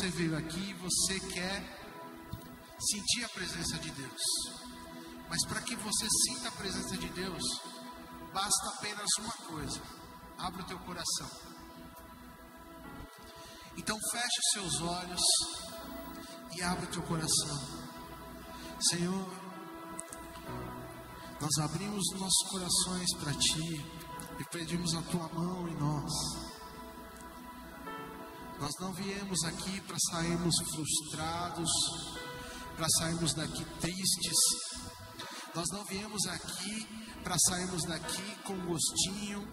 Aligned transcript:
você 0.00 0.08
veio 0.08 0.34
aqui 0.34 0.70
e 0.70 0.72
você 0.72 1.20
quer 1.20 1.62
sentir 2.80 3.22
a 3.22 3.28
presença 3.28 3.76
de 3.80 3.90
Deus. 3.90 4.22
Mas 5.28 5.44
para 5.46 5.60
que 5.60 5.76
você 5.76 6.08
sinta 6.24 6.48
a 6.48 6.52
presença 6.52 6.96
de 6.96 7.06
Deus, 7.10 7.42
basta 8.32 8.68
apenas 8.70 9.06
uma 9.18 9.32
coisa: 9.46 9.82
abra 10.38 10.62
o 10.62 10.64
teu 10.64 10.78
coração. 10.78 11.28
Então 13.76 13.98
feche 14.10 14.38
os 14.38 14.50
seus 14.54 14.80
olhos 14.80 15.22
e 16.56 16.62
abra 16.62 16.86
o 16.86 16.92
teu 16.92 17.02
coração. 17.02 17.60
Senhor, 18.80 19.30
nós 21.42 21.58
abrimos 21.58 22.10
nossos 22.14 22.48
corações 22.48 23.14
para 23.18 23.34
Ti 23.34 23.84
e 24.38 24.44
pedimos 24.50 24.94
a 24.94 25.02
Tua 25.02 25.28
mão 25.28 25.68
em 25.68 25.74
nós. 25.74 26.49
Nós 28.60 28.72
não 28.78 28.92
viemos 28.92 29.42
aqui 29.44 29.80
para 29.80 29.96
sairmos 30.10 30.54
frustrados, 30.74 31.70
para 32.76 32.86
sairmos 32.98 33.32
daqui 33.32 33.64
tristes. 33.80 34.38
Nós 35.54 35.66
não 35.72 35.82
viemos 35.86 36.26
aqui 36.26 36.86
para 37.24 37.38
sairmos 37.38 37.82
daqui 37.84 38.36
com 38.44 38.54
gostinho 38.66 39.48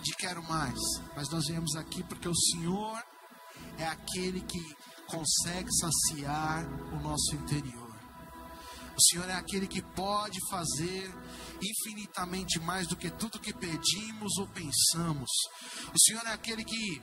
de 0.00 0.12
quero 0.14 0.44
mais, 0.44 0.78
mas 1.16 1.28
nós 1.30 1.46
viemos 1.48 1.74
aqui 1.74 2.04
porque 2.04 2.28
o 2.28 2.34
Senhor 2.34 3.02
é 3.78 3.84
aquele 3.84 4.40
que 4.40 4.76
consegue 5.06 5.68
saciar 5.80 6.64
o 6.92 7.00
nosso 7.00 7.34
interior. 7.34 7.92
O 8.96 9.02
Senhor 9.10 9.28
é 9.28 9.34
aquele 9.34 9.66
que 9.66 9.82
pode 9.82 10.38
fazer 10.48 11.12
infinitamente 11.60 12.60
mais 12.60 12.86
do 12.86 12.96
que 12.96 13.10
tudo 13.10 13.40
que 13.40 13.52
pedimos 13.52 14.38
ou 14.38 14.46
pensamos. 14.46 15.30
O 15.92 15.98
Senhor 15.98 16.24
é 16.26 16.32
aquele 16.32 16.64
que 16.64 17.02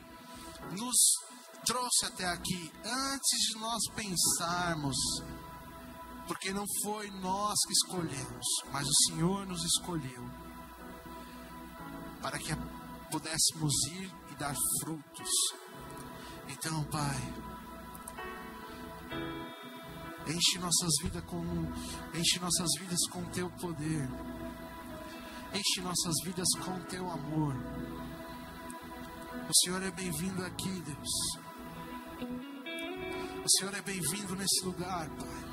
nos 0.77 1.28
trouxe 1.69 2.05
até 2.07 2.25
aqui 2.25 2.71
antes 2.83 3.39
de 3.47 3.59
nós 3.59 3.79
pensarmos, 3.95 4.97
porque 6.27 6.51
não 6.51 6.65
foi 6.81 7.11
nós 7.21 7.55
que 7.67 7.73
escolhemos, 7.73 8.45
mas 8.73 8.87
o 8.87 8.95
Senhor 9.05 9.45
nos 9.45 9.63
escolheu 9.63 10.27
para 12.23 12.39
que 12.39 12.55
pudéssemos 13.11 13.71
ir 13.91 14.11
e 14.31 14.35
dar 14.35 14.55
frutos. 14.81 15.29
Então, 16.47 16.83
Pai, 16.85 17.33
enche 20.25 20.57
nossas 20.57 20.91
vidas 21.03 21.23
com 21.25 21.43
enche 22.17 22.39
nossas 22.39 22.69
vidas 22.79 23.07
com 23.11 23.23
teu 23.25 23.47
poder. 23.61 24.09
Enche 25.53 25.81
nossas 25.81 26.15
vidas 26.23 26.47
com 26.65 26.79
teu 26.85 27.07
amor. 27.11 27.53
O 29.47 29.53
Senhor 29.63 29.83
é 29.83 29.91
bem-vindo 29.91 30.43
aqui, 30.43 30.81
Deus. 30.81 31.38
Senhor 33.57 33.73
é 33.73 33.81
bem-vindo 33.81 34.35
nesse 34.35 34.63
lugar, 34.63 35.09
Pai. 35.09 35.43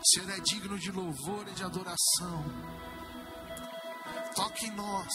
O 0.00 0.08
Senhor 0.08 0.30
é 0.30 0.40
digno 0.40 0.78
de 0.78 0.90
louvor 0.90 1.46
e 1.48 1.52
de 1.52 1.62
adoração. 1.62 2.44
Toque 4.34 4.66
em 4.66 4.70
nós. 4.70 5.12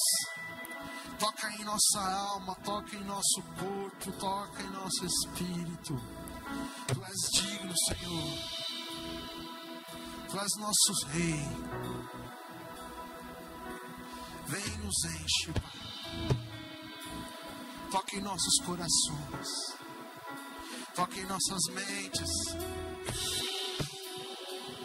Toca 1.17 1.51
em 1.53 1.63
nossa 1.63 1.99
alma, 1.99 2.53
toca 2.63 2.95
em 2.95 3.03
nosso 3.03 3.41
corpo, 3.57 4.11
toca 4.19 4.61
em 4.61 4.69
nosso 4.69 5.03
espírito. 5.03 5.95
Tu 6.87 7.03
és 7.03 7.41
digno, 7.41 7.73
Senhor. 7.87 8.37
Tu 10.29 10.39
és 10.39 10.55
nosso 10.59 11.07
Rei. 11.07 11.41
Vem 14.45 14.77
nos 14.77 15.05
enche, 15.05 15.51
Pai. 15.53 16.37
Toca 17.89 18.15
em 18.15 18.21
nossos 18.21 18.63
corações. 18.63 19.78
Toca 20.95 21.17
em 21.17 21.25
nossas 21.25 21.63
mentes. 21.73 22.29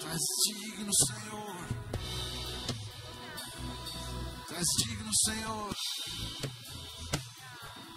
Tu 0.00 0.06
és 0.06 0.22
digno, 0.46 0.92
Senhor. 0.94 1.68
Tu 4.46 4.54
és 4.54 4.66
digno, 4.84 5.10
Senhor. 5.24 5.76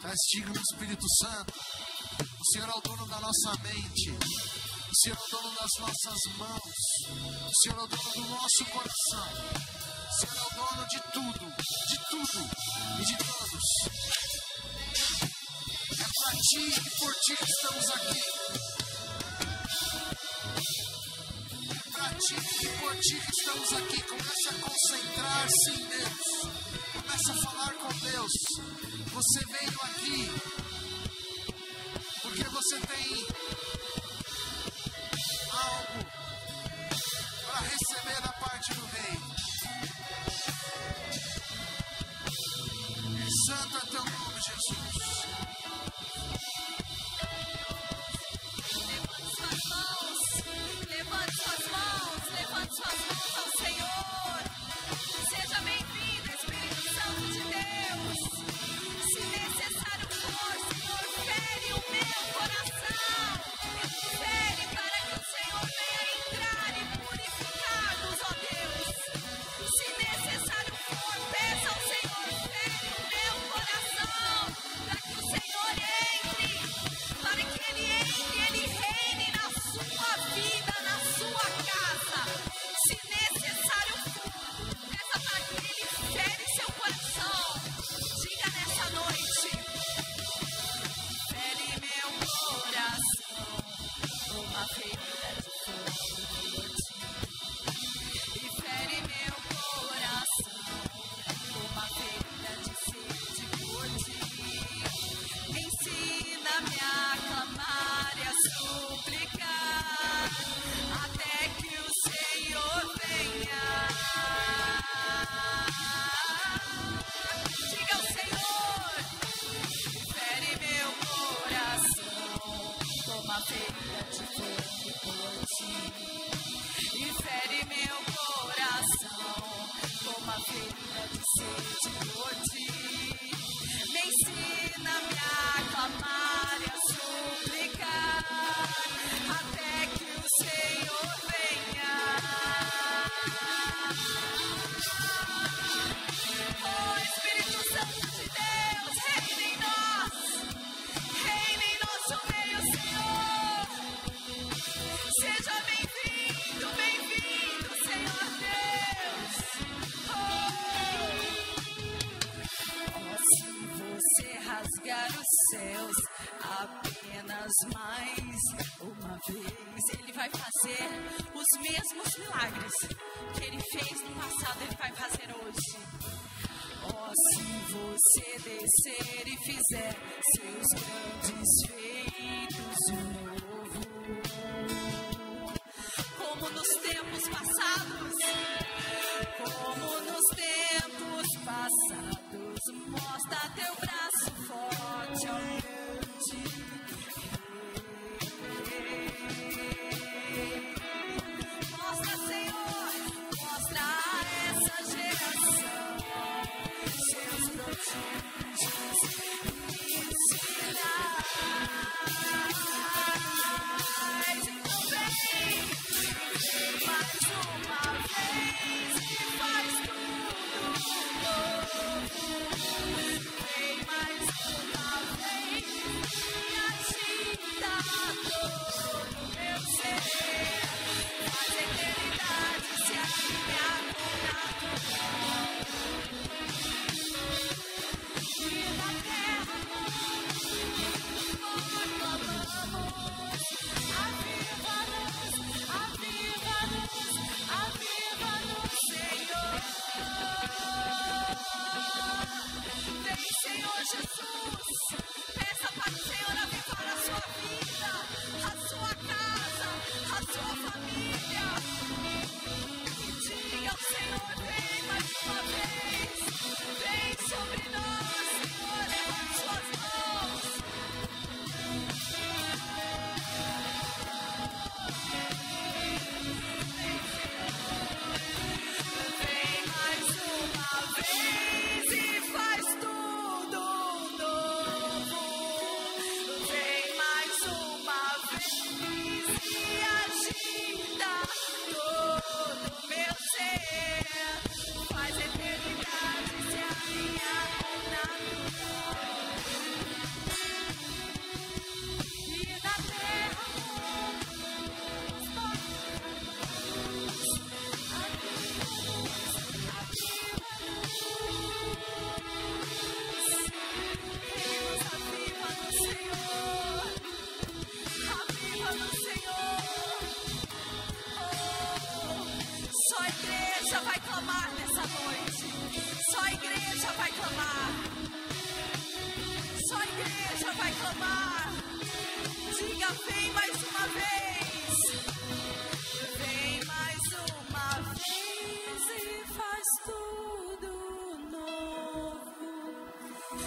Tu 0.02 0.08
és 0.08 0.20
digno, 0.34 0.62
Espírito 0.72 1.06
Santo. 1.22 1.54
O 2.20 2.52
Senhor 2.52 2.70
é 2.70 2.78
o 2.78 2.82
dono 2.82 3.06
da 3.08 3.20
nossa 3.20 3.52
mente. 3.64 4.12
O 4.12 4.96
Senhor 5.02 5.18
é 5.18 5.22
o 5.22 5.30
dono 5.30 5.56
das 5.56 5.72
nossas 5.80 6.20
mãos. 6.38 6.76
O 7.46 7.62
Senhor 7.62 7.80
é 7.80 7.84
o 7.84 7.88
dono 7.88 8.12
do 8.14 8.30
nosso 8.30 8.66
coração. 8.66 9.30
O 10.10 10.20
Senhor 10.20 10.38
é 10.38 10.42
o 10.42 10.56
dono 10.56 10.88
de 10.88 11.00
tudo, 11.12 11.46
de 11.90 11.98
tudo 12.10 12.40
e 13.00 13.06
de 13.06 13.18
todos. 13.18 14.47
Para 16.28 16.40
ti 16.42 16.60
e 16.60 16.90
por 17.00 17.14
ti 17.16 17.36
estamos 17.42 17.90
aqui. 17.90 18.22
Para 21.94 22.14
ti 22.16 22.36
e 22.36 22.68
por 22.80 22.96
ti 23.00 23.16
estamos 23.16 23.72
aqui. 23.72 24.02
Comece 24.02 24.50
a 24.50 24.54
concentrar-se 24.60 25.70
em 25.72 25.86
Deus. 25.88 26.28
Comece 26.92 27.32
a 27.32 27.36
falar 27.46 27.74
com 27.76 27.94
Deus. 28.00 28.34
Você 29.14 29.40
veio 29.46 29.80
aqui 29.84 30.32
porque 32.24 32.44
você 32.44 32.78
tem 32.82 33.26
algo 35.50 36.06
para 37.46 37.60
receber 37.62 38.22
da 38.22 38.34
parte 38.34 38.74
do 38.74 38.86
Rei. 38.86 39.18
Santo 43.46 43.78
é 43.78 43.92
teu 43.92 44.04
nome, 44.04 44.42
Jesus. 44.42 45.57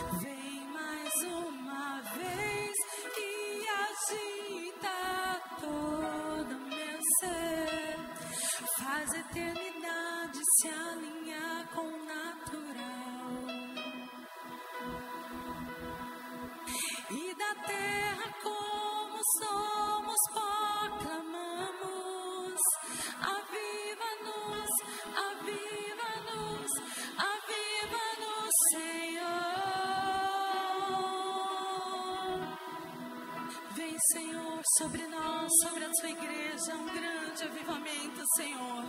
Very 0.08 0.39
sobre 34.80 35.06
nós, 35.08 35.50
sobre 35.62 35.84
a 35.84 35.92
sua 35.92 36.08
igreja, 36.08 36.74
um 36.74 36.86
grande 36.86 37.44
avivamento, 37.44 38.24
Senhor. 38.34 38.84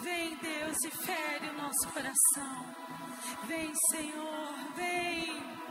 Vem, 0.00 0.36
Deus, 0.36 0.76
e 0.84 0.90
fere 0.92 1.48
o 1.48 1.60
nosso 1.60 1.88
coração. 1.88 2.74
Vem, 3.48 3.72
Senhor, 3.90 4.54
vem. 4.76 5.67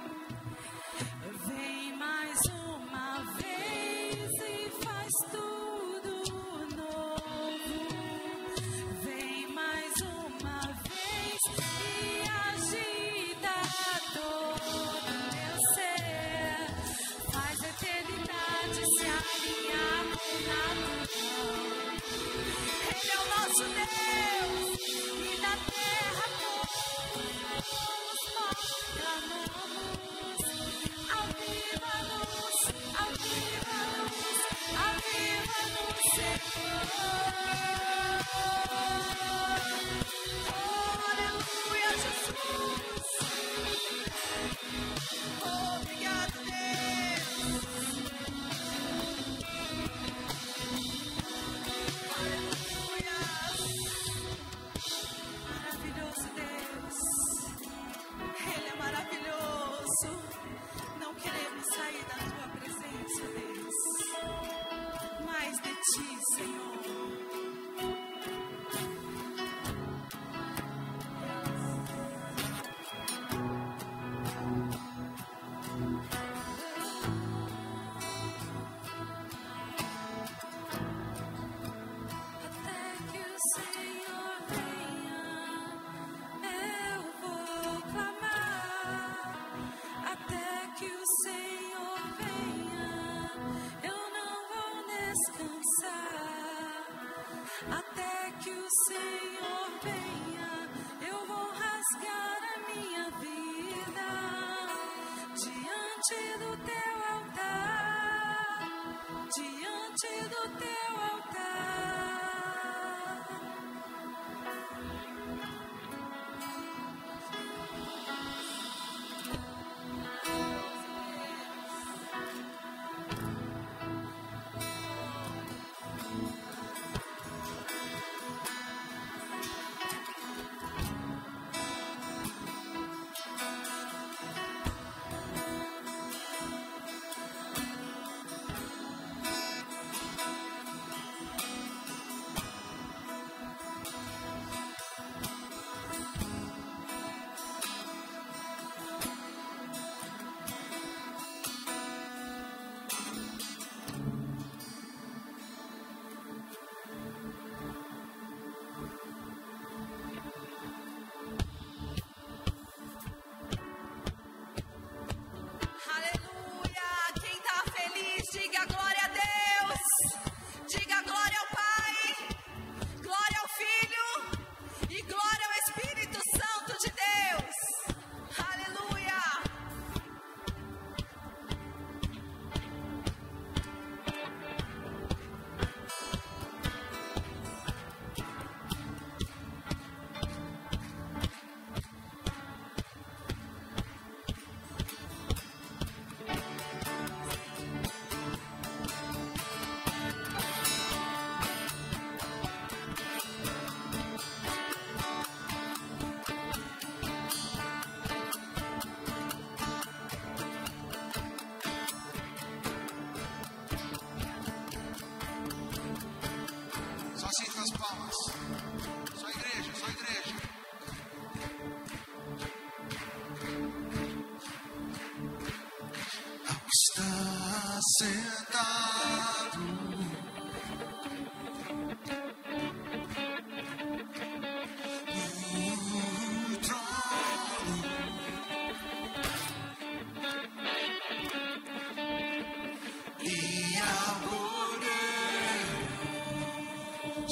you 98.47 98.67
say 98.87 98.95
your 99.41 99.81
baby. 99.83 100.16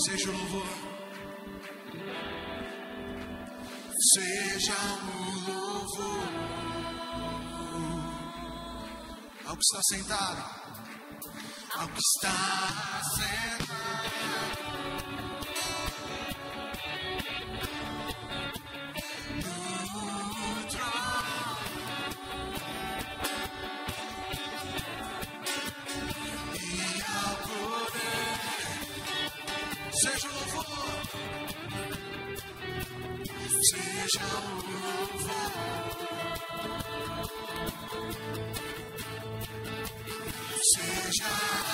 seja 0.06 0.30
o 0.30 0.34
louvor, 0.34 0.68
seja 4.14 4.74
o 5.02 5.50
louvor. 5.50 6.28
Ao 9.48 9.56
que 9.56 9.62
está 9.64 9.82
sentado, 9.90 10.44
ao 11.76 11.88
que 11.88 12.00
está 12.00 13.02
sentado. 13.16 13.75
seja 33.70 34.22
louvado, 34.44 36.08
seja 40.74 41.65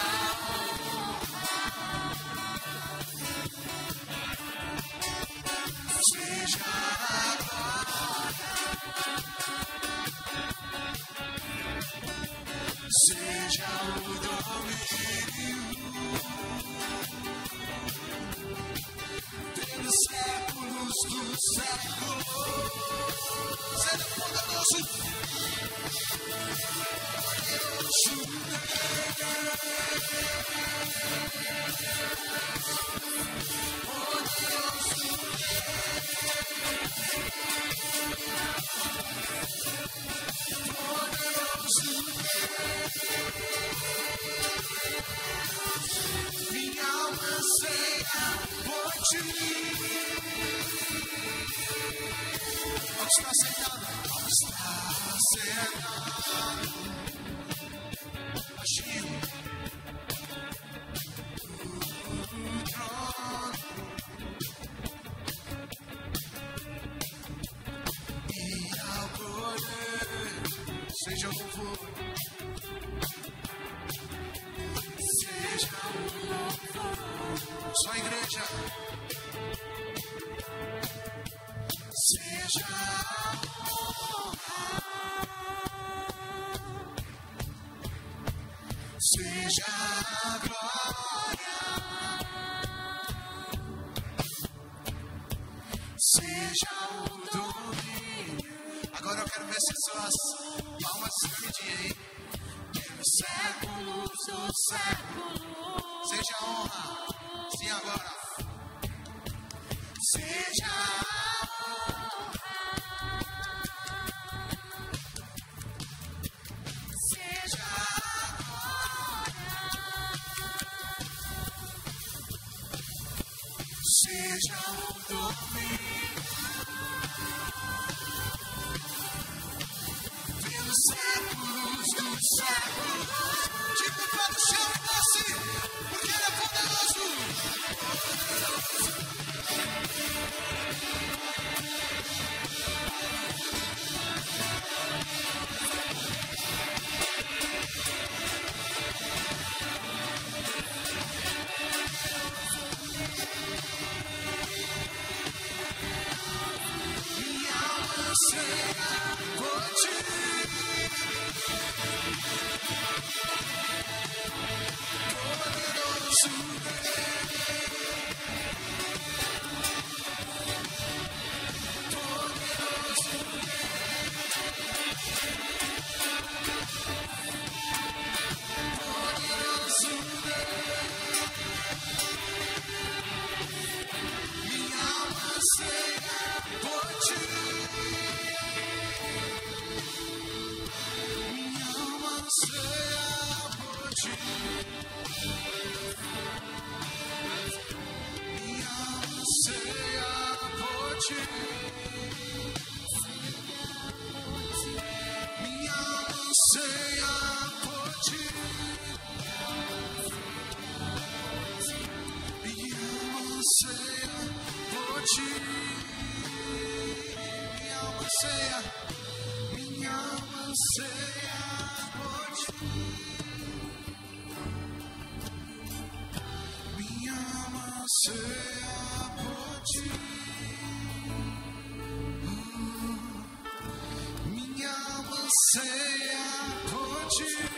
ceia 235.52 236.28
contigo, 236.70 237.50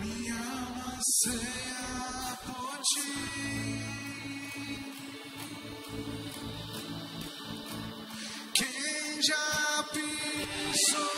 me 0.00 0.14
ama, 0.30 0.98
ceia 1.22 2.38
ti. 2.82 3.10
Quem 8.54 9.22
já 9.22 9.84
pisou 9.92 11.14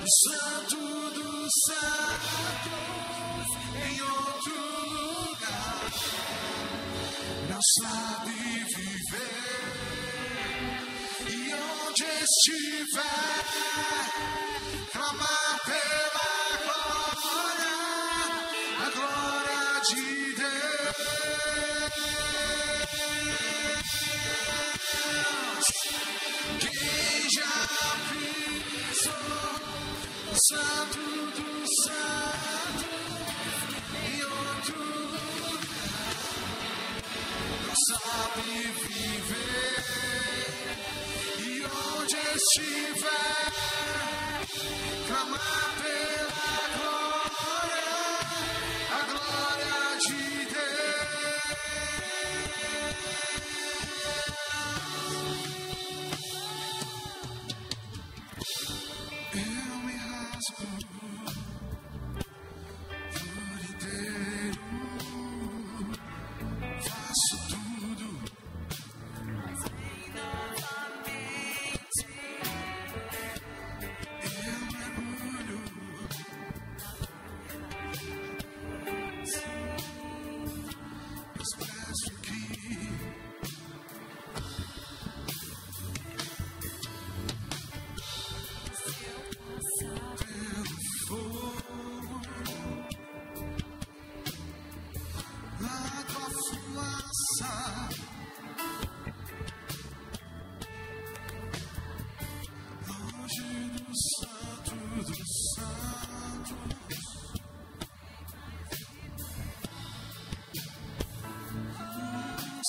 o 0.00 0.08
santo 0.24 0.80
dos 1.10 1.52
santos 1.66 3.48
em 3.84 3.96
outro 4.00 4.58
lugar, 4.94 5.92
não 7.50 7.60
sabe 7.60 8.32
viver. 8.64 8.97
estiver, 12.28 13.44
clamar 14.92 15.60
pela 15.64 16.28
glória, 16.64 17.76
a 18.84 18.90
glória 18.90 19.64
de 19.88 20.04
Deus. 20.36 20.96
Que 26.60 26.78
já 27.34 27.56
pisou, 28.10 29.12
santo 30.34 31.04
do 31.34 31.48
santo, 31.82 32.86
e 34.04 34.06
outro 34.24 34.80
lugar, 34.84 35.64
não 37.66 37.74
sabe 37.86 38.46
viver 38.86 39.77
estiver. 42.34 43.27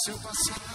seu 0.10 0.18
passado. 0.18 0.69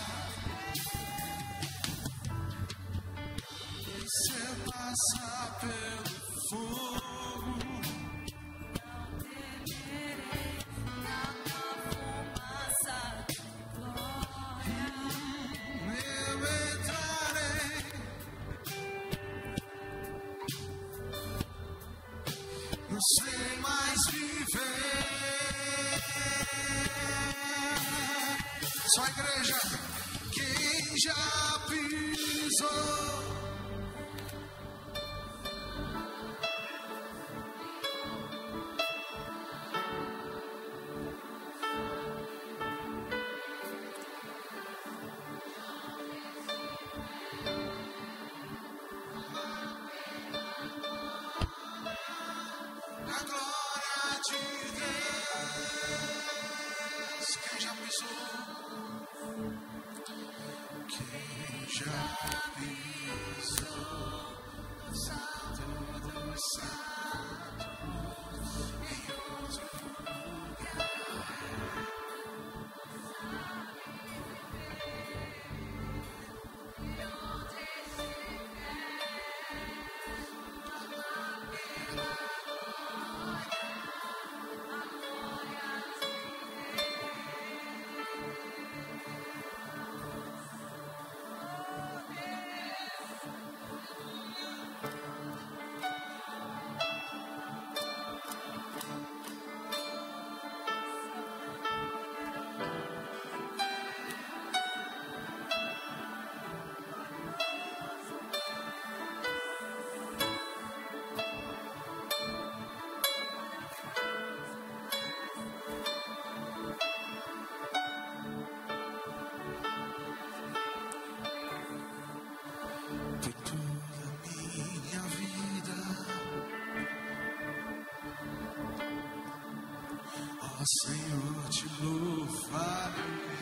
Senhor, 130.66 131.48
te 131.50 131.66
louvarei. 131.82 133.34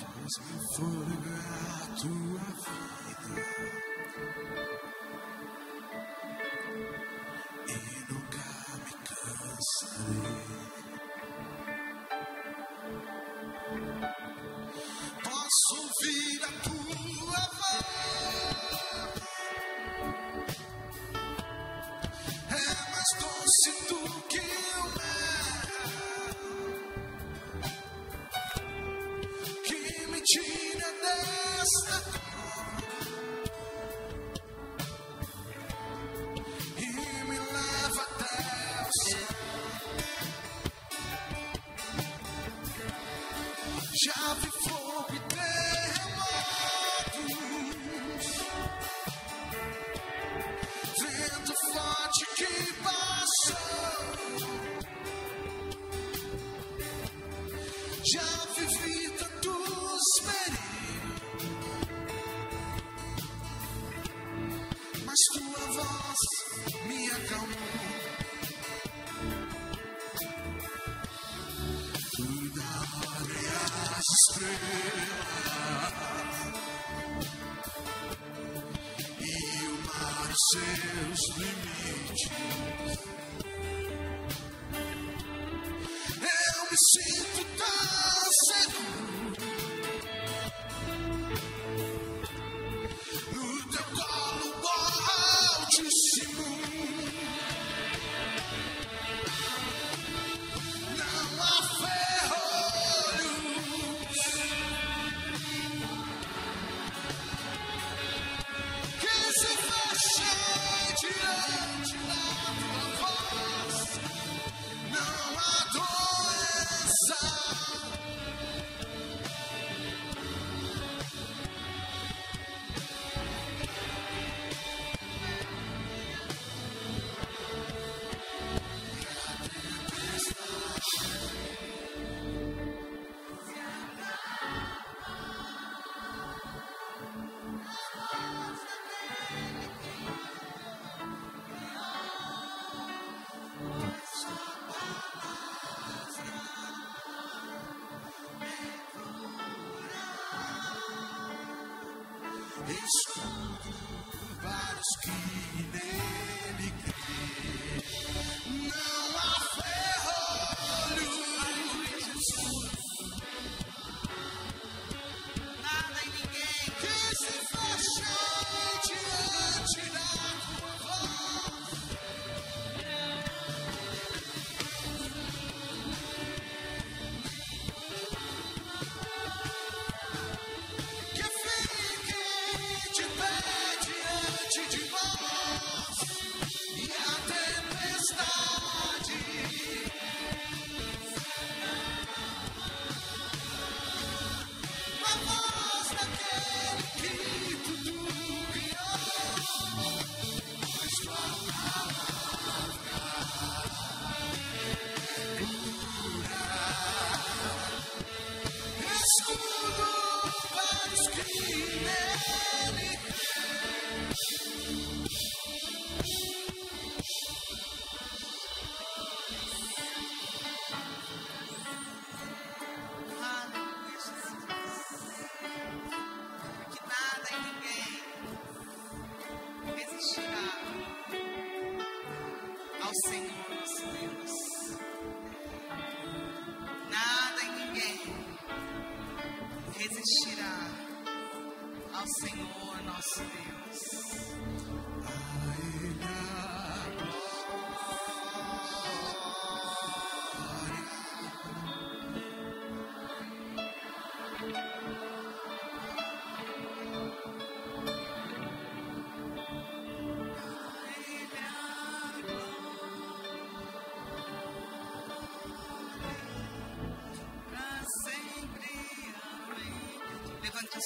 Deus 0.00 0.36
me 0.40 0.56
fôlego 0.74 1.30
a 1.30 1.86
tua 2.00 2.44
vida. 2.64 3.46
Posso 15.22 15.72
ouvir 15.76 16.40
a 16.42 16.50
tua 16.64 16.85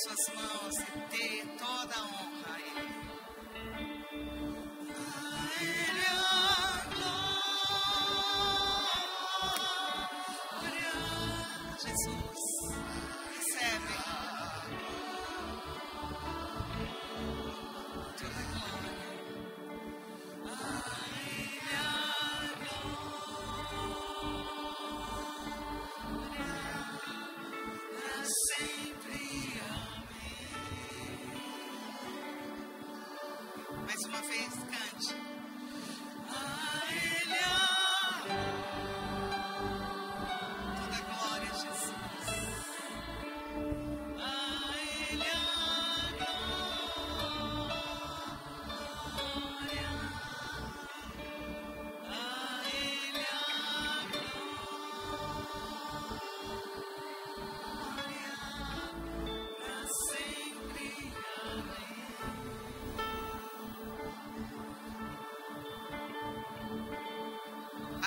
suas 0.02 0.34
mãos 0.34 0.59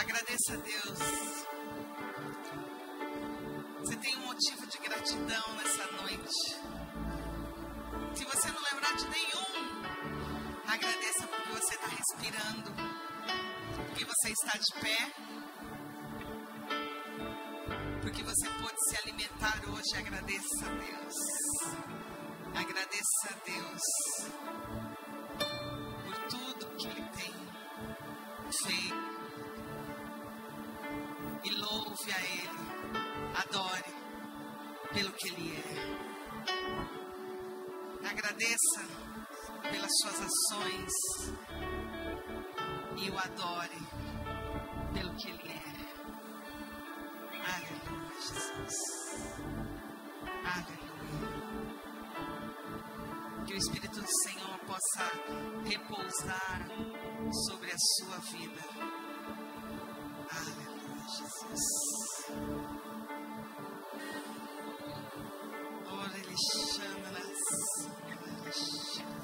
Agradeça 0.03 0.53
a 0.53 0.57
Deus. 0.57 0.99
Você 3.79 3.95
tem 3.95 4.17
um 4.17 4.25
motivo 4.25 4.67
de 4.67 4.77
gratidão 4.79 5.55
nessa 5.55 5.91
noite. 5.93 6.59
Se 8.13 8.25
você 8.25 8.51
não 8.51 8.61
lembrar 8.69 8.97
de 8.97 9.07
nenhum, 9.07 9.81
agradeça 10.67 11.25
porque 11.25 11.51
você 11.51 11.75
está 11.75 11.87
respirando, 11.87 12.73
porque 13.87 14.03
você 14.03 14.29
está 14.31 14.57
de 14.57 14.73
pé, 14.81 15.13
porque 18.01 18.23
você 18.23 18.49
pôde 18.61 18.89
se 18.89 18.97
alimentar 18.97 19.61
hoje. 19.69 19.97
Agradeça 19.97 20.65
a 20.65 20.73
Deus. 20.83 21.15
Agradeça 22.53 23.29
a 23.29 23.35
Deus 23.45 23.81
por 26.03 26.17
tudo 26.27 26.75
que 26.75 26.87
Ele 26.87 27.09
tem 27.15 27.33
feito 28.51 29.12
louve 31.93 32.11
a 32.11 32.19
Ele, 32.21 32.49
adore 33.35 33.93
pelo 34.93 35.11
que 35.11 35.27
Ele 35.29 35.55
é. 35.55 35.63
Agradeça 38.09 38.81
pelas 39.61 39.91
suas 40.01 40.21
ações 40.21 40.91
e 42.97 43.09
o 43.11 43.17
adore 43.19 43.77
pelo 44.91 45.15
que 45.17 45.29
Ele 45.29 45.49
é. 45.51 45.61
Aleluia, 47.53 48.15
Jesus. 48.21 48.75
Aleluia. 50.55 51.33
Que 53.45 53.53
o 53.53 53.57
Espírito 53.57 54.01
do 54.01 54.07
Senhor 54.23 54.57
possa 54.65 55.11
repousar 55.63 56.67
sobre 57.45 57.71
a 57.71 57.77
sua 57.77 58.17
vida. 58.17 59.02
Aleluia, 61.13 61.29
Jesus. 61.51 62.25
Ora, 65.91 66.17
ele 66.17 66.35
chama 66.37 67.11
nas. 67.11 67.43
te 68.53 69.22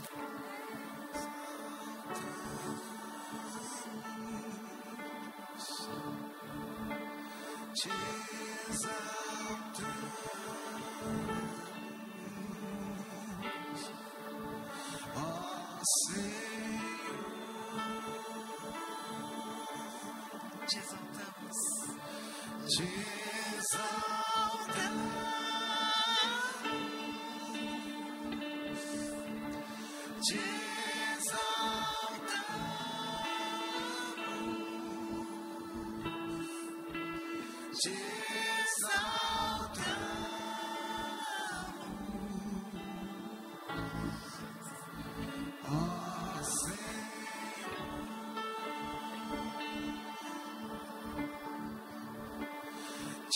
te 22.79 23.18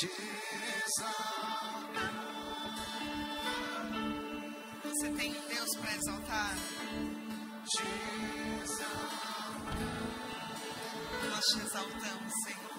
te 0.08 0.24
exaltamos, 0.86 2.04
Você 4.84 5.10
tem 5.14 5.32
Deus 5.34 5.76
para 5.80 5.95
exaltar. 5.95 6.56
exaltamos, 8.64 9.74
Nós 11.30 11.45
te 11.45 11.60
exaltamos, 11.66 12.34
Senhor. 12.43 12.74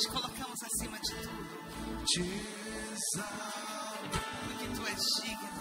Te 0.00 0.08
colocamos 0.08 0.58
acima 0.62 0.98
de 0.98 1.14
tudo. 1.14 2.04
exaltamos, 2.92 4.20
Porque 4.46 4.66
tu 4.74 4.82
és 4.86 5.02
digno. 5.22 5.51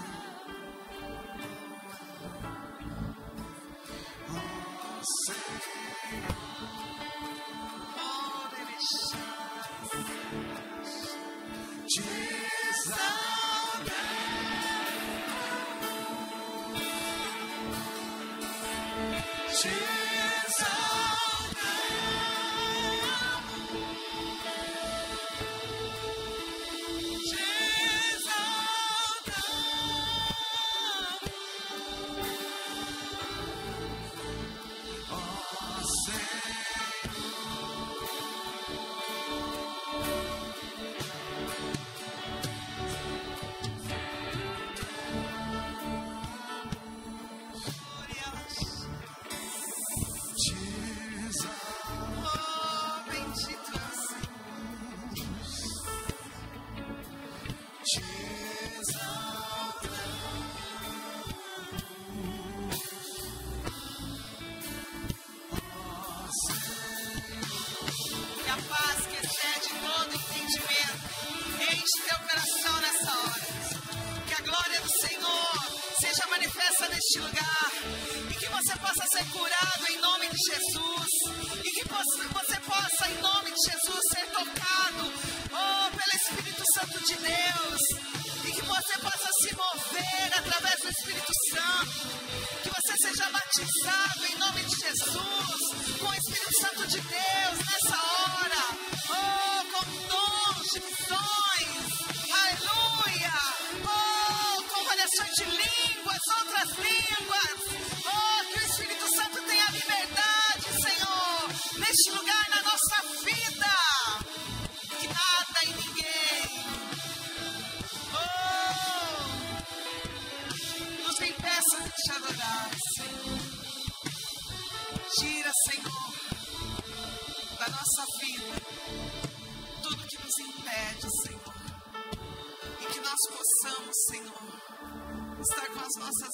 Te 19.61 20.00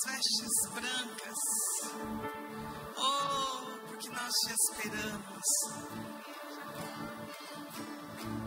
vestes 0.08 0.56
brancas. 0.74 1.42
Oh, 2.96 3.78
porque 3.88 4.10
nós 4.10 4.34
te 4.46 4.54
esperamos. 4.54 5.48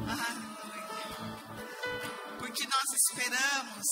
Aleluia. 0.08 0.88
Porque 2.38 2.64
nós 2.66 2.88
esperamos. 3.02 3.86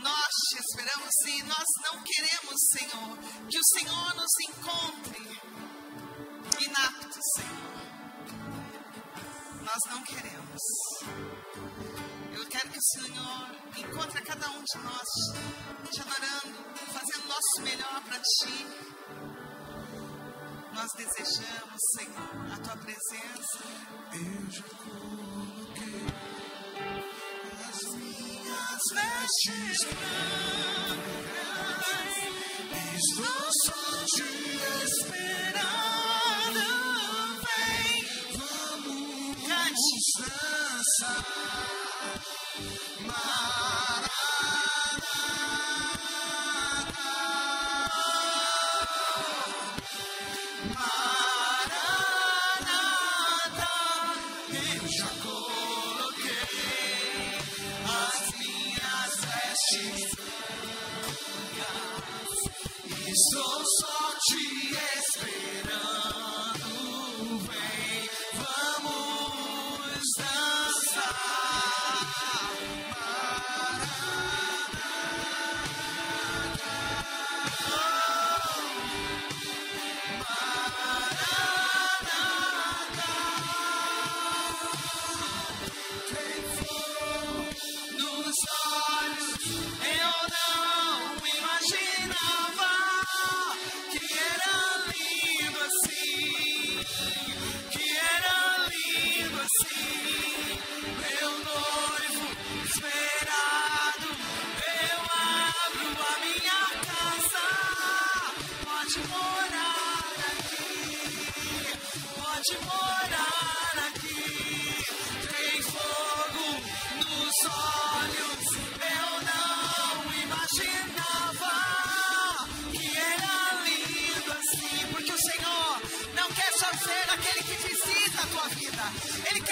Nós 0.00 0.34
te 0.50 0.58
esperamos, 0.58 1.14
e 1.26 1.42
Nós 1.44 1.68
não 1.84 2.02
queremos, 2.02 2.60
Senhor, 2.72 3.18
que 3.48 3.58
o 3.58 3.64
Senhor 3.64 4.14
nos 4.16 4.32
encontre 4.48 5.40
inaptos, 6.60 7.24
Senhor. 7.36 7.64
Nós 9.62 9.80
não 9.90 10.02
queremos. 10.04 10.62
Eu 12.34 12.44
quero 12.46 12.68
que 12.68 12.78
o 12.78 12.82
Senhor 12.82 13.50
encontre 13.78 14.20
cada 14.22 14.50
um 14.50 14.62
de 14.64 14.78
nós, 14.78 15.08
te 15.88 16.00
adorando, 16.00 16.58
fazendo 16.92 17.24
o 17.24 17.28
nosso 17.28 17.62
melhor 17.62 18.02
para 18.02 18.18
ti. 18.18 18.66
Nós 20.74 20.90
desejamos, 20.96 21.80
Senhor, 21.96 22.52
a 22.52 22.56
tua 22.58 22.76
presença. 22.78 23.62
Eu 24.14 24.50
já 24.50 24.64
coloquei 24.82 26.06
as 27.68 27.82
minhas 27.94 28.82
vestes 28.92 29.84
brancas, 29.94 31.04
estou 32.96 33.46
só 33.62 33.80
te 34.06 34.24
esperando. 34.84 36.64
Vem, 37.44 37.96
vamos 38.36 39.36
dançar. 39.46 41.83
you 42.60 42.83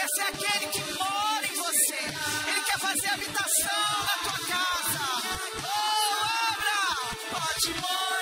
quer 0.02 0.08
ser 0.08 0.22
aquele 0.22 0.66
que 0.72 0.80
mora 0.94 1.46
em 1.46 1.54
você. 1.54 1.94
Ele 2.48 2.60
quer 2.62 2.78
fazer 2.80 3.08
habitação 3.08 4.04
na 4.08 4.16
tua 4.24 4.46
casa. 4.48 5.04
Oh, 5.62 6.18
abra! 6.50 6.80
Pode 7.30 7.80
morar. 7.80 8.21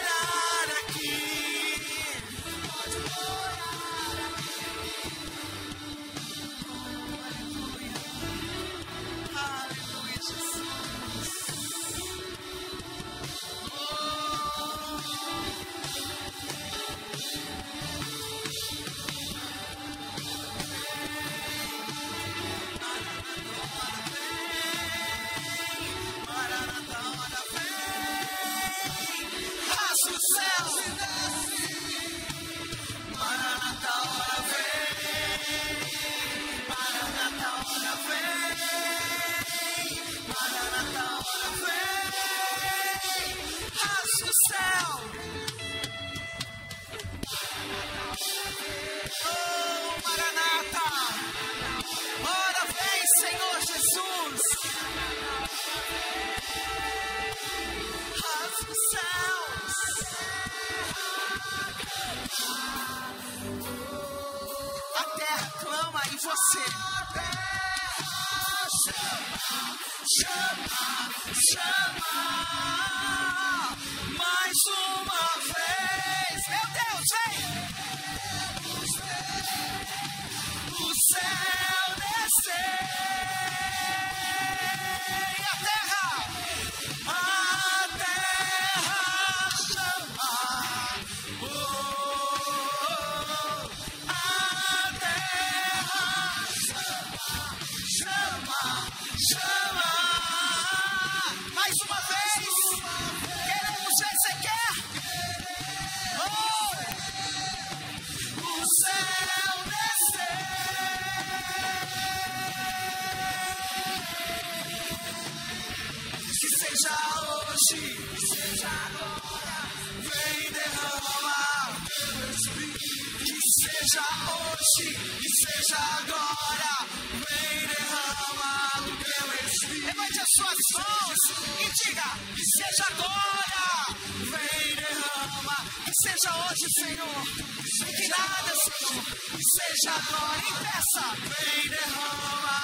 Seja 139.81 139.95
agora. 139.95 140.43
Peça. 140.61 141.05
vem 141.17 141.69
derrama. 141.71 142.57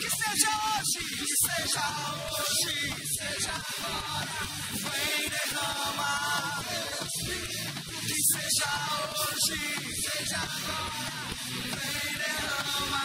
Que 0.00 0.08
seja 0.10 0.50
hoje. 0.64 1.00
Que 1.18 1.34
seja 1.44 1.86
hoje, 2.32 2.72
que 2.94 3.06
seja 3.06 3.52
agora. 3.52 4.36
Vem 4.72 5.28
derrama. 5.28 6.12
Que 8.06 8.18
seja 8.32 8.70
hoje, 8.96 9.58
que 9.78 9.92
seja 10.00 10.38
agora. 10.38 11.10
Vem 11.64 12.12
derrama. 12.16 13.04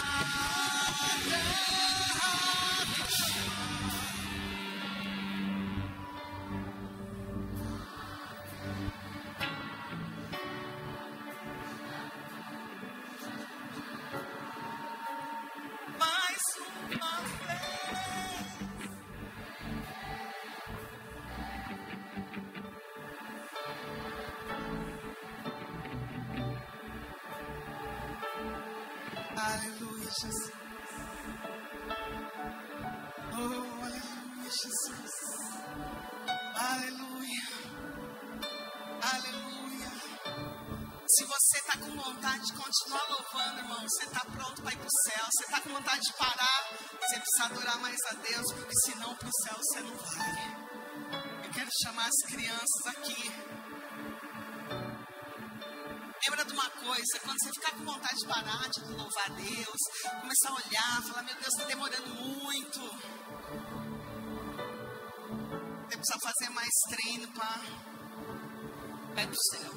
Vontade 45.73 46.01
de 46.01 46.13
parar, 46.13 46.69
você 47.01 47.19
precisa 47.19 47.45
adorar 47.45 47.79
mais 47.79 47.97
a 48.09 48.13
Deus, 48.13 48.53
porque 48.53 48.79
senão 48.85 49.15
para 49.15 49.27
o 49.27 49.31
céu 49.43 49.57
você 49.57 49.81
não 49.81 49.97
vai. 49.97 51.45
Eu 51.45 51.51
quero 51.51 51.69
chamar 51.83 52.07
as 52.07 52.31
crianças 52.31 52.85
aqui. 52.87 53.31
Lembra 56.25 56.45
de 56.45 56.53
uma 56.53 56.69
coisa, 56.69 57.19
quando 57.23 57.37
você 57.39 57.49
ficar 57.53 57.71
com 57.71 57.85
vontade 57.85 58.15
de 58.15 58.27
parar 58.27 58.69
de 58.69 58.81
louvar 58.93 59.25
a 59.25 59.33
Deus, 59.33 59.81
começar 60.21 60.49
a 60.49 60.53
olhar, 60.53 61.03
falar, 61.07 61.23
meu 61.23 61.35
Deus, 61.35 61.47
está 61.47 61.63
demorando 61.65 62.15
muito. 62.15 62.79
Você 65.89 65.97
precisa 65.97 66.19
fazer 66.21 66.49
mais 66.49 66.69
treino 66.89 67.27
para 67.33 67.61
vai 69.13 69.27
para 69.27 69.31
o 69.31 69.43
céu. 69.51 69.71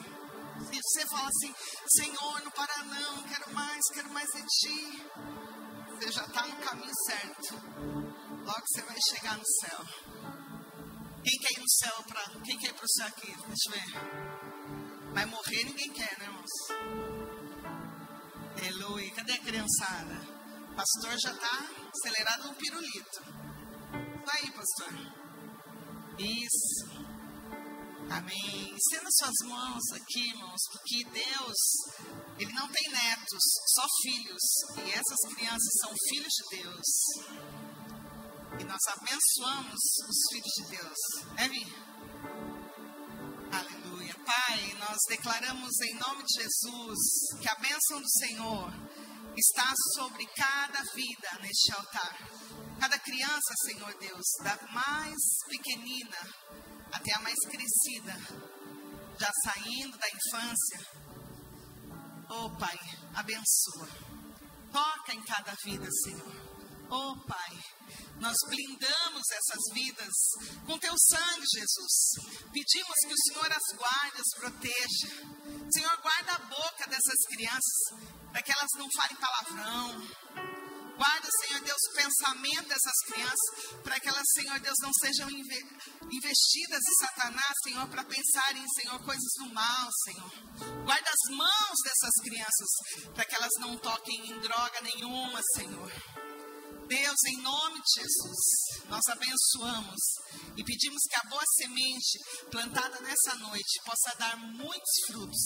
Se 0.60 0.80
você 0.82 1.06
fala 1.08 1.28
assim, 1.28 1.54
Senhor, 1.88 2.42
não 2.42 2.50
para 2.50 2.84
não, 2.84 3.22
quero 3.24 3.52
mais, 3.54 3.80
quero 3.92 4.10
mais 4.10 4.28
de 4.30 4.44
Ti. 4.46 5.55
Você 5.98 6.12
já 6.12 6.24
está 6.24 6.46
no 6.46 6.56
caminho 6.56 6.92
certo. 7.06 7.54
Logo 8.44 8.62
você 8.66 8.82
vai 8.82 8.96
chegar 9.08 9.38
no 9.38 9.44
céu. 9.46 9.80
Quem 11.24 11.38
quer 11.40 11.52
ir 11.52 11.60
no 11.60 11.68
céu 11.68 12.04
para. 12.06 12.40
Quem 12.44 12.58
quer 12.58 12.68
ir 12.68 12.74
para 12.74 12.84
o 12.84 12.88
céu 12.88 13.06
aqui? 13.06 13.26
Deixa 13.26 13.68
eu 13.68 13.72
ver. 13.72 15.12
Vai 15.14 15.24
morrer, 15.24 15.64
ninguém 15.64 15.90
quer, 15.92 16.18
né, 16.18 16.26
irmãos? 16.26 16.50
Aleluia. 18.60 19.10
Cadê 19.12 19.32
a 19.32 19.38
criançada? 19.38 20.14
Pastor 20.76 21.18
já 21.18 21.32
está 21.32 21.66
acelerado 21.94 22.48
no 22.48 22.54
pirulito. 22.54 23.22
Vai 24.24 24.40
aí, 24.42 24.50
pastor. 24.52 24.92
Isso. 26.18 26.95
Amém. 28.10 28.74
Estenda 28.76 29.10
suas 29.10 29.48
mãos 29.48 29.82
aqui, 29.92 30.28
irmãos, 30.28 30.60
porque 30.70 31.04
Deus, 31.10 31.56
Ele 32.38 32.52
não 32.52 32.68
tem 32.68 32.90
netos, 32.90 33.42
só 33.74 33.84
filhos. 34.02 34.42
E 34.76 34.90
essas 34.92 35.34
crianças 35.34 35.72
são 35.80 35.92
filhos 36.08 36.32
de 36.32 36.62
Deus. 36.62 36.86
E 38.60 38.64
nós 38.64 38.80
abençoamos 38.88 39.80
os 40.08 40.16
filhos 40.30 40.52
de 40.56 40.76
Deus. 40.76 40.98
É, 41.36 41.48
Vi? 41.48 41.66
Aleluia. 43.52 44.14
Pai, 44.24 44.74
nós 44.78 44.98
declaramos 45.08 45.80
em 45.80 45.94
nome 45.94 46.22
de 46.24 46.42
Jesus 46.42 46.98
que 47.40 47.48
a 47.48 47.54
bênção 47.56 48.00
do 48.00 48.08
Senhor 48.08 48.72
está 49.36 49.74
sobre 49.94 50.26
cada 50.26 50.82
vida 50.94 51.38
neste 51.42 51.72
altar. 51.72 52.16
Cada 52.80 52.98
criança, 52.98 53.54
Senhor 53.64 53.94
Deus, 53.98 54.26
da 54.42 54.56
mais 54.72 55.16
pequenina 55.48 56.18
até 56.96 57.14
a 57.14 57.20
mais 57.20 57.38
crescida, 57.48 58.12
já 59.18 59.30
saindo 59.44 59.98
da 59.98 60.06
infância. 60.08 60.86
Oh 62.28 62.50
Pai, 62.58 62.78
abençoa. 63.14 63.88
Toca 64.72 65.14
em 65.14 65.22
cada 65.24 65.54
vida, 65.64 65.86
Senhor. 66.04 66.46
Oh 66.88 67.16
Pai, 67.26 67.64
nós 68.20 68.36
blindamos 68.48 69.22
essas 69.30 69.74
vidas 69.74 70.12
com 70.66 70.78
teu 70.78 70.94
sangue, 70.96 71.46
Jesus. 71.54 72.50
Pedimos 72.52 72.96
que 73.06 73.12
o 73.12 73.22
Senhor 73.26 73.52
as 73.52 73.76
guarde, 73.76 74.20
as 74.20 74.40
proteja. 74.40 75.08
Senhor, 75.70 75.96
guarda 76.00 76.32
a 76.32 76.46
boca 76.46 76.86
dessas 76.88 77.20
crianças, 77.28 78.30
para 78.32 78.42
que 78.42 78.52
elas 78.52 78.70
não 78.76 78.88
falem 78.96 79.16
palavrão, 79.16 80.55
Guarda, 80.96 81.28
Senhor 81.40 81.60
Deus, 81.60 81.82
o 81.90 81.94
pensamento 81.94 82.68
dessas 82.68 82.98
crianças, 83.06 83.80
para 83.82 84.00
que 84.00 84.08
elas, 84.08 84.24
Senhor 84.32 84.58
Deus, 84.60 84.76
não 84.80 84.90
sejam 85.00 85.30
inve- 85.30 85.66
investidas 86.10 86.80
de 86.80 86.96
Satanás, 87.06 87.52
Senhor, 87.64 87.86
para 87.88 88.04
pensarem, 88.04 88.64
Senhor, 88.80 88.98
coisas 89.04 89.32
do 89.38 89.52
mal, 89.52 89.88
Senhor. 90.04 90.32
Guarda 90.84 91.10
as 91.10 91.36
mãos 91.36 91.76
dessas 91.84 92.14
crianças, 92.22 93.12
para 93.14 93.24
que 93.24 93.34
elas 93.34 93.52
não 93.58 93.76
toquem 93.78 94.30
em 94.30 94.40
droga 94.40 94.80
nenhuma, 94.82 95.40
Senhor. 95.54 95.92
Deus, 96.86 97.16
em 97.28 97.42
nome 97.42 97.80
de 97.80 98.02
Jesus, 98.02 98.86
nós 98.88 99.02
abençoamos 99.08 100.00
e 100.56 100.62
pedimos 100.62 101.02
que 101.08 101.16
a 101.16 101.28
boa 101.28 101.42
semente 101.56 102.18
plantada 102.50 103.00
nessa 103.00 103.34
noite 103.38 103.80
possa 103.84 104.16
dar 104.18 104.36
muitos 104.36 104.94
frutos, 105.06 105.42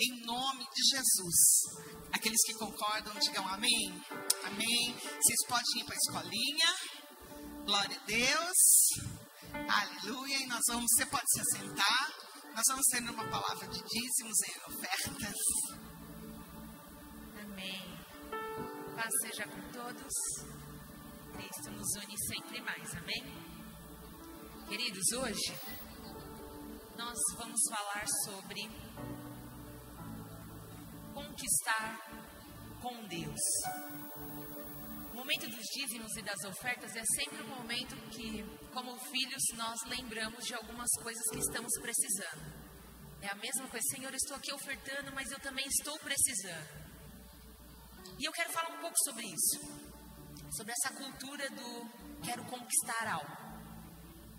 em 0.00 0.24
nome 0.26 0.66
de 0.74 0.96
Jesus. 0.96 1.94
Aqueles 2.12 2.42
que 2.44 2.54
concordam, 2.54 3.14
digam 3.20 3.46
amém. 3.48 4.02
Amém. 4.44 4.94
Vocês 4.94 5.46
podem 5.48 5.80
ir 5.80 5.84
para 5.84 5.94
a 5.94 5.98
escolinha. 5.98 6.74
Glória 7.64 7.96
a 7.96 8.04
Deus. 8.06 9.14
Aleluia. 9.68 10.38
E 10.38 10.46
nós 10.46 10.62
vamos, 10.68 10.90
você 10.90 11.06
pode 11.06 11.30
se 11.30 11.40
assentar. 11.40 12.12
Nós 12.54 12.64
vamos 12.68 12.86
ter 12.86 12.98
uma 13.10 13.28
palavra 13.30 13.68
de 13.68 13.80
dízimos 13.82 14.38
e 14.40 14.72
ofertas. 14.72 15.34
Amém. 17.40 17.98
Paz 18.96 19.12
seja 19.22 19.44
com 19.46 19.72
todos. 19.72 20.53
Cristo 21.36 21.70
nos 21.70 21.96
une 21.96 22.16
sempre 22.16 22.60
mais. 22.60 22.94
Amém? 22.94 23.22
Queridos, 24.68 25.12
hoje 25.12 25.54
nós 26.96 27.18
vamos 27.36 27.60
falar 27.68 28.04
sobre 28.24 28.70
conquistar 31.12 31.98
com 32.80 33.04
Deus. 33.08 33.40
O 35.12 35.16
momento 35.16 35.48
dos 35.48 35.66
dízimos 35.74 36.16
e 36.16 36.22
das 36.22 36.44
ofertas 36.44 36.94
é 36.94 37.02
sempre 37.16 37.42
um 37.42 37.48
momento 37.48 37.96
que, 38.10 38.44
como 38.72 38.96
filhos, 39.10 39.42
nós 39.54 39.78
lembramos 39.88 40.44
de 40.44 40.54
algumas 40.54 40.90
coisas 41.02 41.22
que 41.30 41.38
estamos 41.38 41.72
precisando. 41.80 42.64
É 43.22 43.28
a 43.28 43.34
mesma 43.36 43.68
coisa, 43.68 43.86
Senhor, 43.90 44.14
estou 44.14 44.36
aqui 44.36 44.52
ofertando, 44.52 45.12
mas 45.14 45.30
eu 45.30 45.40
também 45.40 45.66
estou 45.66 45.98
precisando. 45.98 46.84
E 48.18 48.24
eu 48.24 48.32
quero 48.32 48.52
falar 48.52 48.76
um 48.76 48.80
pouco 48.80 48.96
sobre 49.04 49.26
isso. 49.26 49.83
Sobre 50.56 50.72
essa 50.72 50.94
cultura 50.94 51.48
do 51.50 51.90
quero 52.22 52.44
conquistar 52.44 53.06
algo. 53.08 53.44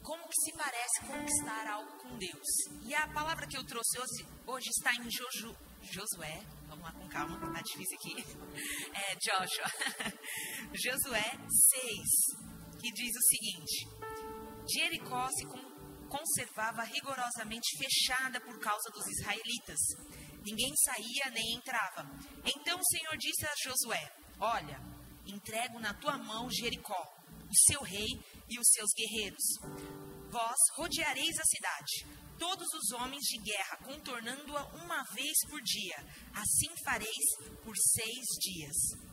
Como 0.01 0.24
que 0.28 0.41
se 0.43 0.51
parece 0.55 1.01
conquistar 1.07 1.68
algo 1.68 1.97
com 1.97 2.18
Deus? 2.18 2.47
E 2.84 2.93
a 2.93 3.07
palavra 3.07 3.47
que 3.47 3.57
eu 3.57 3.66
trouxe 3.66 3.99
hoje, 3.99 4.26
hoje 4.45 4.70
está 4.70 4.93
em 4.93 5.09
Josué. 5.11 6.41
Vamos 6.68 6.84
lá 6.86 6.91
com 6.93 7.07
calma, 7.09 7.39
tá 7.53 7.61
difícil 7.61 7.97
aqui. 7.97 8.26
É 8.93 9.16
Joshua. 9.16 9.66
Josué 10.74 11.32
6, 11.49 12.80
que 12.80 12.91
diz 12.93 13.13
o 13.16 13.22
seguinte: 13.28 13.88
Jericó 14.72 15.28
se 15.30 15.45
con- 15.45 16.07
conservava 16.07 16.84
rigorosamente 16.84 17.78
fechada 17.78 18.39
por 18.41 18.57
causa 18.59 18.89
dos 18.91 19.05
israelitas. 19.07 19.80
Ninguém 20.45 20.74
saía 20.78 21.32
nem 21.32 21.55
entrava. 21.55 22.03
Então 22.45 22.80
o 22.80 22.86
Senhor 22.86 23.18
disse 23.18 23.45
a 23.45 23.53
Josué: 23.63 24.11
Olha, 24.39 24.80
entrego 25.26 25.80
na 25.80 25.93
tua 25.93 26.17
mão 26.17 26.49
Jericó, 26.49 27.15
o 27.49 27.55
seu 27.67 27.82
rei 27.82 28.07
e 28.49 28.59
os 28.59 28.67
seus 28.71 28.91
guerreiros. 28.93 29.43
Vós 30.32 30.57
rodeareis 30.76 31.38
a 31.39 31.43
cidade, 31.43 32.05
todos 32.38 32.67
os 32.73 32.91
homens 32.91 33.23
de 33.23 33.38
guerra, 33.39 33.78
contornando-a 33.78 34.63
uma 34.84 35.03
vez 35.13 35.38
por 35.49 35.61
dia. 35.61 35.95
Assim 36.34 36.69
fareis 36.84 37.26
por 37.63 37.76
seis 37.78 38.26
dias. 38.39 39.05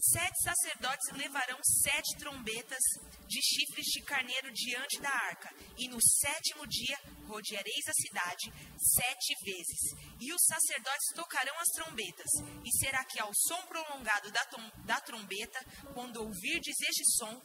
Sete 0.00 0.42
sacerdotes 0.44 1.10
levarão 1.12 1.58
sete 1.82 2.16
trombetas 2.18 2.78
de 3.26 3.42
chifres 3.42 3.86
de 3.86 4.00
carneiro 4.02 4.48
diante 4.52 5.00
da 5.00 5.10
arca, 5.10 5.52
e 5.76 5.88
no 5.88 6.00
sétimo 6.00 6.64
dia 6.68 6.96
rodeareis 7.26 7.88
a 7.88 7.92
cidade 7.92 8.52
sete 8.78 9.34
vezes. 9.44 10.14
E 10.20 10.32
os 10.32 10.40
sacerdotes 10.46 11.12
tocarão 11.16 11.54
as 11.58 11.68
trombetas, 11.74 12.30
e 12.64 12.70
será 12.78 13.04
que 13.06 13.20
ao 13.20 13.32
som 13.34 13.60
prolongado 13.62 14.30
da, 14.30 14.44
da 14.84 15.00
trombeta, 15.00 15.60
quando 15.92 16.22
ouvirdes 16.22 16.80
este 16.80 17.04
som, 17.16 17.42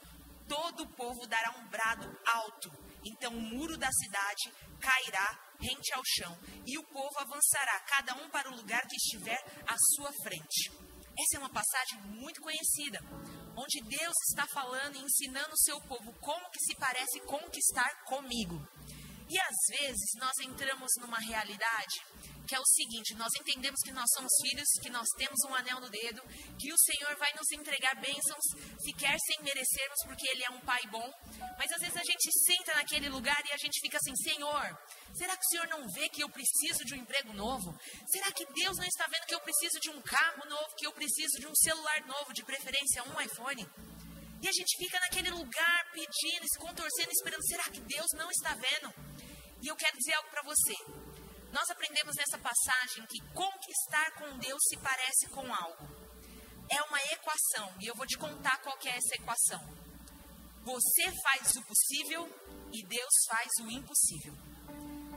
todo 0.47 0.84
o 0.84 0.95
povo 0.95 1.26
dará 1.26 1.58
um 1.58 1.68
brado 1.70 2.22
alto. 2.24 2.72
Então 3.04 3.36
o 3.36 3.41
muro 3.41 3.78
da 3.78 3.91
cidade 3.91 4.54
cairá 4.80 5.56
rente 5.60 5.91
ao 5.93 6.04
chão, 6.06 6.39
e 6.68 6.78
o 6.78 6.84
povo 6.84 7.18
avançará, 7.18 7.80
cada 7.80 8.14
um 8.16 8.30
para 8.30 8.51
o 8.51 8.56
lugar 8.56 8.86
que 8.88 8.95
estiver 8.95 9.43
à 9.66 9.76
sua 9.95 10.14
frente. 10.22 10.82
Essa 11.18 11.38
é 11.38 11.39
uma 11.39 11.49
passagem 11.49 12.01
muito 12.20 12.41
conhecida, 12.41 12.99
onde 13.55 13.82
Deus 13.82 14.16
está 14.30 14.47
falando 14.47 14.95
e 14.95 15.03
ensinando 15.03 15.53
o 15.53 15.57
seu 15.57 15.80
povo 15.82 16.11
como 16.20 16.49
que 16.49 16.59
se 16.59 16.76
parece 16.76 17.20
conquistar 17.22 18.03
comigo. 18.05 18.55
E 19.30 19.39
às 19.39 19.80
vezes 19.80 20.16
nós 20.18 20.38
entramos 20.39 20.91
numa 20.99 21.20
realidade 21.20 22.01
que 22.47 22.55
é 22.55 22.59
o 22.59 22.65
seguinte: 22.65 23.15
nós 23.15 23.31
entendemos 23.39 23.79
que 23.81 23.91
nós 23.91 24.09
somos 24.13 24.31
filhos, 24.41 24.67
que 24.81 24.89
nós 24.89 25.07
temos 25.17 25.39
um 25.47 25.55
anel 25.55 25.79
no 25.79 25.89
dedo, 25.89 26.21
que 26.59 26.71
o 26.71 26.77
Senhor 26.77 27.15
vai 27.17 27.33
nos 27.33 27.51
entregar 27.51 27.95
bênçãos, 27.95 28.45
sequer 28.79 29.17
sem 29.19 29.41
merecermos, 29.41 29.99
porque 30.05 30.27
Ele 30.29 30.43
é 30.43 30.49
um 30.49 30.59
Pai 30.61 30.81
bom. 30.87 31.13
Mas 31.57 31.71
às 31.71 31.81
vezes 31.81 31.97
a 31.97 32.03
gente 32.03 32.31
senta 32.45 32.73
naquele 32.75 33.09
lugar 33.09 33.41
e 33.45 33.51
a 33.51 33.57
gente 33.57 33.79
fica 33.81 33.97
assim: 33.97 34.15
Senhor, 34.15 34.77
será 35.13 35.35
que 35.35 35.45
o 35.45 35.49
Senhor 35.49 35.67
não 35.67 35.87
vê 35.89 36.09
que 36.09 36.21
eu 36.21 36.29
preciso 36.29 36.85
de 36.85 36.93
um 36.93 36.97
emprego 36.97 37.33
novo? 37.33 37.77
Será 38.07 38.31
que 38.31 38.45
Deus 38.53 38.77
não 38.77 38.85
está 38.85 39.07
vendo 39.07 39.25
que 39.25 39.35
eu 39.35 39.41
preciso 39.41 39.79
de 39.79 39.89
um 39.89 40.01
carro 40.01 40.45
novo, 40.49 40.75
que 40.75 40.85
eu 40.85 40.91
preciso 40.91 41.39
de 41.39 41.47
um 41.47 41.55
celular 41.55 42.05
novo, 42.05 42.33
de 42.33 42.43
preferência 42.43 43.03
um 43.03 43.21
iPhone? 43.21 43.67
E 44.41 44.47
a 44.47 44.51
gente 44.51 44.77
fica 44.77 44.99
naquele 44.99 45.31
lugar 45.31 45.91
pedindo, 45.93 46.45
se 46.45 46.59
contorcendo, 46.59 47.11
esperando: 47.11 47.45
será 47.45 47.63
que 47.63 47.79
Deus 47.79 48.07
não 48.15 48.29
está 48.29 48.53
vendo? 48.55 48.93
E 49.61 49.67
eu 49.67 49.75
quero 49.75 49.97
dizer 49.97 50.13
algo 50.13 50.29
para 50.29 50.43
você. 50.43 51.03
Nós 51.54 51.70
aprendemos 51.70 52.16
nessa 52.16 52.39
passagem 52.39 53.06
que 53.06 53.22
conquistar 53.32 54.12
com 54.18 54.38
Deus 54.39 54.60
se 54.70 54.78
parece 54.78 55.28
com 55.30 55.54
algo. 55.54 55.86
É 56.68 56.82
uma 56.82 56.99
equação, 57.14 57.72
e 57.80 57.86
eu 57.86 57.95
vou 57.95 58.08
te 58.08 58.18
contar 58.18 58.58
qual 58.64 58.76
é 58.86 58.97
essa 58.97 59.14
equação. 59.14 59.62
Você 60.64 61.12
faz 61.22 61.56
o 61.56 61.62
possível 61.62 62.26
e 62.74 62.84
Deus 62.88 63.14
faz 63.28 63.49
o 63.62 63.70
impossível. 63.70 64.34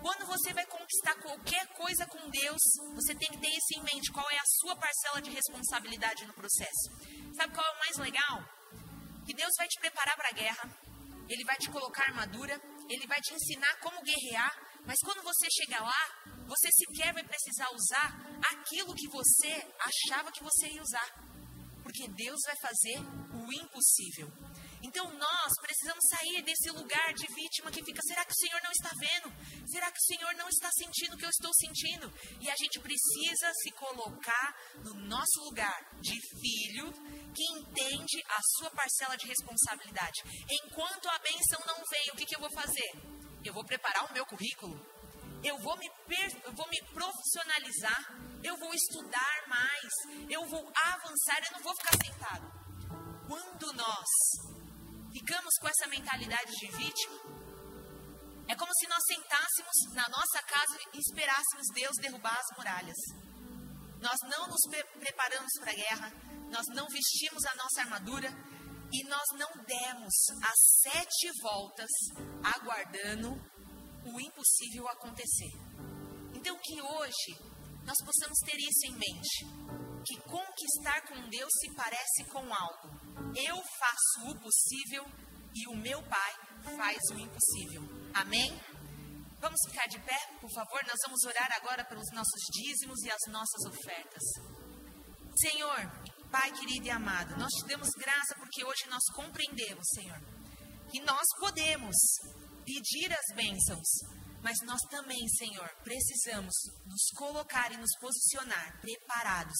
Quando 0.02 0.26
você 0.26 0.52
vai 0.52 0.66
conquistar 0.66 1.14
qualquer 1.22 1.66
coisa 1.68 2.04
com 2.06 2.28
Deus, 2.28 2.60
você 2.94 3.14
tem 3.14 3.30
que 3.30 3.38
ter 3.38 3.48
isso 3.48 3.78
em 3.78 3.82
mente, 3.82 4.12
qual 4.12 4.30
é 4.30 4.38
a 4.38 4.50
sua 4.60 4.76
parcela 4.76 5.22
de 5.22 5.30
responsabilidade 5.30 6.26
no 6.26 6.34
processo. 6.34 6.90
Sabe 7.34 7.54
qual 7.54 7.66
é 7.66 7.74
o 7.76 7.78
mais 7.78 7.96
legal? 7.96 8.44
Que 9.24 9.32
Deus 9.32 9.52
vai 9.56 9.66
te 9.68 9.80
preparar 9.80 10.16
para 10.16 10.28
a 10.28 10.32
guerra, 10.32 10.70
Ele 11.30 11.44
vai 11.44 11.56
te 11.56 11.70
colocar 11.70 12.04
armadura, 12.04 12.60
Ele 12.90 13.06
vai 13.06 13.20
te 13.22 13.32
ensinar 13.32 13.80
como 13.80 14.02
guerrear, 14.02 14.65
mas 14.86 14.98
quando 15.00 15.22
você 15.22 15.46
chegar 15.50 15.82
lá, 15.82 16.02
você 16.46 16.70
sequer 16.72 17.12
vai 17.12 17.24
precisar 17.24 17.68
usar 17.74 18.08
aquilo 18.52 18.94
que 18.94 19.08
você 19.08 19.52
achava 19.80 20.30
que 20.30 20.42
você 20.42 20.68
ia 20.68 20.82
usar. 20.82 21.26
Porque 21.82 22.08
Deus 22.08 22.40
vai 22.46 22.56
fazer 22.56 22.98
o 22.98 23.52
impossível. 23.52 24.28
Então 24.82 25.08
nós 25.18 25.52
precisamos 25.60 26.04
sair 26.10 26.42
desse 26.42 26.70
lugar 26.70 27.12
de 27.14 27.26
vítima 27.32 27.70
que 27.70 27.84
fica: 27.84 28.00
será 28.02 28.24
que 28.24 28.32
o 28.32 28.36
Senhor 28.36 28.60
não 28.62 28.70
está 28.70 28.90
vendo? 28.98 29.68
Será 29.68 29.90
que 29.90 29.98
o 29.98 30.06
Senhor 30.06 30.34
não 30.34 30.48
está 30.48 30.70
sentindo 30.72 31.14
o 31.14 31.18
que 31.18 31.24
eu 31.24 31.30
estou 31.30 31.52
sentindo? 31.54 32.12
E 32.40 32.50
a 32.50 32.56
gente 32.56 32.78
precisa 32.80 33.52
se 33.62 33.70
colocar 33.72 34.54
no 34.84 34.94
nosso 35.06 35.40
lugar 35.44 35.76
de 36.00 36.20
filho 36.40 36.92
que 37.34 37.44
entende 37.58 38.22
a 38.28 38.40
sua 38.56 38.70
parcela 38.70 39.16
de 39.16 39.26
responsabilidade. 39.26 40.22
Enquanto 40.50 41.08
a 41.08 41.18
benção 41.18 41.60
não 41.66 41.82
vem, 41.90 42.10
o 42.12 42.16
que, 42.16 42.26
que 42.26 42.36
eu 42.36 42.40
vou 42.40 42.50
fazer? 42.52 43.25
Eu 43.46 43.54
vou 43.54 43.64
preparar 43.64 44.10
o 44.10 44.12
meu 44.12 44.26
currículo. 44.26 44.74
Eu 45.42 45.56
vou, 45.58 45.76
me 45.76 45.88
eu 46.44 46.52
vou 46.52 46.68
me 46.68 46.82
profissionalizar. 46.92 48.18
Eu 48.42 48.56
vou 48.56 48.74
estudar 48.74 49.36
mais. 49.46 49.92
Eu 50.28 50.44
vou 50.46 50.72
avançar. 50.74 51.38
Eu 51.46 51.52
não 51.52 51.62
vou 51.62 51.74
ficar 51.76 51.96
sentado. 52.04 52.46
Quando 53.28 53.72
nós 53.74 54.08
ficamos 55.12 55.54
com 55.60 55.68
essa 55.68 55.86
mentalidade 55.88 56.50
de 56.56 56.66
vítima, 56.72 57.20
é 58.48 58.54
como 58.56 58.72
se 58.74 58.88
nós 58.88 59.02
sentássemos 59.06 59.94
na 59.94 60.08
nossa 60.08 60.42
casa 60.42 60.78
e 60.94 60.98
esperássemos 60.98 61.66
Deus 61.72 61.96
derrubar 62.00 62.38
as 62.38 62.56
muralhas. 62.56 62.96
Nós 64.00 64.16
não 64.28 64.48
nos 64.48 64.60
pre 64.68 64.82
preparamos 65.00 65.52
para 65.60 65.70
a 65.70 65.74
guerra, 65.74 66.12
nós 66.50 66.66
não 66.74 66.86
vestimos 66.88 67.44
a 67.44 67.54
nossa 67.56 67.80
armadura, 67.80 68.28
e 68.92 69.04
nós 69.04 69.26
não 69.32 69.64
demos 69.64 70.14
as 70.42 70.58
sete 70.82 71.30
voltas 71.42 71.90
aguardando 72.42 73.30
o 74.04 74.20
impossível 74.20 74.88
acontecer. 74.88 75.50
Então, 76.34 76.56
que 76.62 76.80
hoje 76.80 77.56
nós 77.84 77.96
possamos 78.04 78.38
ter 78.44 78.56
isso 78.56 78.86
em 78.86 78.92
mente: 78.92 79.44
que 80.04 80.20
conquistar 80.22 81.00
com 81.08 81.28
Deus 81.28 81.52
se 81.60 81.74
parece 81.74 82.24
com 82.30 82.54
algo. 82.54 83.34
Eu 83.34 83.56
faço 83.78 84.30
o 84.30 84.40
possível 84.40 85.04
e 85.54 85.66
o 85.68 85.76
meu 85.76 86.02
Pai 86.02 86.34
faz 86.76 86.98
o 87.10 87.18
impossível. 87.18 87.82
Amém? 88.14 88.50
Vamos 89.38 89.60
ficar 89.68 89.86
de 89.86 89.98
pé, 90.00 90.18
por 90.40 90.50
favor? 90.50 90.82
Nós 90.86 90.98
vamos 91.04 91.22
orar 91.24 91.48
agora 91.52 91.84
pelos 91.84 92.10
nossos 92.12 92.42
dízimos 92.52 93.00
e 93.02 93.10
as 93.10 93.32
nossas 93.32 93.64
ofertas. 93.66 94.22
Senhor, 95.36 96.05
Pai 96.30 96.52
querido 96.52 96.86
e 96.86 96.90
amado, 96.90 97.36
nós 97.38 97.50
te 97.52 97.66
damos 97.68 97.90
graça 97.90 98.34
porque 98.36 98.64
hoje 98.64 98.86
nós 98.88 99.02
compreendemos, 99.14 99.86
Senhor, 99.94 100.20
que 100.90 101.00
nós 101.00 101.26
podemos 101.38 101.96
pedir 102.64 103.12
as 103.12 103.36
bênçãos, 103.36 103.88
mas 104.42 104.56
nós 104.64 104.80
também, 104.90 105.26
Senhor, 105.28 105.68
precisamos 105.84 106.52
nos 106.84 107.10
colocar 107.16 107.72
e 107.72 107.76
nos 107.76 107.96
posicionar 108.00 108.80
preparados 108.80 109.56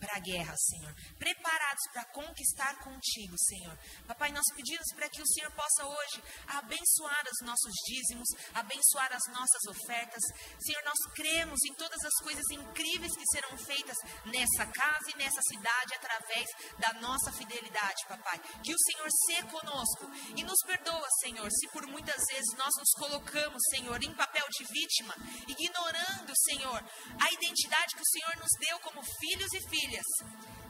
para 0.00 0.16
a 0.16 0.20
guerra, 0.20 0.54
Senhor. 0.56 0.92
Preparados 1.18 1.84
para 1.92 2.04
conquistar 2.06 2.74
contigo, 2.80 3.36
Senhor. 3.38 3.78
Papai, 4.06 4.32
nós 4.32 4.46
pedimos 4.56 4.86
para 4.94 5.08
que 5.10 5.20
o 5.20 5.26
Senhor 5.26 5.52
possa 5.52 5.84
hoje 5.84 6.22
abençoar 6.48 7.22
os 7.30 7.46
nossos 7.46 7.72
dízimos, 7.86 8.28
abençoar 8.54 9.12
as 9.12 9.26
nossas 9.28 9.62
ofertas. 9.68 10.22
Senhor, 10.58 10.82
nós 10.84 10.98
cremos 11.14 11.60
em 11.68 11.74
todas 11.74 12.02
as 12.02 12.16
coisas 12.24 12.44
incríveis 12.50 13.12
que 13.14 13.26
serão 13.30 13.56
feitas 13.58 13.96
nessa 14.24 14.66
casa 14.66 15.10
e 15.12 15.18
nessa 15.18 15.40
cidade 15.42 15.94
através 15.94 16.46
da 16.78 16.92
nossa 16.94 17.30
fidelidade, 17.32 18.06
papai. 18.08 18.40
Que 18.64 18.74
o 18.74 18.78
Senhor 18.78 19.08
seja 19.26 19.46
conosco 19.46 20.10
e 20.36 20.42
nos 20.42 20.58
perdoa, 20.66 21.06
Senhor, 21.20 21.48
se 21.50 21.68
por 21.68 21.86
muitas 21.86 22.22
vezes 22.26 22.56
nós 22.56 22.72
nos 22.78 22.90
colocamos, 22.96 23.62
Senhor, 23.70 24.02
em 24.02 24.14
papel 24.14 24.46
de 24.50 24.64
vítima, 24.64 25.14
ignorando, 25.46 26.32
Senhor, 26.44 26.80
a 27.20 27.32
identidade 27.32 27.94
que 27.94 28.02
o 28.02 28.10
Senhor 28.10 28.36
nos 28.36 28.50
deu 28.58 28.78
como 28.80 29.02
filhos 29.02 29.52
e 29.52 29.60
filhas 29.68 29.89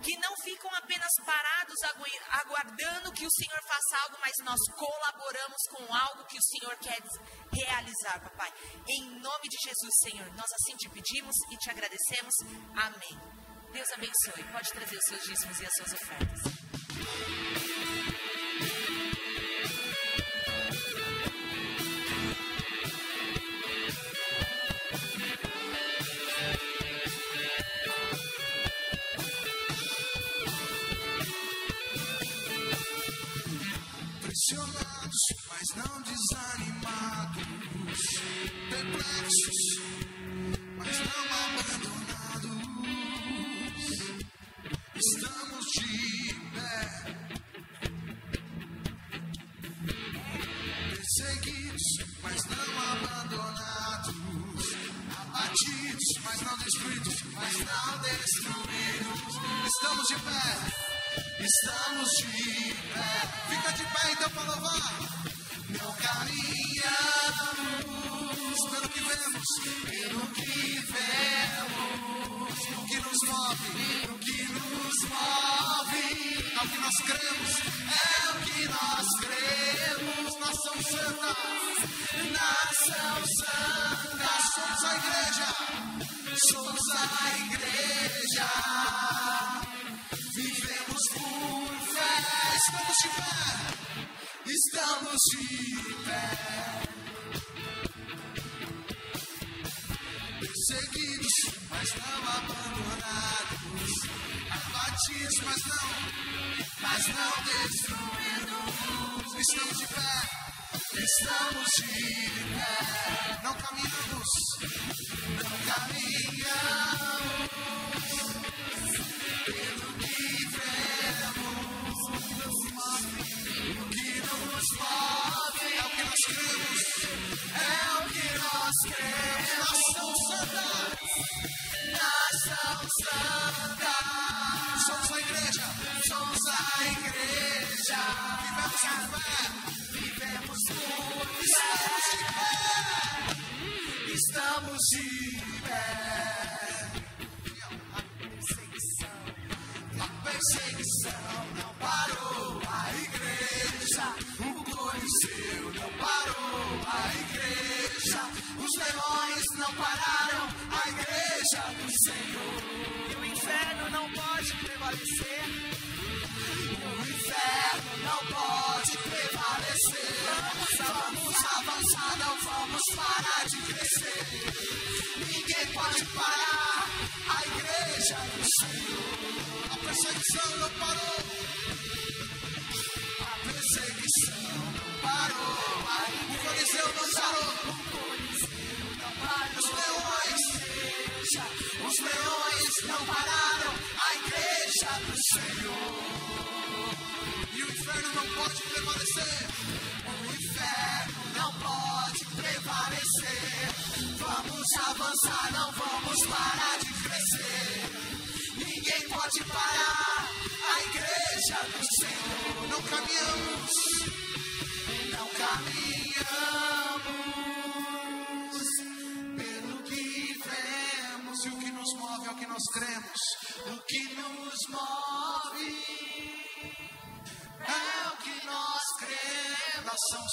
que 0.02 0.16
não 0.18 0.34
ficam 0.42 0.70
apenas 0.76 1.10
parados 1.24 1.76
aguardando 2.30 3.12
que 3.12 3.26
o 3.26 3.30
Senhor 3.30 3.60
faça 3.66 4.04
algo, 4.04 4.16
mas 4.20 4.32
nós 4.42 4.60
colaboramos 4.76 5.62
com 5.70 5.94
algo 5.94 6.24
que 6.24 6.38
o 6.38 6.42
Senhor 6.42 6.76
quer 6.78 6.98
realizar, 7.52 8.20
papai. 8.20 8.52
Em 8.88 9.20
nome 9.20 9.48
de 9.48 9.56
Jesus, 9.62 9.94
Senhor, 10.02 10.26
nós 10.34 10.50
assim 10.52 10.76
te 10.76 10.88
pedimos 10.88 11.34
e 11.50 11.56
te 11.56 11.70
agradecemos. 11.70 12.34
Amém. 12.74 13.20
Deus 13.72 13.90
abençoe. 13.92 14.44
Pode 14.52 14.72
trazer 14.72 14.96
os 14.96 15.04
seus 15.04 15.22
dízimos 15.24 15.60
e 15.60 15.66
as 15.66 15.72
suas 15.76 15.92
ofertas. 15.92 17.59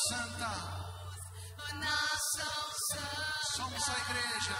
Santa, 0.06 0.52
Nação 1.74 2.72
Santa, 2.92 3.40
somos 3.56 3.90
a 3.90 3.98
igreja. 4.00 4.58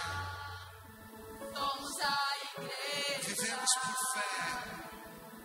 somos 1.54 2.00
a 2.00 2.36
igreja. 2.58 3.28
Vivemos 3.28 3.70
por 3.84 3.96
fé. 4.14 4.34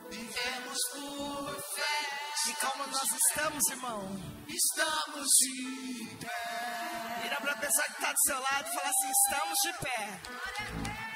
Vivemos 0.10 0.80
por 0.92 1.62
fé. 1.76 1.94
E 2.50 2.54
como 2.56 2.88
nós 2.88 3.10
estamos, 3.30 3.70
irmão? 3.70 4.44
Estamos 4.48 5.28
de 5.28 6.18
pé. 6.18 7.20
Vira 7.22 7.42
pra 7.42 7.56
pessoa 7.58 7.88
que 7.88 8.02
tá 8.02 8.12
do 8.12 8.20
seu 8.20 8.40
lado 8.42 8.68
e 8.68 8.74
fala 8.74 8.90
assim: 8.90 9.12
estamos 9.12 9.60
de 9.64 9.74
pé. 9.74 10.22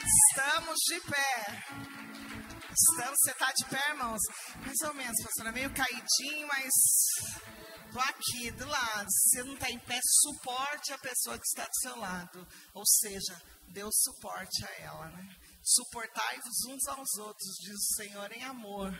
Estamos 0.05 0.77
de 0.87 0.99
pé. 1.01 1.63
Estamos, 2.79 3.17
você 3.23 3.33
tá 3.33 3.51
de 3.55 3.65
pé, 3.65 3.89
irmãos? 3.89 4.21
Mais 4.63 4.81
ou 4.87 4.93
menos, 4.93 5.23
pastora, 5.23 5.51
meio 5.51 5.73
caidinho, 5.73 6.47
mas 6.47 6.71
tô 7.91 7.99
aqui 7.99 8.51
do 8.51 8.65
lado. 8.65 9.07
Se 9.09 9.29
você 9.29 9.43
não 9.43 9.57
tá 9.57 9.69
em 9.69 9.79
pé, 9.79 9.99
suporte 10.21 10.93
a 10.93 10.97
pessoa 10.97 11.37
que 11.37 11.45
está 11.47 11.65
do 11.65 11.75
seu 11.81 11.95
lado. 11.97 12.47
Ou 12.73 12.85
seja, 12.85 13.41
o 13.83 13.91
suporte 13.91 14.65
a 14.65 14.71
ela, 14.81 15.09
né? 15.09 15.35
Suportai-vos 15.63 16.65
uns 16.69 16.87
aos 16.87 17.13
outros, 17.17 17.55
diz 17.61 17.75
o 17.75 17.95
Senhor 17.95 18.31
em 18.31 18.43
amor. 18.43 18.91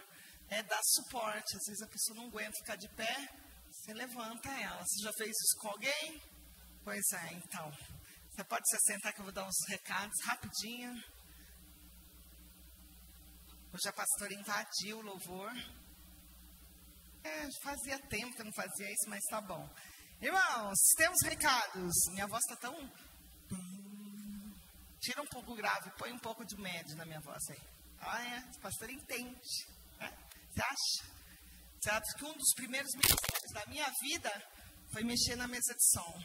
É 0.50 0.64
dar 0.64 0.82
suporte. 0.84 1.56
Às 1.56 1.66
vezes 1.66 1.82
a 1.82 1.88
pessoa 1.88 2.18
não 2.18 2.28
aguenta 2.28 2.52
ficar 2.60 2.76
de 2.76 2.88
pé, 2.96 3.30
você 3.72 3.94
levanta 3.94 4.50
ela. 4.50 4.84
Você 4.86 5.04
já 5.04 5.14
fez 5.14 5.32
isso 5.32 5.58
com 5.60 5.70
alguém? 5.70 6.22
Pois 6.84 7.12
é, 7.14 7.34
então. 7.34 7.72
Você 8.32 8.44
pode 8.44 8.70
se 8.70 8.76
assentar 8.76 9.14
que 9.14 9.20
eu 9.20 9.26
vou 9.26 9.34
dar 9.34 9.48
uns 9.48 9.68
recados 9.68 10.16
rapidinho. 10.24 10.94
Hoje 13.74 13.90
a 13.90 13.94
pastora 13.94 14.34
invadiu 14.34 15.00
o 15.00 15.02
louvor. 15.02 15.52
É, 17.28 17.50
fazia 17.62 18.00
tempo 18.08 18.34
que 18.34 18.42
eu 18.42 18.46
não 18.46 18.54
fazia 18.54 18.90
isso, 18.90 19.10
mas 19.10 19.22
tá 19.26 19.42
bom. 19.42 19.70
Irmãos, 20.22 20.78
temos 20.96 21.18
recados. 21.24 21.94
Minha 22.12 22.26
voz 22.26 22.42
tá 22.48 22.56
tão. 22.56 22.74
Tira 25.02 25.22
um 25.22 25.28
pouco 25.28 25.54
grave, 25.54 25.92
põe 25.98 26.12
um 26.14 26.20
pouco 26.20 26.46
de 26.46 26.56
médio 26.56 26.96
na 26.96 27.06
minha 27.06 27.20
voz 27.20 27.44
aí. 27.50 27.62
É, 28.00 28.40
o 28.58 28.60
pastor 28.62 28.90
entende. 28.90 29.68
né? 30.00 30.10
Você 30.50 30.62
acha? 30.62 31.12
Você 31.80 31.90
acha 31.90 32.18
que 32.18 32.26
um 32.26 32.34
dos 32.34 32.54
primeiros 32.56 32.92
ministérios 32.94 33.52
da 33.54 33.66
minha 33.68 33.92
vida 34.02 34.52
foi 34.94 35.04
mexer 35.04 35.36
na 35.36 35.48
mesa 35.48 35.74
de 35.74 35.86
som? 35.90 36.24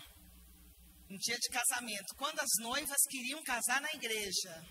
Um 1.11 1.19
dia 1.19 1.37
de 1.37 1.49
casamento, 1.49 2.15
quando 2.17 2.39
as 2.39 2.51
noivas 2.61 3.03
queriam 3.11 3.43
casar 3.43 3.81
na 3.81 3.93
igreja. 3.93 4.65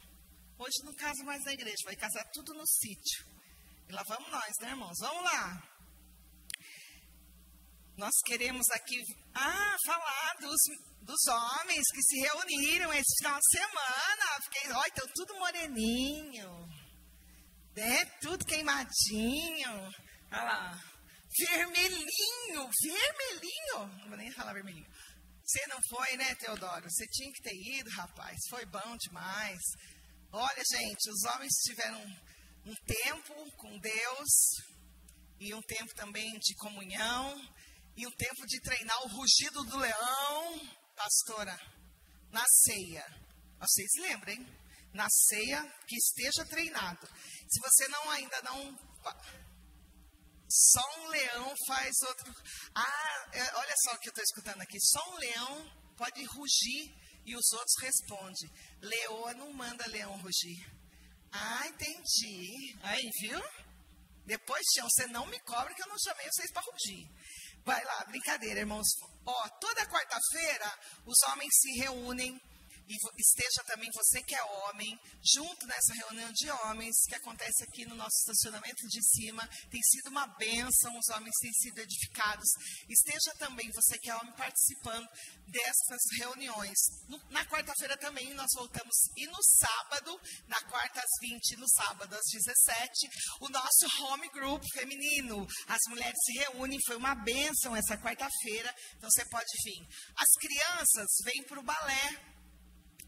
Hoje 0.57 0.77
não 0.85 0.95
casa 0.95 1.23
mais 1.25 1.43
na 1.43 1.53
igreja, 1.53 1.77
vai 1.83 1.95
casar 1.95 2.23
tudo 2.31 2.53
no 2.53 2.65
sítio. 2.65 3.25
E 3.89 3.91
lá 3.91 4.01
vamos 4.07 4.31
nós, 4.31 4.51
né, 4.61 4.69
irmãos? 4.69 4.97
Vamos 4.99 5.23
lá. 5.25 5.70
Nós 7.97 8.13
queremos 8.25 8.69
aqui, 8.71 9.01
ah, 9.33 9.75
falar 9.85 10.35
dos, 10.39 10.57
dos 11.01 11.27
homens 11.27 11.83
que 11.91 12.01
se 12.01 12.19
reuniram 12.19 12.93
esse 12.93 13.15
final 13.19 13.39
de 13.39 13.57
semana. 13.57 14.41
Fiquei, 14.43 14.71
olha, 14.71 14.87
estão 14.87 15.07
tudo 15.13 15.39
moreninho, 15.39 16.67
né? 17.75 18.05
Tudo 18.21 18.45
queimadinho. 18.45 19.71
Olha 20.31 20.43
lá, 20.43 20.81
vermelhinho, 21.37 22.69
vermelhinho. 22.81 23.97
Não 23.99 24.07
vou 24.07 24.17
nem 24.17 24.31
falar 24.31 24.53
vermelhinho. 24.53 24.89
Você 25.43 25.67
não 25.67 25.79
foi, 25.89 26.15
né, 26.17 26.33
Teodoro? 26.35 26.89
Você 26.89 27.05
tinha 27.07 27.31
que 27.33 27.41
ter 27.41 27.55
ido, 27.55 27.89
rapaz. 27.91 28.37
Foi 28.49 28.65
bom 28.65 28.95
demais. 28.97 29.59
Olha, 30.31 30.63
gente, 30.71 31.09
os 31.11 31.23
homens 31.25 31.51
tiveram 31.65 32.01
um 32.65 32.75
tempo 32.85 33.33
com 33.57 33.77
Deus 33.79 34.29
e 35.41 35.53
um 35.53 35.61
tempo 35.63 35.93
também 35.95 36.31
de 36.39 36.55
comunhão 36.55 37.35
e 37.95 38.07
um 38.07 38.11
tempo 38.11 38.45
de 38.47 38.59
treinar 38.61 38.97
o 39.03 39.09
rugido 39.09 39.63
do 39.63 39.77
leão, 39.77 40.69
pastora, 40.95 41.59
na 42.29 42.43
ceia. 42.47 43.05
Vocês 43.59 43.89
lembram, 43.99 44.33
hein? 44.33 44.47
Na 44.93 45.07
ceia 45.09 45.63
que 45.87 45.95
esteja 45.95 46.45
treinado. 46.45 47.07
Se 47.49 47.59
você 47.59 47.87
não 47.87 48.09
ainda 48.09 48.41
não 48.41 48.91
só 50.51 50.81
um 50.99 51.07
leão 51.07 51.53
faz 51.65 51.91
outro. 52.07 52.35
Ah, 52.75 53.29
é, 53.31 53.55
olha 53.55 53.73
só 53.83 53.93
o 53.93 53.99
que 53.99 54.09
eu 54.09 54.11
estou 54.11 54.23
escutando 54.23 54.61
aqui. 54.61 54.77
Só 54.81 54.99
um 55.11 55.17
leão 55.17 55.95
pode 55.95 56.23
rugir 56.25 56.93
e 57.25 57.35
os 57.35 57.53
outros 57.53 57.75
respondem. 57.81 58.51
Leoa 58.81 59.33
não 59.33 59.53
manda 59.53 59.87
leão 59.87 60.17
rugir. 60.17 60.59
Ah, 61.31 61.67
entendi. 61.67 62.77
Aí, 62.81 63.09
viu? 63.21 63.41
Depois, 64.25 64.61
Tião, 64.73 64.87
você 64.89 65.07
não 65.07 65.25
me 65.27 65.39
cobra 65.41 65.73
que 65.73 65.81
eu 65.81 65.87
não 65.87 65.97
chamei 65.97 66.27
vocês 66.29 66.51
para 66.51 66.61
rugir. 66.61 67.09
Vai 67.63 67.83
lá, 67.83 68.05
brincadeira, 68.05 68.59
irmãos. 68.61 68.87
Ó, 69.25 69.49
toda 69.59 69.85
quarta-feira 69.85 70.79
os 71.05 71.21
homens 71.29 71.49
se 71.59 71.71
reúnem 71.79 72.39
e 72.87 72.95
esteja 73.17 73.63
também 73.65 73.89
você 73.93 74.21
que 74.23 74.35
é 74.35 74.43
homem, 74.43 74.99
junto 75.23 75.65
nessa 75.65 75.93
reunião 75.93 76.31
de 76.33 76.49
homens 76.49 76.95
que 77.07 77.15
acontece 77.15 77.63
aqui 77.63 77.85
no 77.85 77.95
nosso 77.95 78.15
estacionamento 78.19 78.87
de 78.87 79.01
cima. 79.03 79.47
Tem 79.69 79.81
sido 79.81 80.09
uma 80.09 80.27
bênção, 80.37 80.97
os 80.97 81.09
homens 81.09 81.35
têm 81.39 81.53
sido 81.53 81.79
edificados. 81.79 82.49
Esteja 82.89 83.33
também 83.37 83.69
você 83.71 83.97
que 83.99 84.09
é 84.09 84.15
homem 84.15 84.33
participando 84.33 85.07
dessas 85.47 86.01
reuniões. 86.17 86.77
Na 87.29 87.45
quarta-feira 87.45 87.97
também 87.97 88.33
nós 88.33 88.49
voltamos 88.55 88.95
e 89.17 89.27
no 89.27 89.43
sábado, 89.43 90.19
na 90.47 90.61
quarta 90.63 90.99
às 90.99 91.11
20, 91.21 91.57
no 91.57 91.67
sábado 91.69 92.13
às 92.15 92.25
17, 92.31 93.09
o 93.41 93.49
nosso 93.49 94.03
home 94.03 94.29
group 94.29 94.63
feminino. 94.73 95.47
As 95.67 95.79
mulheres 95.89 96.17
se 96.25 96.33
reúnem, 96.33 96.79
foi 96.85 96.95
uma 96.95 97.15
bênção 97.15 97.75
essa 97.75 97.97
quarta-feira, 97.97 98.73
então 98.97 99.09
você 99.09 99.25
pode 99.29 99.51
vir. 99.63 99.87
As 100.15 100.29
crianças 100.39 101.07
vêm 101.23 101.43
para 101.43 101.59
o 101.59 101.63
balé 101.63 102.40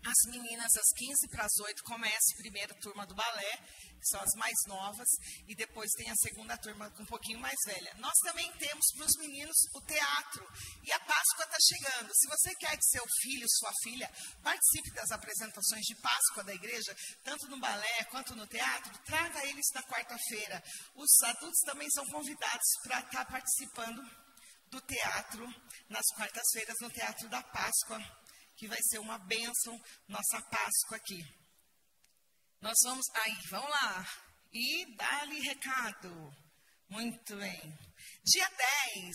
as 0.06 0.32
meninas, 0.32 0.72
às 0.76 0.90
15 0.98 1.28
para 1.30 1.46
as 1.46 1.60
8, 1.60 1.84
começa 1.84 2.34
a 2.34 2.38
primeira 2.38 2.74
turma 2.76 3.06
do 3.06 3.16
balé, 3.16 3.58
que 4.00 4.10
são 4.10 4.20
as 4.20 4.34
mais 4.36 4.56
novas, 4.68 5.08
e 5.48 5.56
depois 5.56 5.90
tem 5.96 6.10
a 6.10 6.16
segunda 6.16 6.58
turma 6.58 6.94
um 7.00 7.06
pouquinho 7.06 7.40
mais 7.40 7.56
velha. 7.66 7.94
Nós 8.00 8.14
também 8.24 8.52
temos 8.58 8.86
para 8.96 9.06
os 9.06 9.16
meninos 9.18 9.56
o 9.74 9.82
teatro, 9.82 10.46
e 10.84 10.92
a 10.92 11.00
Páscoa 11.00 11.46
está 11.46 11.58
chegando. 11.60 12.12
Se 12.14 12.28
você 12.28 12.56
quer 12.56 12.76
que 12.78 12.86
seu 12.86 13.06
filho, 13.22 13.46
sua 13.50 13.72
filha, 13.82 14.12
participe 14.44 14.92
das 14.92 15.12
apresentações 15.12 15.86
de 15.86 15.96
Páscoa 16.02 16.44
da 16.44 16.54
igreja, 16.54 16.96
tanto 17.24 17.48
no 17.48 17.60
balé 17.60 18.04
quanto 18.12 18.36
no 18.36 18.46
teatro, 18.48 18.98
traga 19.06 19.46
eles 19.48 19.68
na 19.74 19.84
quarta-feira. 19.84 20.62
Os 20.96 21.24
adultos 21.24 21.62
também 21.66 21.90
são 21.92 22.06
convidados 22.08 22.68
para 22.84 23.00
estar 23.00 23.26
tá 23.26 23.32
participando 23.32 24.04
do 24.70 24.82
teatro 24.82 25.48
nas 25.88 26.06
quartas-feiras 26.16 26.76
no 26.82 26.90
Teatro 26.90 27.30
da 27.30 27.44
Páscoa 27.44 28.23
que 28.64 28.68
vai 28.70 28.82
ser 28.82 29.00
uma 29.00 29.18
bênção 29.18 29.78
nossa 30.08 30.42
Páscoa 30.44 30.96
aqui. 30.96 31.22
Nós 32.62 32.76
vamos. 32.86 33.06
Aí, 33.16 33.38
vamos 33.50 33.70
lá. 33.70 34.08
E 34.54 34.96
dá-lhe 34.96 35.42
recado. 35.42 36.34
Muito 36.88 37.36
bem. 37.36 37.78
Dia 38.24 38.48
10. 38.48 39.14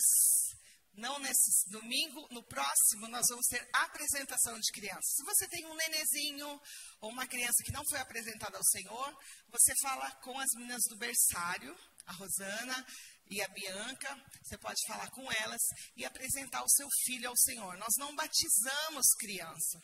Não 0.93 1.17
nesse 1.17 1.67
domingo, 1.71 2.27
no 2.29 2.43
próximo 2.43 3.07
nós 3.07 3.25
vamos 3.29 3.47
ter 3.47 3.67
apresentação 3.73 4.59
de 4.59 4.71
crianças. 4.71 5.15
Se 5.15 5.23
você 5.23 5.47
tem 5.47 5.65
um 5.65 5.75
nenezinho 5.75 6.61
ou 7.01 7.09
uma 7.09 7.25
criança 7.25 7.63
que 7.63 7.71
não 7.71 7.83
foi 7.89 7.99
apresentada 7.99 8.55
ao 8.55 8.63
Senhor, 8.65 9.17
você 9.47 9.73
fala 9.81 10.11
com 10.17 10.37
as 10.39 10.49
meninas 10.57 10.83
do 10.89 10.97
berçário, 10.97 11.75
a 12.05 12.13
Rosana, 12.13 12.85
e 13.29 13.41
a 13.43 13.47
Bianca, 13.49 14.09
você 14.43 14.57
pode 14.57 14.81
falar 14.87 15.09
com 15.11 15.31
elas 15.31 15.61
e 15.95 16.03
apresentar 16.03 16.63
o 16.63 16.69
seu 16.69 16.87
filho 17.05 17.29
ao 17.29 17.37
Senhor. 17.37 17.77
Nós 17.77 17.93
não 17.99 18.15
batizamos 18.15 19.05
criança, 19.19 19.79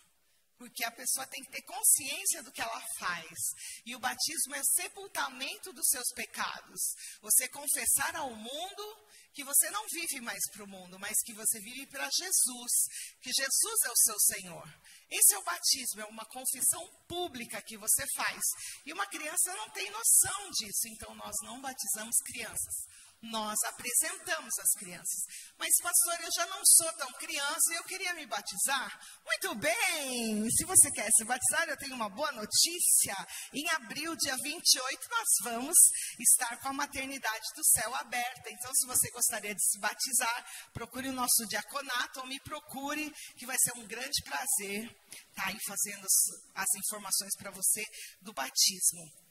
porque 0.58 0.84
a 0.84 0.92
pessoa 0.92 1.28
tem 1.28 1.44
que 1.44 1.52
ter 1.52 1.62
consciência 1.62 2.42
do 2.42 2.52
que 2.52 2.62
ela 2.62 2.82
faz. 2.98 3.38
E 3.86 3.96
o 3.96 4.00
batismo 4.00 4.56
é 4.56 4.64
sepultamento 4.64 5.72
dos 5.74 5.88
seus 5.90 6.12
pecados. 6.16 6.82
Você 7.22 7.48
confessar 7.50 8.16
ao 8.16 8.36
mundo 8.36 9.06
que 9.32 9.44
você 9.44 9.70
não 9.70 9.86
vive 9.92 10.22
mais 10.22 10.42
para 10.52 10.64
o 10.64 10.68
mundo, 10.68 10.98
mas 10.98 11.22
que 11.24 11.34
você 11.34 11.60
vive 11.60 11.86
para 11.88 12.10
Jesus, 12.10 12.72
que 13.22 13.32
Jesus 13.32 13.82
é 13.86 13.92
o 13.92 13.98
seu 13.98 14.20
Senhor. 14.22 14.82
Esse 15.12 15.36
é 15.36 15.38
o 15.38 15.44
batismo, 15.44 16.02
é 16.02 16.06
uma 16.06 16.26
confissão 16.26 16.82
pública 17.08 17.62
que 17.62 17.78
você 17.78 18.08
faz. 18.16 18.42
E 18.88 18.94
uma 18.94 19.06
criança 19.06 19.54
não 19.54 19.70
tem 19.70 19.92
noção 19.92 20.50
disso, 20.52 20.88
então 20.88 21.14
nós 21.14 21.36
não 21.44 21.62
batizamos 21.62 22.16
crianças 22.26 23.05
nós 23.32 23.58
apresentamos 23.66 24.58
as 24.60 24.72
crianças. 24.80 25.24
Mas, 25.58 25.70
pastor, 25.82 26.26
eu 26.26 26.30
já 26.36 26.46
não 26.48 26.62
sou 26.64 26.92
tão 26.94 27.12
criança 27.14 27.74
e 27.74 27.76
eu 27.76 27.84
queria 27.84 28.14
me 28.14 28.26
batizar. 28.26 29.00
Muito 29.26 29.56
bem! 29.56 30.50
Se 30.52 30.66
você 30.66 30.92
quer 30.92 31.10
se 31.12 31.24
batizar, 31.26 31.68
eu 31.70 31.78
tenho 31.78 31.96
uma 31.96 32.10
boa 32.10 32.32
notícia. 32.32 33.16
Em 33.54 33.68
abril, 33.70 34.16
dia 34.16 34.36
28, 34.44 35.10
nós 35.10 35.28
vamos 35.44 35.76
estar 36.20 36.58
com 36.58 36.70
a 36.70 36.74
maternidade 36.74 37.46
do 37.56 37.64
céu 37.66 37.94
aberta. 37.96 38.50
Então, 38.50 38.72
se 38.74 38.88
você 38.88 39.10
gostaria 39.12 39.56
de 39.56 39.64
se 39.64 39.80
batizar, 39.80 40.72
procure 40.74 41.10
o 41.10 41.14
nosso 41.14 41.46
diaconato 41.48 42.20
ou 42.20 42.28
me 42.28 42.40
procure, 42.42 43.12
que 43.38 43.46
vai 43.46 43.58
ser 43.60 43.78
um 43.78 43.88
grande 43.88 44.22
prazer 44.24 44.84
estar 45.30 45.44
tá 45.44 45.48
aí 45.50 45.58
fazendo 45.68 46.06
as 46.56 46.76
informações 46.76 47.36
para 47.38 47.52
você 47.52 47.84
do 48.22 48.34
batismo. 48.34 49.25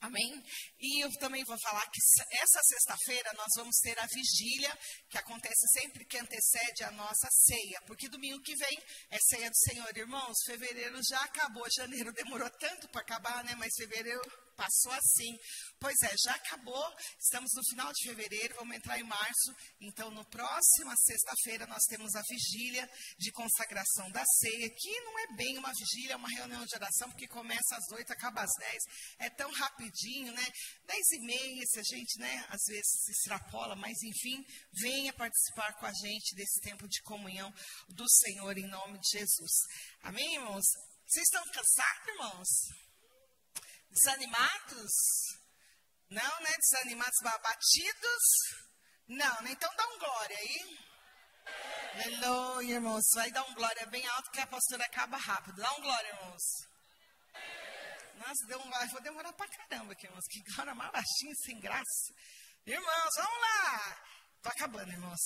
Amém? 0.00 0.30
E 0.78 1.04
eu 1.04 1.10
também 1.18 1.42
vou 1.44 1.58
falar 1.58 1.84
que 1.90 2.00
essa 2.32 2.60
sexta-feira 2.62 3.32
nós 3.34 3.52
vamos 3.56 3.76
ter 3.82 3.98
a 3.98 4.06
vigília, 4.06 4.78
que 5.08 5.18
acontece 5.18 5.66
sempre 5.72 6.04
que 6.04 6.18
antecede 6.18 6.84
a 6.84 6.90
nossa 6.92 7.28
ceia, 7.30 7.80
porque 7.86 8.08
domingo 8.08 8.40
que 8.42 8.54
vem 8.54 8.78
é 9.10 9.18
ceia 9.18 9.50
do 9.50 9.56
Senhor. 9.56 9.96
Irmãos, 9.96 10.36
fevereiro 10.44 11.00
já 11.08 11.20
acabou, 11.22 11.66
janeiro 11.74 12.12
demorou 12.12 12.50
tanto 12.50 12.88
para 12.90 13.00
acabar, 13.00 13.42
né? 13.44 13.54
Mas 13.56 13.74
fevereiro 13.76 14.20
passou 14.56 14.92
assim. 14.92 15.38
Pois 15.78 15.94
é, 16.02 16.14
já 16.24 16.34
acabou, 16.34 16.84
estamos 17.20 17.50
no 17.54 17.62
final 17.70 17.92
de 17.92 18.08
fevereiro, 18.08 18.54
vamos 18.56 18.76
entrar 18.76 18.98
em 18.98 19.04
março. 19.04 19.54
Então, 19.80 20.10
no 20.10 20.24
próxima 20.24 20.94
sexta-feira, 20.96 21.66
nós 21.66 21.84
temos 21.88 22.14
a 22.14 22.22
vigília 22.22 22.90
de 23.18 23.30
consagração 23.32 24.10
da 24.10 24.24
ceia, 24.24 24.68
que 24.70 25.00
não 25.02 25.18
é 25.18 25.36
bem 25.36 25.58
uma 25.58 25.72
vigília, 25.72 26.14
é 26.14 26.16
uma 26.16 26.28
reunião 26.28 26.64
de 26.64 26.74
oração, 26.74 27.10
porque 27.10 27.28
começa 27.28 27.76
às 27.76 27.92
oito, 27.92 28.12
acaba 28.12 28.42
às 28.42 28.52
dez. 28.58 28.82
É 29.18 29.30
tão 29.30 29.50
rapidinho, 29.52 30.32
né? 30.32 30.46
Dez 30.86 31.10
e 31.12 31.20
meia, 31.20 31.62
se 31.66 31.78
a 31.78 31.82
gente, 31.82 32.18
né, 32.18 32.46
às 32.48 32.62
vezes 32.66 33.08
extrapola, 33.08 33.76
mas 33.76 33.96
enfim, 34.02 34.44
venha 34.72 35.12
participar 35.12 35.72
com 35.74 35.86
a 35.86 35.92
gente 35.92 36.34
desse 36.34 36.60
tempo 36.60 36.88
de 36.88 37.02
comunhão 37.02 37.52
do 37.88 38.08
Senhor, 38.08 38.56
em 38.56 38.66
nome 38.66 38.98
de 38.98 39.18
Jesus. 39.18 39.52
Amém, 40.02 40.34
irmãos? 40.34 40.64
Vocês 41.06 41.24
estão 41.24 41.44
cansados, 41.52 42.08
irmãos? 42.08 42.85
Desanimados? 43.90 44.92
Não, 46.10 46.40
né? 46.40 46.50
Desanimados, 46.58 47.22
abatidos? 47.22 48.22
Não, 49.08 49.42
né? 49.42 49.52
Então 49.52 49.74
dá 49.76 49.86
um 49.88 49.98
glória 49.98 50.36
aí. 50.36 50.78
Aleluia, 52.04 52.74
irmãos. 52.74 53.04
Vai 53.14 53.30
dar 53.30 53.44
um 53.44 53.54
glória 53.54 53.86
bem 53.86 54.06
alto 54.06 54.30
que 54.30 54.40
a 54.40 54.46
pastora 54.46 54.84
acaba 54.84 55.16
rápido. 55.16 55.56
Dá 55.56 55.72
um 55.72 55.80
glória, 55.80 56.08
irmãos. 56.08 56.42
Nossa, 58.16 58.46
deu 58.46 58.58
um 58.60 58.68
glória. 58.68 58.88
Vou 58.88 59.02
demorar 59.02 59.32
pra 59.32 59.48
caramba 59.48 59.92
aqui, 59.92 60.06
irmãos. 60.06 60.24
Que 60.28 60.42
glória 60.52 60.74
mais 60.74 60.92
baixinha, 60.92 61.34
sem 61.44 61.60
graça. 61.60 62.14
Irmãos, 62.66 63.10
vamos 63.16 63.40
lá. 63.40 64.02
Tô 64.42 64.48
acabando, 64.48 64.92
irmãos. 64.92 65.20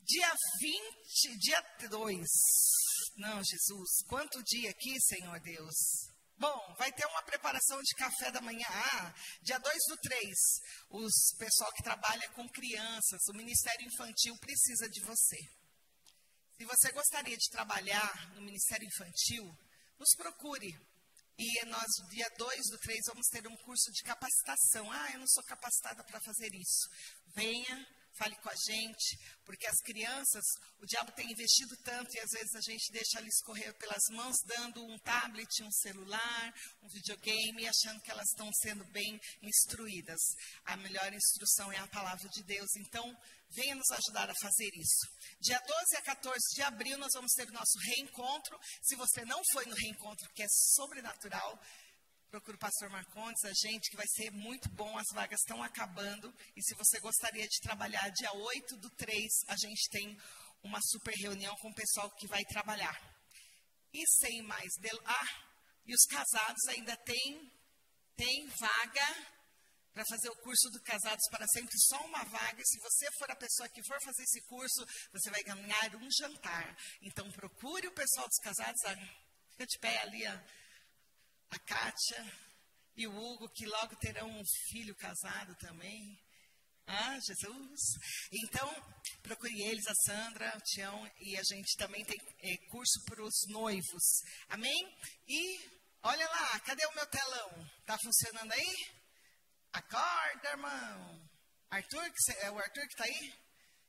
Dia 0.00 0.32
20, 0.60 1.38
dia 1.38 1.60
2. 1.88 2.26
Não, 3.16 3.42
Jesus. 3.42 3.90
Quanto 4.08 4.42
dia 4.44 4.70
aqui, 4.70 5.00
Senhor 5.00 5.40
Deus? 5.40 6.15
Bom, 6.38 6.74
vai 6.78 6.92
ter 6.92 7.06
uma 7.06 7.22
preparação 7.22 7.80
de 7.80 7.94
café 7.94 8.30
da 8.30 8.42
manhã. 8.42 8.66
Ah, 8.68 9.14
dia 9.40 9.58
2 9.58 9.74
do 9.88 9.96
3, 9.96 10.34
os 10.90 11.14
pessoal 11.38 11.72
que 11.72 11.82
trabalha 11.82 12.28
com 12.30 12.46
crianças, 12.50 13.20
o 13.28 13.36
Ministério 13.36 13.86
Infantil 13.86 14.36
precisa 14.38 14.86
de 14.88 15.00
você. 15.00 15.38
Se 16.58 16.64
você 16.66 16.92
gostaria 16.92 17.36
de 17.36 17.50
trabalhar 17.50 18.34
no 18.34 18.42
Ministério 18.42 18.86
Infantil, 18.86 19.44
nos 19.98 20.14
procure. 20.16 20.74
E 21.38 21.64
nós, 21.66 21.86
dia 22.10 22.28
2 22.36 22.70
do 22.70 22.78
3, 22.78 23.00
vamos 23.08 23.26
ter 23.28 23.46
um 23.46 23.56
curso 23.58 23.90
de 23.92 24.02
capacitação. 24.02 24.90
Ah, 24.90 25.12
eu 25.12 25.20
não 25.20 25.28
sou 25.28 25.42
capacitada 25.44 26.04
para 26.04 26.20
fazer 26.20 26.50
isso. 26.54 26.88
Venha, 27.34 27.86
fale 28.18 28.36
com 28.36 28.48
a 28.48 28.54
gente, 28.54 29.18
porque 29.44 29.66
as 29.66 29.78
crianças, 29.82 30.44
o 30.80 30.86
diabo 30.86 31.12
tem 31.12 31.30
investido 31.30 31.76
tanto 31.84 32.14
e 32.14 32.20
às 32.20 32.30
vezes 32.30 32.54
a 32.54 32.60
gente 32.60 32.92
deixa 32.92 33.20
eles 33.20 33.40
correr 33.42 33.72
pelas 33.74 34.02
mãos, 34.10 34.36
dando 34.44 34.84
um 34.84 34.98
tablet, 34.98 35.62
um 35.62 35.70
celular, 35.70 36.54
um 36.82 36.88
videogame, 36.88 37.68
achando 37.68 38.00
que 38.00 38.10
elas 38.10 38.28
estão 38.28 38.50
sendo 38.62 38.84
bem 38.86 39.20
instruídas. 39.42 40.20
A 40.64 40.76
melhor 40.76 41.12
instrução 41.12 41.72
é 41.72 41.78
a 41.78 41.86
palavra 41.88 42.28
de 42.28 42.42
Deus. 42.42 42.68
Então, 42.76 43.16
venha 43.50 43.74
nos 43.74 43.90
ajudar 43.90 44.28
a 44.30 44.34
fazer 44.34 44.70
isso. 44.74 45.08
Dia 45.40 45.58
12 45.58 45.96
a 45.96 46.02
14 46.02 46.38
de 46.54 46.62
abril 46.62 46.98
nós 46.98 47.12
vamos 47.14 47.32
ter 47.32 47.48
o 47.48 47.52
nosso 47.52 47.78
reencontro. 47.78 48.58
Se 48.82 48.96
você 48.96 49.24
não 49.24 49.40
foi 49.52 49.66
no 49.66 49.74
reencontro, 49.74 50.28
que 50.34 50.42
é 50.42 50.46
sobrenatural, 50.48 51.58
procura 52.36 52.56
o 52.56 52.60
pastor 52.60 52.90
Marcondes, 52.90 53.42
a 53.44 53.52
gente, 53.66 53.88
que 53.88 53.96
vai 53.96 54.06
ser 54.08 54.30
muito 54.30 54.68
bom, 54.68 54.98
as 54.98 55.06
vagas 55.14 55.40
estão 55.40 55.62
acabando. 55.62 56.30
E 56.54 56.62
se 56.62 56.74
você 56.74 57.00
gostaria 57.00 57.48
de 57.48 57.60
trabalhar 57.62 58.10
dia 58.10 58.30
8 58.30 58.76
do 58.76 58.90
3, 58.90 59.26
a 59.48 59.56
gente 59.56 59.88
tem 59.88 60.18
uma 60.62 60.78
super 60.82 61.14
reunião 61.14 61.56
com 61.56 61.70
o 61.70 61.74
pessoal 61.74 62.10
que 62.10 62.26
vai 62.26 62.44
trabalhar. 62.44 62.94
E 63.90 64.06
sem 64.18 64.42
mais 64.42 64.70
del... 64.80 65.00
Ah, 65.06 65.46
e 65.86 65.94
os 65.94 66.04
casados 66.04 66.62
ainda 66.68 66.94
tem, 66.98 67.50
tem 68.16 68.46
vaga 68.48 69.34
para 69.94 70.04
fazer 70.04 70.28
o 70.28 70.36
curso 70.42 70.68
do 70.72 70.82
Casados 70.82 71.26
para 71.30 71.46
Sempre, 71.48 71.74
só 71.88 72.04
uma 72.04 72.22
vaga. 72.24 72.62
Se 72.66 72.78
você 72.80 73.06
for 73.18 73.30
a 73.30 73.36
pessoa 73.36 73.66
que 73.70 73.82
for 73.82 73.98
fazer 74.04 74.22
esse 74.24 74.42
curso, 74.42 74.84
você 75.10 75.30
vai 75.30 75.42
ganhar 75.42 75.96
um 75.96 76.08
jantar. 76.10 76.76
Então 77.00 77.32
procure 77.32 77.88
o 77.88 77.94
pessoal 77.94 78.28
dos 78.28 78.38
casados, 78.40 78.84
ah, 78.84 78.96
fica 79.52 79.66
de 79.66 79.78
pé 79.78 80.02
ali, 80.02 80.26
ó 80.26 80.65
a 81.50 81.58
Kátia 81.58 82.32
e 82.96 83.06
o 83.06 83.14
Hugo, 83.14 83.48
que 83.50 83.66
logo 83.66 83.96
terão 83.96 84.28
um 84.28 84.44
filho 84.68 84.94
casado 84.96 85.54
também. 85.56 86.18
Ah, 86.86 87.18
Jesus. 87.20 87.80
Então, 88.32 88.68
procure 89.22 89.62
eles, 89.62 89.86
a 89.86 89.94
Sandra, 89.94 90.56
o 90.56 90.60
Tião, 90.60 91.12
e 91.20 91.36
a 91.36 91.42
gente 91.42 91.76
também 91.76 92.04
tem 92.04 92.18
é, 92.40 92.56
curso 92.70 93.02
para 93.04 93.22
os 93.22 93.46
noivos. 93.48 94.22
Amém? 94.48 94.96
E 95.26 95.70
olha 96.02 96.28
lá, 96.28 96.60
cadê 96.60 96.86
o 96.86 96.94
meu 96.94 97.06
telão? 97.06 97.70
Tá 97.84 97.98
funcionando 97.98 98.52
aí? 98.52 98.86
Acorda, 99.72 100.48
irmão. 100.50 101.28
Arthur, 101.70 102.10
é 102.38 102.50
o 102.50 102.58
Arthur 102.58 102.86
que 102.86 102.94
está 102.94 103.04
aí? 103.04 103.45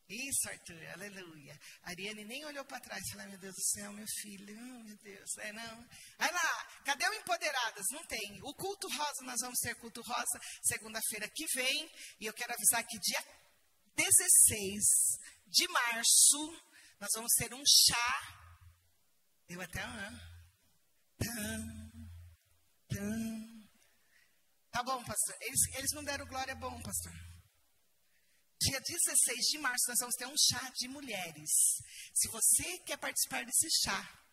Isso, 0.10 0.49
Arthur, 0.49 0.88
aleluia. 0.93 1.60
A 1.84 1.89
Ariane 1.89 2.24
nem 2.24 2.45
olhou 2.45 2.64
para 2.64 2.80
trás 2.80 3.03
e 3.05 3.12
falou: 3.12 3.28
Meu 3.28 3.38
Deus 3.39 3.53
do 3.53 3.62
céu, 3.62 3.91
meu 3.91 4.08
filho, 4.21 4.55
meu 4.55 4.97
Deus, 4.97 5.38
é 5.39 5.51
não. 5.51 5.86
Vai 6.17 6.32
lá, 6.32 6.67
cadê 6.86 7.05
o 7.09 7.13
Empoderadas? 7.13 7.86
Não 7.92 8.05
tem. 8.05 8.39
O 8.42 8.54
culto 8.54 8.88
rosa, 8.88 9.24
nós 9.24 9.42
vamos 9.42 9.59
ter 9.59 9.75
culto 9.75 10.01
rosa 10.01 10.39
segunda-feira 10.62 11.29
que 11.29 11.46
vem. 11.54 11.92
E 12.21 12.25
eu 12.25 12.34
quero 12.34 12.54
avisar 12.54 12.86
que 12.86 12.97
dia 13.00 13.21
16 13.96 15.20
de 15.47 15.67
março, 15.67 16.63
nós 17.01 17.09
vamos 17.13 17.34
ter 17.38 17.54
um 17.54 17.63
chá. 17.66 18.38
Deu 19.50 19.59
até 19.59 19.86
um. 19.86 20.38
Tá 24.71 24.84
bom, 24.84 25.04
pastor. 25.04 25.36
Eles, 25.42 25.59
eles 25.75 25.92
não 25.93 26.04
deram 26.04 26.25
glória 26.28 26.55
bom, 26.55 26.82
pastor. 26.82 27.37
Dia 28.59 28.79
16 28.82 29.46
de 29.51 29.58
março, 29.59 29.88
nós 29.88 30.00
vamos 30.00 30.16
ter 30.16 30.25
um 30.25 30.36
chá 30.36 30.71
de 30.75 30.88
mulheres. 30.88 31.51
Se 32.13 32.28
você 32.29 32.79
quer 32.79 32.97
participar 32.97 33.46
desse 33.46 33.67
chá, 33.84 34.24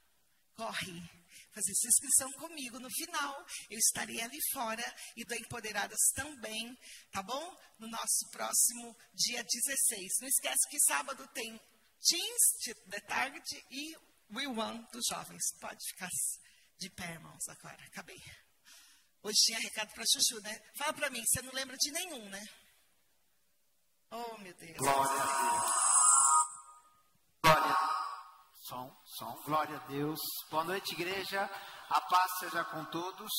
corre. 0.55 1.24
Fazer 1.52 1.72
sua 1.74 1.88
inscrição 1.88 2.32
comigo. 2.32 2.80
No 2.80 2.90
final, 2.90 3.46
eu 3.70 3.78
estarei 3.78 4.20
ali 4.22 4.38
fora 4.52 4.82
e 5.16 5.24
do 5.24 5.34
Empoderadas 5.34 6.01
também, 6.14 6.76
tá 7.12 7.22
bom? 7.22 7.56
No 7.78 7.86
nosso 7.86 8.28
próximo 8.30 8.96
dia 9.12 9.44
16. 9.44 10.12
Não 10.20 10.28
esquece 10.28 10.68
que 10.68 10.80
sábado 10.80 11.28
tem 11.28 11.60
Teens 12.02 12.42
de 12.60 13.01
Target 13.02 13.64
e 13.70 13.94
We 14.32 14.48
One 14.48 14.84
dos 14.90 15.05
jovens. 15.09 15.42
Pode 15.60 15.84
ficar 15.90 16.10
de 16.78 16.90
pé, 16.90 17.12
irmãos, 17.12 17.48
agora. 17.48 17.84
Acabei. 17.84 18.20
Hoje 19.22 19.36
tinha 19.44 19.59
recado 19.59 19.92
para 19.92 20.05
Chuchu, 20.06 20.40
né? 20.40 20.60
Fala 20.76 20.92
para 20.92 21.10
mim, 21.10 21.22
você 21.24 21.40
não 21.42 21.52
lembra 21.52 21.76
de 21.76 21.90
nenhum, 21.92 22.28
né? 22.30 22.63
Oh, 24.16 24.38
meu 24.38 24.54
Deus. 24.54 24.76
Glória 24.76 25.22
a 25.22 25.26
Deus. 25.26 25.72
Glória. 27.42 27.76
Som, 28.62 28.96
som. 29.04 29.42
Glória 29.44 29.76
a 29.76 29.86
Deus. 29.88 30.20
Boa 30.52 30.62
noite, 30.62 30.92
igreja. 30.92 31.50
A 31.90 32.00
paz 32.00 32.38
seja 32.38 32.62
com 32.66 32.84
todos. 32.84 33.32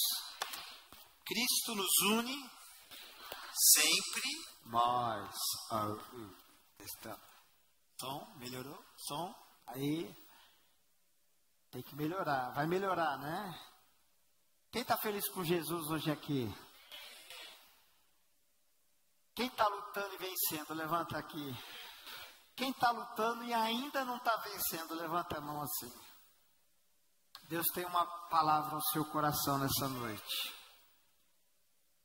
Cristo 1.26 1.76
nos 1.76 2.02
une 2.12 2.52
sempre. 3.74 4.30
Nós. 4.66 5.34
Está. 6.80 7.18
Som, 7.98 8.36
melhorou? 8.36 8.84
Som. 8.98 9.34
Aí. 9.68 10.14
Tem 11.72 11.84
que 11.84 11.96
melhorar. 11.96 12.52
Vai 12.54 12.68
melhorar, 12.68 13.18
né? 13.20 13.58
Quem 14.74 14.82
está 14.82 14.98
feliz 14.98 15.26
com 15.30 15.42
Jesus 15.42 15.90
hoje 15.90 16.12
aqui? 16.12 16.54
Quem 19.36 19.48
está 19.48 19.68
lutando 19.68 20.16
e 20.16 20.18
vencendo, 20.18 20.74
levanta 20.74 21.18
aqui. 21.18 21.54
Quem 22.56 22.72
está 22.72 22.90
lutando 22.92 23.44
e 23.44 23.54
ainda 23.54 24.06
não 24.06 24.16
está 24.16 24.34
vencendo, 24.38 24.96
levanta 24.96 25.38
a 25.38 25.42
mão 25.42 25.62
assim. 25.62 25.92
Deus 27.50 27.66
tem 27.74 27.86
uma 27.86 28.06
palavra 28.30 28.76
ao 28.76 28.82
seu 28.94 29.04
coração 29.12 29.58
nessa 29.58 29.90
noite. 29.90 30.56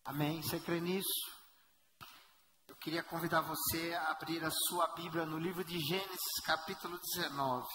Amém? 0.05 0.43
Você 0.43 0.59
crê 0.59 0.81
nisso? 0.81 1.31
Eu 2.67 2.75
queria 2.77 3.05
convidar 3.05 3.43
você 3.43 3.95
a 3.95 4.11
abrir 4.11 4.45
a 4.45 4.51
sua 4.51 4.89
Bíblia 4.95 5.25
no 5.25 5.39
livro 5.39 5.63
de 5.63 5.79
Gênesis, 5.79 6.41
capítulo 6.45 6.99
19. 6.99 7.69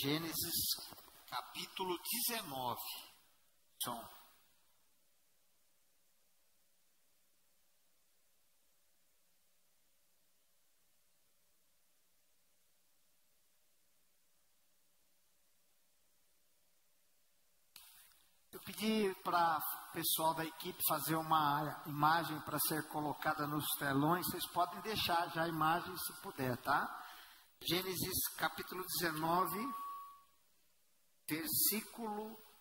Gênesis, 0.00 0.64
capítulo 1.28 1.94
19 2.26 3.11
som. 3.82 4.00
Eu 18.52 18.60
pedi 18.60 19.14
para 19.24 19.58
o 19.58 19.92
pessoal 19.92 20.34
da 20.34 20.44
equipe 20.44 20.78
fazer 20.86 21.16
uma 21.16 21.82
imagem 21.86 22.38
para 22.42 22.58
ser 22.60 22.86
colocada 22.88 23.46
nos 23.46 23.66
telões. 23.78 24.26
Vocês 24.26 24.46
podem 24.52 24.80
deixar 24.82 25.28
já 25.30 25.44
a 25.44 25.48
imagem 25.48 25.96
se 25.96 26.22
puder, 26.22 26.56
tá? 26.58 26.86
Gênesis 27.66 28.28
capítulo 28.36 28.84
19, 29.00 29.58
versículo 31.28 32.51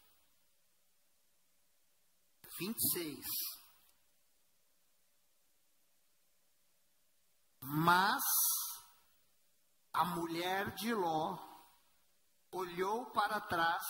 26. 2.62 3.26
Mas 7.60 8.24
a 9.92 10.06
mulher 10.06 10.76
de 10.76 10.94
Ló 10.94 11.40
olhou 12.52 13.10
para 13.12 13.42
trás 13.42 13.84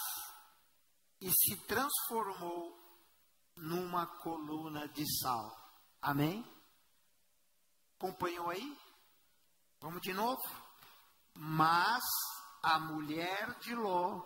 e 1.19 1.29
se 1.29 1.57
transformou 1.67 2.79
numa 3.57 4.07
coluna 4.19 4.87
de 4.87 5.03
sal. 5.19 5.53
Amém? 6.01 6.45
Acompanhou 7.97 8.49
aí? 8.49 8.77
Vamos 9.81 10.01
de 10.01 10.13
novo? 10.13 10.41
Mas 11.33 12.03
a 12.63 12.79
mulher 12.79 13.59
de 13.59 13.75
Ló 13.75 14.23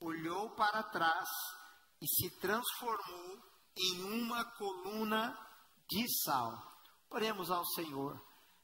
olhou 0.00 0.50
para 0.56 0.82
trás 0.82 1.28
e 2.00 2.06
se 2.08 2.40
transformou 2.40 3.55
em 3.76 4.02
uma 4.22 4.44
coluna 4.56 5.36
de 5.88 6.04
sal. 6.24 6.56
Oremos 7.10 7.50
ao 7.50 7.64
Senhor. 7.66 8.20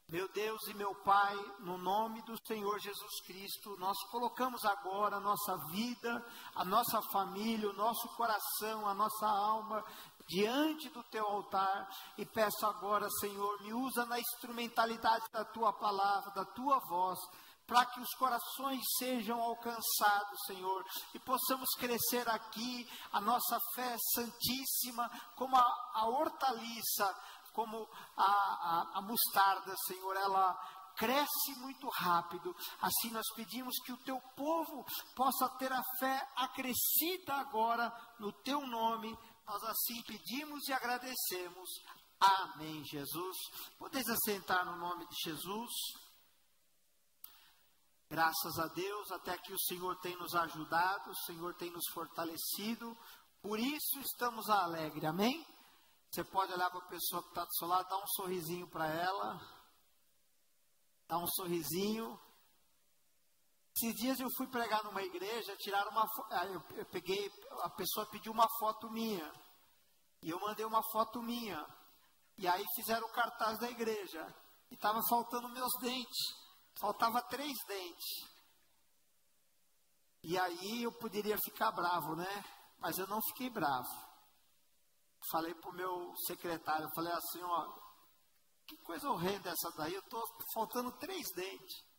Meu 0.09 0.29
Deus 0.33 0.61
e 0.69 0.75
meu 0.75 0.95
Pai, 0.97 1.35
no 1.61 1.79
nome 1.79 2.21
do 2.23 2.37
Senhor 2.47 2.79
Jesus 2.79 3.21
Cristo, 3.25 3.77
nós 3.79 3.97
colocamos 4.11 4.63
agora 4.65 5.17
a 5.17 5.21
nossa 5.21 5.57
vida, 5.71 6.27
a 6.55 6.65
nossa 6.65 7.01
família, 7.11 7.71
o 7.71 7.73
nosso 7.73 8.09
coração, 8.15 8.87
a 8.87 8.93
nossa 8.93 9.27
alma 9.27 9.83
diante 10.29 10.89
do 10.91 11.03
teu 11.05 11.25
altar 11.27 11.89
e 12.19 12.25
peço 12.25 12.67
agora, 12.67 13.09
Senhor, 13.21 13.63
me 13.63 13.73
usa 13.73 14.05
na 14.07 14.19
instrumentalidade 14.19 15.25
da 15.33 15.45
tua 15.45 15.73
palavra, 15.73 16.31
da 16.33 16.45
tua 16.45 16.79
voz 16.89 17.19
para 17.67 17.87
que 17.87 18.01
os 18.01 18.15
corações 18.15 18.81
sejam 18.99 19.41
alcançados, 19.41 20.39
Senhor, 20.47 20.85
e 21.15 21.19
possamos 21.21 21.69
crescer 21.79 22.29
aqui 22.29 22.89
a 23.13 23.21
nossa 23.21 23.59
fé 23.75 23.97
santíssima, 24.15 25.09
como 25.37 25.57
a, 25.57 25.91
a 25.95 26.07
hortaliça, 26.09 27.15
como 27.53 27.89
a, 28.17 28.25
a, 28.25 28.99
a 28.99 29.03
mostarda, 29.03 29.75
Senhor, 29.87 30.17
ela 30.17 30.55
cresce 30.97 31.55
muito 31.59 31.89
rápido. 31.89 32.55
Assim 32.81 33.11
nós 33.11 33.27
pedimos 33.35 33.75
que 33.85 33.93
o 33.93 34.03
teu 34.05 34.21
povo 34.37 34.85
possa 35.15 35.49
ter 35.59 35.73
a 35.73 35.83
fé 35.99 36.29
acrescida 36.37 37.35
agora 37.35 37.93
no 38.19 38.33
teu 38.43 38.67
nome. 38.67 39.17
Nós 39.47 39.63
assim 39.65 40.03
pedimos 40.03 40.67
e 40.69 40.73
agradecemos. 40.73 41.69
Amém, 42.21 42.85
Jesus. 42.85 43.37
Podeis 43.79 44.09
assentar 44.09 44.65
no 44.65 44.77
nome 44.77 45.07
de 45.09 45.17
Jesus. 45.25 45.71
Graças 48.13 48.59
a 48.59 48.67
Deus, 48.67 49.11
até 49.11 49.39
que 49.39 49.55
o 49.55 49.59
Senhor 49.59 49.99
tem 50.01 50.15
nos 50.17 50.35
ajudado, 50.35 51.11
o 51.11 51.17
Senhor 51.25 51.55
tem 51.55 51.71
nos 51.71 51.89
fortalecido, 51.95 52.95
por 53.41 53.59
isso 53.59 53.99
estamos 54.01 54.51
alegres, 54.51 55.05
amém? 55.05 55.43
Você 56.11 56.23
pode 56.23 56.53
olhar 56.53 56.69
para 56.69 56.81
a 56.81 56.89
pessoa 56.89 57.23
que 57.23 57.31
está 57.31 57.43
do 57.43 57.55
seu 57.55 57.67
lado, 57.67 57.89
dar 57.89 57.97
um 57.97 58.07
sorrisinho 58.09 58.69
para 58.69 58.87
ela, 58.87 59.41
dar 61.09 61.17
um 61.21 61.27
sorrisinho. 61.27 62.21
Esses 63.75 63.95
dias 63.95 64.21
eu 64.21 64.29
fui 64.37 64.47
pregar 64.47 64.85
numa 64.85 65.03
igreja, 65.03 65.57
tiraram 65.57 65.91
uma 65.91 66.07
ah, 66.33 66.47
eu, 66.49 66.63
eu 66.77 66.85
peguei, 66.91 67.33
a 67.63 67.71
pessoa 67.71 68.05
pediu 68.11 68.33
uma 68.33 68.47
foto 68.61 68.91
minha, 68.91 69.33
e 70.21 70.29
eu 70.29 70.39
mandei 70.39 70.67
uma 70.67 70.83
foto 70.93 71.23
minha, 71.23 71.67
e 72.37 72.47
aí 72.47 72.63
fizeram 72.77 73.07
o 73.07 73.13
cartaz 73.13 73.59
da 73.59 73.71
igreja, 73.71 74.23
e 74.71 74.75
estava 74.75 75.01
faltando 75.09 75.49
meus 75.49 75.73
dentes. 75.81 76.42
Faltava 76.81 77.23
três 77.23 77.57
dentes. 77.67 78.33
E 80.23 80.39
aí 80.39 80.83
eu 80.83 80.93
poderia 80.93 81.37
ficar 81.39 81.73
bravo, 81.73 82.15
né? 82.15 82.45
Mas 82.79 82.99
eu 82.99 83.07
não 83.07 83.21
fiquei 83.29 83.51
bravo. 83.51 83.89
Falei 85.31 85.55
pro 85.55 85.73
meu 85.73 86.15
secretário, 86.27 86.89
falei 86.95 87.13
assim, 87.13 87.43
ó, 87.43 87.83
que 88.67 88.77
coisa 88.79 89.09
horrenda 89.11 89.51
essa 89.51 89.71
daí, 89.77 89.95
eu 89.95 90.03
tô 90.03 90.21
faltando 90.55 90.91
três 90.99 91.27
dentes. 91.35 91.93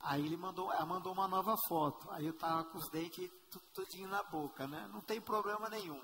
Aí 0.00 0.24
ele 0.24 0.36
mandou, 0.36 0.72
ela 0.72 0.86
mandou 0.86 1.12
uma 1.12 1.26
nova 1.26 1.56
foto. 1.68 2.10
Aí 2.10 2.26
eu 2.26 2.36
tava 2.36 2.64
com 2.64 2.78
os 2.78 2.88
dentes 2.90 3.30
tudinho 3.72 4.08
na 4.08 4.22
boca, 4.24 4.66
né? 4.66 4.88
Não 4.92 5.00
tem 5.00 5.20
problema 5.20 5.68
nenhum. 5.68 6.00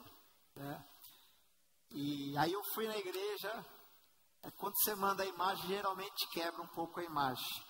Né? 0.56 0.88
E 1.90 2.36
aí 2.38 2.52
eu 2.52 2.62
fui 2.74 2.86
na 2.86 2.96
igreja, 2.96 3.66
é, 4.42 4.50
quando 4.50 4.74
você 4.76 4.94
manda 4.94 5.22
a 5.22 5.26
imagem, 5.26 5.68
geralmente 5.68 6.28
quebra 6.30 6.62
um 6.62 6.68
pouco 6.68 7.00
a 7.00 7.04
imagem. 7.04 7.64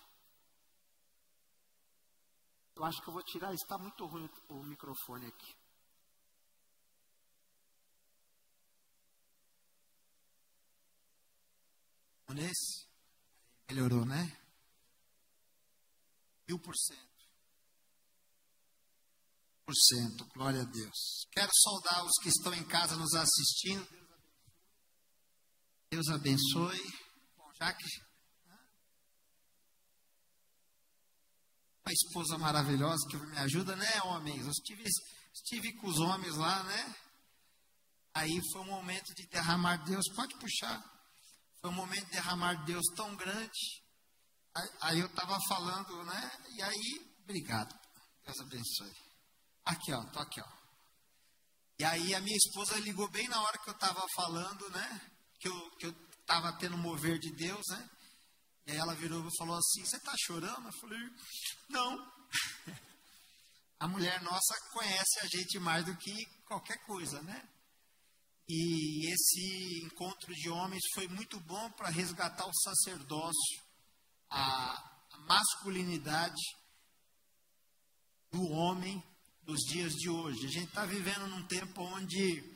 Eu 2.74 2.84
acho 2.84 3.00
que 3.02 3.08
eu 3.08 3.12
vou 3.12 3.22
tirar, 3.22 3.52
está 3.52 3.76
muito 3.78 4.06
ruim 4.06 4.28
o 4.48 4.62
microfone 4.62 5.26
aqui. 5.26 5.54
Nesse? 12.28 12.88
Melhorou, 13.68 14.06
né? 14.06 14.24
Mil 16.48 16.58
por 16.58 16.74
cento. 16.74 17.28
Por 19.66 19.74
cento, 19.74 20.24
glória 20.32 20.62
a 20.62 20.64
Deus. 20.64 21.26
Quero 21.30 21.50
saudar 21.54 22.02
os 22.06 22.12
que 22.22 22.30
estão 22.30 22.54
em 22.54 22.66
casa 22.66 22.96
nos 22.96 23.12
assistindo. 23.12 24.01
Deus 25.92 26.08
abençoe. 26.08 26.80
Bom, 27.36 27.52
já 27.60 27.70
que 27.74 27.84
uma 31.84 31.92
esposa 31.92 32.38
maravilhosa 32.38 33.06
que 33.10 33.16
me 33.18 33.36
ajuda, 33.36 33.76
né, 33.76 34.02
homens? 34.04 34.40
Eu 34.40 34.52
estive, 34.52 34.84
estive 35.34 35.74
com 35.74 35.88
os 35.88 35.98
homens 35.98 36.34
lá, 36.36 36.62
né? 36.62 36.96
Aí 38.14 38.40
foi 38.52 38.62
um 38.62 38.70
momento 38.70 39.12
de 39.14 39.26
derramar 39.26 39.84
Deus. 39.84 40.06
Pode 40.16 40.34
puxar. 40.38 40.82
Foi 41.60 41.68
um 41.68 41.74
momento 41.74 42.06
de 42.06 42.12
derramar 42.12 42.64
Deus 42.64 42.86
tão 42.96 43.14
grande. 43.14 43.82
Aí, 44.54 44.68
aí 44.80 44.98
eu 44.98 45.08
estava 45.08 45.38
falando, 45.46 46.04
né? 46.04 46.32
E 46.56 46.62
aí, 46.62 47.16
obrigado. 47.22 47.78
Deus 48.24 48.40
abençoe. 48.40 48.96
Aqui, 49.66 49.92
ó, 49.92 50.02
tô 50.06 50.20
aqui, 50.20 50.40
ó. 50.40 50.48
E 51.80 51.84
aí 51.84 52.14
a 52.14 52.20
minha 52.22 52.36
esposa 52.38 52.78
ligou 52.78 53.10
bem 53.10 53.28
na 53.28 53.42
hora 53.42 53.58
que 53.58 53.68
eu 53.68 53.74
estava 53.74 54.02
falando, 54.16 54.70
né? 54.70 55.11
Que 55.42 55.86
eu, 55.86 55.94
estava 56.20 56.52
tendo 56.58 56.78
mover 56.78 57.18
de 57.18 57.30
Deus, 57.32 57.62
né? 57.70 57.90
E 58.66 58.72
aí 58.72 58.78
ela 58.78 58.94
virou 58.94 59.26
e 59.26 59.36
falou 59.36 59.56
assim: 59.56 59.84
Você 59.84 59.96
está 59.96 60.14
chorando? 60.18 60.66
Eu 60.66 60.72
falei: 60.80 61.00
Não. 61.68 62.12
A 63.78 63.88
mulher 63.88 64.22
nossa 64.22 64.54
conhece 64.72 65.18
a 65.20 65.26
gente 65.26 65.58
mais 65.58 65.84
do 65.84 65.96
que 65.96 66.24
qualquer 66.46 66.78
coisa, 66.86 67.20
né? 67.22 67.48
E 68.48 69.12
esse 69.12 69.84
encontro 69.84 70.32
de 70.32 70.48
homens 70.50 70.82
foi 70.94 71.08
muito 71.08 71.40
bom 71.40 71.68
para 71.72 71.90
resgatar 71.90 72.46
o 72.46 72.54
sacerdócio, 72.54 73.62
a 74.30 75.02
masculinidade 75.26 76.42
do 78.30 78.42
homem 78.50 79.02
dos 79.42 79.58
dias 79.62 79.92
de 79.94 80.08
hoje. 80.08 80.46
A 80.46 80.50
gente 80.50 80.68
está 80.68 80.86
vivendo 80.86 81.26
num 81.26 81.44
tempo 81.48 81.82
onde 81.82 82.51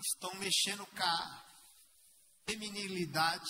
estão 0.00 0.34
mexendo 0.34 0.86
com 0.86 1.02
a 1.02 1.44
feminilidade, 2.48 3.48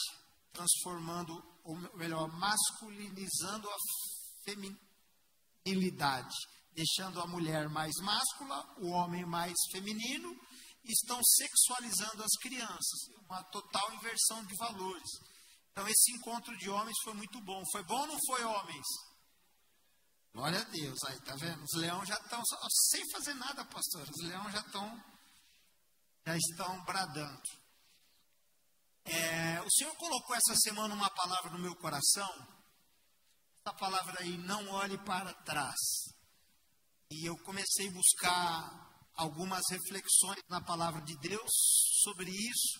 transformando, 0.52 1.32
ou 1.65 1.77
melhor, 1.97 2.28
masculinizando 2.28 3.69
a 3.69 3.77
feminilidade 4.44 6.35
deixando 6.78 7.20
a 7.20 7.27
mulher 7.27 7.69
mais 7.69 7.93
máscula, 8.02 8.65
o 8.78 8.90
homem 8.90 9.27
mais 9.27 9.55
feminino, 9.73 10.32
estão 10.85 11.20
sexualizando 11.24 12.23
as 12.23 12.32
crianças, 12.40 13.01
uma 13.28 13.43
total 13.44 13.93
inversão 13.94 14.44
de 14.44 14.55
valores. 14.56 15.10
Então 15.73 15.86
esse 15.89 16.12
encontro 16.12 16.56
de 16.56 16.70
homens 16.70 16.97
foi 17.02 17.15
muito 17.15 17.40
bom. 17.43 17.60
Foi 17.73 17.82
bom 17.82 18.01
ou 18.01 18.06
não 18.06 18.19
foi, 18.27 18.44
homens? 18.44 18.86
Glória 20.32 20.60
a 20.60 20.65
Deus, 20.65 20.98
aí 21.09 21.20
tá 21.23 21.35
vendo? 21.35 21.62
Os 21.65 21.81
leões 21.81 22.09
já 22.09 22.16
estão 22.16 22.40
sem 22.90 23.02
fazer 23.10 23.35
nada, 23.35 23.65
pastor. 23.65 24.09
Os 24.09 24.28
leões 24.28 24.52
já 24.52 24.60
estão 24.60 25.05
já 26.28 26.36
estão 26.36 26.84
bradando. 26.84 27.42
É, 29.05 29.62
o 29.62 29.70
Senhor 29.70 29.96
colocou 29.96 30.36
essa 30.36 30.55
semana 30.56 30.94
uma 30.94 31.09
palavra 31.09 31.50
no 31.52 31.59
meu 31.59 31.74
coração. 31.76 32.30
Essa 33.64 33.74
palavra 33.74 34.20
aí, 34.20 34.36
não 34.36 34.68
olhe 34.68 34.98
para 35.05 35.32
trás. 35.44 35.78
E 37.10 37.26
eu 37.26 37.34
comecei 37.44 37.88
a 37.88 37.92
buscar 37.92 39.09
algumas 39.14 39.62
reflexões 39.70 40.42
na 40.50 40.60
palavra 40.60 41.00
de 41.00 41.16
Deus 41.16 41.50
sobre 42.02 42.30
isso. 42.30 42.78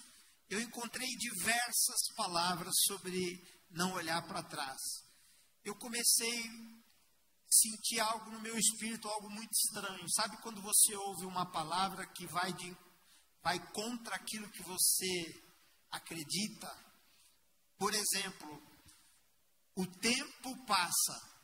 Eu 0.51 0.61
encontrei 0.61 1.09
diversas 1.17 2.15
palavras 2.17 2.75
sobre 2.87 3.17
não 3.71 3.95
olhar 3.95 4.21
para 4.27 4.43
trás. 4.43 4.81
Eu 5.65 5.75
comecei 5.77 6.39
a 6.39 7.51
sentir 7.51 8.01
algo 8.01 8.31
no 8.31 8.41
meu 8.41 8.59
espírito, 8.59 9.09
algo 9.09 9.31
muito 9.31 9.53
estranho. 9.53 10.05
Sabe 10.11 10.37
quando 10.43 10.61
você 10.61 10.95
ouve 10.97 11.25
uma 11.25 11.51
palavra 11.51 12.07
que 12.13 12.27
vai, 12.27 12.53
de, 12.53 12.77
vai 13.43 13.59
contra 13.73 14.17
aquilo 14.17 14.51
que 14.51 14.63
você 14.63 15.43
acredita? 15.91 16.69
Por 17.79 17.95
exemplo, 17.95 18.63
o 19.75 19.87
tempo 19.87 20.67
passa 20.67 21.39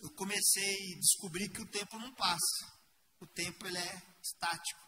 eu 0.00 0.10
comecei 0.10 0.94
a 0.94 0.98
descobrir 0.98 1.48
que 1.48 1.62
o 1.62 1.70
tempo 1.70 1.98
não 1.98 2.12
passa. 2.14 2.80
O 3.20 3.26
tempo 3.26 3.66
ele 3.66 3.78
é 3.78 4.16
estático. 4.22 4.80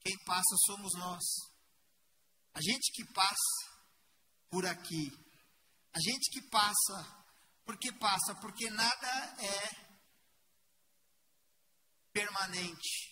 Quem 0.00 0.16
passa 0.24 0.56
somos 0.66 0.92
nós. 0.94 1.24
A 2.54 2.60
gente 2.60 2.92
que 2.92 3.04
passa 3.12 3.82
por 4.48 4.64
aqui. 4.66 5.10
A 5.92 6.00
gente 6.00 6.30
que 6.30 6.48
passa, 6.48 7.24
por 7.64 7.76
que 7.76 7.92
passa? 7.92 8.34
Porque 8.36 8.70
nada 8.70 9.36
é 9.38 9.92
permanente. 12.12 13.11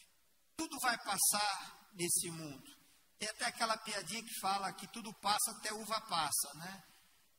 Tudo 0.60 0.78
vai 0.80 0.94
passar 0.98 1.88
nesse 1.94 2.30
mundo. 2.30 2.70
Tem 3.18 3.26
até 3.30 3.46
aquela 3.46 3.78
piadinha 3.78 4.22
que 4.22 4.40
fala 4.42 4.70
que 4.74 4.86
tudo 4.88 5.10
passa 5.14 5.52
até 5.52 5.72
uva 5.72 5.98
passa, 6.02 6.52
né? 6.56 6.84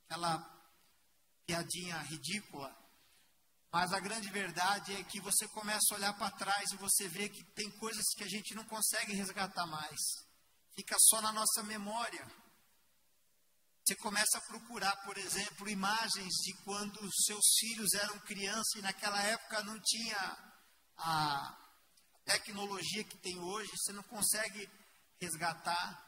Aquela 0.06 0.40
piadinha 1.46 2.00
ridícula. 2.00 2.76
Mas 3.72 3.94
a 3.94 4.00
grande 4.00 4.28
verdade 4.32 4.96
é 4.96 5.04
que 5.04 5.22
você 5.22 5.48
começa 5.50 5.86
a 5.92 5.98
olhar 5.98 6.18
para 6.18 6.36
trás 6.36 6.72
e 6.72 6.78
você 6.78 7.08
vê 7.10 7.30
que 7.30 7.44
tem 7.54 7.70
coisas 7.78 8.04
que 8.18 8.24
a 8.24 8.28
gente 8.28 8.56
não 8.56 8.66
consegue 8.66 9.14
resgatar 9.14 9.68
mais. 9.68 10.00
Fica 10.76 10.96
só 11.00 11.22
na 11.22 11.32
nossa 11.32 11.62
memória. 11.62 12.26
Você 13.86 13.96
começa 13.98 14.40
a 14.40 14.48
procurar, 14.48 14.96
por 15.04 15.16
exemplo, 15.20 15.70
imagens 15.70 16.34
de 16.44 16.54
quando 16.64 17.00
seus 17.24 17.46
filhos 17.60 17.94
eram 17.94 18.18
crianças 18.22 18.74
e 18.78 18.82
naquela 18.82 19.22
época 19.22 19.62
não 19.62 19.80
tinha 19.80 20.54
a 20.98 21.61
tecnologia 22.26 23.04
que 23.04 23.18
tem 23.18 23.40
hoje, 23.40 23.70
você 23.76 23.94
não 23.94 24.04
consegue 24.04 24.70
resgatar. 25.20 26.08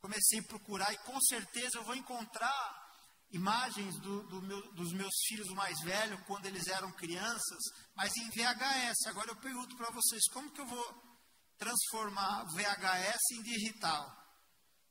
Comecei 0.00 0.40
a 0.40 0.44
procurar 0.44 0.92
e 0.92 0.98
com 0.98 1.18
certeza 1.22 1.78
eu 1.78 1.84
vou 1.84 1.94
encontrar 1.94 2.84
imagens 3.30 3.98
do, 4.00 4.22
do 4.24 4.42
meu, 4.42 4.72
dos 4.74 4.92
meus 4.92 5.14
filhos 5.26 5.48
mais 5.54 5.78
velhos 5.80 6.20
quando 6.26 6.46
eles 6.46 6.66
eram 6.68 6.92
crianças, 6.92 7.58
mas 7.94 8.14
em 8.16 8.30
VHS. 8.30 9.06
Agora 9.06 9.30
eu 9.30 9.36
pergunto 9.36 9.76
para 9.76 9.90
vocês, 9.90 10.22
como 10.32 10.52
que 10.52 10.60
eu 10.60 10.66
vou 10.66 11.02
transformar 11.58 12.44
VHS 12.44 13.20
em 13.32 13.42
digital? 13.42 14.24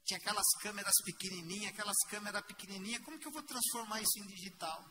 Tinha 0.06 0.18
aquelas 0.18 0.48
câmeras 0.62 0.94
pequenininhas, 1.06 1.72
aquelas 1.72 1.98
câmeras 2.10 2.46
pequenininhas, 2.46 3.04
como 3.04 3.18
que 3.18 3.28
eu 3.28 3.32
vou 3.32 3.44
transformar 3.44 4.02
isso 4.02 4.20
em 4.20 4.28
digital? 4.28 4.84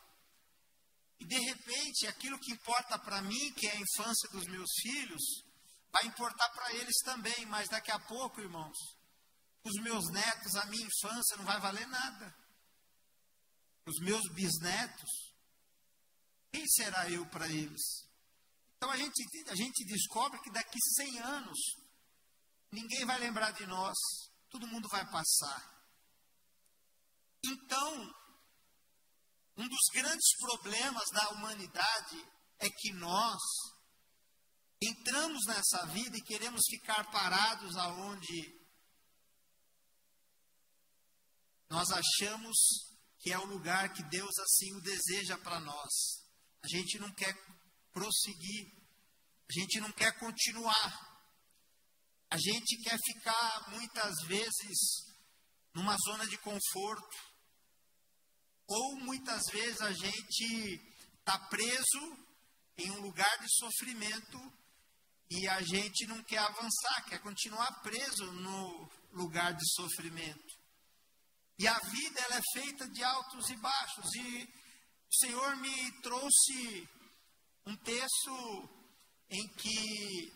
E 1.20 1.26
de 1.26 1.38
repente, 1.38 2.06
aquilo 2.06 2.38
que 2.38 2.52
importa 2.52 2.98
para 2.98 3.20
mim, 3.22 3.52
que 3.52 3.68
é 3.68 3.72
a 3.72 3.80
infância 3.80 4.28
dos 4.32 4.46
meus 4.46 4.70
filhos, 4.80 5.22
vai 5.92 6.06
importar 6.06 6.48
para 6.50 6.74
eles 6.74 6.96
também, 7.04 7.46
mas 7.46 7.68
daqui 7.68 7.90
a 7.90 7.98
pouco, 8.00 8.40
irmãos, 8.40 8.76
os 9.64 9.82
meus 9.82 10.10
netos, 10.10 10.56
a 10.56 10.66
minha 10.66 10.86
infância 10.86 11.36
não 11.36 11.44
vai 11.44 11.60
valer 11.60 11.86
nada 11.86 12.42
os 13.86 13.98
meus 14.00 14.22
bisnetos, 14.32 15.10
quem 16.52 16.66
será 16.68 17.10
eu 17.10 17.26
para 17.26 17.48
eles? 17.48 18.08
Então 18.76 18.90
a 18.90 18.96
gente, 18.96 19.22
a 19.48 19.54
gente 19.54 19.84
descobre 19.84 20.40
que 20.40 20.50
daqui 20.50 20.78
100 20.96 21.18
anos, 21.20 21.58
ninguém 22.70 23.04
vai 23.04 23.18
lembrar 23.18 23.52
de 23.52 23.66
nós, 23.66 23.96
todo 24.50 24.66
mundo 24.66 24.88
vai 24.88 25.04
passar. 25.10 25.72
Então, 27.44 28.14
um 29.56 29.68
dos 29.68 29.86
grandes 29.92 30.36
problemas 30.38 31.08
da 31.12 31.28
humanidade 31.30 32.24
é 32.58 32.68
que 32.70 32.92
nós 32.92 33.40
entramos 34.86 35.46
nessa 35.46 35.86
vida 35.86 36.16
e 36.16 36.22
queremos 36.22 36.62
ficar 36.68 37.10
parados 37.10 37.76
aonde 37.76 38.60
nós 41.68 41.88
achamos 41.90 42.56
que 43.20 43.32
é 43.32 43.38
o 43.38 43.46
lugar 43.46 43.92
que 43.92 44.02
Deus 44.10 44.36
assim 44.38 44.74
o 44.74 44.80
deseja 44.80 45.38
para 45.38 45.60
nós. 45.60 46.22
A 46.62 46.68
gente 46.68 46.98
não 46.98 47.12
quer 47.14 47.34
prosseguir, 47.92 48.66
a 49.48 49.52
gente 49.52 49.80
não 49.80 49.92
quer 49.92 50.18
continuar. 50.18 51.12
A 52.28 52.36
gente 52.36 52.82
quer 52.82 52.98
ficar 53.04 53.70
muitas 53.70 54.14
vezes 54.26 54.78
numa 55.74 55.96
zona 56.04 56.26
de 56.26 56.36
conforto, 56.38 57.16
ou 58.66 58.96
muitas 58.96 59.42
vezes 59.52 59.80
a 59.80 59.92
gente 59.92 60.80
está 61.18 61.38
preso 61.48 62.16
em 62.78 62.90
um 62.90 63.00
lugar 63.00 63.38
de 63.38 63.46
sofrimento 63.54 64.61
E 65.34 65.48
a 65.48 65.62
gente 65.62 66.06
não 66.06 66.22
quer 66.24 66.40
avançar, 66.40 67.04
quer 67.08 67.18
continuar 67.20 67.80
preso 67.80 68.30
no 68.32 68.90
lugar 69.12 69.54
de 69.54 69.66
sofrimento. 69.72 70.60
E 71.58 71.66
a 71.66 71.78
vida 71.78 72.20
ela 72.20 72.36
é 72.36 72.42
feita 72.52 72.86
de 72.88 73.02
altos 73.02 73.48
e 73.48 73.56
baixos. 73.56 74.14
E 74.14 74.44
o 74.44 75.14
Senhor 75.14 75.56
me 75.56 76.02
trouxe 76.02 76.86
um 77.64 77.74
texto 77.76 78.68
em 79.30 79.48
que 79.54 80.32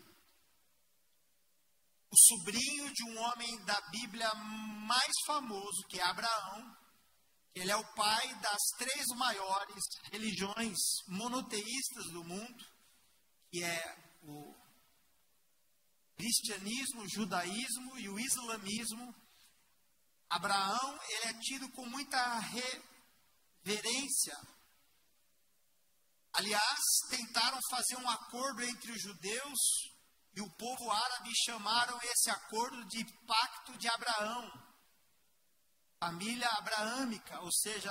o 2.11 2.17
sobrinho 2.17 2.91
de 2.95 3.05
um 3.05 3.19
homem 3.19 3.65
da 3.67 3.79
Bíblia 3.91 4.35
mais 4.35 5.13
famoso, 5.27 5.87
que 5.91 6.01
é 6.01 6.05
Abraão, 6.05 6.75
ele 7.55 7.71
é 7.71 7.77
o 7.77 7.95
pai 7.95 8.35
das 8.37 8.63
três 8.79 9.05
maiores 9.17 9.83
religiões 10.11 10.79
monoteístas 11.07 12.05
do 12.13 12.25
mundo, 12.25 12.65
que 13.51 13.63
é 13.63 14.17
o 14.23 14.56
cristianismo, 16.17 17.03
o 17.03 17.09
judaísmo 17.09 17.99
e 17.99 18.09
o 18.09 18.19
islamismo. 18.19 19.15
Abraão, 20.29 20.99
ele 21.09 21.27
é 21.27 21.41
tido 21.41 21.71
com 21.71 21.87
muita 21.87 22.39
reverência. 23.65 24.37
Aliás, 26.33 26.81
tentaram 27.09 27.59
fazer 27.71 27.97
um 27.97 28.09
acordo 28.09 28.63
entre 28.65 28.93
os 28.93 29.01
judeus 29.01 29.59
e 30.35 30.41
o 30.43 30.51
povo 30.51 30.91
árabe 30.91 31.31
chamaram 31.47 31.99
esse 32.03 32.31
acordo 32.31 32.85
de 32.87 33.05
Pacto 33.27 33.79
de 33.79 33.89
Abraão, 33.89 34.53
família 35.99 36.49
abraâmica, 36.59 37.41
ou 37.41 37.51
seja, 37.51 37.91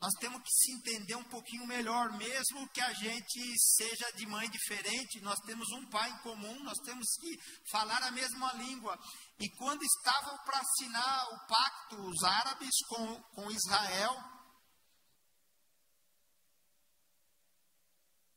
nós 0.00 0.12
temos 0.20 0.40
que 0.42 0.50
se 0.50 0.72
entender 0.72 1.16
um 1.16 1.24
pouquinho 1.24 1.66
melhor, 1.66 2.12
mesmo 2.16 2.68
que 2.68 2.80
a 2.80 2.92
gente 2.92 3.58
seja 3.58 4.12
de 4.12 4.26
mãe 4.26 4.48
diferente, 4.48 5.20
nós 5.20 5.38
temos 5.40 5.68
um 5.72 5.90
pai 5.90 6.08
em 6.08 6.18
comum, 6.18 6.62
nós 6.62 6.78
temos 6.84 7.06
que 7.20 7.36
falar 7.70 8.00
a 8.04 8.10
mesma 8.12 8.52
língua. 8.52 8.96
E 9.40 9.48
quando 9.56 9.82
estavam 9.82 10.38
para 10.44 10.60
assinar 10.60 11.28
o 11.32 11.46
pacto, 11.48 11.96
os 12.00 12.22
árabes 12.22 12.74
com, 12.88 13.22
com 13.34 13.50
Israel, 13.50 14.14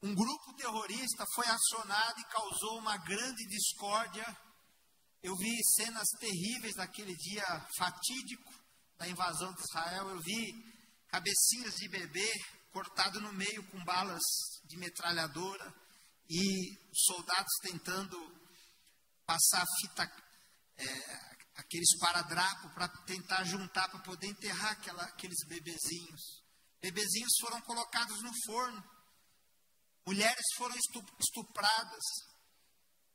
um 0.02 0.16
grupo 0.16 0.56
terrorista 0.56 1.24
foi 1.36 1.46
acionado 1.46 2.20
e 2.20 2.26
causou 2.26 2.80
uma 2.80 2.98
grande 2.98 3.46
discórdia. 3.48 4.26
Eu 5.22 5.36
vi 5.36 5.56
cenas 5.76 6.08
terríveis 6.20 6.74
daquele 6.74 7.16
dia 7.16 7.46
fatídico 7.78 8.52
da 8.98 9.08
invasão 9.08 9.54
de 9.54 9.62
Israel. 9.62 10.10
Eu 10.10 10.20
vi 10.22 10.71
cabecinhas 11.12 11.76
de 11.76 11.88
bebê 11.90 12.32
cortado 12.72 13.20
no 13.20 13.34
meio 13.34 13.64
com 13.70 13.84
balas 13.84 14.22
de 14.66 14.78
metralhadora 14.78 15.74
e 16.30 16.80
soldados 16.94 17.52
tentando 17.62 18.18
passar 19.26 19.66
fita, 19.82 20.04
é, 20.78 20.86
aqueles 21.56 21.98
paradrapos 22.00 22.72
para 22.74 22.88
tentar 23.06 23.44
juntar 23.44 23.90
para 23.90 24.00
poder 24.00 24.28
enterrar 24.28 24.72
aquela, 24.72 25.04
aqueles 25.04 25.46
bebezinhos. 25.48 26.42
Bebezinhos 26.82 27.34
foram 27.42 27.62
colocados 27.62 28.22
no 28.24 28.32
forno 28.46 29.02
Mulheres 30.06 30.46
foram 30.58 30.76
estupradas. 31.20 32.04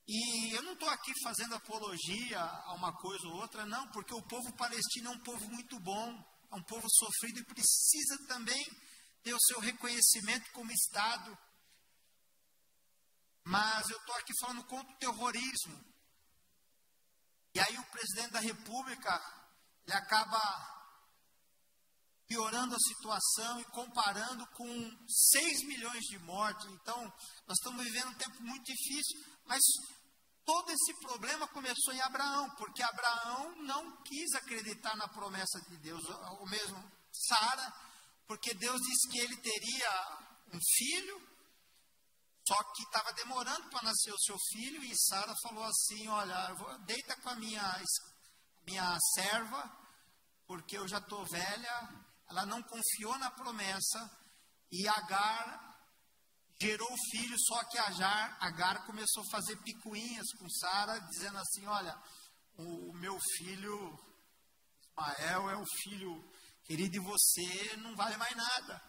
E 0.08 0.54
eu 0.54 0.62
não 0.62 0.74
estou 0.74 0.88
aqui 0.88 1.12
fazendo 1.22 1.56
apologia 1.56 2.40
a 2.40 2.74
uma 2.74 2.92
coisa 2.96 3.26
ou 3.26 3.34
outra, 3.34 3.66
não, 3.66 3.90
porque 3.90 4.14
o 4.14 4.22
povo 4.22 4.52
palestino 4.56 5.10
é 5.10 5.14
um 5.14 5.18
povo 5.18 5.48
muito 5.48 5.80
bom, 5.80 6.24
um 6.56 6.62
povo 6.62 6.86
sofrido 6.88 7.40
e 7.40 7.44
precisa 7.44 8.26
também 8.26 8.64
ter 9.22 9.34
o 9.34 9.40
seu 9.40 9.60
reconhecimento 9.60 10.50
como 10.52 10.72
Estado. 10.72 11.36
Mas 13.44 13.88
eu 13.90 13.98
estou 13.98 14.14
aqui 14.16 14.32
falando 14.40 14.64
contra 14.64 14.92
o 14.92 14.98
terrorismo. 14.98 15.84
E 17.54 17.60
aí 17.60 17.78
o 17.78 17.90
presidente 17.90 18.32
da 18.32 18.40
República, 18.40 19.12
ele 19.86 19.96
acaba 19.96 20.76
piorando 22.26 22.74
a 22.74 22.78
situação 22.78 23.60
e 23.60 23.64
comparando 23.66 24.46
com 24.48 25.06
6 25.08 25.62
milhões 25.66 26.04
de 26.06 26.18
mortes. 26.18 26.66
Então, 26.66 27.00
nós 27.46 27.56
estamos 27.58 27.84
vivendo 27.84 28.08
um 28.08 28.18
tempo 28.18 28.42
muito 28.42 28.64
difícil, 28.64 29.24
mas 29.46 29.62
todo 30.46 30.70
esse 30.70 30.94
problema 31.00 31.48
começou 31.48 31.92
em 31.92 32.00
Abraão, 32.00 32.48
porque 32.56 32.82
Abraão 32.82 33.56
não 33.64 34.02
quis 34.02 34.32
acreditar 34.34 34.96
na 34.96 35.08
promessa 35.08 35.60
de 35.68 35.76
Deus, 35.78 36.02
ou 36.38 36.46
mesmo 36.46 36.92
Sara, 37.12 37.74
porque 38.28 38.54
Deus 38.54 38.80
disse 38.80 39.08
que 39.10 39.18
ele 39.18 39.36
teria 39.38 40.18
um 40.54 40.60
filho, 40.76 41.20
só 42.46 42.62
que 42.72 42.82
estava 42.84 43.12
demorando 43.14 43.68
para 43.70 43.82
nascer 43.82 44.12
o 44.12 44.20
seu 44.20 44.38
filho, 44.52 44.84
e 44.84 44.96
Sara 44.96 45.34
falou 45.42 45.64
assim: 45.64 46.06
Olha, 46.06 46.54
deita 46.86 47.16
com 47.16 47.30
a 47.30 47.34
minha, 47.34 47.82
minha 48.64 48.96
serva, 49.14 49.68
porque 50.46 50.78
eu 50.78 50.86
já 50.86 50.98
estou 50.98 51.26
velha, 51.26 52.04
ela 52.28 52.46
não 52.46 52.62
confiou 52.62 53.18
na 53.18 53.32
promessa 53.32 54.10
e 54.70 54.86
Agar 54.86 55.75
gerou 56.60 56.90
o 56.90 57.10
filho, 57.10 57.36
só 57.38 57.64
que 57.64 57.78
Agar, 57.78 58.36
Agar 58.40 58.86
começou 58.86 59.22
a 59.22 59.30
fazer 59.30 59.56
picuinhas 59.62 60.26
com 60.38 60.48
Sara, 60.48 60.98
dizendo 61.00 61.38
assim: 61.38 61.66
Olha, 61.66 61.96
o, 62.56 62.90
o 62.90 62.94
meu 62.94 63.18
filho 63.36 64.06
Ismael 64.96 65.50
é 65.50 65.56
o 65.56 65.66
filho 65.82 66.32
querido 66.64 66.96
e 66.96 67.00
você 67.00 67.76
não 67.76 67.94
vale 67.94 68.16
mais 68.16 68.34
nada. 68.34 68.82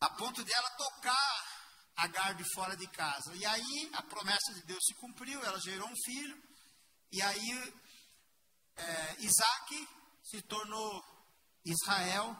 A 0.00 0.10
ponto 0.10 0.42
dela 0.44 0.70
tocar 0.70 1.56
Agar 1.98 2.34
de 2.34 2.44
fora 2.52 2.76
de 2.76 2.86
casa. 2.88 3.34
E 3.34 3.46
aí 3.46 3.90
a 3.94 4.02
promessa 4.02 4.52
de 4.52 4.62
Deus 4.64 4.84
se 4.84 4.94
cumpriu, 4.96 5.42
ela 5.42 5.58
gerou 5.58 5.88
um 5.88 5.96
filho. 6.04 6.42
E 7.10 7.22
aí 7.22 7.74
é, 8.76 9.16
Isaac 9.20 9.88
se 10.22 10.42
tornou 10.42 11.02
Israel 11.64 12.36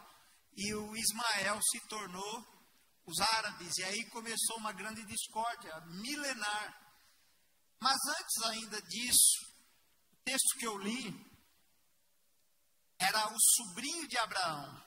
e 0.54 0.74
o 0.74 0.94
Ismael 0.94 1.58
se 1.70 1.80
tornou 1.88 2.55
os 3.06 3.20
árabes, 3.20 3.78
e 3.78 3.84
aí 3.84 4.10
começou 4.10 4.56
uma 4.56 4.72
grande 4.72 5.04
discórdia 5.04 5.80
milenar. 5.86 6.86
Mas 7.80 7.96
antes 8.18 8.42
ainda 8.44 8.82
disso, 8.82 9.46
o 10.12 10.16
texto 10.24 10.58
que 10.58 10.66
eu 10.66 10.76
li 10.78 11.26
era 12.98 13.32
o 13.32 13.36
sobrinho 13.38 14.08
de 14.08 14.18
Abraão, 14.18 14.82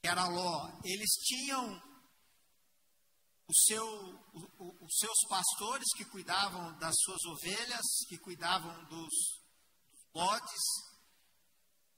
que 0.00 0.08
era 0.08 0.28
Ló. 0.28 0.80
Eles 0.84 1.10
tinham 1.24 1.82
o 3.48 3.54
seu, 3.66 3.84
o, 4.58 4.84
os 4.84 4.96
seus 4.98 5.18
pastores 5.28 5.92
que 5.96 6.04
cuidavam 6.04 6.78
das 6.78 6.94
suas 7.00 7.24
ovelhas, 7.24 7.86
que 8.08 8.18
cuidavam 8.18 8.84
dos 8.84 9.42
bodes, 10.12 10.89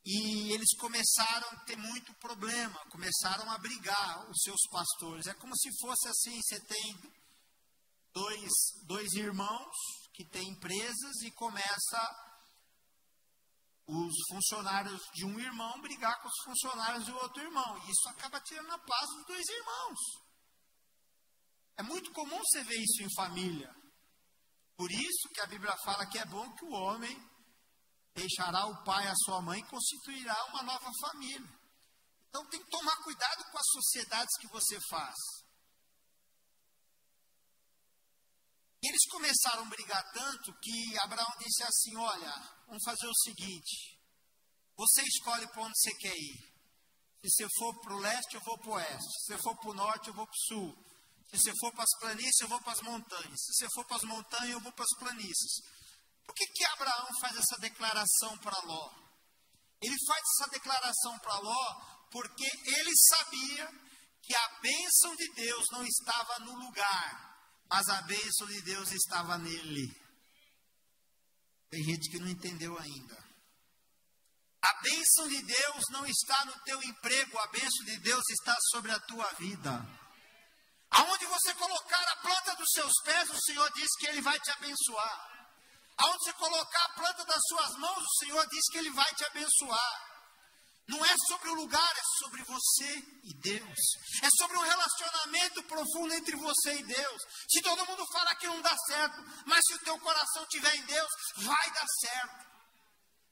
e 0.04 0.52
eles 0.52 0.76
começaram 0.78 1.48
a 1.50 1.60
ter 1.64 1.76
muito 1.76 2.12
problema, 2.14 2.78
começaram 2.90 3.48
a 3.50 3.58
brigar 3.58 4.28
os 4.28 4.42
seus 4.42 4.60
pastores. 4.70 5.26
É 5.26 5.34
como 5.34 5.56
se 5.56 5.70
fosse 5.80 6.08
assim: 6.08 6.40
você 6.42 6.60
tem 6.60 7.12
dois, 8.12 8.52
dois 8.84 9.12
irmãos 9.12 9.74
que 10.12 10.24
têm 10.24 10.48
empresas 10.48 11.22
e 11.22 11.30
começa 11.30 12.32
os 13.86 14.12
funcionários 14.28 15.00
de 15.14 15.24
um 15.24 15.38
irmão 15.38 15.80
brigar 15.80 16.20
com 16.20 16.28
os 16.28 16.44
funcionários 16.44 17.06
do 17.06 17.16
outro 17.16 17.42
irmão. 17.42 17.78
E 17.78 17.90
isso 17.90 18.08
acaba 18.08 18.40
tirando 18.40 18.72
a 18.72 18.78
paz 18.78 19.06
dos 19.08 19.26
dois 19.26 19.48
irmãos. 19.48 19.98
É 21.76 21.82
muito 21.82 22.10
comum 22.12 22.38
você 22.38 22.64
ver 22.64 22.76
isso 22.76 23.02
em 23.02 23.14
família. 23.14 23.72
Por 24.76 24.90
isso 24.90 25.28
que 25.32 25.40
a 25.40 25.46
Bíblia 25.46 25.76
fala 25.84 26.06
que 26.06 26.18
é 26.18 26.24
bom 26.26 26.50
que 26.54 26.64
o 26.64 26.72
homem 26.72 27.31
deixará 28.14 28.66
o 28.66 28.84
pai 28.84 29.06
a 29.09 29.14
sua 29.24 29.40
mãe 29.40 29.60
e 29.60 29.66
constituirá 29.66 30.44
uma 30.47 30.62
nova 30.62 30.90
família. 31.01 31.62
Então 32.28 32.47
tem 32.48 32.62
que 32.62 32.70
tomar 32.70 32.97
cuidado 33.02 33.44
com 33.51 33.59
as 33.59 33.66
sociedades 33.72 34.39
que 34.39 34.48
você 34.48 34.78
faz. 34.89 35.16
Eles 38.82 39.06
começaram 39.10 39.62
a 39.62 39.68
brigar 39.68 40.02
tanto 40.12 40.52
que 40.60 40.98
Abraão 40.98 41.30
disse 41.39 41.62
assim: 41.62 41.97
Olha, 41.97 42.32
vamos 42.66 42.82
fazer 42.84 43.06
o 43.06 43.14
seguinte. 43.14 44.01
Você 44.76 45.02
escolhe 45.02 45.47
para 45.48 45.62
onde 45.62 45.78
você 45.78 45.94
quer 45.98 46.16
ir. 46.16 46.52
Se 47.22 47.30
você 47.30 47.47
for 47.56 47.80
para 47.80 47.94
o 47.94 47.98
leste, 47.98 48.34
eu 48.34 48.40
vou 48.40 48.59
para 48.59 48.70
o 48.70 48.74
oeste. 48.74 49.20
Se 49.20 49.26
você 49.26 49.43
for 49.43 49.56
para 49.56 49.70
o 49.70 49.74
norte, 49.74 50.09
eu 50.09 50.14
vou 50.14 50.26
para 50.26 50.34
o 50.34 50.47
sul. 50.48 50.93
Se 51.28 51.39
você 51.39 51.52
for 51.60 51.72
para 51.72 51.84
as 51.84 51.98
planícies, 52.01 52.40
eu 52.40 52.48
vou 52.48 52.60
para 52.60 52.72
as 52.72 52.80
montanhas. 52.80 53.40
Se 53.40 53.52
você 53.55 53.68
for 53.74 53.86
para 53.86 53.97
as 53.97 54.02
montanhas, 54.02 54.51
eu 54.51 54.60
vou 54.60 54.72
para 54.72 54.84
as 54.84 54.98
planícies. 54.98 55.62
Por 56.26 56.34
que, 56.34 56.46
que 56.46 56.64
Abraão 56.64 57.08
faz 57.20 57.36
essa 57.36 57.58
declaração 57.60 58.38
para 58.38 58.58
Ló? 58.60 58.90
Ele 59.80 59.96
faz 60.06 60.22
essa 60.22 60.50
declaração 60.50 61.18
para 61.18 61.38
Ló 61.38 61.92
porque 62.10 62.44
ele 62.44 62.92
sabia 62.96 63.68
que 64.22 64.34
a 64.34 64.48
bênção 64.60 65.16
de 65.16 65.32
Deus 65.34 65.66
não 65.72 65.84
estava 65.84 66.38
no 66.40 66.54
lugar, 66.54 67.64
mas 67.68 67.88
a 67.88 68.02
bênção 68.02 68.46
de 68.46 68.60
Deus 68.62 68.92
estava 68.92 69.38
nele. 69.38 69.88
Tem 71.70 71.82
gente 71.82 72.10
que 72.10 72.18
não 72.18 72.28
entendeu 72.28 72.78
ainda. 72.78 73.32
A 74.62 74.80
bênção 74.82 75.26
de 75.26 75.42
Deus 75.42 75.84
não 75.90 76.06
está 76.06 76.44
no 76.44 76.60
teu 76.60 76.80
emprego, 76.82 77.38
a 77.38 77.46
bênção 77.48 77.84
de 77.84 77.98
Deus 77.98 78.22
está 78.30 78.56
sobre 78.70 78.92
a 78.92 79.00
tua 79.00 79.26
vida. 79.32 79.70
Aonde 80.90 81.26
você 81.26 81.54
colocar 81.54 82.12
a 82.12 82.16
planta 82.16 82.54
dos 82.56 82.68
seus 82.72 82.92
pés, 83.02 83.30
o 83.30 83.40
Senhor 83.40 83.72
diz 83.72 83.88
que 83.98 84.06
Ele 84.06 84.20
vai 84.20 84.38
te 84.38 84.50
abençoar. 84.50 85.31
Aonde 85.98 86.24
você 86.24 86.32
colocar 86.35 86.85
a 86.85 86.93
planta 86.94 87.24
das 87.24 87.40
suas 87.48 87.70
mãos, 87.78 88.02
o 88.02 88.24
Senhor 88.24 88.47
diz 88.48 88.64
que 88.70 88.78
Ele 88.78 88.90
vai 88.90 89.14
te 89.14 89.24
abençoar. 89.24 90.12
Não 90.89 91.05
é 91.05 91.14
sobre 91.28 91.48
o 91.51 91.55
lugar, 91.55 91.93
é 91.97 92.02
sobre 92.19 92.43
você 92.43 93.02
e 93.24 93.35
Deus. 93.35 93.78
É 94.23 94.28
sobre 94.36 94.59
um 94.59 94.62
relacionamento 94.62 95.62
profundo 95.64 96.12
entre 96.14 96.36
você 96.36 96.74
e 96.74 96.82
Deus. 96.82 97.23
Se 97.48 97.62
todo 97.62 97.86
mundo 97.86 98.05
fala 98.12 98.35
que 98.35 98.47
não 98.47 98.60
dá 98.60 98.77
certo, 98.86 99.16
mas 99.47 99.62
se 99.64 99.74
o 99.74 99.78
teu 99.81 99.98
coração 100.01 100.43
estiver 100.43 100.74
em 100.74 100.82
Deus, 100.82 101.09
vai 101.36 101.70
dar 101.70 101.86
certo. 102.01 102.47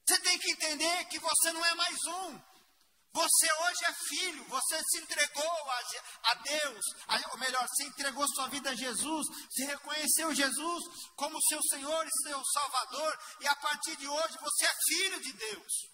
Você 0.07 0.19
tem 0.19 0.39
que 0.39 0.51
entender 0.51 1.05
que 1.05 1.19
você 1.19 1.51
não 1.51 1.65
é 1.65 1.75
mais 1.75 1.97
um. 2.07 2.50
Você 3.13 3.53
hoje 3.53 3.85
é 3.85 3.93
filho, 3.93 4.43
você 4.45 4.81
se 4.83 4.99
entregou 4.99 5.69
a, 5.69 6.31
a 6.31 6.33
Deus, 6.35 6.85
a, 7.07 7.31
ou 7.31 7.37
melhor, 7.39 7.67
você 7.67 7.83
entregou 7.83 8.25
sua 8.29 8.47
vida 8.47 8.69
a 8.69 8.75
Jesus, 8.75 9.27
você 9.49 9.65
reconheceu 9.65 10.33
Jesus 10.33 10.83
como 11.17 11.41
seu 11.43 11.61
Senhor 11.63 12.07
e 12.07 12.29
seu 12.29 12.41
Salvador, 12.53 13.19
e 13.41 13.47
a 13.47 13.55
partir 13.57 13.97
de 13.97 14.07
hoje 14.07 14.37
você 14.39 14.65
é 14.65 14.73
filho 14.87 15.21
de 15.21 15.33
Deus. 15.33 15.90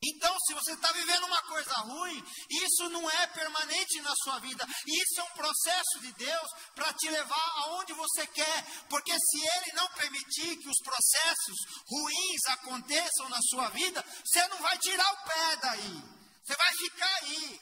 Então, 0.00 0.32
se 0.46 0.54
você 0.54 0.72
está 0.72 0.92
vivendo 0.92 1.24
uma 1.24 1.42
coisa 1.42 1.74
ruim, 1.80 2.24
isso 2.50 2.88
não 2.90 3.10
é 3.10 3.26
permanente 3.28 4.00
na 4.00 4.14
sua 4.22 4.38
vida. 4.38 4.64
Isso 4.86 5.20
é 5.20 5.24
um 5.24 5.34
processo 5.34 6.00
de 6.00 6.12
Deus 6.12 6.48
para 6.74 6.92
te 6.92 7.10
levar 7.10 7.52
aonde 7.64 7.92
você 7.94 8.26
quer. 8.28 8.86
Porque 8.88 9.12
se 9.12 9.40
Ele 9.40 9.72
não 9.74 9.88
permitir 9.88 10.56
que 10.56 10.68
os 10.68 10.78
processos 10.84 11.56
ruins 11.88 12.44
aconteçam 12.46 13.28
na 13.28 13.40
sua 13.42 13.70
vida, 13.70 14.04
você 14.24 14.46
não 14.48 14.58
vai 14.58 14.78
tirar 14.78 15.12
o 15.12 15.24
pé 15.24 15.56
daí. 15.56 16.02
Você 16.44 16.56
vai 16.56 16.74
ficar 16.76 17.14
aí. 17.22 17.60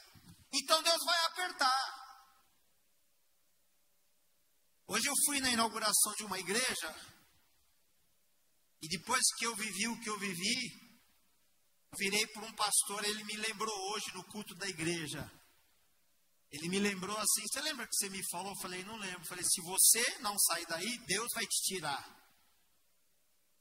Então 0.52 0.82
Deus 0.82 1.04
vai 1.04 1.24
apertar. 1.26 2.06
Hoje 4.88 5.06
eu 5.06 5.14
fui 5.24 5.40
na 5.40 5.50
inauguração 5.50 6.12
de 6.16 6.24
uma 6.24 6.38
igreja. 6.38 6.94
E 8.82 8.88
depois 8.88 9.22
que 9.38 9.46
eu 9.46 9.56
vivi 9.56 9.88
o 9.88 10.00
que 10.00 10.10
eu 10.10 10.18
vivi, 10.18 10.85
virei 11.98 12.26
para 12.28 12.44
um 12.44 12.52
pastor, 12.54 13.04
ele 13.04 13.24
me 13.24 13.36
lembrou 13.36 13.74
hoje 13.92 14.12
no 14.14 14.24
culto 14.24 14.54
da 14.54 14.68
igreja. 14.68 15.30
Ele 16.50 16.68
me 16.68 16.78
lembrou 16.78 17.16
assim: 17.18 17.42
Você 17.42 17.60
lembra 17.60 17.86
que 17.86 17.94
você 17.94 18.08
me 18.08 18.22
falou? 18.30 18.52
Eu 18.52 18.60
falei: 18.60 18.84
Não 18.84 18.96
lembro. 18.96 19.20
Eu 19.20 19.28
falei: 19.28 19.44
Se 19.44 19.60
você 19.62 20.18
não 20.20 20.38
sair 20.38 20.66
daí, 20.66 20.98
Deus 21.06 21.28
vai 21.34 21.44
te 21.44 21.62
tirar. 21.62 22.02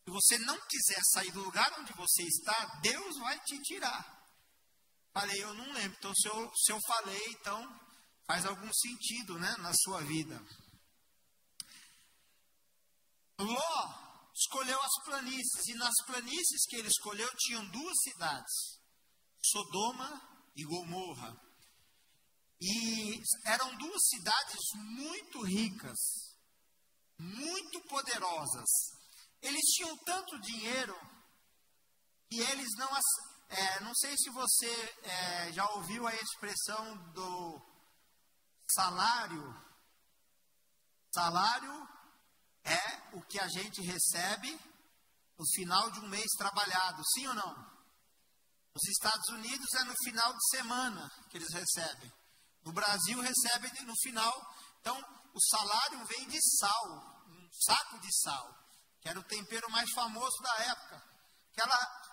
Se 0.03 0.11
você 0.11 0.37
não 0.39 0.59
quiser 0.67 1.01
sair 1.13 1.31
do 1.31 1.41
lugar 1.41 1.79
onde 1.79 1.91
você 1.93 2.23
está, 2.23 2.79
Deus 2.81 3.17
vai 3.19 3.39
te 3.39 3.59
tirar. 3.63 4.29
Falei: 5.13 5.43
Eu 5.43 5.53
não 5.53 5.73
lembro. 5.73 5.97
Então, 5.97 6.13
se 6.13 6.27
eu, 6.27 6.51
se 6.55 6.71
eu 6.71 6.79
falei, 6.87 7.25
então 7.29 7.81
faz 8.27 8.45
algum 8.45 8.71
sentido 8.73 9.37
né, 9.39 9.55
na 9.59 9.73
sua 9.73 10.01
vida. 10.01 10.41
Ló 13.39 14.04
escolheu 14.35 14.79
as 14.81 15.03
planícies, 15.05 15.67
e 15.67 15.73
nas 15.75 15.93
planícies 16.05 16.65
que 16.67 16.75
ele 16.75 16.89
escolheu 16.89 17.29
tinham 17.37 17.65
duas 17.69 17.95
cidades, 18.03 18.79
Sodoma 19.41 20.21
e 20.55 20.63
Gomorra. 20.65 21.33
E 22.59 23.21
eram 23.45 23.77
duas 23.77 24.01
cidades 24.07 24.61
muito 24.73 25.41
ricas, 25.43 25.99
muito 27.17 27.81
poderosas. 27.87 28.69
Eles 29.41 29.61
tinham 29.75 29.95
tanto 30.03 30.39
dinheiro 30.41 30.95
que 32.29 32.39
eles 32.39 32.69
não. 32.77 32.89
É, 33.47 33.79
não 33.81 33.93
sei 33.95 34.17
se 34.17 34.29
você 34.31 34.95
é, 35.03 35.53
já 35.53 35.69
ouviu 35.71 36.07
a 36.07 36.15
expressão 36.15 37.11
do 37.11 37.61
salário. 38.67 39.65
Salário 41.13 41.94
é 42.65 43.15
o 43.15 43.21
que 43.21 43.39
a 43.39 43.47
gente 43.47 43.81
recebe 43.81 44.59
no 45.37 45.45
final 45.53 45.91
de 45.91 45.99
um 45.99 46.09
mês 46.09 46.29
trabalhado, 46.37 47.01
sim 47.13 47.27
ou 47.27 47.33
não? 47.35 47.75
Nos 48.73 48.83
Estados 48.89 49.29
Unidos 49.29 49.73
é 49.75 49.83
no 49.83 49.93
final 50.03 50.33
de 50.33 50.49
semana 50.49 51.11
que 51.29 51.37
eles 51.37 51.53
recebem. 51.53 52.11
No 52.63 52.73
Brasil 52.73 53.21
recebem 53.21 53.71
no 53.85 53.95
final. 54.01 54.55
Então, 54.81 54.97
o 55.33 55.39
salário 55.39 56.05
vem 56.07 56.27
de 56.27 56.39
sal, 56.57 57.23
um 57.27 57.49
saco 57.65 57.99
de 57.99 58.09
sal, 58.21 58.57
que 58.99 59.07
era 59.07 59.19
o 59.19 59.23
tempero 59.23 59.69
mais 59.71 59.89
famoso 59.91 60.41
da 60.41 60.55
época. 60.63 61.03
Aquela 61.51 62.05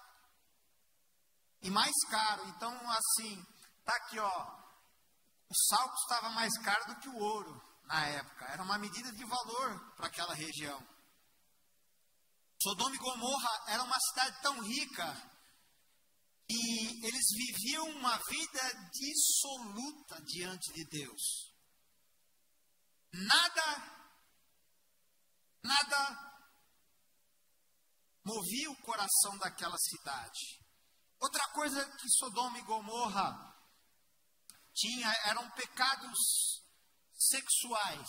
e 1.62 1.70
mais 1.70 1.94
caro. 2.10 2.46
Então, 2.48 2.72
assim, 2.90 3.46
tá 3.84 3.94
aqui, 3.96 4.18
ó. 4.18 4.62
O 5.48 5.54
sal 5.68 5.88
custava 5.90 6.28
mais 6.30 6.52
caro 6.58 6.94
do 6.94 7.00
que 7.00 7.08
o 7.08 7.18
ouro 7.18 7.71
na 7.84 8.06
época. 8.06 8.44
Era 8.46 8.62
uma 8.62 8.78
medida 8.78 9.12
de 9.12 9.24
valor 9.24 9.94
para 9.96 10.06
aquela 10.06 10.34
região. 10.34 10.80
Sodoma 12.62 12.94
e 12.94 12.98
Gomorra 12.98 13.64
era 13.68 13.82
uma 13.82 13.98
cidade 13.98 14.40
tão 14.40 14.60
rica 14.62 15.32
que 16.46 17.06
eles 17.06 17.26
viviam 17.34 17.88
uma 17.90 18.16
vida 18.28 18.90
dissoluta 18.92 20.20
diante 20.22 20.72
de 20.72 20.84
Deus. 20.84 21.52
Nada, 23.12 24.08
nada 25.62 26.32
movia 28.24 28.70
o 28.70 28.82
coração 28.82 29.36
daquela 29.38 29.76
cidade. 29.78 30.62
Outra 31.20 31.46
coisa 31.48 31.84
que 31.96 32.08
Sodoma 32.10 32.58
e 32.58 32.62
Gomorra 32.62 33.52
tinha 34.74 35.08
eram 35.26 35.50
pecados 35.50 36.61
sexuais 37.28 38.08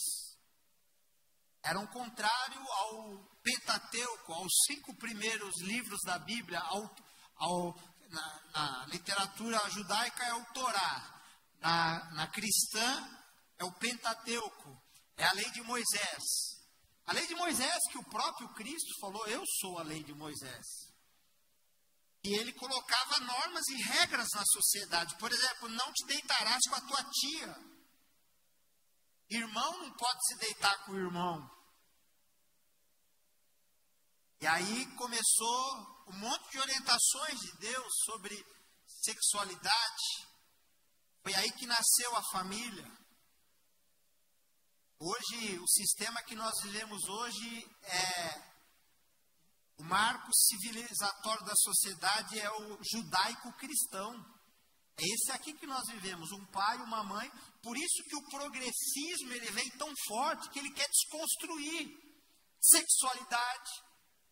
eram 1.63 1.87
contrário 1.87 2.61
ao 2.61 3.33
Pentateuco, 3.41 4.33
aos 4.33 4.51
cinco 4.67 4.93
primeiros 4.97 5.61
livros 5.61 5.99
da 6.05 6.19
Bíblia, 6.19 6.59
ao, 6.59 6.95
ao 7.37 7.75
na, 8.09 8.41
na, 8.53 8.85
literatura 8.87 9.69
judaica 9.69 10.23
é 10.25 10.33
o 10.33 10.45
Torá, 10.53 11.21
na, 11.59 12.11
na 12.13 12.27
cristã 12.27 13.21
é 13.57 13.63
o 13.63 13.71
Pentateuco, 13.73 14.81
é 15.17 15.25
a 15.25 15.33
lei 15.33 15.49
de 15.51 15.61
Moisés. 15.61 16.23
A 17.05 17.13
lei 17.13 17.27
de 17.27 17.35
Moisés 17.35 17.79
que 17.91 17.97
o 17.97 18.09
próprio 18.09 18.47
Cristo 18.53 18.99
falou, 18.99 19.25
eu 19.27 19.43
sou 19.59 19.79
a 19.79 19.83
lei 19.83 20.03
de 20.03 20.13
Moisés. 20.13 20.65
E 22.23 22.33
ele 22.35 22.53
colocava 22.53 23.19
normas 23.19 23.67
e 23.67 23.81
regras 23.81 24.29
na 24.33 24.43
sociedade. 24.45 25.17
Por 25.17 25.31
exemplo, 25.31 25.67
não 25.67 25.91
te 25.91 26.05
deitarás 26.07 26.61
com 26.69 26.75
a 26.75 26.81
tua 26.81 27.03
tia. 27.11 27.72
Irmão 29.35 29.77
não 29.79 29.91
pode 29.93 30.19
se 30.27 30.37
deitar 30.37 30.85
com 30.85 30.91
o 30.91 30.99
irmão. 30.99 31.49
E 34.41 34.47
aí 34.47 34.85
começou 34.95 36.03
um 36.07 36.17
monte 36.17 36.51
de 36.51 36.59
orientações 36.59 37.39
de 37.39 37.57
Deus 37.59 37.93
sobre 38.05 38.45
sexualidade. 38.85 40.27
Foi 41.21 41.33
aí 41.35 41.51
que 41.53 41.65
nasceu 41.65 42.15
a 42.15 42.23
família. 42.31 42.85
Hoje, 44.99 45.59
o 45.59 45.67
sistema 45.67 46.21
que 46.23 46.35
nós 46.35 46.53
vivemos 46.61 47.03
hoje 47.07 47.65
é 47.83 48.53
o 49.77 49.83
marco 49.83 50.29
civilizatório 50.33 51.45
da 51.45 51.55
sociedade 51.55 52.39
é 52.39 52.49
o 52.51 52.79
judaico-cristão. 52.83 54.13
É 54.97 55.03
esse 55.03 55.31
aqui 55.31 55.53
que 55.53 55.65
nós 55.65 55.83
vivemos, 55.87 56.31
um 56.31 56.45
pai, 56.47 56.77
uma 56.77 57.03
mãe. 57.03 57.31
Por 57.63 57.77
isso 57.77 58.03
que 58.03 58.15
o 58.17 58.29
progressismo 58.29 59.31
ele 59.31 59.49
vem 59.51 59.69
tão 59.77 59.89
forte 60.05 60.49
que 60.49 60.59
ele 60.59 60.73
quer 60.73 60.89
desconstruir 60.89 61.97
sexualidade, 62.59 63.71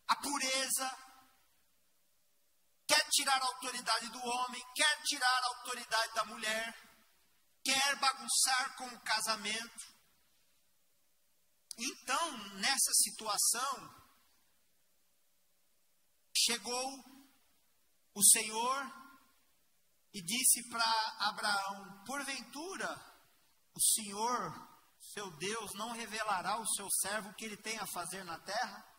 a 0.06 0.16
pureza, 0.16 0.98
quer 2.86 3.02
tirar 3.08 3.40
a 3.40 3.46
autoridade 3.46 4.10
do 4.10 4.18
homem, 4.18 4.62
quer 4.74 5.02
tirar 5.04 5.42
a 5.42 5.46
autoridade 5.46 6.12
da 6.12 6.24
mulher, 6.26 6.74
quer 7.64 7.96
bagunçar 7.96 8.76
com 8.76 8.86
o 8.88 9.00
casamento. 9.00 9.92
Então, 11.78 12.38
nessa 12.56 12.92
situação, 13.02 14.04
chegou 16.36 17.02
o 18.14 18.22
Senhor 18.22 18.92
e 20.12 20.20
disse 20.20 20.68
para 20.68 20.84
Abraão: 21.30 22.04
Porventura, 22.04 23.11
o 23.74 23.80
Senhor, 23.80 24.68
seu 25.14 25.30
Deus, 25.38 25.72
não 25.74 25.92
revelará 25.92 26.52
ao 26.52 26.66
seu 26.66 26.88
servo 27.00 27.30
o 27.30 27.34
que 27.34 27.44
ele 27.44 27.56
tem 27.56 27.78
a 27.78 27.86
fazer 27.86 28.24
na 28.24 28.38
terra? 28.38 28.92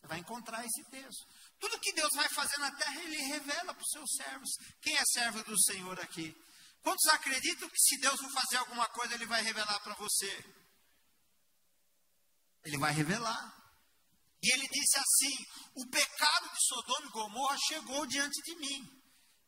Você 0.00 0.06
vai 0.06 0.18
encontrar 0.18 0.64
esse 0.64 0.84
texto. 0.90 1.26
Tudo 1.58 1.80
que 1.80 1.92
Deus 1.92 2.10
vai 2.14 2.28
fazer 2.30 2.56
na 2.58 2.74
terra, 2.74 3.02
ele 3.02 3.16
revela 3.16 3.74
para 3.74 3.82
os 3.82 3.90
seus 3.90 4.10
servos. 4.16 4.50
Quem 4.80 4.96
é 4.96 5.02
servo 5.04 5.42
do 5.44 5.62
Senhor 5.62 6.00
aqui? 6.00 6.34
Quantos 6.82 7.06
acreditam 7.08 7.68
que 7.68 7.78
se 7.78 8.00
Deus 8.00 8.18
for 8.18 8.32
fazer 8.32 8.56
alguma 8.56 8.88
coisa, 8.88 9.14
ele 9.14 9.26
vai 9.26 9.42
revelar 9.42 9.78
para 9.80 9.94
você? 9.96 10.44
Ele 12.64 12.78
vai 12.78 12.92
revelar. 12.92 13.60
E 14.42 14.54
ele 14.54 14.66
disse 14.68 14.98
assim: 14.98 15.46
O 15.74 15.90
pecado 15.90 16.48
de 16.48 16.66
Sodoma 16.66 17.06
e 17.06 17.10
Gomorra 17.10 17.58
chegou 17.68 18.06
diante 18.06 18.40
de 18.42 18.56
mim. 18.56 19.02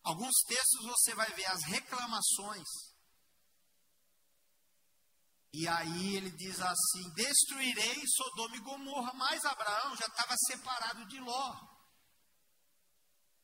Alguns 0.05 0.35
textos 0.47 0.85
você 0.85 1.15
vai 1.15 1.33
ver 1.33 1.47
as 1.47 1.63
reclamações. 1.65 2.92
E 5.53 5.69
aí 5.69 6.17
ele 6.17 6.31
diz 6.31 6.61
assim: 6.61 7.11
Destruirei 7.15 8.03
Sodoma 8.17 8.57
e 8.57 8.61
Gomorra. 8.61 9.13
Mas 9.15 9.45
Abraão 9.45 9.97
já 9.97 10.07
estava 10.07 10.35
separado 10.47 11.07
de 11.07 11.21
Ló. 11.21 11.73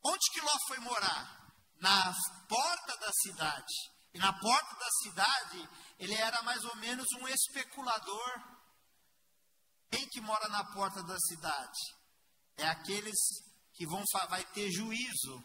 Onde 0.05 0.31
que 0.33 0.41
Ló 0.41 0.53
foi 0.69 0.79
morar? 0.79 1.39
Na 1.81 2.15
porta 2.49 2.97
da 2.97 3.11
cidade. 3.23 3.75
E 4.15 4.19
na 4.19 4.33
porta 4.33 4.75
da 4.77 4.91
cidade, 5.03 5.69
ele 5.99 6.15
era 6.15 6.43
mais 6.43 6.65
ou 6.65 6.75
menos 6.77 7.07
um 7.21 7.29
especulador. 7.29 8.59
Quem 9.91 10.09
que 10.09 10.21
mora 10.21 10.49
na 10.49 10.65
porta 10.73 11.03
da 11.03 11.19
cidade? 11.19 11.79
É 12.57 12.67
aqueles 12.67 13.17
que 13.75 13.87
vão 13.87 14.03
vai 14.29 14.45
ter 14.47 14.71
juízo. 14.71 15.45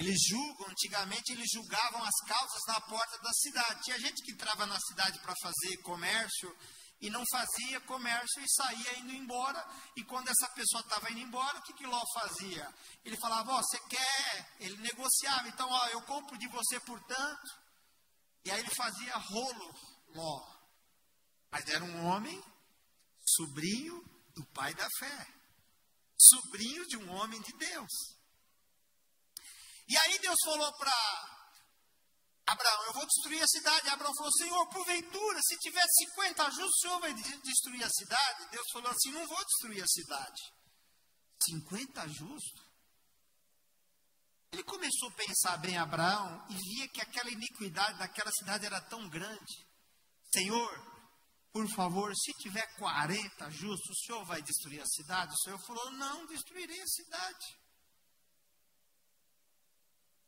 Eles 0.00 0.18
julgam, 0.30 0.66
antigamente 0.66 1.30
eles 1.30 1.50
julgavam 1.52 2.02
as 2.02 2.16
causas 2.26 2.62
na 2.66 2.80
porta 2.80 3.18
da 3.18 3.30
cidade. 3.34 3.82
Tinha 3.82 3.98
gente 4.00 4.22
que 4.22 4.32
entrava 4.32 4.64
na 4.64 4.80
cidade 4.80 5.18
para 5.18 5.34
fazer 5.42 5.76
comércio 5.82 6.56
e 7.02 7.10
não 7.10 7.22
fazia 7.30 7.78
comércio 7.82 8.42
e 8.42 8.50
saía 8.50 8.98
indo 9.00 9.12
embora. 9.12 9.62
E 9.94 10.02
quando 10.04 10.30
essa 10.30 10.48
pessoa 10.54 10.80
estava 10.80 11.12
indo 11.12 11.20
embora, 11.20 11.58
o 11.58 11.62
que, 11.64 11.74
que 11.74 11.86
Ló 11.86 12.02
fazia? 12.14 12.74
Ele 13.04 13.18
falava: 13.18 13.52
Ó, 13.52 13.58
oh, 13.58 13.62
você 13.62 13.78
quer? 13.90 14.56
Ele 14.60 14.78
negociava. 14.78 15.46
Então, 15.48 15.68
ó, 15.68 15.86
eu 15.88 16.00
compro 16.06 16.38
de 16.38 16.48
você 16.48 16.80
por 16.80 16.98
tanto. 17.04 17.60
E 18.46 18.50
aí 18.50 18.58
ele 18.58 18.74
fazia 18.74 19.18
rolo, 19.18 19.74
Ló. 20.14 20.46
Mas 21.50 21.68
era 21.68 21.84
um 21.84 22.06
homem, 22.06 22.42
sobrinho 23.22 24.02
do 24.34 24.46
pai 24.54 24.72
da 24.72 24.88
fé, 24.98 25.26
sobrinho 26.16 26.86
de 26.86 26.96
um 26.96 27.12
homem 27.12 27.38
de 27.42 27.52
Deus. 27.58 28.19
E 29.90 29.96
aí 29.98 30.18
Deus 30.20 30.38
falou 30.44 30.72
para 30.74 30.92
Abraão: 32.46 32.84
Eu 32.86 32.92
vou 32.92 33.06
destruir 33.06 33.42
a 33.42 33.48
cidade. 33.48 33.88
Abraão 33.88 34.14
falou: 34.14 34.32
Senhor, 34.32 34.66
porventura, 34.68 35.40
se 35.42 35.58
tiver 35.58 35.84
50 35.84 36.44
justos, 36.52 36.76
o 36.76 36.80
Senhor 36.80 37.00
vai 37.00 37.12
destruir 37.12 37.82
a 37.82 37.90
cidade? 37.90 38.50
Deus 38.52 38.66
falou 38.72 38.88
assim: 38.88 39.10
Não 39.10 39.26
vou 39.26 39.44
destruir 39.44 39.82
a 39.82 39.88
cidade. 39.88 40.42
50 41.42 42.08
justos? 42.08 42.70
Ele 44.52 44.62
começou 44.62 45.08
a 45.08 45.12
pensar 45.12 45.56
bem 45.56 45.76
Abraão 45.76 46.46
e 46.50 46.54
via 46.54 46.88
que 46.88 47.00
aquela 47.00 47.30
iniquidade 47.30 47.98
daquela 47.98 48.30
cidade 48.30 48.66
era 48.66 48.80
tão 48.82 49.08
grande. 49.08 49.66
Senhor, 50.32 50.90
por 51.52 51.68
favor, 51.74 52.14
se 52.14 52.32
tiver 52.34 52.66
40 52.76 53.50
justos, 53.50 53.90
o 53.90 54.04
senhor 54.04 54.24
vai 54.24 54.40
destruir 54.40 54.80
a 54.80 54.86
cidade? 54.86 55.34
O 55.34 55.38
senhor 55.38 55.58
falou: 55.66 55.90
Não, 55.92 56.26
destruirei 56.26 56.80
a 56.80 56.86
cidade. 56.86 57.59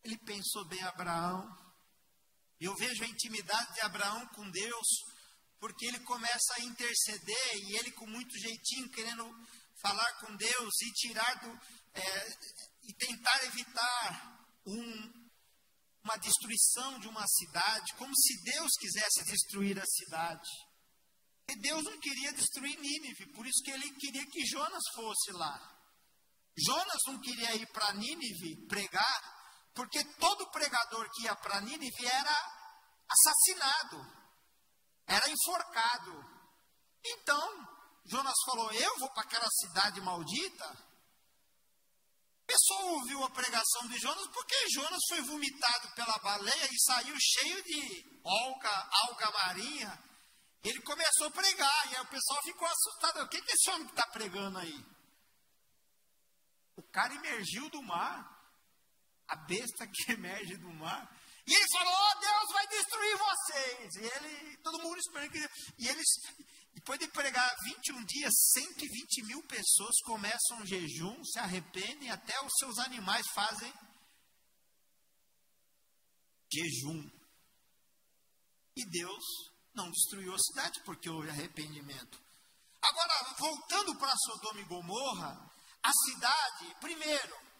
Ele 0.04 0.18
pensou 0.18 0.66
bem 0.66 0.82
Abraão. 0.82 1.46
Eu 2.60 2.74
vejo 2.76 3.04
a 3.04 3.08
intimidade 3.08 3.74
de 3.74 3.80
Abraão 3.80 4.26
com 4.28 4.48
Deus, 4.50 4.86
porque 5.58 5.86
ele 5.86 6.00
começa 6.00 6.54
a 6.56 6.60
interceder 6.62 7.56
e 7.56 7.76
ele 7.76 7.92
com 7.92 8.06
muito 8.06 8.38
jeitinho 8.38 8.90
querendo 8.90 9.24
falar 9.80 10.12
com 10.20 10.36
Deus 10.36 10.80
e 10.82 10.92
tirar 10.92 11.34
do 11.40 11.50
é, 11.94 12.28
e 12.84 12.94
tentar 12.94 13.44
evitar 13.44 14.46
um, 14.66 15.28
uma 16.04 16.16
destruição 16.16 16.98
de 17.00 17.08
uma 17.08 17.26
cidade, 17.26 17.94
como 17.96 18.14
se 18.16 18.42
Deus 18.42 18.70
quisesse 18.78 19.24
destruir 19.24 19.78
a 19.78 19.86
cidade. 19.86 20.48
E 21.48 21.60
Deus 21.60 21.82
não 21.84 21.98
queria 22.00 22.32
destruir 22.32 22.78
Nínive, 22.78 23.32
por 23.32 23.46
isso 23.46 23.62
que 23.62 23.70
ele 23.70 23.90
queria 23.96 24.26
que 24.26 24.46
Jonas 24.46 24.82
fosse 24.94 25.32
lá. 25.32 25.72
Jonas 26.56 26.98
não 27.06 27.20
queria 27.20 27.54
ir 27.56 27.66
para 27.72 27.94
Nínive 27.94 28.66
pregar, 28.66 29.41
porque 29.74 30.04
todo 30.18 30.50
pregador 30.50 31.10
que 31.12 31.22
ia 31.22 31.34
para 31.36 31.60
Nínive 31.62 32.06
era 32.06 32.62
assassinado, 33.08 34.06
era 35.06 35.30
enforcado. 35.30 36.24
Então, 37.04 37.68
Jonas 38.06 38.36
falou: 38.44 38.72
Eu 38.72 38.98
vou 38.98 39.10
para 39.10 39.22
aquela 39.22 39.48
cidade 39.50 40.00
maldita. 40.00 40.92
O 42.42 42.44
pessoal 42.44 42.86
ouviu 42.88 43.24
a 43.24 43.30
pregação 43.30 43.88
de 43.88 43.98
Jonas 43.98 44.26
porque 44.28 44.70
Jonas 44.70 45.00
foi 45.08 45.22
vomitado 45.22 45.94
pela 45.94 46.18
baleia 46.18 46.68
e 46.70 46.80
saiu 46.80 47.16
cheio 47.18 47.62
de 47.62 48.20
alga, 48.24 48.90
alga 49.06 49.30
marinha. 49.30 50.04
Ele 50.62 50.80
começou 50.82 51.28
a 51.28 51.30
pregar 51.30 51.90
e 51.90 51.96
aí 51.96 52.02
o 52.02 52.06
pessoal 52.06 52.42
ficou 52.42 52.68
assustado. 52.68 53.22
O 53.22 53.28
que, 53.28 53.40
que 53.40 53.52
esse 53.52 53.70
homem 53.70 53.86
está 53.86 54.06
pregando 54.08 54.58
aí? 54.58 54.86
O 56.76 56.82
cara 56.82 57.14
emergiu 57.14 57.70
do 57.70 57.82
mar 57.82 58.41
a 59.32 59.36
besta 59.36 59.86
que 59.86 60.12
emerge 60.12 60.56
do 60.58 60.70
mar. 60.74 61.10
E 61.46 61.54
ele 61.54 61.66
falou: 61.72 61.92
oh, 61.92 62.20
Deus 62.20 62.52
vai 62.52 62.66
destruir 62.68 63.16
vocês. 63.16 63.94
E 63.96 64.04
ele, 64.04 64.56
todo 64.58 64.82
mundo 64.82 64.98
esperando 64.98 65.32
que. 65.32 65.48
E 65.78 65.88
eles, 65.88 66.06
depois 66.74 66.98
de 66.98 67.08
pregar 67.08 67.56
21 67.64 68.04
dias, 68.04 68.32
120 68.52 69.22
mil 69.24 69.42
pessoas 69.44 69.96
começam 70.04 70.58
um 70.58 70.66
jejum, 70.66 71.24
se 71.24 71.38
arrependem, 71.38 72.10
até 72.10 72.38
os 72.44 72.52
seus 72.58 72.78
animais 72.78 73.26
fazem 73.34 73.72
jejum. 76.52 77.10
E 78.76 78.84
Deus 78.90 79.24
não 79.74 79.90
destruiu 79.90 80.34
a 80.34 80.38
cidade 80.38 80.80
porque 80.84 81.08
houve 81.08 81.30
arrependimento. 81.30 82.20
Agora, 82.82 83.34
voltando 83.38 83.98
para 83.98 84.14
Sodoma 84.16 84.60
e 84.60 84.64
Gomorra, 84.64 85.50
a 85.82 85.92
cidade, 85.92 86.74
primeiro, 86.80 87.51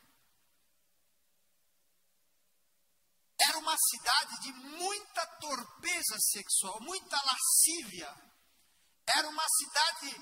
Era 3.49 3.59
uma 3.59 3.77
cidade 3.77 4.41
de 4.41 4.53
muita 4.53 5.27
torpeza 5.41 6.17
sexual, 6.21 6.81
muita 6.81 7.17
lascívia. 7.17 8.09
Era 9.07 9.29
uma 9.29 9.45
cidade 9.49 10.17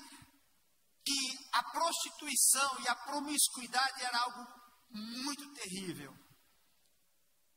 que 1.05 1.49
a 1.53 1.63
prostituição 1.63 2.81
e 2.81 2.87
a 2.87 2.95
promiscuidade 2.95 4.03
era 4.03 4.19
algo 4.19 4.47
muito 4.89 5.53
terrível. 5.53 6.13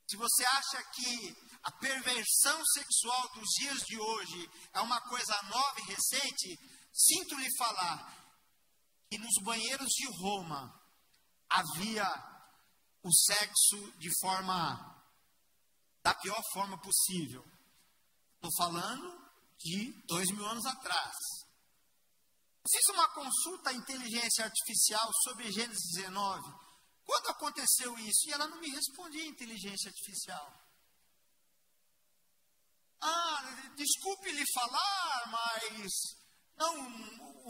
Se 0.09 0.17
você 0.17 0.45
acha 0.45 0.83
que 0.93 1.37
a 1.63 1.73
perversão 1.73 2.63
sexual 2.67 3.29
dos 3.35 3.49
dias 3.59 3.79
de 3.87 3.99
hoje 3.99 4.51
é 4.75 4.81
uma 4.81 5.01
coisa 5.09 5.43
nova 5.45 5.81
e 5.81 5.85
recente, 5.85 6.59
sinto 6.93 7.35
lhe 7.37 7.57
falar 7.57 8.25
que 9.11 9.19
nos 9.19 9.43
banheiros 9.43 9.89
de 9.89 10.07
Roma 10.21 10.81
havia 11.49 12.07
o 13.03 13.13
sexo 13.13 13.93
de 13.99 14.11
forma 14.21 14.94
da 16.05 16.15
pior 16.15 16.41
forma 16.53 16.79
possível. 16.83 17.43
Estou 18.35 18.51
falando 18.59 19.25
de 19.59 19.91
dois 20.07 20.31
mil 20.33 20.47
anos 20.47 20.67
atrás. 20.67 21.17
Fiz 22.71 22.95
uma 22.95 23.09
consulta 23.09 23.71
à 23.71 23.73
inteligência 23.73 24.45
artificial 24.45 25.11
sobre 25.23 25.51
Gênesis 25.51 25.97
19. 25.97 26.43
Quando 27.05 27.29
aconteceu 27.31 27.99
isso? 27.99 28.29
E 28.29 28.33
ela 28.33 28.47
não 28.47 28.61
me 28.61 28.69
respondia, 28.69 29.27
inteligência 29.27 29.89
artificial. 29.89 30.63
Ah, 33.01 33.73
desculpe 33.77 34.31
lhe 34.31 34.45
falar, 34.55 35.31
mas 35.31 35.91
não, 36.57 36.89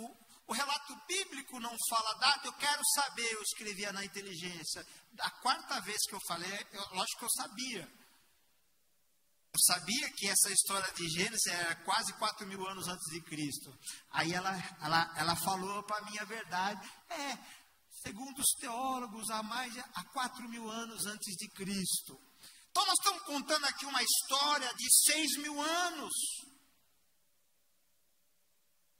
o, 0.00 0.26
o 0.48 0.52
relato 0.52 0.96
bíblico 1.06 1.60
não 1.60 1.76
fala 1.88 2.18
data, 2.18 2.46
eu 2.46 2.52
quero 2.54 2.82
saber, 2.94 3.32
eu 3.32 3.42
escrevia 3.42 3.92
na 3.92 4.04
inteligência. 4.04 4.86
A 5.18 5.30
quarta 5.42 5.80
vez 5.80 5.98
que 6.08 6.14
eu 6.14 6.20
falei, 6.26 6.66
eu, 6.72 6.82
lógico 6.94 7.18
que 7.18 7.24
eu 7.24 7.30
sabia. 7.36 8.03
Sabia 9.56 10.10
que 10.16 10.28
essa 10.28 10.50
história 10.50 10.92
de 10.94 11.08
Gênesis 11.10 11.46
era 11.46 11.76
quase 11.84 12.12
4 12.14 12.44
mil 12.46 12.66
anos 12.68 12.88
antes 12.88 13.04
de 13.12 13.20
Cristo. 13.22 13.72
Aí 14.10 14.32
ela, 14.32 14.50
ela, 14.82 15.14
ela 15.16 15.36
falou 15.36 15.82
para 15.84 16.04
mim 16.06 16.18
a 16.18 16.24
verdade. 16.24 16.90
É, 17.08 17.38
segundo 18.02 18.40
os 18.40 18.50
teólogos, 18.58 19.30
há 19.30 19.44
mais 19.44 19.72
há 19.78 20.04
4 20.12 20.48
mil 20.48 20.68
anos 20.68 21.06
antes 21.06 21.36
de 21.36 21.48
Cristo. 21.50 22.20
Então 22.70 22.84
nós 22.84 22.96
estamos 22.98 23.22
contando 23.22 23.64
aqui 23.66 23.86
uma 23.86 24.02
história 24.02 24.74
de 24.74 24.92
6 25.12 25.36
mil 25.38 25.62
anos. 25.62 26.12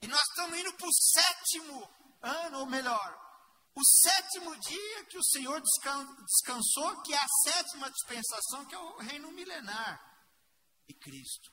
E 0.01 0.07
nós 0.07 0.21
estamos 0.21 0.57
indo 0.57 0.71
para 0.73 0.87
o 0.87 0.93
sétimo 0.93 1.89
ano, 2.21 2.59
ou 2.59 2.65
melhor, 2.65 3.25
o 3.75 3.83
sétimo 3.83 4.57
dia 4.57 5.05
que 5.05 5.17
o 5.17 5.23
Senhor 5.25 5.61
descansou, 5.61 7.01
que 7.01 7.13
é 7.13 7.17
a 7.17 7.27
sétima 7.43 7.91
dispensação, 7.91 8.65
que 8.65 8.73
é 8.73 8.79
o 8.79 8.97
reino 8.99 9.31
milenar 9.33 10.14
de 10.87 10.93
Cristo. 10.93 11.51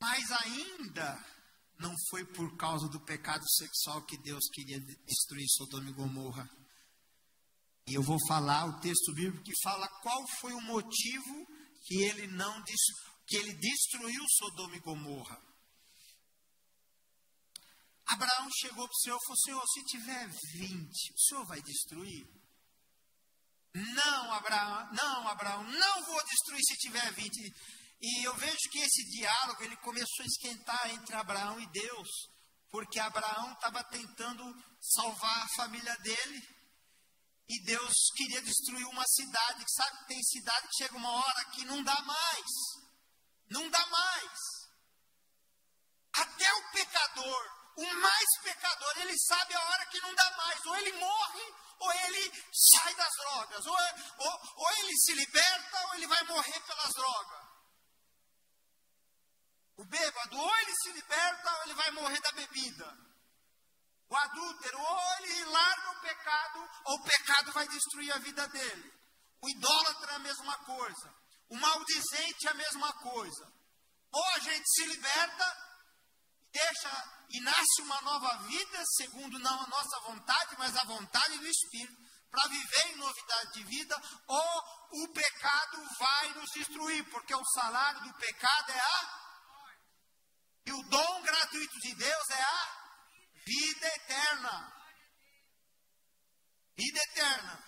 Mas 0.00 0.30
ainda 0.30 1.24
não 1.78 1.94
foi 2.10 2.24
por 2.24 2.56
causa 2.56 2.88
do 2.88 3.00
pecado 3.00 3.44
sexual 3.56 4.04
que 4.04 4.16
Deus 4.18 4.44
queria 4.52 4.80
destruir 4.80 5.46
Sodoma 5.48 5.90
e 5.90 5.92
Gomorra. 5.92 6.48
E 7.86 7.94
eu 7.94 8.02
vou 8.02 8.18
falar 8.26 8.66
o 8.66 8.80
texto 8.80 9.14
bíblico 9.14 9.44
que 9.44 9.62
fala 9.62 9.88
qual 10.02 10.22
foi 10.40 10.52
o 10.52 10.60
motivo 10.60 11.46
que 11.84 12.02
ele 12.02 12.26
não 12.26 12.62
que 13.26 13.36
ele 13.36 13.54
destruiu 13.54 14.24
Sodoma 14.38 14.76
e 14.76 14.80
Gomorra. 14.80 15.38
Abraão 18.06 18.48
chegou 18.58 18.86
para 18.86 18.94
o 18.94 19.00
Senhor 19.00 19.16
e 19.16 19.26
falou: 19.26 19.36
Senhor, 19.36 19.64
se 19.68 19.84
tiver 19.84 20.28
20, 20.54 21.12
o 21.14 21.20
Senhor 21.20 21.46
vai 21.46 21.60
destruir? 21.62 22.26
Não, 23.74 24.32
Abraão, 24.32 24.92
não, 24.92 25.28
Abraão, 25.28 25.62
não 25.64 26.04
vou 26.04 26.24
destruir 26.24 26.62
se 26.64 26.76
tiver 26.76 27.12
20. 27.12 27.54
E 28.00 28.24
eu 28.24 28.34
vejo 28.36 28.70
que 28.70 28.78
esse 28.78 29.04
diálogo 29.10 29.62
ele 29.62 29.76
começou 29.78 30.22
a 30.22 30.26
esquentar 30.26 30.90
entre 30.90 31.14
Abraão 31.16 31.60
e 31.60 31.66
Deus, 31.66 32.08
porque 32.70 32.98
Abraão 32.98 33.52
estava 33.52 33.82
tentando 33.84 34.44
salvar 34.80 35.42
a 35.42 35.56
família 35.56 35.96
dele. 35.98 36.58
E 37.48 37.64
Deus 37.64 37.94
queria 38.14 38.42
destruir 38.42 38.86
uma 38.86 39.04
cidade, 39.06 39.64
sabe? 39.68 40.06
Tem 40.06 40.22
cidade 40.22 40.68
que 40.68 40.84
chega 40.84 40.96
uma 40.96 41.10
hora 41.10 41.44
que 41.52 41.64
não 41.64 41.82
dá 41.82 42.00
mais. 42.02 42.46
Não 43.50 43.70
dá 43.70 43.86
mais. 43.86 44.38
Até 46.12 46.52
o 46.52 46.70
pecador, 46.72 47.57
o 47.78 48.00
mais 48.00 48.26
pecador, 48.42 48.92
ele 48.98 49.16
sabe 49.20 49.54
a 49.54 49.60
hora 49.60 49.86
que 49.86 50.00
não 50.00 50.12
dá 50.12 50.36
mais. 50.36 50.66
Ou 50.66 50.76
ele 50.78 50.92
morre, 50.94 51.54
ou 51.78 51.92
ele 51.92 52.44
sai 52.52 52.92
das 52.96 53.12
drogas. 53.18 53.66
Ou, 53.66 53.76
ou, 54.18 54.40
ou 54.56 54.70
ele 54.78 54.96
se 54.96 55.14
liberta, 55.14 55.86
ou 55.86 55.94
ele 55.94 56.08
vai 56.08 56.24
morrer 56.24 56.60
pelas 56.60 56.92
drogas. 56.92 57.48
O 59.76 59.84
bêbado, 59.84 60.38
ou 60.40 60.56
ele 60.58 60.74
se 60.82 60.90
liberta, 60.90 61.52
ou 61.52 61.62
ele 61.62 61.74
vai 61.74 61.90
morrer 61.92 62.20
da 62.20 62.32
bebida. 62.32 62.98
O 64.08 64.16
adúltero, 64.16 64.80
ou 64.80 65.00
ele 65.20 65.44
larga 65.44 65.90
o 65.90 66.00
pecado, 66.00 66.70
ou 66.84 66.96
o 66.96 67.04
pecado 67.04 67.52
vai 67.52 67.68
destruir 67.68 68.12
a 68.12 68.18
vida 68.18 68.48
dele. 68.48 68.92
O 69.40 69.48
idólatra 69.48 70.12
é 70.12 70.16
a 70.16 70.18
mesma 70.18 70.58
coisa. 70.64 71.14
O 71.48 71.56
maldizente 71.56 72.48
é 72.48 72.50
a 72.50 72.54
mesma 72.54 72.92
coisa. 72.94 73.52
Ou 74.10 74.24
a 74.34 74.38
gente 74.40 74.68
se 74.68 74.84
liberta, 74.86 75.56
deixa 76.50 77.17
e 77.30 77.40
nasce 77.40 77.82
uma 77.82 78.00
nova 78.02 78.42
vida, 78.44 78.82
segundo 78.96 79.38
não 79.38 79.62
a 79.62 79.66
nossa 79.66 80.00
vontade, 80.00 80.56
mas 80.58 80.76
a 80.76 80.84
vontade 80.84 81.38
do 81.38 81.46
Espírito, 81.46 81.96
para 82.30 82.48
viver 82.48 82.86
em 82.88 82.96
novidade 82.96 83.52
de 83.54 83.64
vida, 83.64 84.02
ou 84.26 85.04
o 85.04 85.08
pecado 85.12 85.82
vai 85.98 86.28
nos 86.34 86.50
destruir, 86.54 87.04
porque 87.10 87.34
o 87.34 87.44
salário 87.54 88.02
do 88.02 88.14
pecado 88.14 88.70
é 88.70 88.80
a. 88.80 89.28
E 90.66 90.72
o 90.72 90.82
dom 90.84 91.22
gratuito 91.22 91.78
de 91.80 91.94
Deus 91.94 92.30
é 92.30 92.42
a 92.42 92.78
Vida 93.48 93.86
eterna. 93.86 94.72
Vida 96.76 97.00
eterna. 97.10 97.64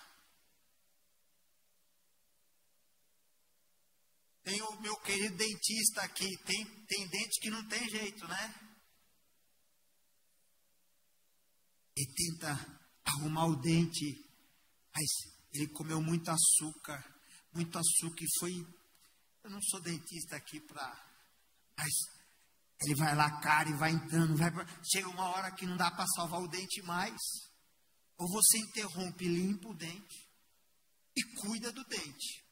Tem 4.43 4.61
o 4.61 4.79
meu 4.79 4.95
querido 4.97 5.37
dentista 5.37 6.03
aqui. 6.03 6.37
Tem, 6.45 6.85
tem 6.85 7.07
dente 7.07 7.39
que 7.41 7.49
não 7.49 7.67
tem 7.67 7.89
jeito, 7.89 8.27
né? 8.27 8.70
Ele 12.01 12.13
tenta 12.15 12.81
arrumar 13.05 13.45
o 13.45 13.61
dente, 13.61 14.27
mas 14.95 15.05
ele 15.53 15.67
comeu 15.67 16.01
muito 16.01 16.31
açúcar, 16.31 16.99
muito 17.53 17.77
açúcar 17.77 18.23
e 18.23 18.39
foi. 18.39 18.51
Eu 19.43 19.51
não 19.51 19.61
sou 19.61 19.79
dentista 19.79 20.35
aqui 20.35 20.59
para. 20.61 20.89
Mas 21.77 21.93
ele 22.81 22.95
vai 22.95 23.15
lá, 23.15 23.39
cara, 23.39 23.69
e 23.69 23.73
vai 23.73 23.91
entrando, 23.91 24.35
vai 24.35 24.49
chega 24.83 25.09
uma 25.09 25.29
hora 25.29 25.51
que 25.51 25.67
não 25.67 25.77
dá 25.77 25.91
para 25.91 26.07
salvar 26.15 26.41
o 26.41 26.47
dente 26.47 26.81
mais. 26.81 27.19
Ou 28.17 28.27
você 28.27 28.57
interrompe, 28.57 29.27
limpa 29.27 29.69
o 29.69 29.75
dente 29.75 30.27
e 31.15 31.23
cuida 31.35 31.71
do 31.71 31.83
dente. 31.83 32.43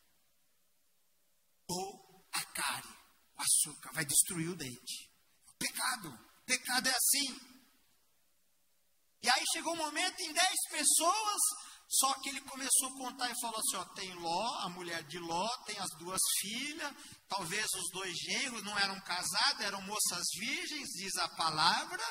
Ou 1.67 2.23
a 2.33 2.43
cárie, 2.45 2.95
o 3.35 3.41
açúcar, 3.41 3.93
vai 3.93 4.05
destruir 4.05 4.49
o 4.49 4.55
dente. 4.55 5.09
Pecado, 5.57 6.19
pecado 6.45 6.87
é 6.87 6.95
assim. 6.95 7.58
E 9.21 9.29
aí 9.29 9.43
chegou 9.53 9.73
um 9.73 9.77
momento 9.77 10.19
em 10.21 10.33
dez 10.33 10.55
pessoas 10.69 11.41
só 11.89 12.13
que 12.21 12.29
ele 12.29 12.41
começou 12.41 12.87
a 12.87 12.97
contar 12.97 13.31
e 13.31 13.41
falou 13.41 13.59
assim: 13.59 13.77
ó, 13.77 13.85
tem 13.95 14.13
Ló, 14.13 14.59
a 14.59 14.69
mulher 14.69 15.01
de 15.07 15.17
Ló, 15.17 15.47
tem 15.65 15.77
as 15.79 15.89
duas 15.97 16.21
filhas, 16.39 16.93
talvez 17.27 17.65
os 17.65 17.89
dois 17.91 18.15
genros 18.15 18.63
não 18.63 18.77
eram 18.77 18.99
casados, 19.01 19.61
eram 19.61 19.81
moças 19.81 20.23
virgens, 20.39 20.87
diz 20.89 21.15
a 21.15 21.27
palavra. 21.29 22.03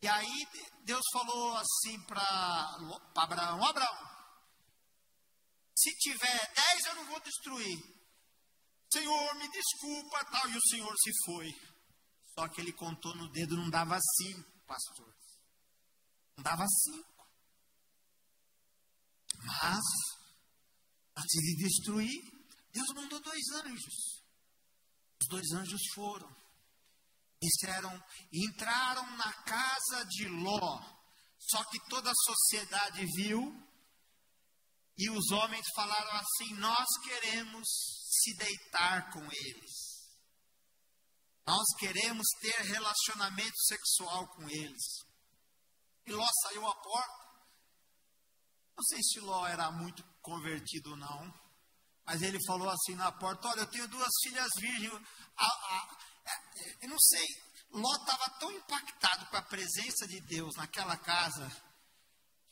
E 0.00 0.08
aí 0.08 0.48
Deus 0.84 1.04
falou 1.12 1.58
assim 1.58 2.00
para 2.06 2.22
Abraão: 3.14 3.62
Abraão, 3.62 4.10
se 5.76 5.94
tiver 5.98 6.52
dez 6.54 6.86
eu 6.86 6.94
não 6.94 7.04
vou 7.04 7.20
destruir. 7.20 8.00
Senhor, 8.90 9.34
me 9.34 9.48
desculpa, 9.50 10.24
tal. 10.24 10.48
E 10.48 10.56
o 10.56 10.68
Senhor 10.68 10.94
se 10.96 11.10
foi. 11.26 11.69
Só 12.38 12.48
que 12.48 12.60
ele 12.60 12.72
contou 12.72 13.14
no 13.16 13.28
dedo, 13.28 13.56
não 13.56 13.68
dava 13.68 13.96
assim, 13.96 14.42
pastor 14.66 15.10
dava 16.42 16.66
cinco. 16.66 17.28
Mas, 19.42 19.84
antes 21.16 21.40
de 21.40 21.56
destruir, 21.56 22.46
Deus 22.72 22.88
mandou 22.94 23.20
dois 23.20 23.48
anjos. 23.64 24.22
Os 25.20 25.28
dois 25.28 25.50
anjos 25.52 25.80
foram. 25.94 26.36
Disseram, 27.40 28.04
entraram 28.32 29.16
na 29.16 29.32
casa 29.44 30.04
de 30.06 30.28
Ló. 30.28 30.82
Só 31.38 31.64
que 31.64 31.88
toda 31.88 32.10
a 32.10 32.14
sociedade 32.14 33.06
viu. 33.16 33.40
E 34.98 35.10
os 35.10 35.30
homens 35.30 35.66
falaram 35.74 36.12
assim: 36.18 36.54
Nós 36.54 36.86
queremos 37.02 37.66
se 38.10 38.36
deitar 38.36 39.10
com 39.12 39.24
eles. 39.24 39.89
Nós 41.50 41.66
queremos 41.80 42.24
ter 42.40 42.54
relacionamento 42.62 43.58
sexual 43.64 44.28
com 44.28 44.48
eles. 44.48 44.84
E 46.06 46.12
Ló 46.12 46.28
saiu 46.42 46.64
à 46.64 46.74
porta. 46.76 47.28
Não 48.76 48.84
sei 48.84 49.02
se 49.02 49.18
Ló 49.18 49.44
era 49.48 49.68
muito 49.72 50.00
convertido 50.22 50.90
ou 50.90 50.96
não, 50.96 51.34
mas 52.06 52.22
ele 52.22 52.38
falou 52.46 52.70
assim 52.70 52.94
na 52.94 53.10
porta: 53.10 53.48
Olha, 53.48 53.62
eu 53.62 53.66
tenho 53.66 53.88
duas 53.88 54.12
filhas 54.22 54.48
virgens. 54.58 54.92
A, 55.36 55.96
é, 56.24 56.84
eu 56.84 56.88
não 56.88 56.98
sei, 57.00 57.26
Ló 57.72 57.96
estava 57.96 58.30
tão 58.38 58.52
impactado 58.52 59.26
com 59.26 59.36
a 59.36 59.42
presença 59.42 60.06
de 60.06 60.20
Deus 60.28 60.54
naquela 60.54 60.96
casa 60.98 61.50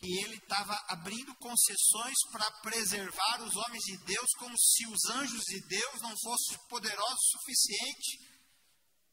que 0.00 0.06
ele 0.24 0.38
estava 0.38 0.74
abrindo 0.88 1.36
concessões 1.36 2.16
para 2.32 2.50
preservar 2.62 3.42
os 3.42 3.54
homens 3.54 3.84
de 3.84 3.96
Deus, 3.98 4.28
como 4.38 4.58
se 4.58 4.86
os 4.88 5.04
anjos 5.10 5.42
de 5.44 5.60
Deus 5.68 6.02
não 6.02 6.14
fossem 6.20 6.58
poderosos 6.68 7.18
o 7.18 7.38
suficiente 7.38 8.27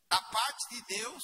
da 0.09 0.21
parte 0.21 0.75
de 0.75 0.81
Deus 0.97 1.23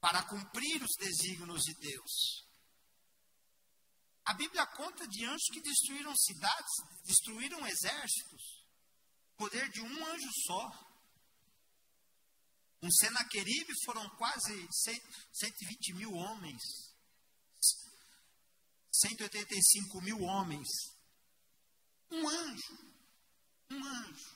para 0.00 0.22
cumprir 0.24 0.82
os 0.82 0.94
desígnios 0.98 1.62
de 1.62 1.74
Deus. 1.74 2.46
A 4.24 4.34
Bíblia 4.34 4.66
conta 4.66 5.06
de 5.06 5.24
anjos 5.24 5.48
que 5.52 5.60
destruíram 5.60 6.14
cidades, 6.16 6.72
destruíram 7.04 7.66
exércitos. 7.66 8.66
Poder 9.36 9.68
de 9.70 9.80
um 9.80 10.06
anjo 10.06 10.30
só. 10.46 10.86
Um 12.82 12.90
Senaqueribe 12.90 13.72
foram 13.84 14.08
quase 14.16 14.68
120 14.72 15.94
mil 15.94 16.12
homens. 16.12 16.62
185 18.92 20.00
mil 20.00 20.20
homens. 20.22 20.68
Um 22.10 22.28
anjo. 22.28 22.92
Um 23.70 23.84
anjo. 23.84 24.35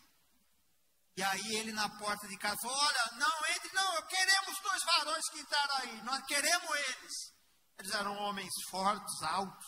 E 1.17 1.23
aí 1.23 1.57
ele 1.57 1.73
na 1.73 1.89
porta 1.99 2.27
de 2.29 2.39
casa 2.39 2.57
Olha, 2.65 3.11
não 3.17 3.47
entre, 3.55 3.73
não, 3.75 4.07
queremos 4.07 4.61
dois 4.63 4.85
varões 4.85 5.29
que 5.31 5.41
entraram 5.41 5.77
aí, 5.77 6.03
nós 6.03 6.25
queremos 6.25 6.71
eles. 6.71 7.35
Eles 7.79 7.95
eram 7.95 8.17
homens 8.17 8.53
fortes, 8.71 9.23
altos. 9.23 9.67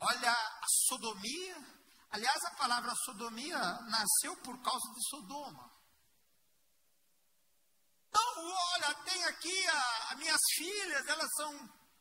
Olha 0.00 0.30
a 0.30 0.66
sodomia. 0.88 1.76
Aliás, 2.10 2.44
a 2.44 2.56
palavra 2.56 2.94
sodomia 3.04 3.58
nasceu 3.58 4.36
por 4.42 4.60
causa 4.62 4.92
de 4.94 5.08
Sodoma. 5.08 5.76
Não, 8.12 8.54
olha, 8.74 8.94
tem 9.04 9.24
aqui 9.24 9.66
as 9.68 10.18
minhas 10.18 10.40
filhas, 10.56 11.06
elas 11.06 11.30
são 11.36 11.52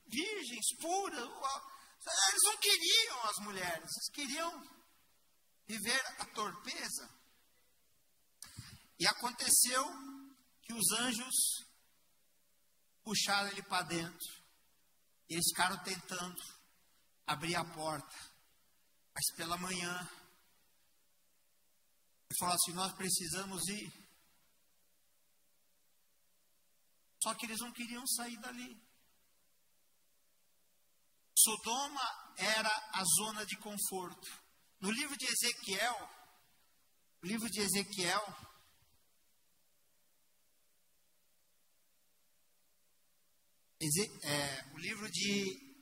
virgens, 0.08 0.66
puras. 0.80 1.20
Eles 1.20 2.44
não 2.44 2.58
queriam 2.58 3.24
as 3.24 3.46
mulheres, 3.46 3.90
eles 3.90 4.10
queriam 4.14 4.64
viver 5.68 6.06
a 6.20 6.26
torpeza. 6.26 7.10
E 9.00 9.08
aconteceu 9.08 9.86
que 10.62 10.74
os 10.74 10.92
anjos 11.00 11.36
puxaram 13.04 13.50
ele 13.50 13.64
para 13.64 13.86
dentro. 13.86 14.44
E 15.30 15.36
eles 15.36 15.46
ficaram 15.50 15.78
tentando 15.84 16.42
abrir 17.26 17.56
a 17.56 17.66
porta. 17.66 18.16
Mas 19.14 19.36
pela 19.36 19.58
manhã, 19.58 20.10
ele 22.30 22.38
falou 22.40 22.56
assim: 22.56 22.74
Nós 22.74 22.94
precisamos 22.94 23.68
ir. 23.68 24.06
Só 27.24 27.34
que 27.34 27.46
eles 27.46 27.60
não 27.60 27.72
queriam 27.72 28.06
sair 28.08 28.38
dali. 28.38 28.80
Sodoma 31.38 32.34
era 32.38 32.70
a 32.94 33.04
zona 33.18 33.46
de 33.46 33.58
conforto. 33.58 34.44
No 34.80 34.92
livro 34.92 35.18
de 35.18 35.26
Ezequiel, 35.26 36.10
livro 37.24 37.50
de 37.50 37.62
Ezequiel, 37.62 38.24
é, 43.88 44.74
o 44.74 44.80
livro 44.80 45.08
de 45.12 45.76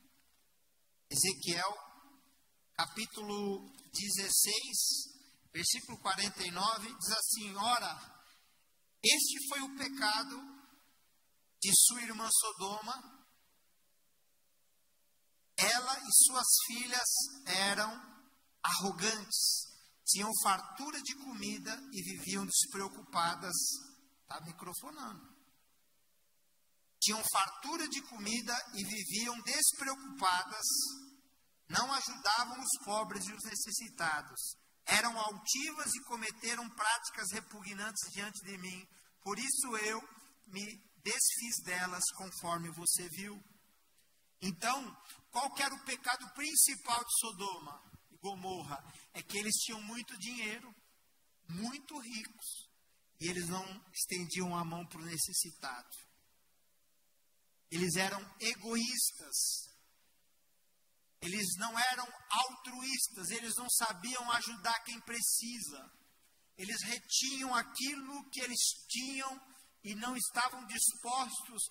Ezequiel, 1.08 1.74
capítulo 2.74 3.72
16, 3.94 5.50
versículo 5.50 5.98
49, 6.00 6.94
diz 6.98 7.10
assim: 7.12 7.56
Ora, 7.56 8.28
este 9.02 9.48
foi 9.48 9.60
o 9.62 9.76
pecado 9.78 10.36
de 11.62 11.72
sua 11.74 12.02
irmã 12.02 12.28
Sodoma. 12.30 13.24
Ela 15.56 15.98
e 16.00 16.24
suas 16.26 16.46
filhas 16.66 17.08
eram 17.46 17.90
arrogantes, 18.62 19.64
tinham 20.04 20.30
fartura 20.42 21.00
de 21.00 21.14
comida 21.24 21.72
e 21.90 22.02
viviam 22.02 22.44
despreocupadas. 22.44 23.54
Está 24.24 24.42
microfonando. 24.42 25.33
Tinham 27.04 27.22
fartura 27.30 27.86
de 27.86 28.00
comida 28.00 28.56
e 28.72 28.82
viviam 28.82 29.38
despreocupadas, 29.42 30.64
não 31.68 31.92
ajudavam 31.92 32.58
os 32.58 32.82
pobres 32.82 33.26
e 33.26 33.32
os 33.34 33.44
necessitados. 33.44 34.56
Eram 34.86 35.18
altivas 35.18 35.94
e 35.94 36.04
cometeram 36.04 36.66
práticas 36.70 37.30
repugnantes 37.30 38.10
diante 38.10 38.42
de 38.46 38.56
mim. 38.56 38.88
Por 39.22 39.38
isso 39.38 39.76
eu 39.82 40.00
me 40.46 40.64
desfiz 41.02 41.62
delas, 41.62 42.04
conforme 42.16 42.70
você 42.70 43.06
viu. 43.10 43.38
Então, 44.40 44.96
qual 45.30 45.54
era 45.58 45.74
o 45.74 45.84
pecado 45.84 46.26
principal 46.32 47.04
de 47.04 47.18
Sodoma 47.20 47.82
e 48.12 48.16
Gomorra? 48.16 48.82
É 49.12 49.22
que 49.22 49.36
eles 49.36 49.54
tinham 49.56 49.82
muito 49.82 50.16
dinheiro, 50.18 50.74
muito 51.50 51.98
ricos, 51.98 52.70
e 53.20 53.28
eles 53.28 53.46
não 53.48 53.64
estendiam 53.92 54.56
a 54.56 54.64
mão 54.64 54.86
para 54.86 55.02
o 55.02 55.04
necessitado. 55.04 56.03
Eles 57.74 57.96
eram 57.96 58.20
egoístas. 58.38 59.36
Eles 61.20 61.56
não 61.58 61.76
eram 61.76 62.06
altruístas, 62.30 63.30
eles 63.30 63.56
não 63.56 63.68
sabiam 63.68 64.30
ajudar 64.30 64.78
quem 64.84 65.00
precisa. 65.00 65.90
Eles 66.56 66.80
retinham 66.84 67.52
aquilo 67.52 68.30
que 68.30 68.40
eles 68.42 68.60
tinham 68.88 69.40
e 69.82 69.92
não 69.96 70.16
estavam 70.16 70.64
dispostos 70.66 71.62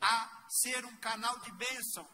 a 0.00 0.46
ser 0.62 0.84
um 0.84 0.96
canal 0.96 1.38
de 1.38 1.52
bênção. 1.52 2.10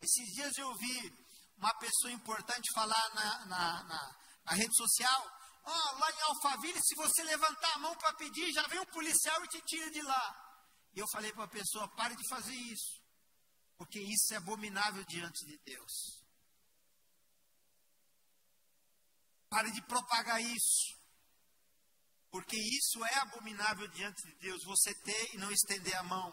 Esses 0.00 0.26
dias 0.34 0.56
eu 0.56 0.72
vi 0.76 1.26
uma 1.56 1.74
pessoa 1.80 2.12
importante 2.12 2.72
falar 2.72 3.14
na, 3.14 3.46
na, 3.46 3.82
na, 3.82 4.16
na 4.44 4.52
rede 4.52 4.76
social: 4.76 5.22
oh, 5.64 5.98
lá 5.98 6.08
em 6.08 6.22
Alphaville, 6.22 6.80
se 6.80 6.94
você 6.94 7.24
levantar 7.24 7.74
a 7.74 7.78
mão 7.78 7.96
para 7.96 8.14
pedir, 8.14 8.52
já 8.52 8.62
vem 8.68 8.78
um 8.78 8.92
policial 8.92 9.44
e 9.44 9.48
te 9.48 9.60
tira 9.62 9.90
de 9.90 10.02
lá. 10.02 10.43
E 10.94 11.00
eu 11.00 11.06
falei 11.08 11.32
para 11.32 11.44
a 11.44 11.48
pessoa: 11.48 11.88
pare 11.96 12.14
de 12.16 12.28
fazer 12.28 12.54
isso, 12.54 13.02
porque 13.76 13.98
isso 13.98 14.34
é 14.34 14.36
abominável 14.36 15.04
diante 15.04 15.44
de 15.46 15.58
Deus. 15.58 16.22
Pare 19.48 19.70
de 19.70 19.82
propagar 19.86 20.40
isso, 20.40 20.98
porque 22.30 22.56
isso 22.56 23.04
é 23.04 23.14
abominável 23.18 23.88
diante 23.88 24.22
de 24.22 24.34
Deus. 24.38 24.62
Você 24.64 24.94
ter 25.02 25.34
e 25.34 25.38
não 25.38 25.50
estender 25.50 25.94
a 25.96 26.02
mão. 26.02 26.32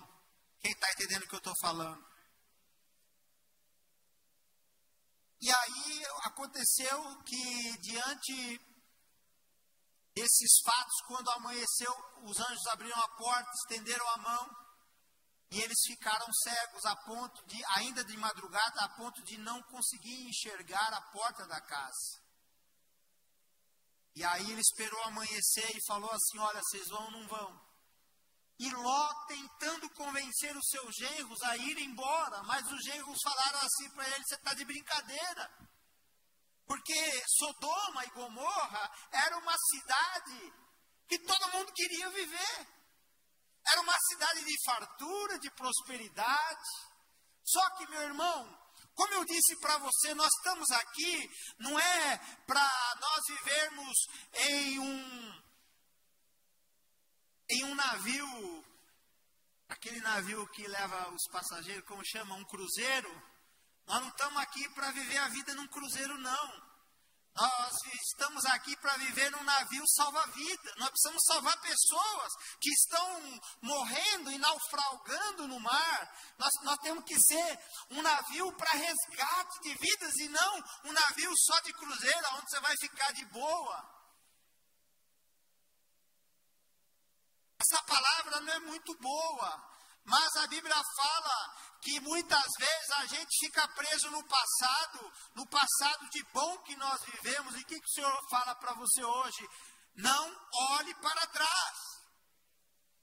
Quem 0.60 0.72
está 0.72 0.92
entendendo 0.92 1.24
o 1.24 1.28
que 1.28 1.36
eu 1.36 1.40
estou 1.40 1.56
falando? 1.60 2.12
E 5.42 5.50
aí 5.50 6.06
aconteceu 6.26 7.24
que, 7.24 7.78
diante 7.80 8.62
desses 10.22 10.62
fatos, 10.64 11.02
quando 11.08 11.30
amanheceu, 11.32 11.94
os 12.24 12.40
anjos 12.40 12.68
abriram 12.68 13.00
a 13.00 13.10
porta, 13.16 13.50
estenderam 13.56 14.08
a 14.10 14.18
mão, 14.18 14.50
e 15.50 15.60
eles 15.60 15.80
ficaram 15.86 16.28
cegos 16.44 16.86
a 16.86 16.96
ponto 16.96 17.46
de, 17.48 17.60
ainda 17.76 18.04
de 18.04 18.16
madrugada, 18.18 18.82
a 18.82 18.90
ponto 18.90 19.22
de 19.24 19.38
não 19.40 19.62
conseguir 19.64 20.30
enxergar 20.30 20.94
a 20.94 21.02
porta 21.12 21.46
da 21.48 21.60
casa. 21.60 22.22
E 24.16 24.24
aí 24.24 24.52
ele 24.52 24.62
esperou 24.62 25.02
amanhecer 25.04 25.76
e 25.76 25.86
falou 25.88 26.12
assim: 26.12 26.38
Olha, 26.38 26.62
vocês 26.62 26.88
vão 26.90 27.04
ou 27.06 27.12
não 27.12 27.28
vão? 27.28 27.72
E 28.60 28.70
Ló 28.70 29.26
tentando 29.26 29.90
convencer 29.92 30.56
os 30.56 30.68
seus 30.70 30.96
genros 30.96 31.42
a 31.44 31.58
ir 31.58 31.80
embora, 31.80 32.44
mas 32.44 32.66
os 32.72 32.84
genros 32.84 33.18
falaram 33.24 33.60
assim 33.60 33.90
para 33.92 34.08
ele: 34.08 34.24
Você 34.24 34.36
está 34.36 34.54
de 34.54 34.66
brincadeira. 34.66 35.71
Porque 36.72 37.24
Sodoma 37.28 38.06
e 38.06 38.10
Gomorra 38.12 38.92
era 39.12 39.38
uma 39.40 39.54
cidade 39.70 40.54
que 41.06 41.20
todo 41.20 41.52
mundo 41.52 41.70
queria 41.74 42.10
viver. 42.12 42.68
Era 43.68 43.82
uma 43.82 43.98
cidade 44.08 44.46
de 44.46 44.64
fartura, 44.64 45.38
de 45.40 45.52
prosperidade. 45.52 46.70
Só 47.44 47.70
que, 47.72 47.90
meu 47.90 48.02
irmão, 48.04 48.58
como 48.96 49.14
eu 49.16 49.26
disse 49.26 49.60
para 49.60 49.80
você, 49.80 50.14
nós 50.14 50.30
estamos 50.38 50.72
aqui 50.72 51.30
não 51.60 51.78
é 51.78 52.18
para 52.48 52.96
nós 53.02 53.22
vivermos 53.28 53.98
em 54.34 54.80
um 54.80 55.42
em 57.50 57.66
um 57.66 57.76
navio, 57.76 58.66
aquele 59.68 60.00
navio 60.00 60.48
que 60.54 60.66
leva 60.66 61.10
os 61.10 61.28
passageiros, 61.34 61.86
como 61.86 62.02
chama, 62.06 62.36
um 62.36 62.46
cruzeiro. 62.46 63.31
Nós 63.88 64.02
não 64.02 64.10
estamos 64.10 64.38
aqui 64.38 64.70
para 64.70 64.92
viver 64.92 65.18
a 65.18 65.28
vida 65.30 65.54
num 65.56 65.68
cruzeiro, 65.68 66.18
não. 66.18 66.72
Nós 67.34 67.74
estamos 68.04 68.46
aqui 68.46 68.76
para 68.78 68.98
viver 68.98 69.32
num 69.32 69.44
navio 69.44 69.84
salva-vida. 69.88 70.76
Nós 70.78 70.90
precisamos 70.90 71.24
salvar 71.26 71.58
pessoas 71.62 72.34
que 72.60 72.70
estão 72.72 73.42
morrendo 73.62 74.32
e 74.32 74.38
naufragando 74.38 75.48
no 75.48 75.60
mar. 75.60 76.16
Nós, 76.38 76.52
nós 76.64 76.78
temos 76.80 77.06
que 77.06 77.18
ser 77.18 77.60
um 77.92 78.02
navio 78.02 78.52
para 78.58 78.72
resgate 78.72 79.62
de 79.62 79.74
vidas 79.76 80.16
e 80.18 80.28
não 80.28 80.64
um 80.86 80.92
navio 80.92 81.32
só 81.38 81.60
de 81.62 81.74
cruzeiro, 81.74 82.28
onde 82.34 82.50
você 82.50 82.60
vai 82.60 82.76
ficar 82.78 83.12
de 83.14 83.26
boa. 83.26 84.02
Essa 87.62 87.82
palavra 87.84 88.42
não 88.42 88.54
é 88.54 88.60
muito 88.60 88.98
boa, 88.98 89.72
mas 90.04 90.36
a 90.38 90.48
Bíblia 90.48 90.76
fala 90.76 91.71
que 91.82 92.00
muitas 92.02 92.48
vezes 92.60 92.92
a 92.98 93.06
gente 93.08 93.38
fica 93.40 93.68
preso 93.70 94.10
no 94.12 94.24
passado, 94.24 95.14
no 95.36 95.48
passado 95.48 96.10
de 96.10 96.24
bom 96.32 96.58
que 96.60 96.76
nós 96.76 97.02
vivemos. 97.04 97.56
E 97.56 97.62
o 97.62 97.66
que, 97.66 97.80
que 97.80 97.86
o 97.86 97.94
Senhor 97.94 98.30
fala 98.30 98.56
para 98.56 98.74
você 98.74 99.04
hoje? 99.04 99.48
Não 99.96 100.48
olhe 100.78 100.94
para 100.96 101.28
trás. 101.28 101.78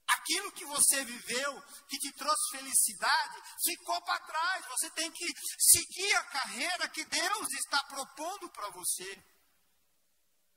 Aquilo 0.07 0.53
que 0.53 0.65
você 0.65 1.05
viveu, 1.05 1.63
que 1.89 1.99
te 1.99 2.13
trouxe 2.13 2.57
felicidade, 2.57 3.43
ficou 3.63 4.01
para 4.03 4.21
trás. 4.21 4.65
Você 4.67 4.91
tem 4.91 5.11
que 5.11 5.27
seguir 5.59 6.15
a 6.17 6.25
carreira 6.25 6.89
que 6.89 7.05
Deus 7.05 7.49
está 7.53 7.83
propondo 7.85 8.49
para 8.51 8.71
você. 8.71 9.23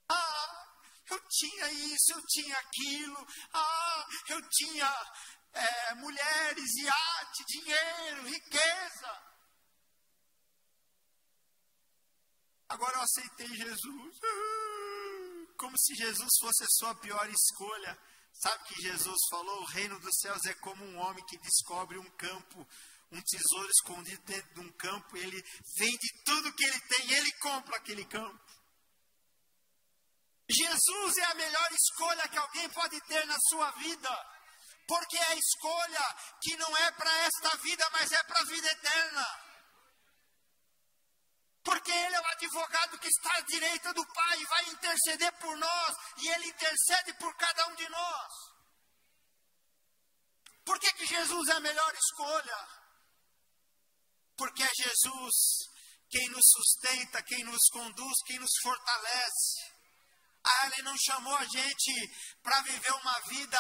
Ah, 0.07 0.68
eu 1.10 1.19
tinha 1.27 1.72
isso, 1.72 2.14
eu 2.14 2.22
tinha 2.27 2.57
aquilo. 2.57 3.27
Ah, 3.53 4.07
eu 4.30 4.49
tinha 4.49 5.11
é, 5.53 5.95
mulheres, 5.95 6.72
iate, 6.84 7.45
dinheiro, 7.48 8.28
riqueza. 8.28 9.32
Agora 12.69 12.95
eu 12.98 13.02
aceitei 13.02 13.48
Jesus. 13.48 14.19
Como 15.57 15.78
se 15.78 15.95
Jesus 15.95 16.30
fosse 16.40 16.64
a 16.64 16.69
sua 16.69 16.95
pior 16.95 17.30
escolha. 17.30 17.98
Sabe 18.34 18.64
que 18.64 18.82
Jesus 18.82 19.18
falou? 19.30 19.61
O 19.61 19.65
reino 19.65 19.99
dos 19.99 20.18
céus 20.19 20.45
é 20.45 20.53
como 20.56 20.84
um 20.84 20.98
homem 20.98 21.23
que 21.26 21.38
descobre 21.38 21.98
um 21.98 22.10
campo, 22.11 22.68
um 23.11 23.22
tesouro 23.22 23.69
escondido 23.69 24.23
dentro 24.23 24.53
de 24.56 24.60
um 24.61 24.72
campo. 24.72 25.18
Ele 25.18 25.44
vende 25.78 26.23
tudo 26.23 26.53
que 26.53 26.64
ele 26.64 26.80
tem 26.80 27.14
ele 27.14 27.32
compra 27.34 27.78
aquele 27.78 28.06
campo. 28.06 28.41
Jesus 30.49 31.18
é 31.18 31.26
a 31.26 31.36
melhor 31.36 31.69
escolha 31.72 32.28
que 32.28 32.38
alguém 32.38 32.69
pode 32.69 32.99
ter 33.02 33.26
na 33.26 33.38
sua 33.49 33.69
vida 33.72 34.31
porque 34.91 35.18
é 35.18 35.26
a 35.27 35.35
escolha 35.35 36.15
que 36.41 36.57
não 36.57 36.76
é 36.76 36.91
para 36.91 37.18
esta 37.19 37.55
vida, 37.59 37.89
mas 37.93 38.11
é 38.11 38.23
para 38.23 38.41
a 38.41 38.43
vida 38.43 38.68
eterna. 38.68 39.26
Porque 41.63 41.89
Ele 41.89 42.13
é 42.13 42.19
o 42.19 42.26
advogado 42.26 42.99
que 42.99 43.07
está 43.07 43.38
à 43.38 43.41
direita 43.41 43.93
do 43.93 44.05
Pai 44.05 44.38
e 44.38 44.45
vai 44.47 44.65
interceder 44.65 45.31
por 45.39 45.55
nós, 45.55 45.95
e 46.18 46.27
Ele 46.27 46.47
intercede 46.47 47.13
por 47.13 47.34
cada 47.38 47.68
um 47.69 47.76
de 47.76 47.88
nós. 47.88 48.34
Por 50.65 50.77
que, 50.77 50.91
que 50.91 51.05
Jesus 51.05 51.47
é 51.47 51.53
a 51.53 51.61
melhor 51.61 51.95
escolha? 51.95 52.68
Porque 54.35 54.61
é 54.61 54.72
Jesus 54.76 55.72
quem 56.09 56.27
nos 56.31 56.43
sustenta, 56.51 57.23
quem 57.23 57.45
nos 57.45 57.65
conduz, 57.72 58.23
quem 58.26 58.39
nos 58.39 58.51
fortalece. 58.61 59.70
Ah, 60.43 60.68
ele 60.68 60.81
não 60.84 60.95
chamou 60.97 61.35
a 61.35 61.45
gente 61.45 61.91
para 62.41 62.61
viver 62.61 62.91
uma 62.93 63.19
vida. 63.30 63.59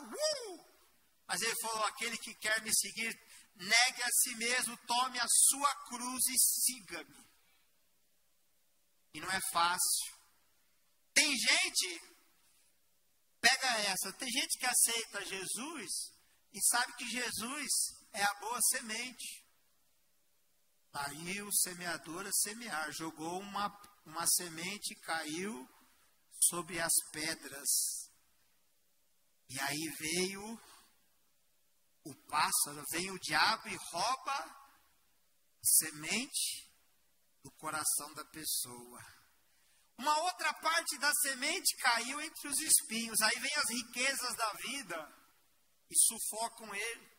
Uh! 0.00 0.72
Mas 1.26 1.40
ele 1.40 1.54
falou: 1.60 1.84
aquele 1.84 2.16
que 2.18 2.34
quer 2.34 2.62
me 2.62 2.72
seguir, 2.74 3.12
negue 3.56 4.02
a 4.02 4.10
si 4.10 4.34
mesmo, 4.36 4.76
tome 4.86 5.18
a 5.18 5.26
sua 5.28 5.74
cruz 5.86 6.24
e 6.26 6.38
siga-me. 6.38 7.26
E 9.14 9.20
não 9.20 9.30
é 9.30 9.40
fácil. 9.52 10.12
Tem 11.12 11.36
gente, 11.36 12.00
pega 13.40 13.66
essa, 13.80 14.12
tem 14.14 14.30
gente 14.30 14.58
que 14.58 14.66
aceita 14.66 15.24
Jesus 15.24 15.90
e 16.52 16.60
sabe 16.70 16.92
que 16.94 17.08
Jesus 17.08 17.68
é 18.12 18.22
a 18.22 18.34
boa 18.34 18.58
semente. 18.70 19.42
Aí 20.94 21.42
o 21.42 21.52
semeador 21.52 22.26
a 22.26 22.32
semear, 22.32 22.92
jogou 22.92 23.40
uma, 23.40 23.68
uma 24.04 24.26
semente, 24.26 24.94
caiu 24.96 25.68
sobre 26.52 26.78
as 26.78 26.92
pedras. 27.10 27.70
E 29.48 29.58
aí 29.58 29.88
veio 29.98 30.60
o 32.04 32.14
pássaro, 32.28 32.84
vem 32.90 33.10
o 33.10 33.18
diabo 33.20 33.68
e 33.68 33.76
rouba 33.90 34.34
a 34.34 35.64
semente 35.64 36.70
do 37.42 37.50
coração 37.52 38.12
da 38.12 38.24
pessoa. 38.26 39.00
Uma 39.96 40.18
outra 40.24 40.52
parte 40.52 40.98
da 40.98 41.10
semente 41.22 41.74
caiu 41.76 42.20
entre 42.20 42.48
os 42.48 42.60
espinhos. 42.60 43.18
Aí 43.22 43.40
vem 43.40 43.54
as 43.54 43.70
riquezas 43.70 44.36
da 44.36 44.52
vida 44.52 45.26
e 45.90 45.98
sufocam 45.98 46.74
ele. 46.74 47.12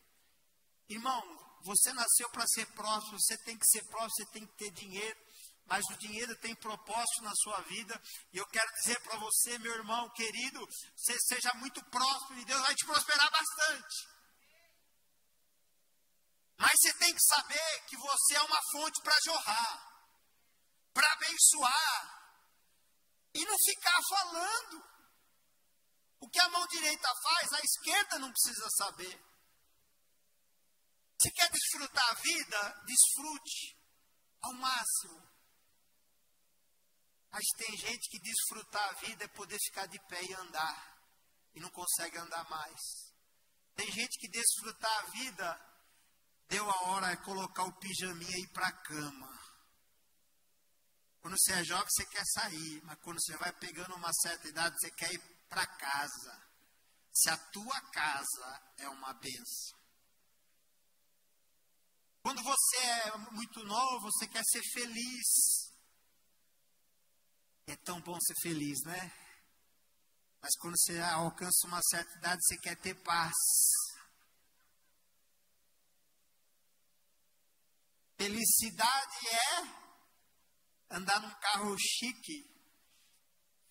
Irmão, 0.89 1.21
você 1.63 1.91
nasceu 1.93 2.29
para 2.29 2.45
ser 2.45 2.67
próximo, 2.73 3.19
você 3.19 3.37
tem 3.39 3.57
que 3.57 3.65
ser 3.65 3.83
próximo, 3.85 4.11
você 4.11 4.31
tem 4.31 4.45
que 4.45 4.57
ter 4.57 4.71
dinheiro, 4.71 5.22
mas 5.65 5.83
o 5.89 5.97
dinheiro 5.97 6.35
tem 6.39 6.55
propósito 6.55 7.21
na 7.23 7.33
sua 7.35 7.61
vida. 7.61 8.01
E 8.31 8.37
eu 8.37 8.45
quero 8.47 8.71
dizer 8.73 8.99
para 9.01 9.17
você, 9.17 9.57
meu 9.59 9.73
irmão 9.73 10.09
querido, 10.11 10.59
você 10.95 11.17
seja 11.19 11.53
muito 11.55 11.83
próximo 11.85 12.39
e 12.39 12.45
Deus 12.45 12.61
vai 12.61 12.75
te 12.75 12.85
prosperar 12.85 13.31
bastante. 13.31 14.13
Mas 16.57 16.71
você 16.79 16.93
tem 16.93 17.13
que 17.13 17.21
saber 17.21 17.85
que 17.87 17.97
você 17.97 18.35
é 18.35 18.41
uma 18.41 18.61
fonte 18.71 19.01
para 19.01 19.17
jorrar, 19.25 20.07
para 20.93 21.13
abençoar 21.13 22.23
e 23.33 23.45
não 23.45 23.57
ficar 23.65 23.99
falando. 24.09 24.93
O 26.19 26.29
que 26.29 26.39
a 26.39 26.49
mão 26.49 26.65
direita 26.67 27.09
faz, 27.21 27.53
a 27.53 27.59
esquerda 27.59 28.19
não 28.19 28.31
precisa 28.31 28.69
saber. 28.77 29.33
Se 31.21 31.31
quer 31.31 31.49
desfrutar 31.51 32.09
a 32.09 32.13
vida, 32.15 32.83
desfrute 32.85 33.77
ao 34.41 34.53
máximo. 34.53 35.32
Mas 37.33 37.45
tem 37.57 37.75
gente 37.75 38.09
que 38.11 38.19
desfrutar 38.19 38.89
a 38.89 38.93
vida 38.93 39.23
é 39.23 39.27
poder 39.29 39.57
ficar 39.57 39.87
de 39.87 39.99
pé 40.07 40.23
e 40.23 40.33
andar. 40.35 40.97
E 41.55 41.59
não 41.59 41.69
consegue 41.71 42.15
andar 42.19 42.47
mais. 42.47 42.79
Tem 43.75 43.91
gente 43.91 44.19
que 44.19 44.29
desfrutar 44.29 44.99
a 44.99 45.09
vida, 45.09 45.77
deu 46.47 46.69
a 46.69 46.83
hora 46.89 47.15
de 47.15 47.23
colocar 47.23 47.63
o 47.63 47.79
pijaminha 47.79 48.37
e 48.37 48.43
ir 48.43 48.53
para 48.53 48.67
a 48.67 48.83
cama. 48.83 49.43
Quando 51.21 51.35
você 51.39 51.53
é 51.53 51.63
jovem, 51.63 51.87
você 51.89 52.05
quer 52.05 52.23
sair. 52.23 52.81
Mas 52.83 52.99
quando 53.01 53.19
você 53.19 53.35
vai 53.37 53.51
pegando 53.53 53.95
uma 53.95 54.13
certa 54.13 54.47
idade, 54.47 54.75
você 54.79 54.91
quer 54.91 55.11
ir 55.11 55.19
para 55.49 55.65
casa. 55.65 56.47
Se 57.11 57.31
a 57.31 57.37
tua 57.37 57.81
casa 57.91 58.73
é 58.77 58.89
uma 58.89 59.11
benção. 59.13 59.79
Quando 62.21 62.43
você 62.43 62.77
é 62.77 63.17
muito 63.31 63.63
novo, 63.63 64.11
você 64.11 64.27
quer 64.27 64.43
ser 64.43 64.61
feliz. 64.71 65.62
É 67.67 67.75
tão 67.77 68.01
bom 68.01 68.17
ser 68.19 68.35
feliz, 68.41 68.79
né? 68.85 69.11
Mas 70.41 70.55
quando 70.57 70.77
você 70.77 70.99
alcança 70.99 71.67
uma 71.67 71.81
certa 71.83 72.17
idade, 72.17 72.41
você 72.43 72.57
quer 72.57 72.75
ter 72.77 72.95
paz. 72.95 73.33
Felicidade 78.17 79.27
é 79.29 80.95
andar 80.95 81.21
num 81.21 81.33
carro 81.39 81.77
chique. 81.79 82.45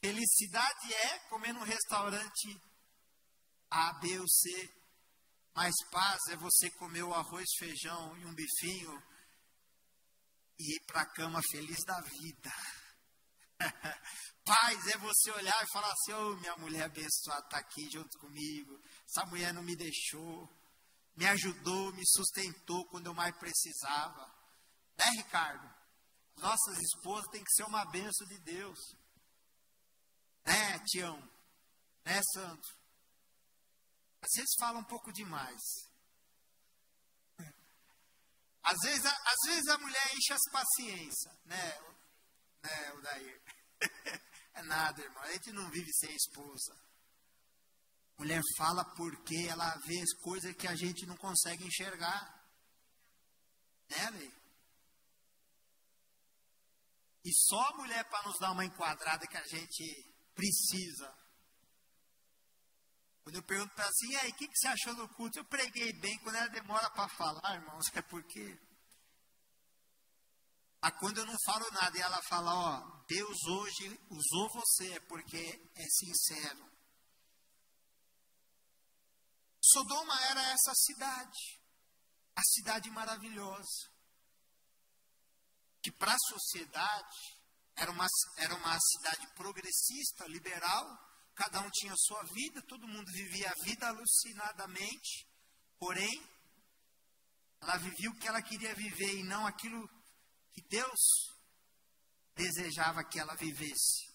Felicidade 0.01 0.94
é 0.94 1.19
comer 1.28 1.52
num 1.52 1.62
restaurante 1.62 2.60
A, 3.70 3.93
B 4.01 4.19
ou 4.19 4.28
C. 4.28 4.74
Mais 5.55 5.74
paz 5.90 6.19
é 6.31 6.36
você 6.36 6.70
comer 6.70 7.02
o 7.02 7.12
arroz, 7.12 7.47
feijão 7.59 8.16
e 8.16 8.24
um 8.24 8.35
bifinho 8.35 9.02
e 10.59 10.77
ir 10.77 10.81
para 10.86 11.02
a 11.02 11.12
cama 11.12 11.40
feliz 11.51 11.85
da 11.85 12.01
vida. 12.01 12.81
paz 14.44 14.86
é 14.89 14.98
você 14.98 15.30
olhar 15.30 15.62
e 15.62 15.72
falar 15.72 15.93
assim: 15.93 16.12
oh, 16.12 16.36
minha 16.36 16.56
mulher 16.56 16.84
abençoada 16.84 17.44
está 17.44 17.59
aqui 17.59 17.89
junto 17.90 18.18
comigo. 18.18 18.80
Essa 19.09 19.26
mulher 19.26 19.52
não 19.52 19.62
me 19.62 19.76
deixou, 19.76 20.48
me 21.16 21.26
ajudou, 21.26 21.93
me 21.93 22.02
sustentou 22.06 22.86
quando 22.86 23.06
eu 23.06 23.14
mais 23.14 23.36
precisava. 23.36 24.26
Né, 24.98 25.05
Ricardo? 25.16 25.72
Nossas 26.36 26.78
esposas 26.78 27.30
têm 27.30 27.44
que 27.44 27.52
ser 27.52 27.64
uma 27.64 27.84
benção 27.86 28.26
de 28.26 28.39
Deus. 28.40 28.78
Né, 30.44 30.78
Tião? 30.86 31.18
Né, 32.05 32.20
Santo? 32.34 32.68
Às 34.20 34.30
vezes 34.36 34.55
fala 34.59 34.78
um 34.78 34.84
pouco 34.84 35.12
demais. 35.12 35.60
Às 38.62 38.78
vezes, 38.82 39.05
às 39.05 39.51
vezes 39.51 39.68
a 39.68 39.78
mulher 39.78 40.14
enche 40.14 40.32
as 40.32 40.51
paciência, 40.52 41.36
né? 41.44 41.80
Né, 42.62 42.93
o 42.93 43.01
daí. 43.02 43.41
É 44.54 44.62
nada, 44.64 45.02
irmão. 45.02 45.22
A 45.22 45.32
gente 45.32 45.50
não 45.52 45.70
vive 45.70 45.90
sem 45.94 46.14
esposa. 46.14 46.76
Mulher 48.18 48.42
fala 48.59 48.84
porque 48.94 49.46
ela 49.48 49.74
vê 49.86 49.98
coisas 50.20 50.54
que 50.54 50.68
a 50.68 50.76
gente 50.76 51.06
não 51.06 51.16
consegue 51.16 51.64
enxergar. 51.64 52.46
Né, 53.88 54.10
Lei? 54.10 54.32
E 57.24 57.32
só 57.32 57.60
a 57.60 57.76
mulher 57.76 58.04
para 58.10 58.28
nos 58.28 58.38
dar 58.38 58.52
uma 58.52 58.64
enquadrada 58.64 59.26
que 59.26 59.36
a 59.36 59.46
gente 59.46 60.14
precisa. 60.34 61.16
Quando 63.22 63.36
eu 63.36 63.42
pergunto 63.44 63.72
para 63.74 63.84
ela 63.84 63.90
assim, 63.90 64.10
e 64.10 64.16
aí, 64.16 64.30
o 64.30 64.34
que, 64.34 64.48
que 64.48 64.59
você 64.59 64.68
achou 64.68 64.94
do 64.96 65.09
culto? 65.10 65.38
Eu 65.38 65.44
preguei 65.44 65.92
bem, 66.00 66.18
quando 66.18 66.36
ela 66.36 66.48
demora 66.48 66.90
para 66.90 67.09
falar, 67.09 67.54
irmãos, 67.54 67.86
é 67.94 68.02
porque. 68.02 68.59
Mas 70.82 70.98
quando 70.98 71.18
eu 71.18 71.26
não 71.26 71.36
falo 71.46 71.70
nada 71.70 71.96
e 71.96 72.00
ela 72.00 72.20
fala, 72.24 72.52
ó, 72.52 73.04
Deus 73.06 73.38
hoje 73.46 74.00
usou 74.10 74.48
você, 74.48 74.94
é 74.94 75.00
porque 75.00 75.70
é 75.76 75.84
sincero. 75.84 76.68
Sodoma 79.64 80.20
era 80.22 80.42
essa 80.50 80.74
cidade, 80.74 81.62
a 82.34 82.42
cidade 82.42 82.90
maravilhosa, 82.90 83.92
que 85.80 85.92
para 85.92 86.14
a 86.14 86.18
sociedade 86.18 87.38
era 87.76 87.92
uma, 87.92 88.06
era 88.38 88.54
uma 88.56 88.76
cidade 88.80 89.24
progressista, 89.36 90.26
liberal, 90.26 90.84
cada 91.36 91.60
um 91.60 91.70
tinha 91.70 91.94
sua 91.96 92.24
vida, 92.24 92.60
todo 92.62 92.88
mundo 92.88 93.06
vivia 93.12 93.48
a 93.48 93.64
vida 93.64 93.86
alucinadamente, 93.86 95.28
porém, 95.78 96.28
ela 97.60 97.76
vivia 97.76 98.10
o 98.10 98.18
que 98.18 98.26
ela 98.26 98.42
queria 98.42 98.74
viver 98.74 99.20
e 99.20 99.22
não 99.22 99.46
aquilo 99.46 99.88
que 100.52 100.62
Deus 100.68 101.00
desejava 102.34 103.04
que 103.04 103.18
ela 103.18 103.34
vivesse. 103.36 104.12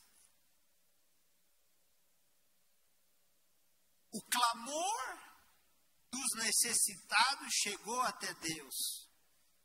O 4.12 4.22
clamor 4.22 5.28
dos 6.12 6.44
necessitados 6.44 7.54
chegou 7.54 8.02
até 8.02 8.34
Deus. 8.36 9.08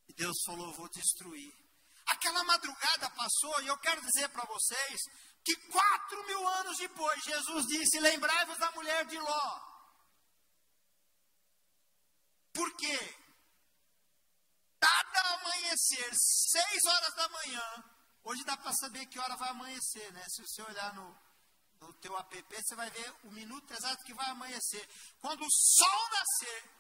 E 0.09 0.15
Deus 0.15 0.37
falou: 0.45 0.75
Vou 0.75 0.89
destruir. 0.91 1.53
Aquela 2.07 2.45
madrugada 2.45 3.09
passou, 3.11 3.63
e 3.63 3.69
eu 3.69 3.79
quero 3.79 4.03
dizer 4.03 4.29
para 4.29 4.45
vocês 4.45 5.01
que 5.45 5.57
quatro 5.71 6.27
mil 6.27 6.49
anos 6.49 6.77
depois, 6.79 7.23
Jesus 7.25 7.67
disse: 7.67 8.01
Lembrai-vos 8.01 8.59
da 8.59 8.71
mulher 8.73 9.07
de 9.07 9.19
Ló. 9.19 9.73
Por 12.53 12.77
quê? 12.77 13.22
Dada 14.83 15.35
amanhecer, 15.35 16.11
seis 16.15 16.85
horas 16.85 17.15
da 17.15 17.29
manhã, 17.29 17.85
hoje 18.25 18.45
dá 18.45 18.57
para 18.57 18.73
saber 18.73 19.07
que 19.07 19.19
hora 19.19 19.37
vai 19.37 19.51
amanhecer, 19.51 20.13
né? 20.13 20.25
Se 20.29 20.43
você 20.43 20.63
olhar 20.63 20.93
no, 20.95 21.17
no 21.81 21.95
teu 21.95 22.19
app, 22.19 22.45
você 22.51 22.75
vai 22.75 22.91
ver 22.91 23.15
o 23.25 23.31
minuto 23.31 23.73
exato 23.73 24.05
que 24.05 24.15
vai 24.15 24.29
amanhecer. 24.31 24.89
Quando 25.21 25.43
o 25.43 25.51
sol 25.51 26.11
nascer, 26.11 26.71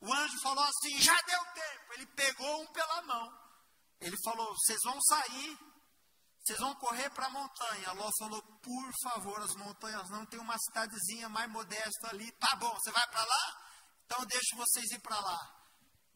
o 0.00 0.12
anjo 0.12 0.40
falou 0.40 0.64
assim: 0.64 1.00
já 1.00 1.20
deu 1.22 1.44
tempo. 1.52 1.92
Ele 1.92 2.06
pegou 2.06 2.62
um 2.62 2.72
pela 2.72 3.02
mão. 3.02 3.26
Ele 4.00 4.16
falou: 4.24 4.54
vocês 4.56 4.80
vão 4.84 4.98
sair 5.02 5.58
vocês 6.44 6.58
vão 6.58 6.74
correr 6.74 7.08
para 7.10 7.24
a 7.24 7.30
montanha. 7.30 7.92
Ló 7.92 8.10
falou, 8.18 8.42
por 8.42 8.92
favor, 9.02 9.40
as 9.40 9.54
montanhas 9.56 10.10
não 10.10 10.26
tem 10.26 10.38
uma 10.38 10.58
cidadezinha 10.58 11.26
mais 11.26 11.50
modesta 11.50 12.10
ali. 12.10 12.30
Tá 12.32 12.54
bom, 12.56 12.70
você 12.74 12.90
vai 12.90 13.08
para 13.08 13.24
lá? 13.24 13.62
Então 14.04 14.18
eu 14.20 14.26
deixo 14.26 14.56
vocês 14.56 14.90
ir 14.90 15.00
para 15.00 15.18
lá. 15.20 15.53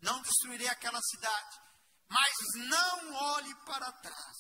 Não 0.01 0.21
destruirei 0.23 0.69
aquela 0.69 1.01
cidade. 1.03 1.61
Mas 2.09 2.33
não 2.69 3.15
olhe 3.15 3.55
para 3.67 3.93
trás. 3.93 4.37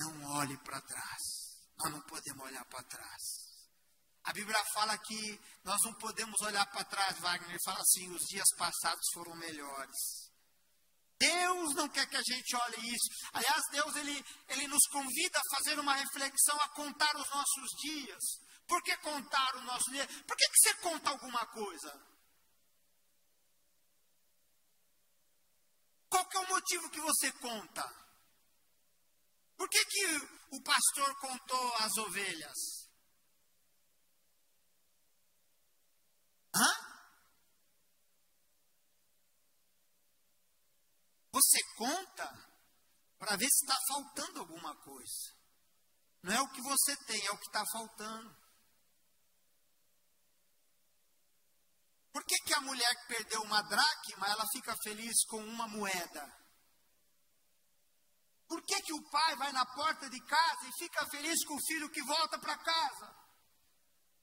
Não 0.00 0.24
olhe 0.36 0.56
para 0.58 0.80
trás. 0.82 1.22
Nós 1.78 1.92
não 1.92 2.00
podemos 2.02 2.44
olhar 2.44 2.64
para 2.66 2.82
trás. 2.84 3.48
A 4.24 4.32
Bíblia 4.32 4.62
fala 4.74 4.96
que 4.98 5.40
nós 5.64 5.80
não 5.84 5.94
podemos 5.94 6.40
olhar 6.42 6.66
para 6.66 6.84
trás, 6.84 7.18
Wagner. 7.18 7.50
Ele 7.50 7.64
fala 7.64 7.80
assim: 7.80 8.10
os 8.10 8.22
dias 8.28 8.46
passados 8.56 9.06
foram 9.14 9.34
melhores. 9.36 10.28
Deus 11.18 11.74
não 11.74 11.88
quer 11.88 12.06
que 12.08 12.16
a 12.16 12.22
gente 12.22 12.54
olhe 12.54 12.94
isso. 12.94 13.08
Aliás, 13.32 13.60
Deus 13.72 13.96
ele, 13.96 14.24
ele 14.48 14.68
nos 14.68 14.86
convida 14.92 15.38
a 15.38 15.56
fazer 15.56 15.78
uma 15.80 15.94
reflexão, 15.94 16.56
a 16.60 16.68
contar 16.68 17.16
os 17.16 17.28
nossos 17.30 17.70
dias. 17.80 18.22
Por 18.68 18.82
que 18.82 18.96
contar 18.98 19.56
o 19.56 19.62
nosso 19.62 19.90
dia? 19.90 20.06
Por 20.06 20.36
que, 20.36 20.48
que 20.48 20.58
você 20.60 20.74
conta 20.74 21.10
alguma 21.10 21.44
coisa? 21.46 22.07
Qual 26.08 26.26
que 26.26 26.36
é 26.36 26.40
o 26.40 26.48
motivo 26.48 26.90
que 26.90 27.00
você 27.00 27.32
conta? 27.32 27.82
Por 29.56 29.68
que, 29.68 29.84
que 29.84 30.06
o 30.52 30.62
pastor 30.62 31.20
contou 31.20 31.74
as 31.76 31.96
ovelhas? 31.98 32.56
Hã? 36.54 36.88
Você 41.32 41.58
conta 41.76 42.48
para 43.18 43.36
ver 43.36 43.48
se 43.48 43.64
está 43.64 43.78
faltando 43.88 44.40
alguma 44.40 44.74
coisa. 44.76 45.36
Não 46.22 46.34
é 46.34 46.40
o 46.40 46.52
que 46.52 46.62
você 46.62 46.96
tem, 47.04 47.26
é 47.26 47.30
o 47.30 47.38
que 47.38 47.46
está 47.46 47.64
faltando. 47.72 48.37
Por 52.18 52.24
que, 52.24 52.36
que 52.40 52.54
a 52.54 52.60
mulher 52.62 52.96
que 52.96 53.14
perdeu 53.14 53.40
uma 53.42 53.62
dracma, 53.62 54.26
ela 54.26 54.44
fica 54.52 54.74
feliz 54.82 55.24
com 55.26 55.38
uma 55.38 55.68
moeda? 55.68 56.26
Por 58.48 58.60
que, 58.66 58.82
que 58.82 58.92
o 58.92 59.08
pai 59.08 59.36
vai 59.36 59.52
na 59.52 59.64
porta 59.64 60.10
de 60.10 60.20
casa 60.26 60.66
e 60.66 60.78
fica 60.82 61.06
feliz 61.12 61.44
com 61.44 61.54
o 61.54 61.64
filho 61.64 61.88
que 61.90 62.02
volta 62.02 62.36
para 62.40 62.58
casa? 62.58 63.14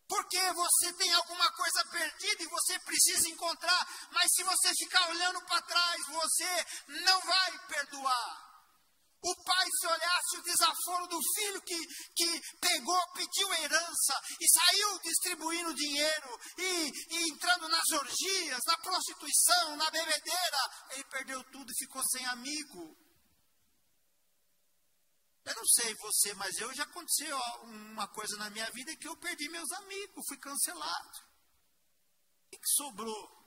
Porque 0.10 0.38
você 0.52 0.92
tem 0.98 1.10
alguma 1.14 1.50
coisa 1.54 1.86
perdida 1.90 2.44
e 2.44 2.48
você 2.48 2.78
precisa 2.80 3.30
encontrar, 3.30 3.88
mas 4.12 4.30
se 4.34 4.44
você 4.44 4.74
ficar 4.76 5.10
olhando 5.12 5.42
para 5.46 5.62
trás, 5.62 6.06
você 6.08 6.66
não 7.02 7.22
vai 7.22 7.60
perdoar. 7.68 8.45
O 9.28 9.36
pai, 9.44 9.68
se 9.80 9.88
olhasse 9.88 10.38
o 10.38 10.44
desaforo 10.44 11.08
do 11.08 11.20
filho 11.34 11.60
que, 11.64 11.88
que 12.14 12.42
pegou, 12.60 13.12
pediu 13.14 13.52
herança 13.56 14.22
e 14.40 14.48
saiu 14.48 15.00
distribuindo 15.00 15.74
dinheiro 15.74 16.40
e, 16.60 16.92
e 17.10 17.32
entrando 17.32 17.68
nas 17.68 17.90
orgias, 17.90 18.60
na 18.68 18.78
prostituição, 18.78 19.78
na 19.78 19.90
bebedeira, 19.90 20.58
ele 20.92 21.04
perdeu 21.06 21.44
tudo 21.46 21.72
e 21.72 21.78
ficou 21.80 22.04
sem 22.04 22.24
amigo. 22.28 22.96
Eu 25.44 25.56
não 25.56 25.66
sei 25.66 25.96
você, 25.96 26.34
mas 26.36 26.56
eu 26.58 26.72
já 26.76 26.84
aconteceu 26.84 27.36
uma 27.64 28.08
coisa 28.10 28.38
na 28.38 28.52
minha 28.52 28.70
vida 28.70 28.96
que 28.96 29.08
eu 29.08 29.18
perdi 29.18 29.50
meus 29.50 29.72
amigos, 29.72 30.26
fui 30.28 30.38
cancelado. 30.38 31.18
O 32.46 32.50
que, 32.52 32.68
sobrou? 32.68 33.44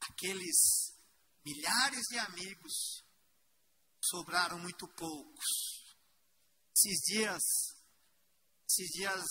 Aqueles 0.00 0.93
milhares 1.44 2.02
de 2.10 2.18
amigos, 2.18 3.04
sobraram 4.02 4.58
muito 4.58 4.86
poucos. 4.88 5.46
Esses 6.76 7.00
dias, 7.06 7.42
esses 8.68 8.88
dias 8.92 9.24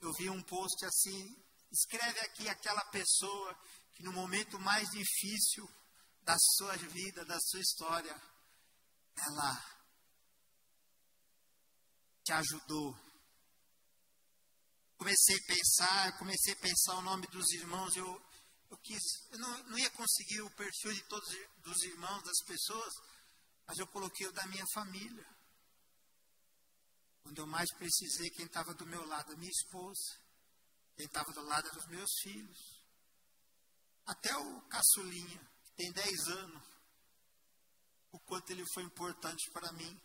eu 0.00 0.12
vi 0.12 0.30
um 0.30 0.42
post 0.42 0.84
assim, 0.84 1.44
escreve 1.70 2.20
aqui 2.20 2.48
aquela 2.48 2.84
pessoa 2.86 3.58
que 3.94 4.02
no 4.02 4.12
momento 4.12 4.58
mais 4.58 4.88
difícil 4.90 5.66
da 6.22 6.36
sua 6.56 6.76
vida, 6.76 7.24
da 7.24 7.38
sua 7.40 7.60
história, 7.60 8.14
ela 9.16 9.76
te 12.24 12.32
ajudou. 12.32 12.94
Comecei 14.98 15.36
a 15.36 15.46
pensar, 15.46 16.18
comecei 16.18 16.52
a 16.52 16.56
pensar 16.56 16.94
o 16.96 17.02
nome 17.02 17.26
dos 17.28 17.48
irmãos, 17.52 17.96
eu, 17.96 18.25
eu 18.70 19.38
não, 19.38 19.62
não 19.64 19.78
ia 19.78 19.90
conseguir 19.90 20.40
o 20.42 20.50
perfil 20.50 20.92
de 20.92 21.02
todos 21.04 21.28
dos 21.58 21.82
irmãos, 21.82 22.22
das 22.22 22.42
pessoas, 22.46 22.92
mas 23.66 23.78
eu 23.78 23.86
coloquei 23.88 24.26
o 24.26 24.32
da 24.32 24.46
minha 24.46 24.64
família. 24.72 25.26
Quando 27.22 27.38
eu 27.38 27.46
mais 27.46 27.72
precisei, 27.74 28.30
quem 28.30 28.46
estava 28.46 28.72
do 28.74 28.86
meu 28.86 29.04
lado, 29.06 29.32
a 29.32 29.36
minha 29.36 29.50
esposa, 29.50 30.20
quem 30.96 31.06
estava 31.06 31.32
do 31.32 31.42
lado 31.42 31.70
dos 31.72 31.86
meus 31.86 32.10
filhos, 32.22 32.84
até 34.06 34.36
o 34.36 34.60
caçulinha, 34.62 35.38
que 35.64 35.72
tem 35.72 35.92
10 35.92 36.28
anos, 36.28 36.64
o 38.12 38.20
quanto 38.20 38.50
ele 38.50 38.64
foi 38.72 38.84
importante 38.84 39.50
para 39.50 39.72
mim. 39.72 40.00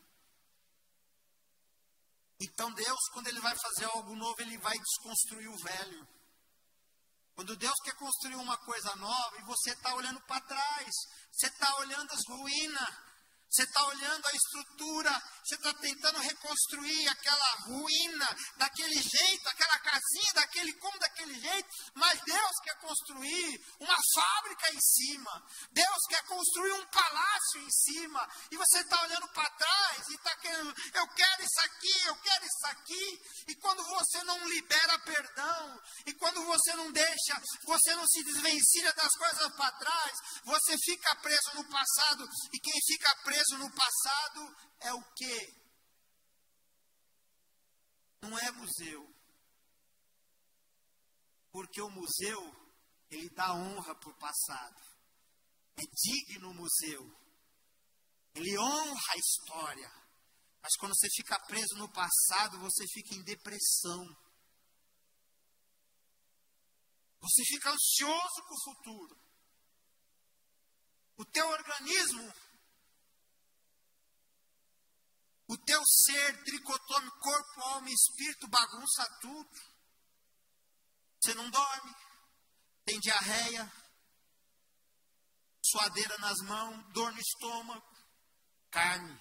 Então 2.42 2.74
Deus, 2.74 3.00
quando 3.14 3.28
Ele 3.28 3.40
vai 3.40 3.56
fazer 3.56 3.86
algo 3.86 4.16
novo, 4.16 4.42
Ele 4.42 4.58
vai 4.58 4.76
desconstruir 4.78 5.48
o 5.48 5.58
velho. 5.58 6.08
Quando 7.42 7.56
Deus 7.56 7.74
quer 7.84 7.96
construir 7.96 8.36
uma 8.36 8.56
coisa 8.56 8.96
nova 8.98 9.38
e 9.40 9.42
você 9.46 9.72
está 9.72 9.96
olhando 9.96 10.22
para 10.28 10.40
trás, 10.42 10.92
você 11.32 11.48
está 11.48 11.76
olhando 11.78 12.12
as 12.14 12.22
ruínas, 12.30 12.90
você 13.52 13.64
está 13.64 13.86
olhando 13.86 14.26
a 14.26 14.32
estrutura, 14.32 15.24
você 15.44 15.56
está 15.56 15.74
tentando 15.74 16.20
reconstruir 16.20 17.08
aquela 17.10 17.52
ruína 17.66 18.38
daquele 18.56 18.96
jeito, 18.96 19.50
aquela 19.50 19.78
casinha 19.80 20.34
daquele 20.36 20.74
como 20.76 20.98
daquele 21.00 21.38
jeito, 21.38 21.70
mas 21.94 22.22
Deus 22.22 22.52
quer 22.64 22.80
construir 22.80 23.62
uma 23.78 23.98
fábrica 24.16 24.74
em 24.74 24.80
cima, 24.80 25.48
Deus 25.72 25.98
quer 26.08 26.24
construir 26.28 26.72
um 26.72 26.86
palácio 26.88 27.62
em 27.62 27.72
cima, 27.72 28.26
e 28.52 28.58
você 28.58 28.80
está 28.80 29.02
olhando 29.04 29.28
para 29.34 29.50
trás 29.50 30.08
e 30.08 30.16
está 30.16 30.36
querendo, 30.38 30.74
eu 30.94 31.08
quero 31.10 31.44
isso 31.44 31.60
aqui, 31.66 32.06
eu 32.06 32.16
quero 32.16 32.46
isso 32.46 32.68
aqui, 32.68 33.22
e 33.50 33.56
quando 33.56 33.84
você 33.84 34.24
não 34.24 34.48
libera 34.48 34.98
perdão, 35.00 35.82
e 36.06 36.14
quando 36.14 36.46
você 36.46 36.74
não 36.76 36.90
deixa, 36.90 37.42
você 37.66 37.96
não 37.96 38.08
se 38.08 38.24
desvencilha 38.24 38.94
das 38.94 39.12
coisas 39.18 39.54
para 39.56 39.72
trás, 39.74 40.12
você 40.46 40.78
fica 40.86 41.16
preso 41.18 41.52
no 41.56 41.70
passado, 41.70 42.30
e 42.54 42.60
quem 42.60 42.80
fica 42.88 43.14
preso 43.26 43.41
preso 43.42 43.58
no 43.58 43.72
passado 43.74 44.56
é 44.82 44.94
o 44.94 45.04
quê? 45.16 45.54
Não 48.22 48.38
é 48.38 48.52
museu. 48.52 49.16
Porque 51.52 51.82
o 51.82 51.90
museu, 51.90 52.40
ele 53.10 53.30
dá 53.32 53.54
honra 53.54 53.96
para 53.96 54.10
o 54.10 54.18
passado. 54.18 54.82
É 55.76 55.82
digno 55.82 56.52
o 56.52 56.54
museu. 56.54 57.04
Ele 58.36 58.58
honra 58.60 59.14
a 59.14 59.18
história. 59.18 59.92
Mas 60.62 60.76
quando 60.78 60.96
você 60.96 61.10
fica 61.10 61.40
preso 61.48 61.76
no 61.78 61.92
passado, 61.92 62.60
você 62.60 62.86
fica 62.88 63.16
em 63.16 63.24
depressão. 63.24 64.06
Você 67.20 67.44
fica 67.46 67.72
ansioso 67.72 68.44
com 68.48 68.54
o 68.54 68.64
futuro. 68.64 69.22
O 71.18 71.26
teu 71.26 71.48
organismo 71.48 72.34
O 75.52 75.58
teu 75.58 75.84
ser 75.86 76.44
tricotômico, 76.46 77.20
corpo, 77.20 77.62
alma 77.62 77.90
e 77.90 77.94
espírito, 77.94 78.48
bagunça 78.48 79.20
tudo. 79.20 79.50
Você 81.20 81.34
não 81.34 81.50
dorme, 81.50 81.94
tem 82.86 82.98
diarreia, 83.02 83.70
suadeira 85.62 86.18
nas 86.20 86.38
mãos, 86.46 86.94
dor 86.94 87.12
no 87.12 87.20
estômago, 87.20 87.86
carne. 88.70 89.14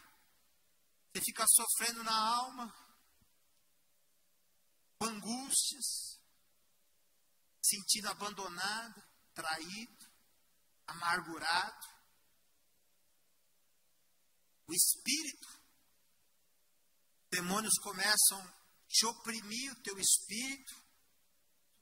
Você 1.13 1.21
fica 1.25 1.45
sofrendo 1.49 2.05
na 2.05 2.17
alma, 2.17 2.73
angústias, 5.01 6.17
sentindo 7.61 8.09
abandonado, 8.09 9.03
traído, 9.35 10.07
amargurado. 10.87 11.89
O 14.69 14.73
espírito 14.73 15.60
demônios 17.31 17.79
começam 17.83 18.41
a 18.41 18.53
te 18.89 19.07
oprimir 19.07 19.73
o 19.73 19.83
teu 19.83 19.99
espírito. 19.99 20.75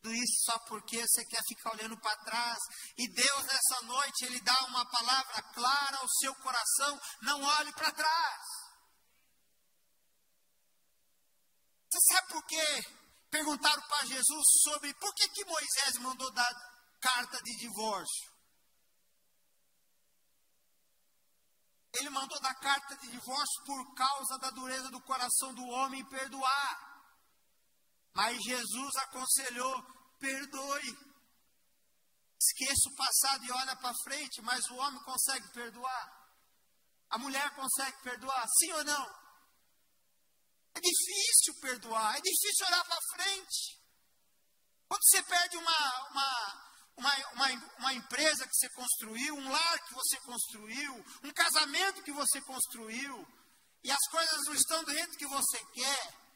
Tudo 0.01 0.15
isso 0.15 0.45
só 0.45 0.59
porque 0.61 1.01
você 1.01 1.25
quer 1.25 1.43
ficar 1.49 1.73
olhando 1.73 1.99
para 1.99 2.17
trás. 2.25 2.59
E 2.97 3.09
Deus, 3.09 3.45
nessa 3.45 3.83
noite, 3.83 4.25
Ele 4.27 4.41
dá 4.41 4.65
uma 4.67 4.89
palavra 4.91 5.43
clara 5.55 5.97
ao 5.99 6.09
seu 6.21 6.35
coração: 6.37 7.01
não 7.23 7.43
olhe 7.43 7.73
para 7.73 7.93
trás. 7.93 8.43
Você 11.91 12.15
sabe 12.15 12.29
por 12.29 12.47
quê? 12.47 12.85
Perguntaram 13.31 13.83
para 13.89 14.07
Jesus 14.07 14.45
sobre 14.63 14.93
por 14.95 15.15
que, 15.15 15.29
que 15.31 15.45
Moisés 15.45 15.95
mandou 15.99 16.31
dar 16.33 16.53
carta 17.01 17.43
de 17.43 17.57
divórcio. 17.57 18.28
Ele 21.99 22.11
mandou 22.11 22.41
dar 22.41 22.55
carta 22.55 22.97
de 22.97 23.09
divórcio 23.09 23.65
por 23.65 23.95
causa 23.95 24.39
da 24.39 24.51
dureza 24.51 24.91
do 24.91 25.01
coração 25.03 25.55
do 25.55 25.65
homem 25.67 26.05
perdoar. 26.09 27.03
Mas 28.15 28.43
Jesus 28.43 28.97
aconselhou: 28.97 29.83
perdoe. 30.19 31.09
Esqueça 32.41 32.89
o 32.89 32.95
passado 32.95 33.45
e 33.45 33.53
olha 33.53 33.77
para 33.77 33.93
frente, 34.05 34.41
mas 34.43 34.65
o 34.71 34.77
homem 34.77 35.03
consegue 35.03 35.49
perdoar. 35.53 36.19
A 37.11 37.19
mulher 37.19 37.51
consegue 37.57 38.01
perdoar, 38.03 38.47
sim 38.59 38.73
ou 38.73 38.85
não? 38.85 39.19
É 40.75 40.81
difícil 40.81 41.55
perdoar, 41.61 42.17
é 42.17 42.21
difícil 42.21 42.67
olhar 42.67 42.85
para 42.85 43.01
frente. 43.13 43.79
Quando 44.87 45.03
você 45.03 45.23
perde 45.25 45.57
uma, 45.57 46.09
uma, 46.11 46.68
uma, 46.99 47.15
uma, 47.33 47.47
uma 47.79 47.95
empresa 47.95 48.47
que 48.47 48.57
você 48.57 48.69
construiu, 48.71 49.35
um 49.37 49.51
lar 49.51 49.79
que 49.87 49.95
você 49.95 50.21
construiu, 50.21 51.07
um 51.23 51.31
casamento 51.31 52.03
que 52.03 52.13
você 52.13 52.41
construiu, 52.43 53.27
e 53.85 53.91
as 53.91 54.05
coisas 54.11 54.45
não 54.47 54.55
estão 54.55 54.85
do 54.85 54.93
jeito 54.93 55.17
que 55.17 55.27
você 55.27 55.65
quer. 55.73 56.29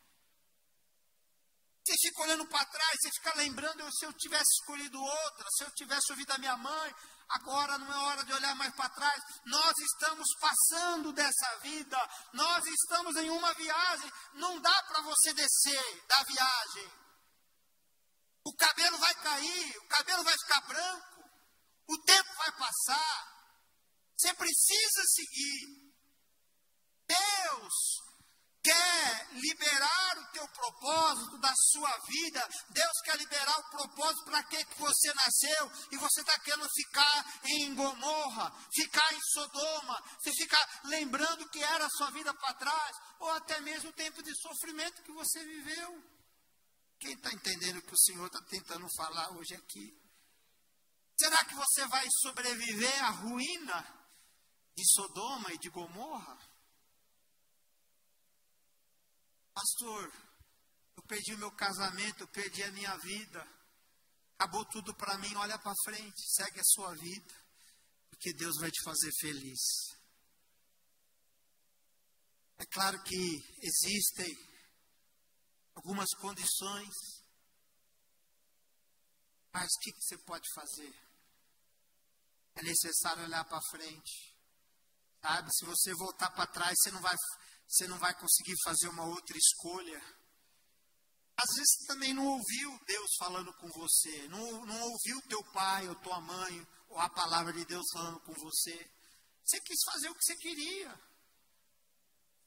Você 1.84 1.97
fica 2.01 2.22
olhando 2.22 2.47
para 2.47 2.64
trás, 2.64 2.97
você 3.02 3.10
fica 3.10 3.39
lembrando 3.39 3.93
se 3.93 4.06
eu 4.06 4.12
tivesse 4.12 4.52
escolhido 4.60 5.02
outra, 5.02 5.47
se 5.51 5.64
eu 5.64 5.70
tivesse 5.72 6.12
ouvido 6.12 6.30
a 6.30 6.39
minha 6.39 6.56
mãe, 6.56 6.94
agora 7.28 7.76
não 7.78 7.93
é 7.93 7.97
hora 8.06 8.24
de 8.24 8.32
olhar 8.32 8.55
mais 8.55 8.72
para 8.76 8.89
trás. 8.90 9.20
Nós 9.44 9.76
estamos 9.78 10.28
passando 10.40 11.12
dessa 11.12 11.59
vida, 11.59 11.98
nós 12.32 12.64
estamos 12.64 13.16
em 13.16 13.30
uma 13.30 13.52
viagem, 13.55 14.12
não 14.34 14.60
dá 14.60 14.82
para 14.84 15.02
você 15.02 15.34
descer 15.34 16.06
da 16.06 16.22
viagem. 16.22 17.01
O 18.44 18.55
cabelo 18.55 18.98
vai 18.98 19.14
cair, 19.14 19.78
o 19.78 19.89
cabelo 19.89 20.24
vai 20.24 20.35
ficar 20.35 20.60
branco, 20.62 21.31
o 21.89 21.98
tempo 22.02 22.35
vai 22.36 22.52
passar. 22.52 23.32
Você 24.16 24.35
precisa 24.35 25.02
seguir. 25.14 25.93
Deus 27.06 28.02
quer 28.62 29.28
liberar 29.32 30.19
o 30.19 30.32
teu 30.32 30.48
propósito 30.48 31.39
da 31.39 31.52
sua 31.56 31.98
vida. 32.06 32.48
Deus 32.70 33.01
quer 33.05 33.16
liberar 33.16 33.59
o 33.59 33.70
propósito 33.70 34.24
para 34.24 34.43
que 34.44 34.64
você 34.78 35.12
nasceu 35.14 35.73
e 35.90 35.97
você 35.97 36.20
está 36.20 36.39
querendo 36.40 36.69
ficar 36.70 37.40
em 37.44 37.74
Gomorra, 37.74 38.52
ficar 38.73 39.12
em 39.12 39.20
Sodoma, 39.32 40.02
você 40.19 40.32
ficar 40.32 40.81
lembrando 40.85 41.48
que 41.51 41.62
era 41.62 41.85
a 41.85 41.90
sua 41.90 42.10
vida 42.10 42.32
para 42.35 42.55
trás, 42.55 42.97
ou 43.19 43.31
até 43.31 43.60
mesmo 43.60 43.90
o 43.90 43.94
tempo 43.94 44.23
de 44.23 44.35
sofrimento 44.40 45.02
que 45.02 45.12
você 45.12 45.44
viveu. 45.44 46.11
Quem 47.02 47.14
está 47.14 47.32
entendendo 47.32 47.78
o 47.78 47.82
que 47.82 47.94
o 47.94 47.98
Senhor 47.98 48.26
está 48.26 48.40
tentando 48.42 48.86
falar 48.96 49.32
hoje 49.32 49.56
aqui? 49.56 49.92
Será 51.18 51.44
que 51.46 51.54
você 51.56 51.84
vai 51.88 52.06
sobreviver 52.20 53.02
à 53.02 53.10
ruína 53.10 54.08
de 54.76 54.84
Sodoma 54.92 55.52
e 55.52 55.58
de 55.58 55.68
Gomorra? 55.68 56.38
Pastor, 59.52 60.12
eu 60.96 61.02
perdi 61.02 61.34
o 61.34 61.38
meu 61.38 61.50
casamento, 61.50 62.20
eu 62.20 62.28
perdi 62.28 62.62
a 62.62 62.70
minha 62.70 62.96
vida, 62.98 63.48
acabou 64.38 64.64
tudo 64.66 64.94
para 64.94 65.18
mim. 65.18 65.34
Olha 65.34 65.58
para 65.58 65.74
frente, 65.84 66.22
segue 66.36 66.60
a 66.60 66.64
sua 66.64 66.94
vida, 66.94 67.34
porque 68.10 68.32
Deus 68.32 68.54
vai 68.60 68.70
te 68.70 68.80
fazer 68.84 69.10
feliz. 69.20 69.60
É 72.58 72.66
claro 72.66 73.02
que 73.02 73.58
existem 73.60 74.51
algumas 75.74 76.08
condições. 76.14 76.94
Mas 79.52 79.66
o 79.66 79.80
que, 79.80 79.92
que 79.92 80.02
você 80.02 80.18
pode 80.18 80.48
fazer? 80.54 80.94
É 82.54 82.62
necessário 82.62 83.24
olhar 83.24 83.44
para 83.44 83.60
frente. 83.70 84.32
Sabe, 85.20 85.50
se 85.52 85.64
você 85.64 85.94
voltar 85.94 86.30
para 86.30 86.46
trás, 86.46 86.76
você 86.78 86.90
não, 86.90 87.00
vai, 87.00 87.16
você 87.68 87.86
não 87.86 87.98
vai 87.98 88.14
conseguir 88.18 88.56
fazer 88.64 88.88
uma 88.88 89.04
outra 89.04 89.36
escolha. 89.36 90.02
Às 91.36 91.54
vezes 91.56 91.76
você 91.78 91.86
também 91.86 92.12
não 92.12 92.26
ouviu 92.26 92.78
Deus 92.86 93.10
falando 93.18 93.52
com 93.54 93.68
você, 93.68 94.28
não, 94.28 94.66
não 94.66 94.80
ouviu 94.82 95.20
teu 95.28 95.42
pai 95.52 95.88
ou 95.88 95.94
tua 95.96 96.20
mãe, 96.20 96.66
ou 96.88 96.98
a 96.98 97.08
palavra 97.08 97.52
de 97.52 97.64
Deus 97.64 97.84
falando 97.92 98.20
com 98.20 98.32
você. 98.34 98.90
Você 99.44 99.60
quis 99.60 99.82
fazer 99.84 100.08
o 100.08 100.14
que 100.14 100.24
você 100.24 100.36
queria. 100.36 101.11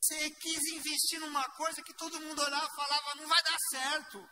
Você 0.06 0.30
quis 0.30 0.64
investir 0.72 1.19
numa 1.19 1.49
coisa 1.53 1.82
que 1.82 1.94
todo 1.95 2.22
mundo 2.22 2.40
olhava 2.40 2.68
e 2.68 2.76
falava, 2.76 3.15
não 3.15 3.27
vai 3.27 3.41
dar 3.41 3.57
certo. 3.72 4.30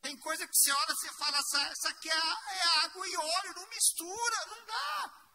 Tem 0.00 0.18
coisa 0.18 0.44
que 0.44 0.56
você 0.56 0.72
olha 0.72 0.92
e 0.92 1.18
fala, 1.18 1.38
essa, 1.38 1.60
essa 1.68 1.88
aqui 1.90 2.10
é, 2.10 2.16
é 2.16 2.84
água 2.84 3.06
e 3.06 3.16
óleo, 3.16 3.54
não 3.54 3.68
mistura, 3.68 4.46
não 4.46 4.66
dá. 4.66 5.28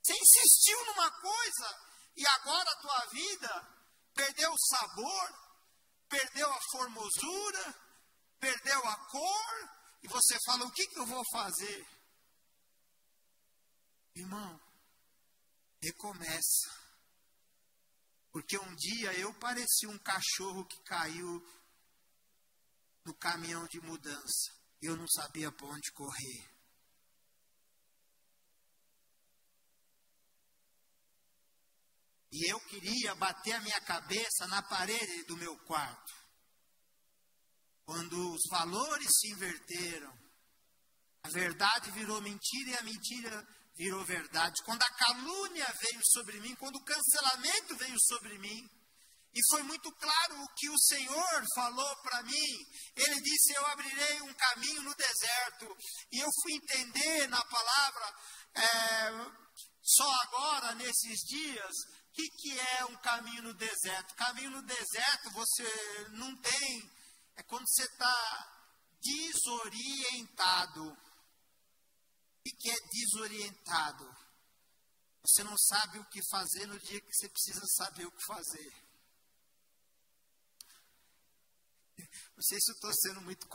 Você 0.00 0.12
insistiu 0.12 0.86
numa 0.86 1.10
coisa 1.10 1.88
e 2.16 2.24
agora 2.24 2.70
a 2.70 2.76
tua 2.76 3.06
vida 3.06 3.68
perdeu 4.14 4.52
o 4.52 4.66
sabor, 4.68 5.34
perdeu 6.08 6.52
a 6.52 6.60
formosura, 6.70 7.74
perdeu 8.38 8.86
a 8.86 8.96
cor, 9.06 9.70
e 10.04 10.08
você 10.08 10.38
fala: 10.46 10.66
o 10.66 10.70
que, 10.70 10.86
que 10.86 11.00
eu 11.00 11.06
vou 11.06 11.24
fazer? 11.32 11.84
Irmão, 14.14 14.60
recomeça. 15.82 16.83
Porque 18.34 18.58
um 18.58 18.74
dia 18.74 19.12
eu 19.12 19.32
pareci 19.34 19.86
um 19.86 19.96
cachorro 19.96 20.64
que 20.64 20.82
caiu 20.82 21.40
no 23.04 23.14
caminhão 23.14 23.64
de 23.68 23.80
mudança. 23.80 24.52
Eu 24.82 24.96
não 24.96 25.06
sabia 25.06 25.52
para 25.52 25.68
onde 25.68 25.92
correr. 25.92 26.50
E 32.32 32.50
eu 32.50 32.58
queria 32.62 33.14
bater 33.14 33.52
a 33.52 33.60
minha 33.60 33.80
cabeça 33.82 34.48
na 34.48 34.60
parede 34.64 35.22
do 35.26 35.36
meu 35.36 35.56
quarto. 35.60 36.12
Quando 37.86 38.32
os 38.32 38.42
valores 38.50 39.06
se 39.16 39.30
inverteram, 39.30 40.12
a 41.22 41.28
verdade 41.28 41.92
virou 41.92 42.20
mentira 42.20 42.70
e 42.70 42.76
a 42.78 42.82
mentira 42.82 43.63
virou 43.76 44.04
verdade. 44.04 44.62
Quando 44.64 44.82
a 44.82 44.90
calúnia 44.90 45.66
veio 45.80 46.00
sobre 46.12 46.40
mim, 46.40 46.54
quando 46.56 46.76
o 46.76 46.84
cancelamento 46.84 47.76
veio 47.76 47.96
sobre 48.00 48.38
mim, 48.38 48.68
e 49.34 49.40
foi 49.50 49.62
muito 49.64 49.90
claro 49.92 50.42
o 50.42 50.54
que 50.54 50.70
o 50.70 50.78
Senhor 50.78 51.44
falou 51.56 51.96
para 52.02 52.22
mim. 52.22 52.66
Ele 52.94 53.20
disse: 53.20 53.52
Eu 53.52 53.66
abrirei 53.66 54.22
um 54.22 54.32
caminho 54.34 54.82
no 54.82 54.94
deserto. 54.94 55.76
E 56.12 56.20
eu 56.20 56.28
fui 56.40 56.52
entender 56.54 57.28
na 57.28 57.44
palavra, 57.44 58.14
é, 58.54 59.10
só 59.82 60.08
agora, 60.22 60.74
nesses 60.76 61.18
dias, 61.26 61.72
o 62.10 62.12
que, 62.12 62.28
que 62.38 62.60
é 62.60 62.84
um 62.84 62.96
caminho 62.98 63.42
no 63.42 63.54
deserto? 63.54 64.14
Caminho 64.14 64.50
no 64.50 64.62
deserto 64.62 65.30
você 65.32 66.08
não 66.10 66.36
tem. 66.36 66.90
É 67.36 67.42
quando 67.42 67.66
você 67.66 67.82
está 67.82 68.54
desorientado 69.02 70.96
que 72.52 72.70
é 72.70 72.80
desorientado. 72.88 74.16
Você 75.22 75.42
não 75.42 75.56
sabe 75.56 75.98
o 75.98 76.04
que 76.06 76.20
fazer 76.30 76.66
no 76.66 76.78
dia 76.78 77.00
que 77.00 77.14
você 77.14 77.28
precisa 77.28 77.64
saber 77.76 78.06
o 78.06 78.12
que 78.12 78.26
fazer. 78.26 78.84
Não 82.36 82.42
sei 82.42 82.60
se 82.60 82.70
eu 82.70 82.74
estou 82.74 82.92
sendo 82.92 83.20
muito, 83.22 83.46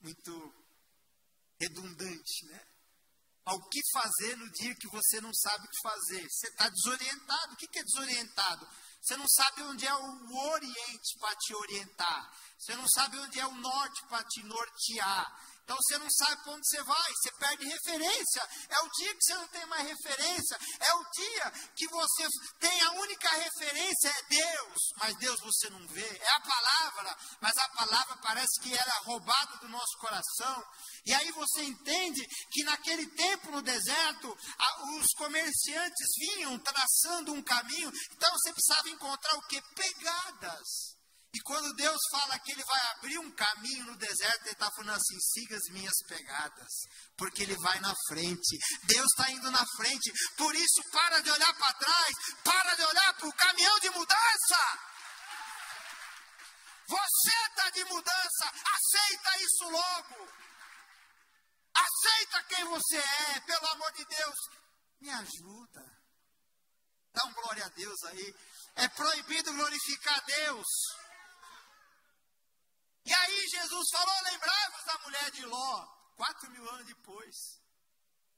muito 0.00 0.54
redundante, 1.58 2.44
né? 2.46 2.66
Ao 3.44 3.62
que 3.68 3.80
fazer 3.92 4.36
no 4.36 4.50
dia 4.50 4.74
que 4.74 4.88
você 4.88 5.20
não 5.20 5.32
sabe 5.32 5.64
o 5.64 5.70
que 5.70 5.80
fazer? 5.82 6.28
Você 6.28 6.48
está 6.48 6.68
desorientado. 6.68 7.54
O 7.54 7.56
que 7.56 7.78
é 7.78 7.82
desorientado? 7.84 8.68
Você 9.00 9.16
não 9.16 9.28
sabe 9.28 9.62
onde 9.62 9.86
é 9.86 9.94
o 9.94 10.36
Oriente 10.50 11.18
para 11.20 11.36
te 11.36 11.54
orientar. 11.54 12.36
Você 12.58 12.74
não 12.74 12.88
sabe 12.88 13.18
onde 13.20 13.38
é 13.38 13.46
o 13.46 13.54
Norte 13.54 14.04
para 14.08 14.24
te 14.24 14.42
nortear. 14.42 15.55
Então 15.66 15.76
você 15.82 15.98
não 15.98 16.08
sabe 16.08 16.42
para 16.44 16.52
onde 16.52 16.68
você 16.68 16.80
vai, 16.84 17.12
você 17.12 17.32
perde 17.32 17.66
referência. 17.66 18.48
É 18.68 18.78
o 18.82 18.90
dia 18.90 19.14
que 19.16 19.24
você 19.24 19.34
não 19.34 19.48
tem 19.48 19.66
mais 19.66 19.88
referência. 19.88 20.56
É 20.78 20.94
o 20.94 21.04
dia 21.10 21.50
que 21.74 21.88
você 21.88 22.28
tem 22.60 22.80
a 22.82 22.92
única 22.92 23.28
referência 23.30 24.08
é 24.08 24.22
Deus, 24.28 24.78
mas 24.96 25.16
Deus 25.16 25.40
você 25.40 25.68
não 25.70 25.84
vê. 25.88 26.06
É 26.06 26.30
a 26.30 26.40
palavra, 26.40 27.18
mas 27.40 27.56
a 27.58 27.68
palavra 27.70 28.16
parece 28.22 28.60
que 28.60 28.72
era 28.72 28.92
roubada 29.06 29.56
do 29.56 29.68
nosso 29.68 29.98
coração. 29.98 30.64
E 31.04 31.12
aí 31.12 31.32
você 31.32 31.64
entende 31.64 32.24
que 32.52 32.62
naquele 32.62 33.06
tempo 33.16 33.50
no 33.50 33.60
deserto, 33.60 34.38
os 35.00 35.12
comerciantes 35.16 36.06
vinham 36.16 36.56
traçando 36.60 37.32
um 37.32 37.42
caminho. 37.42 37.90
Então 38.12 38.30
você 38.34 38.52
precisava 38.52 38.88
encontrar 38.88 39.34
o 39.34 39.46
que? 39.48 39.60
Pegadas. 39.74 40.95
E 41.36 41.40
quando 41.40 41.74
Deus 41.74 42.00
fala 42.10 42.38
que 42.38 42.52
Ele 42.52 42.64
vai 42.64 42.80
abrir 42.92 43.18
um 43.18 43.30
caminho 43.32 43.84
no 43.84 43.96
deserto, 43.98 44.40
Ele 44.44 44.52
está 44.52 44.70
falando 44.70 44.96
assim: 44.96 45.20
siga 45.20 45.54
as 45.54 45.68
minhas 45.70 45.94
pegadas, 46.08 46.72
porque 47.14 47.42
Ele 47.42 47.54
vai 47.56 47.78
na 47.80 47.94
frente. 48.08 48.56
Deus 48.84 49.06
está 49.12 49.30
indo 49.30 49.50
na 49.50 49.62
frente. 49.76 50.10
Por 50.38 50.54
isso, 50.54 50.80
para 50.90 51.20
de 51.20 51.30
olhar 51.30 51.52
para 51.52 51.74
trás, 51.74 52.14
para 52.42 52.74
de 52.74 52.84
olhar 52.84 53.14
para 53.18 53.28
o 53.28 53.32
caminhão 53.34 53.78
de 53.80 53.90
mudança. 53.90 54.78
Você 56.88 57.36
está 57.50 57.68
de 57.68 57.84
mudança, 57.84 58.52
aceita 58.72 59.42
isso 59.42 59.68
logo. 59.68 60.28
Aceita 61.74 62.44
quem 62.44 62.64
você 62.64 62.96
é, 62.96 63.40
pelo 63.40 63.66
amor 63.72 63.92
de 63.92 64.06
Deus. 64.06 64.36
Me 65.02 65.10
ajuda. 65.10 65.84
Dá 67.12 67.24
um 67.26 67.32
glória 67.34 67.66
a 67.66 67.68
Deus 67.68 68.02
aí. 68.04 68.34
É 68.76 68.88
proibido 68.88 69.52
glorificar 69.52 70.24
Deus. 70.24 70.66
E 73.06 73.14
aí 73.14 73.48
Jesus 73.48 73.88
falou, 73.92 74.22
lembrai-vos 74.24 74.84
da 74.84 74.98
mulher 74.98 75.30
de 75.30 75.46
Ló, 75.46 75.86
quatro 76.16 76.50
mil 76.50 76.68
anos 76.70 76.86
depois. 76.88 77.36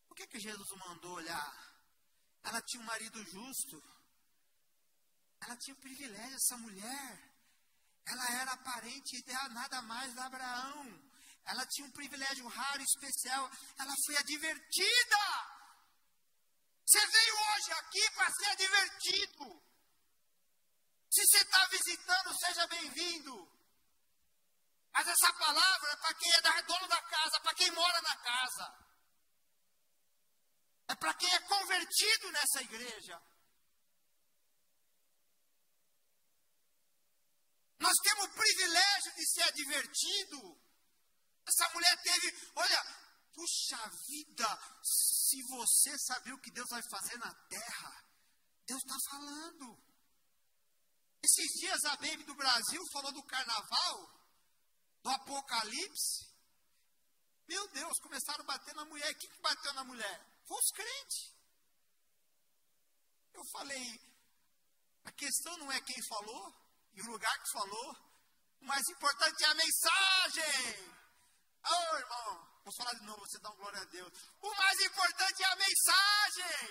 Por 0.06 0.14
que, 0.14 0.26
que 0.26 0.38
Jesus 0.38 0.68
mandou 0.76 1.12
olhar? 1.12 1.68
Ela 2.44 2.60
tinha 2.60 2.82
um 2.82 2.86
marido 2.86 3.24
justo. 3.24 3.82
Ela 5.40 5.56
tinha 5.56 5.74
um 5.74 5.80
privilégio, 5.80 6.36
essa 6.36 6.58
mulher. 6.58 7.34
Ela 8.04 8.30
era 8.42 8.56
parente 8.58 9.22
de 9.22 9.32
nada 9.32 9.80
mais 9.82 10.12
de 10.12 10.20
Abraão. 10.20 10.84
Ela 11.46 11.64
tinha 11.66 11.86
um 11.86 11.92
privilégio 11.92 12.46
raro 12.46 12.82
especial. 12.82 13.50
Ela 13.78 13.94
foi 14.04 14.16
advertida. 14.18 15.58
Você 16.84 17.06
veio 17.06 17.34
hoje 17.34 17.72
aqui 17.72 18.10
para 18.10 18.30
ser 18.32 18.50
advertido. 18.50 19.62
Se 21.10 21.24
você 21.24 21.38
está 21.38 21.66
visitando, 21.68 22.38
seja 22.38 22.66
bem-vindo. 22.66 23.47
Mas 24.98 25.06
essa 25.06 25.32
palavra 25.34 25.92
é 25.92 25.96
para 25.96 26.14
quem 26.14 26.32
é 26.32 26.62
dono 26.62 26.88
da 26.88 27.00
casa, 27.02 27.40
para 27.40 27.54
quem 27.54 27.70
mora 27.70 28.02
na 28.02 28.16
casa. 28.16 28.84
É 30.88 30.94
para 30.96 31.14
quem 31.14 31.32
é 31.32 31.40
convertido 31.42 32.32
nessa 32.32 32.62
igreja. 32.62 33.22
Nós 37.78 37.94
temos 38.02 38.24
o 38.24 38.34
privilégio 38.34 39.14
de 39.14 39.30
ser 39.30 39.42
advertido. 39.42 40.60
Essa 41.46 41.72
mulher 41.74 42.02
teve, 42.02 42.50
olha, 42.56 42.84
puxa 43.34 43.78
vida, 44.08 44.82
se 44.82 45.40
você 45.44 45.96
saber 46.00 46.32
o 46.32 46.40
que 46.40 46.50
Deus 46.50 46.68
vai 46.70 46.82
fazer 46.90 47.16
na 47.18 47.32
terra, 47.46 48.04
Deus 48.66 48.82
está 48.82 48.96
falando. 49.10 49.80
Esses 51.22 51.60
dias 51.60 51.84
a 51.84 51.96
Baby 51.98 52.24
do 52.24 52.34
Brasil 52.34 52.82
falou 52.92 53.12
do 53.12 53.22
carnaval, 53.22 54.17
do 55.08 55.10
apocalipse. 55.10 56.28
Meu 57.48 57.66
Deus, 57.68 57.98
começaram 58.00 58.44
a 58.44 58.46
bater 58.46 58.74
na 58.74 58.84
mulher. 58.84 59.14
Quem 59.14 59.30
que 59.30 59.40
bateu 59.40 59.72
na 59.72 59.84
mulher? 59.84 60.26
Foi 60.46 60.58
os 60.58 60.70
crentes. 60.70 61.34
Eu 63.32 63.42
falei, 63.52 64.00
a 65.04 65.12
questão 65.12 65.56
não 65.56 65.72
é 65.72 65.80
quem 65.80 65.96
falou 66.08 66.54
e 66.92 67.00
o 67.00 67.10
lugar 67.10 67.38
que 67.42 67.52
falou. 67.52 67.96
O 68.60 68.64
mais 68.66 68.86
importante 68.88 69.44
é 69.44 69.46
a 69.46 69.54
mensagem. 69.54 70.92
Ô 71.64 71.74
oh, 71.74 71.96
irmão, 71.96 72.60
vou 72.64 72.74
falar 72.76 72.92
de 72.94 73.06
novo, 73.06 73.20
você 73.20 73.38
dá 73.38 73.50
um 73.50 73.56
glória 73.56 73.80
a 73.80 73.84
Deus. 73.84 74.12
O 74.42 74.54
mais 74.54 74.80
importante 74.80 75.42
é 75.42 75.46
a 75.46 75.56
mensagem. 75.56 76.68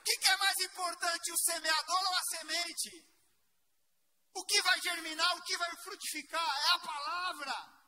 O 0.00 0.04
que, 0.04 0.16
que 0.18 0.30
é 0.30 0.36
mais 0.36 0.56
importante, 0.60 1.32
o 1.32 1.38
semeador 1.38 2.02
ou 2.02 2.14
a 2.14 2.22
semente? 2.36 3.17
O 4.38 4.44
que 4.44 4.62
vai 4.62 4.80
germinar, 4.80 5.36
o 5.36 5.42
que 5.42 5.56
vai 5.56 5.76
frutificar 5.82 6.56
é 6.64 6.68
a 6.70 6.78
palavra. 6.78 7.78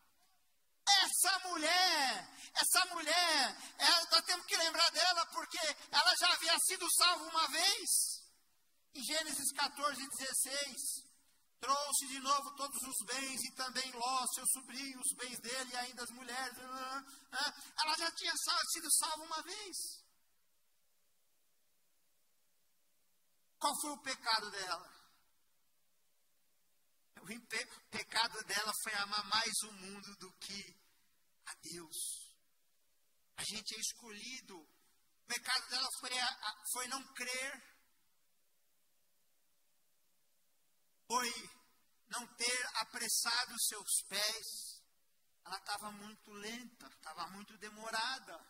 Essa 1.02 1.38
mulher, 1.48 2.36
essa 2.54 2.84
mulher, 2.86 3.74
ela, 3.78 4.06
nós 4.10 4.24
temos 4.24 4.44
que 4.46 4.56
lembrar 4.56 4.90
dela 4.90 5.26
porque 5.26 5.60
ela 5.92 6.12
já 6.18 6.32
havia 6.32 6.58
sido 6.58 6.90
salva 6.96 7.24
uma 7.24 7.46
vez. 7.46 7.90
Em 8.92 9.04
Gênesis 9.04 9.52
14, 9.52 10.08
16, 10.08 10.74
trouxe 11.60 12.08
de 12.08 12.18
novo 12.18 12.56
todos 12.56 12.82
os 12.82 13.06
bens 13.06 13.40
e 13.44 13.54
também 13.54 13.88
Ló, 13.92 14.26
seu 14.34 14.44
sobrinho, 14.48 14.98
os 14.98 15.14
bens 15.14 15.38
dele 15.38 15.70
e 15.72 15.76
ainda 15.76 16.02
as 16.02 16.10
mulheres. 16.10 16.58
Ela 16.58 17.96
já 17.96 18.10
tinha 18.10 18.34
sido 18.72 18.90
salva 18.98 19.22
uma 19.22 19.42
vez. 19.42 19.76
Qual 23.60 23.80
foi 23.80 23.90
o 23.92 24.02
pecado 24.02 24.50
dela? 24.50 24.99
O 27.22 27.90
pecado 27.90 28.44
dela 28.44 28.72
foi 28.82 28.94
amar 28.94 29.24
mais 29.28 29.52
o 29.62 29.72
mundo 29.72 30.16
do 30.16 30.32
que 30.38 30.76
a 31.46 31.54
Deus. 31.62 32.30
A 33.36 33.44
gente 33.44 33.74
é 33.74 33.78
escolhido. 33.78 34.56
O 34.58 35.26
pecado 35.26 35.68
dela 35.68 35.88
foi, 36.00 36.18
a, 36.18 36.54
foi 36.72 36.88
não 36.88 37.02
crer. 37.14 37.62
Foi 41.06 41.32
não 42.08 42.26
ter 42.36 42.66
apressado 42.74 43.54
os 43.54 43.66
seus 43.66 44.02
pés. 44.08 44.82
Ela 45.44 45.56
estava 45.56 45.90
muito 45.92 46.30
lenta, 46.32 46.86
estava 46.86 47.26
muito 47.28 47.56
demorada. 47.58 48.46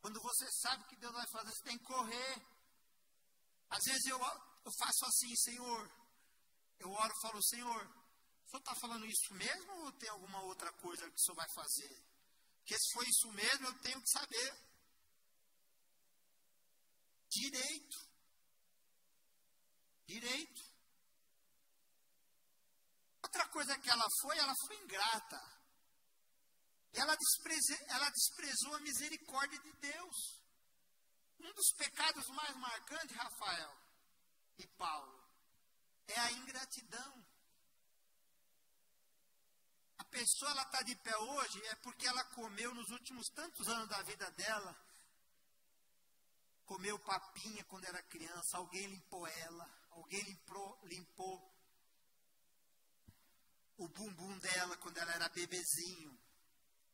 Quando 0.00 0.20
você 0.20 0.50
sabe 0.52 0.84
que 0.88 0.96
Deus 0.96 1.12
vai 1.12 1.26
fazer, 1.30 1.50
você 1.50 1.64
tem 1.64 1.78
que 1.78 1.84
correr. 1.84 2.46
Às 3.70 3.84
vezes 3.84 4.06
eu, 4.06 4.18
eu 4.18 4.72
faço 4.78 5.04
assim, 5.04 5.34
Senhor, 5.36 6.05
eu 6.78 6.90
oro 6.90 7.12
e 7.12 7.20
falo, 7.20 7.42
Senhor, 7.42 7.86
o 7.86 8.48
Senhor 8.48 8.60
está 8.60 8.74
falando 8.76 9.06
isso 9.06 9.34
mesmo 9.34 9.72
ou 9.84 9.92
tem 9.92 10.08
alguma 10.10 10.40
outra 10.42 10.72
coisa 10.74 11.08
que 11.10 11.16
o 11.16 11.20
Senhor 11.20 11.36
vai 11.36 11.48
fazer? 11.54 12.02
Porque 12.58 12.78
se 12.78 12.92
for 12.92 13.06
isso 13.06 13.32
mesmo, 13.32 13.66
eu 13.66 13.78
tenho 13.80 14.02
que 14.02 14.10
saber. 14.10 14.66
Direito. 17.28 17.98
Direito. 20.06 20.62
Outra 23.22 23.48
coisa 23.48 23.78
que 23.78 23.90
ela 23.90 24.06
foi, 24.20 24.38
ela 24.38 24.54
foi 24.66 24.76
ingrata. 24.82 25.56
Ela, 26.92 27.14
despreze, 27.14 27.76
ela 27.88 28.10
desprezou 28.10 28.74
a 28.74 28.80
misericórdia 28.80 29.58
de 29.60 29.72
Deus. 29.74 30.16
Um 31.40 31.52
dos 31.52 31.72
pecados 31.76 32.26
mais 32.28 32.56
marcantes, 32.56 33.16
Rafael 33.16 33.76
e 34.58 34.66
Paulo, 34.78 35.15
é 36.08 36.18
a 36.18 36.32
ingratidão. 36.32 37.26
A 39.98 40.04
pessoa 40.04 40.50
ela 40.50 40.62
está 40.62 40.82
de 40.82 40.94
pé 40.96 41.16
hoje 41.16 41.66
é 41.66 41.74
porque 41.76 42.06
ela 42.06 42.24
comeu 42.24 42.74
nos 42.74 42.90
últimos 42.90 43.28
tantos 43.30 43.68
anos 43.68 43.88
da 43.88 44.02
vida 44.02 44.30
dela. 44.32 44.76
Comeu 46.64 46.98
papinha 46.98 47.64
quando 47.64 47.84
era 47.84 48.02
criança, 48.02 48.56
alguém 48.56 48.86
limpou 48.86 49.26
ela, 49.26 49.70
alguém 49.90 50.20
limpou, 50.22 50.80
limpou 50.84 51.56
o 53.78 53.88
bumbum 53.88 54.38
dela 54.38 54.76
quando 54.78 54.98
ela 54.98 55.12
era 55.12 55.28
bebezinho. 55.28 56.18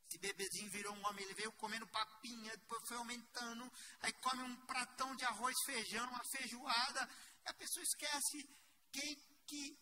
Esse 0.09 0.19
bebezinho 0.19 0.71
virou 0.71 0.95
um 0.95 1.07
homem, 1.07 1.25
ele 1.25 1.35
veio 1.35 1.53
comendo 1.53 1.87
papinha, 1.87 2.55
depois 2.57 2.87
foi 2.87 2.99
aumentando, 2.99 3.73
aí 4.01 4.13
come 4.15 4.43
um 4.43 4.57
pratão 4.67 5.17
de 5.17 5.25
arroz, 5.25 5.57
feijão, 5.65 6.07
uma 6.11 6.23
feijoada, 6.25 7.09
e 7.47 7.49
a 7.49 7.55
pessoa 7.55 7.83
esquece 7.83 8.47
quem 8.93 9.17
que. 9.47 9.79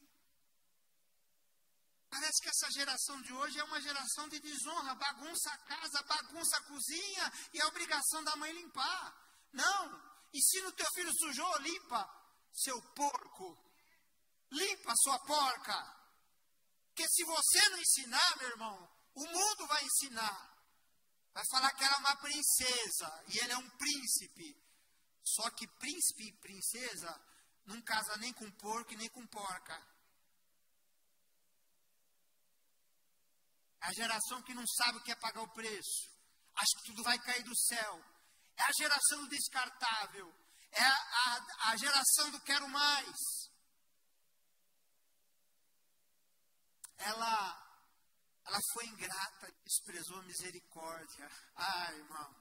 Parece 2.09 2.43
que 2.43 2.49
essa 2.49 2.71
geração 2.73 3.21
de 3.23 3.33
hoje 3.33 3.59
é 3.59 3.65
uma 3.65 3.81
geração 3.81 4.29
de 4.29 4.41
desonra, 4.41 4.95
bagunça 4.95 5.51
a 5.51 5.59
casa, 5.59 6.03
bagunça 6.03 6.57
a 6.57 6.63
cozinha 6.63 7.33
e 7.53 7.61
a 7.61 7.69
obrigação 7.69 8.25
da 8.25 8.35
mãe 8.37 8.53
limpar. 8.53 9.15
Não! 9.53 10.11
Ensina 10.33 10.69
o 10.69 10.73
teu 10.73 10.87
filho 10.95 11.13
sujou, 11.19 11.59
limpa, 11.59 12.03
seu 12.53 12.81
porco. 12.95 13.59
Limpa 14.51 14.93
sua 15.03 15.19
porca. 15.21 16.01
Porque 16.89 17.09
se 17.09 17.25
você 17.25 17.69
não 17.69 17.79
ensinar, 17.79 18.37
meu 18.39 18.49
irmão, 18.49 18.91
o 19.15 19.25
mundo 19.27 19.67
vai 19.67 19.85
ensinar. 19.85 20.51
Vai 21.33 21.45
falar 21.51 21.73
que 21.75 21.85
ela 21.85 21.95
é 21.95 21.99
uma 21.99 22.17
princesa 22.17 23.25
e 23.29 23.39
ele 23.39 23.53
é 23.53 23.59
um 23.59 23.71
príncipe. 23.71 24.57
Só 25.23 25.49
que 25.51 25.67
príncipe 25.79 26.25
e 26.25 26.33
princesa 26.39 27.30
não 27.71 27.81
casa 27.83 28.17
nem 28.19 28.33
com 28.33 28.51
porco 28.53 28.93
e 28.93 28.97
nem 28.97 29.09
com 29.09 29.27
porca. 29.27 29.75
É 33.83 33.87
a 33.87 33.93
geração 33.93 34.43
que 34.43 34.55
não 34.55 34.67
sabe 34.67 34.99
o 34.99 35.03
que 35.03 35.13
é 35.13 35.17
pagar 35.17 35.43
o 35.43 35.55
preço. 35.55 36.11
Acha 36.55 36.77
que 36.79 36.87
tudo 36.87 37.03
vai 37.03 37.19
cair 37.19 37.43
do 37.45 37.57
céu. 37.57 38.05
É 38.57 38.63
a 38.63 38.73
geração 38.73 39.23
do 39.23 39.29
descartável. 39.29 40.35
É 40.73 40.83
a, 40.83 40.93
a, 40.93 41.71
a 41.71 41.77
geração 41.77 42.31
do 42.31 42.41
quero 42.41 42.69
mais. 42.69 43.17
Ela, 46.99 47.87
ela 48.45 48.59
foi 48.75 48.85
ingrata, 48.87 49.51
desprezou 49.65 50.19
a 50.19 50.23
misericórdia. 50.25 51.31
Ai, 51.57 51.95
irmão. 51.97 52.40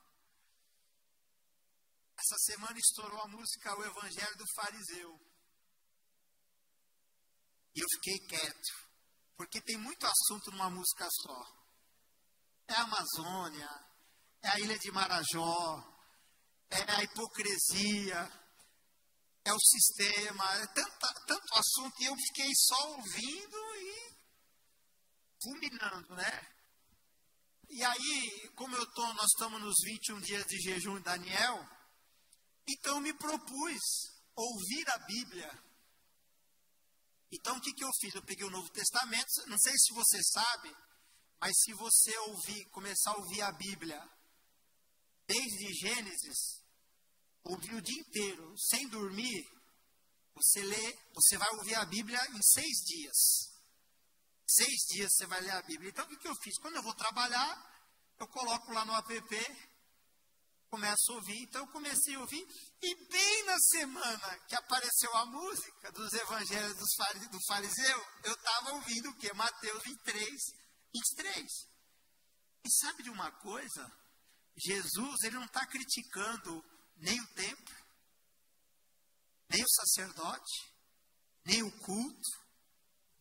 Essa 2.20 2.38
semana 2.40 2.78
estourou 2.78 3.22
a 3.22 3.28
música 3.30 3.80
O 3.80 3.86
Evangelho 3.86 4.36
do 4.36 4.46
Fariseu. 4.54 5.18
E 7.74 7.80
eu 7.80 7.88
fiquei 7.94 8.20
quieto, 8.28 8.90
porque 9.38 9.62
tem 9.62 9.78
muito 9.78 10.06
assunto 10.06 10.52
numa 10.52 10.70
música 10.70 11.08
só. 11.22 11.40
É 12.68 12.74
a 12.74 12.82
Amazônia, 12.82 13.70
é 14.41 14.50
a 14.50 14.60
Ilha 14.60 14.78
de 14.78 14.91
Marajó, 14.91 15.82
é 16.70 16.91
a 16.91 17.04
hipocrisia, 17.04 18.30
é 19.46 19.54
o 19.54 19.60
sistema, 19.60 20.44
é 20.56 20.68
tanta, 20.68 21.14
tanto 21.26 21.54
assunto, 21.54 22.02
e 22.02 22.06
eu 22.06 22.16
fiquei 22.18 22.52
só 22.54 22.90
ouvindo 22.90 23.76
e 23.78 24.18
fulminando, 25.41 26.16
né? 26.16 26.56
E 27.70 27.82
aí, 27.82 28.52
como 28.58 28.76
eu 28.76 28.86
tô, 28.91 29.14
nós 29.14 29.28
estamos 29.28 29.62
nos 29.62 29.76
21 29.86 30.20
dias 30.20 30.46
de 30.48 30.58
jejum 30.60 30.98
em 30.98 31.02
Daniel, 31.02 31.79
então 32.72 33.00
me 33.02 33.14
propus 33.14 33.82
ouvir 34.36 34.90
a 34.90 34.98
Bíblia. 35.00 35.64
Então 37.32 37.58
o 37.58 37.62
que, 37.62 37.74
que 37.74 37.84
eu 37.84 37.91
fiz? 38.00 38.14
Eu 38.16 38.24
peguei 38.24 38.46
o 38.46 38.52
Novo 38.52 38.70
Testamento, 38.70 39.48
não 39.48 39.58
sei 39.58 39.74
se 39.78 39.94
você 39.94 40.22
sabe, 40.24 40.76
mas 41.40 41.54
se 41.62 41.74
você 41.74 42.18
ouvir, 42.20 42.66
começar 42.70 43.12
a 43.12 43.18
ouvir 43.18 43.41
a 43.41 43.52
Bíblia, 43.52 44.02
desde 45.28 45.74
Gênesis, 45.74 46.64
ouvir 47.44 47.76
o 47.76 47.82
dia 47.82 48.00
inteiro, 48.02 48.56
sem 48.58 48.88
dormir, 48.90 49.48
você 50.36 50.62
lê, 50.64 50.98
você 51.14 51.38
vai 51.38 51.50
ouvir 51.56 51.76
a 51.76 51.86
Bíblia 51.86 52.20
em 52.32 52.41
seis 52.41 52.78
dias. 52.86 53.18
Seis 54.48 54.78
dias 54.90 55.10
você 55.14 55.28
vai 55.28 55.41
ler 55.41 55.52
a 55.52 55.62
Bíblia. 55.62 55.90
Então 55.90 56.06
o 56.06 56.08
que, 56.08 56.18
que 56.18 56.28
eu 56.28 56.36
fiz? 56.41 56.58
Quando 56.60 56.78
eu 56.78 56.84
vou 56.84 56.96
trabalhar, 56.96 57.70
eu 58.20 58.28
coloco 58.28 58.72
lá 58.72 58.84
no 58.86 58.96
app 58.96 59.69
começo 60.70 61.12
a 61.12 61.16
ouvir. 61.16 61.41
Então 61.44 61.62
eu 61.62 61.72
comecei 61.72 62.16
a 62.16 62.20
ouvir, 62.20 62.46
e 62.82 63.08
bem 63.08 63.46
na 63.46 63.58
semana 63.60 64.40
que 64.48 64.56
apareceu 64.56 65.14
a 65.18 65.26
música 65.26 65.91
dos 65.91 66.14
evangelhos 66.14 66.76
do 66.76 67.46
fariseu, 67.48 68.08
eu 68.24 68.34
estava 68.34 68.74
ouvindo 68.74 69.10
o 69.10 69.16
que? 69.18 69.34
Mateus 69.34 69.84
23, 69.84 70.30
23. 70.94 71.70
E 72.66 72.72
sabe 72.72 73.04
de 73.04 73.10
uma 73.10 73.32
coisa? 73.32 73.91
Jesus, 74.58 75.24
ele 75.24 75.36
não 75.36 75.46
está 75.46 75.66
criticando 75.66 76.64
nem 76.98 77.20
o 77.20 77.28
templo, 77.34 77.76
nem 79.50 79.64
o 79.64 79.70
sacerdote, 79.70 80.74
nem 81.46 81.64
o 81.64 81.72
culto, 81.80 82.30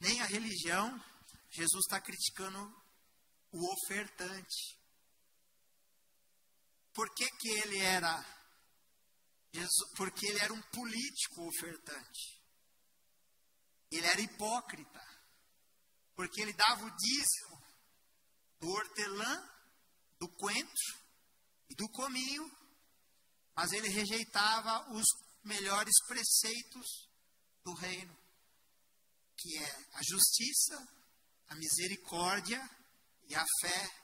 nem 0.01 0.21
a 0.21 0.27
religião. 0.27 1.03
Jesus 1.51 1.85
está 1.87 2.01
criticando 2.01 2.59
o 3.53 3.73
ofertante. 3.73 4.78
Por 6.99 7.15
que, 7.15 7.31
que 7.31 7.49
ele 7.49 7.79
era? 7.79 8.13
Jesus, 9.53 9.93
porque 9.95 10.27
ele 10.27 10.41
era 10.41 10.53
um 10.53 10.61
político 10.63 11.47
ofertante. 11.47 12.43
Ele 13.89 14.05
era 14.05 14.21
hipócrita. 14.21 15.01
Porque 16.17 16.43
ele 16.43 16.53
dava 16.55 16.85
o 16.85 16.97
dízimo 16.97 17.63
do 18.59 18.69
hortelã, 18.69 19.49
do 20.19 20.29
coentro 20.31 20.99
e 21.71 21.77
do 21.77 21.89
cominho, 21.91 22.51
mas 23.55 23.71
ele 23.71 23.89
rejeitava 23.91 24.91
os 24.91 25.07
melhores 25.45 25.95
preceitos 26.09 27.09
do 27.65 27.75
reino, 27.75 28.19
que 29.37 29.57
é 29.57 29.87
a 29.93 30.03
justiça, 30.03 30.77
a 31.47 31.55
misericórdia 31.55 32.61
e 33.29 33.37
a 33.37 33.45
fé. 33.61 33.98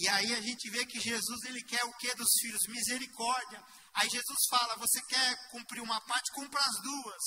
E 0.00 0.08
aí 0.08 0.34
a 0.34 0.40
gente 0.40 0.70
vê 0.70 0.86
que 0.86 0.98
Jesus 0.98 1.44
ele 1.44 1.62
quer 1.62 1.84
o 1.84 1.92
que 1.98 2.14
dos 2.14 2.32
filhos? 2.40 2.66
Misericórdia. 2.68 3.62
Aí 3.92 4.08
Jesus 4.08 4.38
fala: 4.48 4.74
você 4.76 4.98
quer 5.02 5.50
cumprir 5.50 5.82
uma 5.82 6.00
parte, 6.06 6.32
cumpra 6.32 6.58
as 6.58 6.82
duas. 6.82 7.22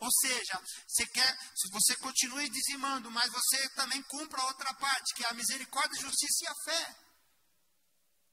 Ou 0.00 0.10
seja, 0.22 0.60
você 0.88 1.06
quer, 1.06 1.38
você 1.70 1.94
continue 1.98 2.48
dizimando, 2.50 3.08
mas 3.12 3.30
você 3.30 3.68
também 3.76 4.02
cumpra 4.02 4.42
a 4.42 4.46
outra 4.46 4.74
parte, 4.74 5.14
que 5.14 5.24
é 5.24 5.28
a 5.28 5.34
misericórdia, 5.34 5.96
a 5.96 6.02
justiça 6.02 6.44
e 6.44 6.48
a 6.48 6.54
fé. 6.64 6.96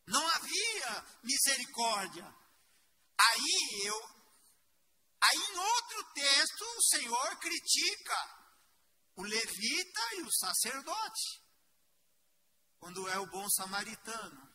Não 0.07 0.27
havia 0.29 1.05
misericórdia. 1.23 2.25
Aí 3.19 3.85
eu 3.85 4.15
aí 5.21 5.37
em 5.37 5.57
outro 5.57 6.03
texto 6.15 6.61
o 6.63 6.83
Senhor 6.83 7.39
critica 7.39 8.45
o 9.17 9.23
levita 9.23 10.01
e 10.15 10.21
o 10.23 10.31
sacerdote. 10.31 11.44
Quando 12.85 13.09
é 13.09 13.17
o 13.17 13.25
bom 13.25 13.49
samaritano. 13.49 14.47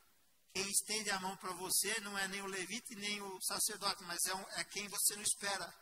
Quem 0.55 0.65
estende 0.71 1.11
a 1.11 1.19
mão 1.19 1.37
para 1.39 1.53
você 1.55 1.99
não 1.99 2.17
é 2.17 2.29
nem 2.29 2.41
o 2.41 2.47
levita 2.47 2.93
e 2.93 2.97
nem 2.97 3.21
o 3.21 3.43
sacerdote, 3.43 4.05
mas 4.05 4.25
é, 4.25 4.35
um, 4.37 4.49
é 4.51 4.63
quem 4.67 4.87
você 4.87 5.17
não 5.17 5.23
espera. 5.25 5.75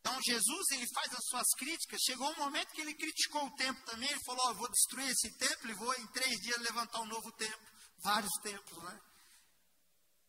Então 0.00 0.20
Jesus 0.22 0.70
ele 0.72 0.86
faz 0.92 1.10
as 1.14 1.24
suas 1.24 1.48
críticas. 1.56 2.02
Chegou 2.04 2.30
um 2.30 2.36
momento 2.36 2.72
que 2.72 2.82
ele 2.82 2.94
criticou 2.94 3.46
o 3.46 3.54
templo 3.54 3.82
também. 3.86 4.10
Ele 4.10 4.20
falou: 4.26 4.50
oh, 4.50 4.54
vou 4.56 4.70
destruir 4.70 5.08
esse 5.08 5.34
templo 5.38 5.70
e 5.70 5.74
vou 5.74 5.94
em 5.94 6.06
três 6.08 6.38
dias 6.42 6.60
levantar 6.60 7.00
um 7.00 7.06
novo 7.06 7.32
templo. 7.32 7.66
Vários 8.04 8.32
templos, 8.42 8.84
né? 8.84 9.00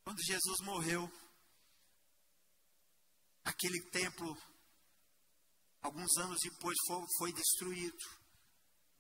Quando 0.06 0.24
Jesus 0.24 0.62
morreu, 0.62 1.12
aquele 3.44 3.82
templo, 3.90 4.38
alguns 5.82 6.16
anos 6.16 6.40
depois, 6.42 6.78
foi, 6.88 7.06
foi 7.18 7.34
destruído. 7.34 8.23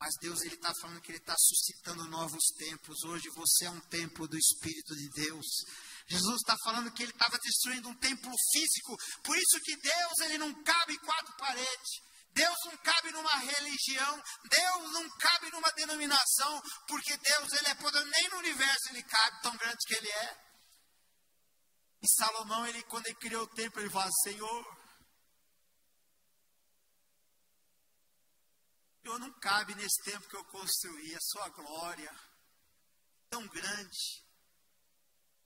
Mas 0.03 0.15
Deus 0.19 0.41
ele 0.41 0.55
está 0.55 0.69
falando 0.81 0.99
que 0.99 1.11
ele 1.11 1.17
está 1.17 1.33
suscitando 1.39 2.03
novos 2.09 2.43
templos. 2.57 3.03
Hoje 3.05 3.29
você 3.29 3.67
é 3.67 3.69
um 3.69 3.79
templo 3.87 4.27
do 4.27 4.37
Espírito 4.37 4.93
de 4.93 5.09
Deus. 5.11 5.45
Jesus 6.09 6.41
está 6.41 6.57
falando 6.61 6.91
que 6.91 7.03
ele 7.03 7.13
estava 7.13 7.39
destruindo 7.39 7.87
um 7.87 7.95
templo 7.95 8.29
físico. 8.51 8.97
Por 9.23 9.37
isso 9.37 9.61
que 9.63 9.77
Deus 9.77 10.19
ele 10.25 10.37
não 10.39 10.61
cabe 10.61 10.91
em 10.91 10.99
quatro 10.99 11.33
paredes. 11.37 12.01
Deus 12.33 12.57
não 12.65 12.75
cabe 12.79 13.11
numa 13.13 13.37
religião, 13.37 14.23
Deus 14.49 14.91
não 14.91 15.09
cabe 15.19 15.49
numa 15.51 15.71
denominação, 15.71 16.61
porque 16.85 17.15
Deus 17.15 17.53
ele 17.53 17.69
é 17.69 17.75
poder, 17.75 18.03
nem 18.03 18.29
no 18.29 18.39
universo 18.39 18.89
ele 18.89 19.03
cabe, 19.03 19.41
tão 19.41 19.55
grande 19.55 19.85
que 19.87 19.95
ele 19.95 20.09
é. 20.09 20.37
E 22.01 22.07
Salomão, 22.09 22.67
ele, 22.67 22.83
quando 22.83 23.05
ele 23.05 23.15
criou 23.15 23.43
o 23.43 23.55
templo, 23.55 23.79
ele 23.79 23.89
fala, 23.89 24.11
Senhor, 24.23 24.82
eu 29.03 29.19
não 29.19 29.31
cabe 29.39 29.75
nesse 29.75 30.01
tempo 30.03 30.27
que 30.27 30.35
eu 30.35 30.45
construí, 30.45 31.15
a 31.15 31.21
sua 31.21 31.49
glória, 31.49 32.11
tão 33.29 33.45
grande. 33.47 34.23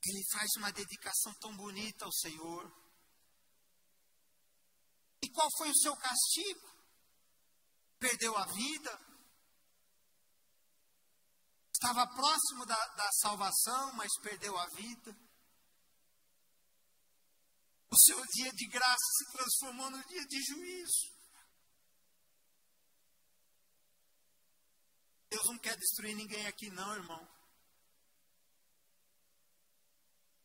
Ele 0.04 0.24
faz 0.32 0.50
uma 0.58 0.72
dedicação 0.72 1.34
tão 1.36 1.56
bonita 1.56 2.06
ao 2.06 2.12
Senhor. 2.12 2.72
E 5.22 5.30
qual 5.32 5.50
foi 5.58 5.70
o 5.70 5.78
seu 5.78 5.96
castigo? 5.98 6.78
Perdeu 8.00 8.38
a 8.38 8.46
vida? 8.46 9.08
Estava 11.74 12.08
próximo 12.08 12.66
da, 12.66 12.88
da 12.96 13.12
salvação, 13.14 13.94
mas 13.94 14.12
perdeu 14.22 14.58
a 14.58 14.66
vida? 14.76 15.18
O 17.90 17.98
seu 17.98 18.24
dia 18.28 18.52
de 18.52 18.68
graça 18.68 19.06
se 19.18 19.32
transformou 19.32 19.90
no 19.90 20.08
dia 20.08 20.26
de 20.26 20.44
juízo. 20.44 21.17
Deus 25.30 25.46
não 25.48 25.58
quer 25.60 25.76
destruir 25.78 26.16
ninguém 26.16 26.46
aqui, 26.48 26.70
não, 26.70 26.96
irmão. 26.96 27.28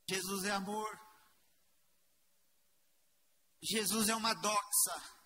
Jesus 0.09 0.45
é 0.45 0.51
amor. 0.51 1.01
Jesus 3.63 4.09
é 4.09 4.15
uma 4.15 4.35
doxa. 4.35 5.23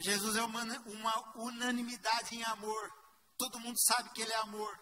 Jesus 0.00 0.36
é 0.36 0.42
uma, 0.42 0.62
uma 0.62 1.36
unanimidade 1.36 2.34
em 2.34 2.42
amor. 2.44 2.92
Todo 3.38 3.60
mundo 3.60 3.78
sabe 3.80 4.10
que 4.10 4.22
ele 4.22 4.32
é 4.32 4.36
amor. 4.36 4.78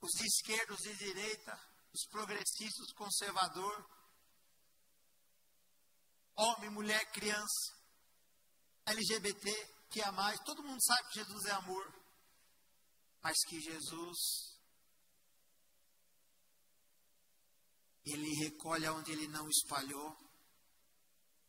Os 0.00 0.10
de 0.12 0.26
esquerda, 0.26 0.74
os 0.74 0.80
de 0.80 0.94
direita, 0.96 1.58
os 1.92 2.06
progressistas, 2.10 2.86
os 2.86 2.92
conservadores, 2.92 3.84
homem, 6.36 6.70
mulher, 6.70 7.04
criança, 7.12 7.78
LGBT, 8.86 9.50
que 9.90 10.00
é 10.00 10.10
mais, 10.12 10.38
todo 10.40 10.62
mundo 10.62 10.82
sabe 10.82 11.08
que 11.08 11.14
Jesus 11.20 11.44
é 11.46 11.52
amor. 11.52 11.97
Mas 13.28 13.44
que 13.46 13.60
Jesus 13.60 14.18
ele 18.06 18.32
recolhe 18.36 18.88
onde 18.88 19.12
ele 19.12 19.28
não 19.28 19.46
espalhou. 19.50 20.16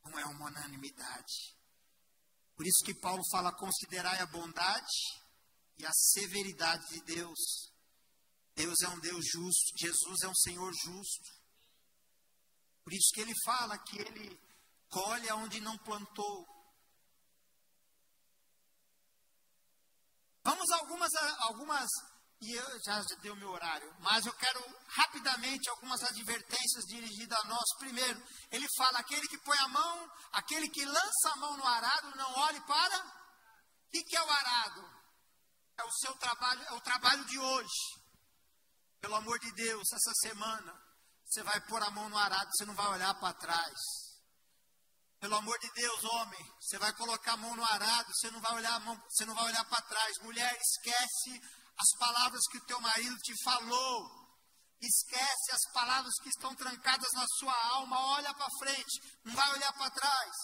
Não 0.04 0.20
é 0.20 0.26
uma 0.26 0.48
unanimidade. 0.48 1.56
Por 2.54 2.68
isso 2.68 2.84
que 2.84 2.94
Paulo 2.94 3.24
fala: 3.32 3.56
considerai 3.56 4.20
a 4.20 4.26
bondade 4.26 5.24
e 5.78 5.86
a 5.86 5.92
severidade 5.94 6.86
de 6.90 7.00
Deus. 7.16 7.72
Deus 8.56 8.82
é 8.82 8.90
um 8.90 9.00
Deus 9.00 9.26
justo, 9.32 9.78
Jesus 9.78 10.22
é 10.24 10.28
um 10.28 10.36
Senhor 10.36 10.74
justo. 10.84 11.32
Por 12.84 12.92
isso 12.92 13.10
que 13.14 13.22
ele 13.22 13.34
fala 13.46 13.78
que 13.78 14.00
ele 14.00 14.38
colhe 14.90 15.32
onde 15.32 15.62
não 15.62 15.78
plantou. 15.78 16.59
Vamos 20.50 20.72
algumas, 20.72 21.12
algumas 21.42 21.88
e 22.42 22.54
eu 22.54 22.80
já 22.84 23.00
deu 23.22 23.36
meu 23.36 23.50
horário, 23.52 23.96
mas 24.00 24.26
eu 24.26 24.34
quero 24.34 24.60
rapidamente 24.88 25.70
algumas 25.70 26.02
advertências 26.04 26.86
dirigidas 26.86 27.38
a 27.38 27.44
nós. 27.44 27.78
Primeiro, 27.78 28.20
ele 28.50 28.66
fala: 28.76 28.98
aquele 28.98 29.28
que 29.28 29.38
põe 29.44 29.58
a 29.60 29.68
mão, 29.68 30.12
aquele 30.32 30.68
que 30.70 30.84
lança 30.84 31.30
a 31.34 31.36
mão 31.36 31.56
no 31.56 31.68
arado, 31.68 32.18
não 32.18 32.34
olhe 32.40 32.60
para. 32.62 32.98
O 32.98 33.90
que, 33.92 34.04
que 34.06 34.18
é 34.18 34.24
o 34.24 34.32
arado? 34.32 34.90
É 35.78 35.84
o 35.84 35.92
seu 35.92 36.18
trabalho, 36.18 36.64
é 36.64 36.74
o 36.74 36.82
trabalho 36.82 37.24
de 37.26 37.38
hoje. 37.38 38.02
Pelo 39.02 39.18
amor 39.18 39.38
de 39.38 39.52
Deus, 39.54 39.88
essa 39.94 40.14
semana, 40.16 40.74
você 41.26 41.44
vai 41.44 41.62
pôr 41.68 41.84
a 41.84 41.92
mão 41.92 42.10
no 42.10 42.18
arado, 42.18 42.50
você 42.56 42.66
não 42.66 42.74
vai 42.74 42.88
olhar 42.88 43.14
para 43.20 43.36
trás. 43.36 44.09
Pelo 45.20 45.36
amor 45.36 45.60
de 45.60 45.70
Deus, 45.74 46.04
homem, 46.06 46.54
você 46.62 46.78
vai 46.78 46.94
colocar 46.94 47.34
a 47.34 47.38
mão 47.38 47.54
no 47.54 47.64
arado, 47.66 48.10
você 48.14 48.32
não 48.32 48.40
vai 48.40 48.54
olhar, 48.56 48.80
você 48.80 49.26
não 49.26 49.36
vai 49.36 49.46
olhar 49.46 49.66
para 49.66 49.82
trás. 49.82 50.18
Mulher, 50.20 50.58
esquece 50.62 51.42
as 51.78 51.98
palavras 52.00 52.42
que 52.50 52.58
o 52.58 52.66
teu 52.66 52.80
marido 52.80 53.18
te 53.18 53.34
falou. 53.44 54.20
Esquece 54.82 55.52
as 55.52 55.74
palavras 55.74 56.14
que 56.24 56.30
estão 56.30 56.56
trancadas 56.56 57.12
na 57.14 57.26
sua 57.38 57.54
alma. 57.74 58.00
Olha 58.00 58.34
para 58.34 58.48
frente, 58.60 59.20
não 59.26 59.34
vai 59.36 59.52
olhar 59.52 59.74
para 59.74 59.92
trás. 59.92 60.36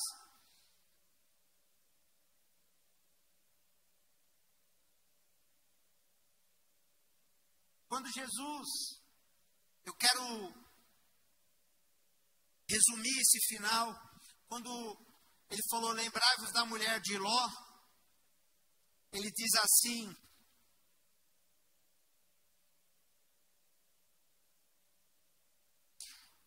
Quando 7.88 8.12
Jesus, 8.12 8.68
eu 9.86 9.94
quero 9.94 10.54
resumir 12.68 13.22
esse 13.22 13.40
final, 13.48 14.05
quando 14.56 14.98
ele 15.50 15.62
falou: 15.70 15.92
Lembrai-vos 15.92 16.52
da 16.54 16.66
mulher 16.66 17.02
de 17.02 17.18
Ló, 17.18 17.50
ele 19.12 19.30
diz 19.32 19.54
assim: 19.56 20.16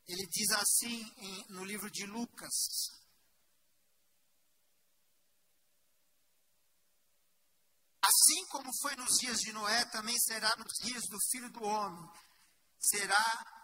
Ele 0.06 0.26
diz 0.26 0.50
assim 0.52 1.02
em, 1.18 1.44
no 1.50 1.64
livro 1.66 1.90
de 1.90 2.06
Lucas. 2.06 2.96
Assim 8.00 8.46
como 8.46 8.70
foi 8.80 8.96
nos 8.96 9.18
dias 9.18 9.38
de 9.40 9.52
Noé, 9.52 9.84
também 9.90 10.18
será 10.20 10.56
nos 10.56 10.72
dias 10.80 11.02
do 11.10 11.18
filho 11.30 11.52
do 11.52 11.62
homem. 11.62 12.10
Será 12.80 13.57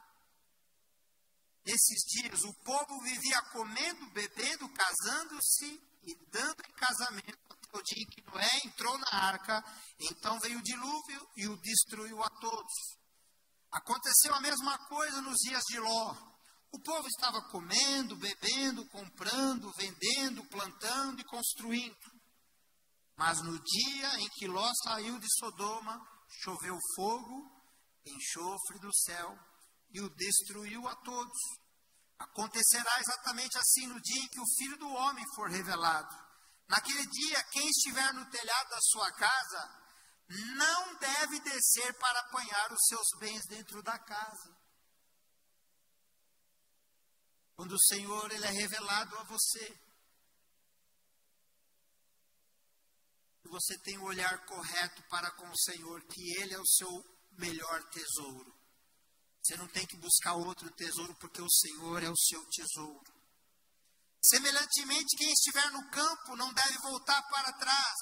nesses 1.64 2.04
dias 2.06 2.42
o 2.44 2.54
povo 2.62 3.00
vivia 3.02 3.40
comendo, 3.52 4.10
bebendo, 4.10 4.68
casando-se 4.68 5.80
e 6.02 6.14
dando 6.30 6.62
em 6.68 6.72
casamento 6.72 7.38
até 7.48 7.78
o 7.78 7.82
dia 7.82 8.02
em 8.02 8.06
que 8.06 8.22
Noé 8.30 8.60
entrou 8.64 8.96
na 8.98 9.08
arca. 9.08 9.64
Então 9.98 10.38
veio 10.40 10.58
o 10.58 10.62
dilúvio 10.62 11.28
e 11.36 11.48
o 11.48 11.56
destruiu 11.56 12.22
a 12.22 12.28
todos. 12.40 12.72
Aconteceu 13.72 14.34
a 14.34 14.40
mesma 14.40 14.78
coisa 14.86 15.20
nos 15.22 15.38
dias 15.38 15.62
de 15.64 15.78
Ló. 15.78 16.14
O 16.70 16.80
povo 16.80 17.06
estava 17.08 17.40
comendo, 17.50 18.16
bebendo, 18.16 18.86
comprando, 18.88 19.72
vendendo, 19.76 20.44
plantando 20.48 21.20
e 21.20 21.24
construindo. 21.24 22.14
Mas 23.16 23.40
no 23.42 23.58
dia 23.62 24.20
em 24.20 24.28
que 24.30 24.46
Ló 24.46 24.70
saiu 24.82 25.18
de 25.18 25.26
Sodoma, 25.38 26.00
choveu 26.42 26.76
fogo, 26.96 27.50
enxofre 28.04 28.78
do 28.80 28.92
céu 28.92 29.53
e 29.94 30.00
o 30.02 30.10
destruiu 30.10 30.86
a 30.86 30.94
todos. 30.96 31.38
Acontecerá 32.18 33.00
exatamente 33.00 33.56
assim 33.56 33.86
no 33.86 34.00
dia 34.00 34.22
em 34.22 34.28
que 34.28 34.40
o 34.40 34.54
Filho 34.58 34.76
do 34.76 34.88
Homem 34.88 35.24
for 35.34 35.48
revelado. 35.48 36.14
Naquele 36.68 37.06
dia, 37.06 37.44
quem 37.44 37.66
estiver 37.68 38.12
no 38.12 38.28
telhado 38.30 38.68
da 38.68 38.80
sua 38.82 39.10
casa 39.12 39.84
não 40.56 40.98
deve 40.98 41.40
descer 41.40 41.94
para 41.94 42.20
apanhar 42.20 42.72
os 42.72 42.80
seus 42.88 43.06
bens 43.18 43.46
dentro 43.46 43.82
da 43.82 43.98
casa. 43.98 44.56
Quando 47.56 47.72
o 47.72 47.80
Senhor 47.80 48.32
ele 48.32 48.46
é 48.46 48.50
revelado 48.50 49.16
a 49.16 49.22
você, 49.24 49.84
você 53.54 53.78
tem 53.78 53.96
o 53.98 54.04
olhar 54.04 54.44
correto 54.46 55.00
para 55.08 55.30
com 55.32 55.48
o 55.48 55.58
Senhor, 55.58 56.02
que 56.08 56.40
Ele 56.40 56.54
é 56.54 56.58
o 56.58 56.66
seu 56.66 56.90
melhor 57.38 57.82
tesouro. 57.90 58.53
Você 59.44 59.58
não 59.58 59.68
tem 59.68 59.86
que 59.86 59.98
buscar 59.98 60.32
outro 60.32 60.70
tesouro, 60.70 61.14
porque 61.16 61.42
o 61.42 61.50
Senhor 61.50 62.02
é 62.02 62.08
o 62.08 62.16
seu 62.16 62.42
tesouro. 62.46 63.12
Semelhantemente, 64.22 65.16
quem 65.18 65.30
estiver 65.30 65.70
no 65.70 65.90
campo 65.90 66.34
não 66.34 66.50
deve 66.54 66.78
voltar 66.78 67.22
para 67.28 67.52
trás 67.52 67.98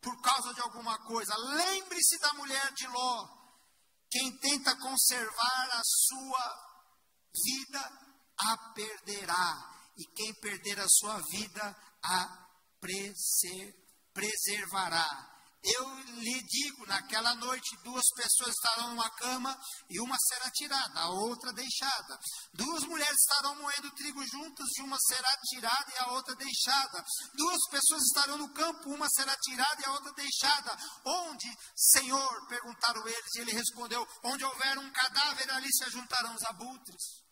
por 0.00 0.20
causa 0.20 0.52
de 0.52 0.60
alguma 0.60 0.98
coisa. 1.06 1.36
Lembre-se 1.36 2.18
da 2.18 2.32
mulher 2.34 2.72
de 2.72 2.84
Ló. 2.88 3.28
Quem 4.10 4.36
tenta 4.38 4.76
conservar 4.76 5.70
a 5.70 5.82
sua 5.84 6.82
vida, 7.44 7.80
a 8.36 8.72
perderá. 8.74 9.70
E 9.96 10.04
quem 10.16 10.34
perder 10.40 10.80
a 10.80 10.88
sua 10.88 11.20
vida, 11.30 11.76
a 12.02 12.48
preservará. 14.12 15.33
Eu 15.64 15.94
lhe 16.20 16.42
digo, 16.42 16.84
naquela 16.86 17.34
noite, 17.36 17.74
duas 17.82 18.04
pessoas 18.14 18.54
estarão 18.54 18.90
numa 18.90 19.08
cama 19.12 19.58
e 19.88 19.98
uma 19.98 20.16
será 20.28 20.50
tirada, 20.50 21.00
a 21.00 21.08
outra 21.08 21.54
deixada. 21.54 22.18
Duas 22.52 22.84
mulheres 22.84 23.16
estarão 23.18 23.56
moendo 23.56 23.90
trigo 23.92 24.22
juntas 24.26 24.68
e 24.76 24.82
uma 24.82 24.98
será 25.00 25.36
tirada 25.44 25.90
e 25.90 25.98
a 26.00 26.12
outra 26.12 26.34
deixada. 26.34 27.02
Duas 27.32 27.58
pessoas 27.70 28.02
estarão 28.02 28.36
no 28.36 28.52
campo, 28.52 28.90
uma 28.90 29.08
será 29.08 29.34
tirada 29.38 29.80
e 29.80 29.86
a 29.86 29.92
outra 29.92 30.12
deixada. 30.12 30.76
Onde, 31.02 31.48
Senhor? 31.74 32.46
perguntaram 32.46 33.08
eles, 33.08 33.34
e 33.34 33.40
ele 33.40 33.52
respondeu: 33.52 34.06
Onde 34.22 34.44
houver 34.44 34.78
um 34.78 34.92
cadáver, 34.92 35.50
ali 35.50 35.68
se 35.72 35.84
ajuntarão 35.84 36.34
os 36.34 36.42
abutres. 36.44 37.24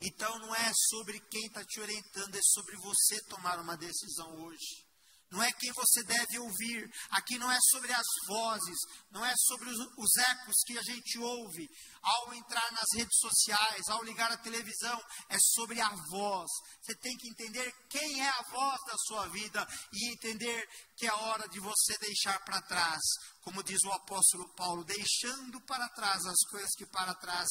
Então 0.00 0.38
não 0.38 0.54
é 0.54 0.72
sobre 0.90 1.18
quem 1.28 1.46
está 1.46 1.64
te 1.64 1.80
orientando, 1.80 2.36
é 2.36 2.40
sobre 2.42 2.76
você 2.76 3.20
tomar 3.24 3.58
uma 3.58 3.76
decisão 3.76 4.40
hoje. 4.44 4.87
Não 5.30 5.42
é 5.42 5.52
quem 5.52 5.72
você 5.72 6.02
deve 6.04 6.38
ouvir. 6.38 6.90
Aqui 7.10 7.38
não 7.38 7.50
é 7.50 7.58
sobre 7.70 7.92
as 7.92 8.06
vozes, 8.26 8.78
não 9.10 9.24
é 9.24 9.34
sobre 9.36 9.68
os, 9.68 9.78
os, 9.98 10.16
ecos 10.16 10.56
que 10.66 10.78
a 10.78 10.82
gente 10.82 11.18
ouve 11.18 11.68
ao 12.02 12.34
entrar 12.34 12.72
nas 12.72 12.86
redes 12.94 13.18
sociais, 13.18 13.88
ao 13.88 14.02
ligar 14.04 14.32
a 14.32 14.38
televisão. 14.38 14.98
É 15.28 15.36
sobre 15.38 15.80
a 15.80 15.90
voz. 16.10 16.50
Você 16.82 16.94
tem 16.96 17.16
que 17.16 17.28
entender 17.28 17.70
quem 17.88 18.22
é 18.22 18.28
a 18.28 18.42
voz 18.50 18.80
da 18.86 18.96
sua 19.06 19.28
vida 19.28 19.66
e 19.92 20.12
entender 20.12 20.68
que 20.96 21.06
é 21.06 21.12
hora 21.12 21.48
de 21.48 21.60
você 21.60 21.98
deixar 21.98 22.42
para 22.44 22.62
trás, 22.62 23.02
como 23.42 23.62
diz 23.62 23.82
o 23.84 23.92
apóstolo 23.92 24.48
Paulo, 24.54 24.84
deixando 24.84 25.60
para 25.62 25.88
trás 25.90 26.24
as 26.24 26.50
coisas 26.50 26.70
que 26.76 26.86
para 26.86 27.14
trás 27.14 27.48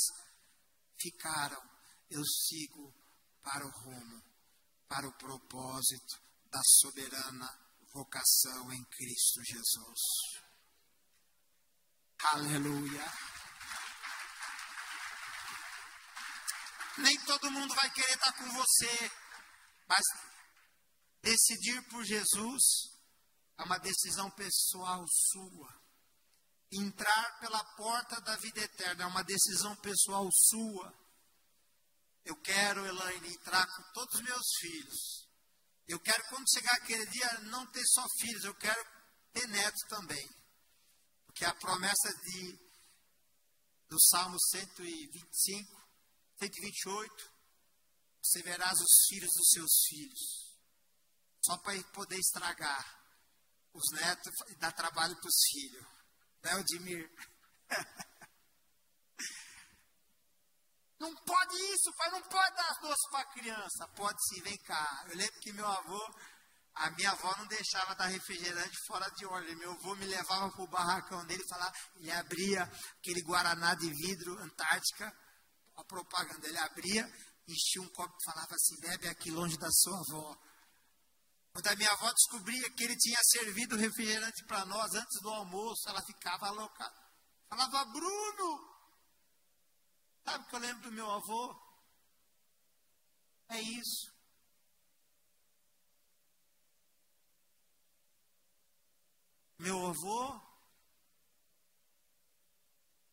ficaram 0.99 1.78
eu 2.10 2.24
sigo 2.26 2.94
para 3.41 3.66
o 3.66 3.70
rumo, 3.70 4.24
para 4.88 5.08
o 5.08 5.18
propósito 5.18 6.20
da 6.49 6.62
soberana 6.80 7.66
vocação 7.98 8.72
em 8.72 8.84
Cristo 8.86 9.44
Jesus. 9.44 9.99
Aleluia. 12.34 13.06
Nem 16.99 17.19
todo 17.26 17.52
mundo 17.52 17.74
vai 17.74 17.91
querer 17.91 18.14
estar 18.14 18.34
com 18.34 18.52
você, 18.52 19.11
mas 19.88 20.03
decidir 21.24 21.82
por 21.90 22.03
Jesus 22.03 22.64
é 23.57 23.64
uma 23.64 23.80
decisão 23.80 24.30
pessoal 24.32 25.03
sua. 25.07 25.82
Entrar 26.72 27.40
pela 27.40 27.64
porta 27.76 28.22
da 28.22 28.36
vida 28.36 28.60
eterna 28.61 29.06
é 29.06 29.07
uma 29.07 29.24
decisão 29.24 29.76
pessoal 29.78 30.30
sua. 30.32 30.94
Eu 32.26 32.36
quero, 32.41 32.86
Elaine, 32.86 33.34
entrar 33.34 33.65
com 33.65 33.94
todos 33.94 34.15
os 34.15 34.22
meus 34.22 34.48
filhos. 34.60 35.27
Eu 35.88 35.99
quero, 36.01 36.22
quando 36.27 36.51
chegar 36.51 36.76
aquele 36.76 37.05
dia, 37.07 37.39
não 37.43 37.65
ter 37.72 37.85
só 37.85 38.05
filhos, 38.19 38.43
eu 38.43 38.55
quero 38.55 38.85
ter 39.31 39.47
netos 39.47 39.81
também. 39.88 40.30
Porque 41.26 41.45
a 41.45 41.55
promessa 41.55 42.14
de, 42.23 42.59
do 43.88 43.99
Salmo 44.01 44.38
125, 44.51 45.88
128, 46.39 47.31
você 48.22 48.43
verás 48.43 48.77
os 48.80 49.07
filhos 49.07 49.31
dos 49.34 49.49
seus 49.49 49.72
filhos. 49.88 50.57
Só 51.45 51.57
para 51.59 51.81
poder 51.93 52.19
estragar 52.19 52.97
os 53.73 53.91
netos 53.93 54.34
e 54.49 54.55
dar 54.55 54.73
trabalho 54.73 55.15
para 55.15 55.30
os 55.30 55.41
filhos. 55.51 55.85
Né, 56.43 56.55
Odimir? 56.55 57.09
Não 60.99 61.14
pode 61.15 61.56
isso, 61.74 61.94
pai, 61.95 62.10
não 62.11 62.22
pode 62.24 62.56
dar 62.56 62.69
as 62.72 62.82
doces 62.82 63.10
para 63.11 63.19
a 63.19 63.34
criança. 63.34 63.88
Pode 63.95 64.18
sim, 64.28 64.41
vem 64.41 64.57
cá. 64.64 65.06
Eu 65.10 65.15
lembro 65.15 65.40
que 65.41 65.53
meu 65.53 65.68
avô, 65.68 66.15
a 66.74 66.90
minha 66.91 67.11
avó 67.11 67.36
não 67.38 67.45
deixava 67.48 67.94
dar 67.95 68.07
refrigerante 68.07 68.76
fora 68.88 69.07
de 69.11 69.26
ordem. 69.26 69.56
Meu 69.56 69.72
avô 69.74 69.95
me 69.95 70.06
levava 70.06 70.49
para 70.52 70.64
o 70.64 70.68
barracão 70.68 71.26
dele 71.26 71.44
e 71.44 71.49
falava, 71.49 71.74
ele 71.98 72.11
abria 72.11 72.64
aquele 72.64 73.22
Guaraná 73.22 73.76
de 73.76 73.90
vidro, 73.90 74.40
Antártica, 74.40 75.14
a 75.76 75.84
propaganda, 75.84 76.48
ele 76.48 76.57
abria, 76.57 77.03
enchia 77.48 77.82
um 77.82 77.90
copo 77.90 78.15
e 78.19 78.26
falava 78.26 78.56
assim, 78.56 78.80
bebe 78.80 79.07
aqui 79.07 79.30
longe 79.30 79.57
da 79.57 79.69
sua 79.72 79.99
avó. 79.99 80.36
Quando 81.53 81.68
a 81.68 81.76
minha 81.76 81.91
avó 81.91 82.11
descobria 82.11 82.69
que 82.72 82.84
ele 82.84 82.95
tinha 82.98 83.19
servido 83.24 83.78
refrigerante 83.78 84.45
para 84.45 84.65
nós 84.65 84.94
antes 84.94 85.22
do 85.22 85.30
almoço, 85.30 85.90
ela 85.90 86.02
ficava 86.03 86.49
louca. 86.52 86.91
Falava, 87.49 87.86
Bruno, 87.86 88.77
Sabe 90.28 90.44
o 90.44 90.48
que 90.49 90.56
eu 90.56 90.60
lembro 90.60 90.82
do 90.90 90.91
meu 90.91 91.10
avô? 91.10 91.56
É 93.48 93.62
isso. 93.62 94.14
Meu 99.58 99.88
avô, 99.88 100.41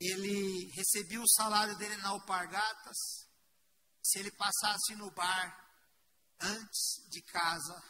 ele 0.00 0.72
recebia 0.74 1.20
o 1.20 1.28
salário 1.28 1.78
dele 1.78 1.96
na 1.98 2.08
Alpargatas. 2.08 2.98
Se 4.02 4.18
ele 4.18 4.32
passasse 4.32 4.96
no 4.96 5.08
bar 5.12 5.70
antes 6.40 7.08
de 7.10 7.22
casa, 7.22 7.80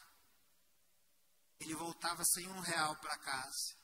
ele 1.59 1.75
voltava 1.75 2.23
sem 2.27 2.47
um 2.47 2.61
real 2.61 2.95
para 3.01 3.17
casa. 3.21 3.75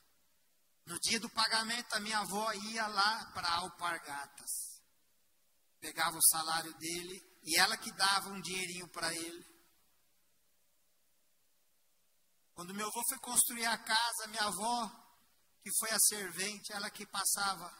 No 0.85 1.01
dia 1.01 1.19
do 1.19 1.31
pagamento, 1.31 1.95
a 1.95 2.01
minha 2.01 2.19
avó 2.19 2.53
ia 2.53 2.87
lá 2.89 3.25
para 3.33 3.51
Alpargatas 3.55 4.70
pegava 5.81 6.17
o 6.17 6.23
salário 6.23 6.73
dele 6.79 7.23
e 7.43 7.59
ela 7.59 7.77
que 7.77 7.91
dava 7.93 8.29
um 8.29 8.41
dinheirinho 8.41 8.89
para 8.89 9.15
ele. 9.15 9.51
Quando 12.55 12.75
meu 12.75 12.87
avô 12.87 13.03
foi 13.09 13.19
construir 13.19 13.65
a 13.65 13.79
casa, 13.79 14.27
minha 14.29 14.45
avó, 14.45 14.89
que 15.63 15.71
foi 15.79 15.91
a 15.91 15.99
servente, 15.99 16.73
ela 16.73 16.91
que 16.91 17.07
passava 17.07 17.73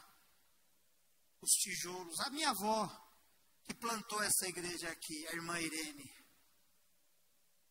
os 1.39 1.51
tijolos. 1.51 2.19
A 2.21 2.29
minha 2.31 2.49
avó, 2.49 2.87
que 3.63 3.73
plantou 3.75 4.21
essa 4.23 4.47
igreja 4.47 4.89
aqui, 4.89 5.27
a 5.27 5.33
irmã 5.33 5.59
Irene, 5.59 6.11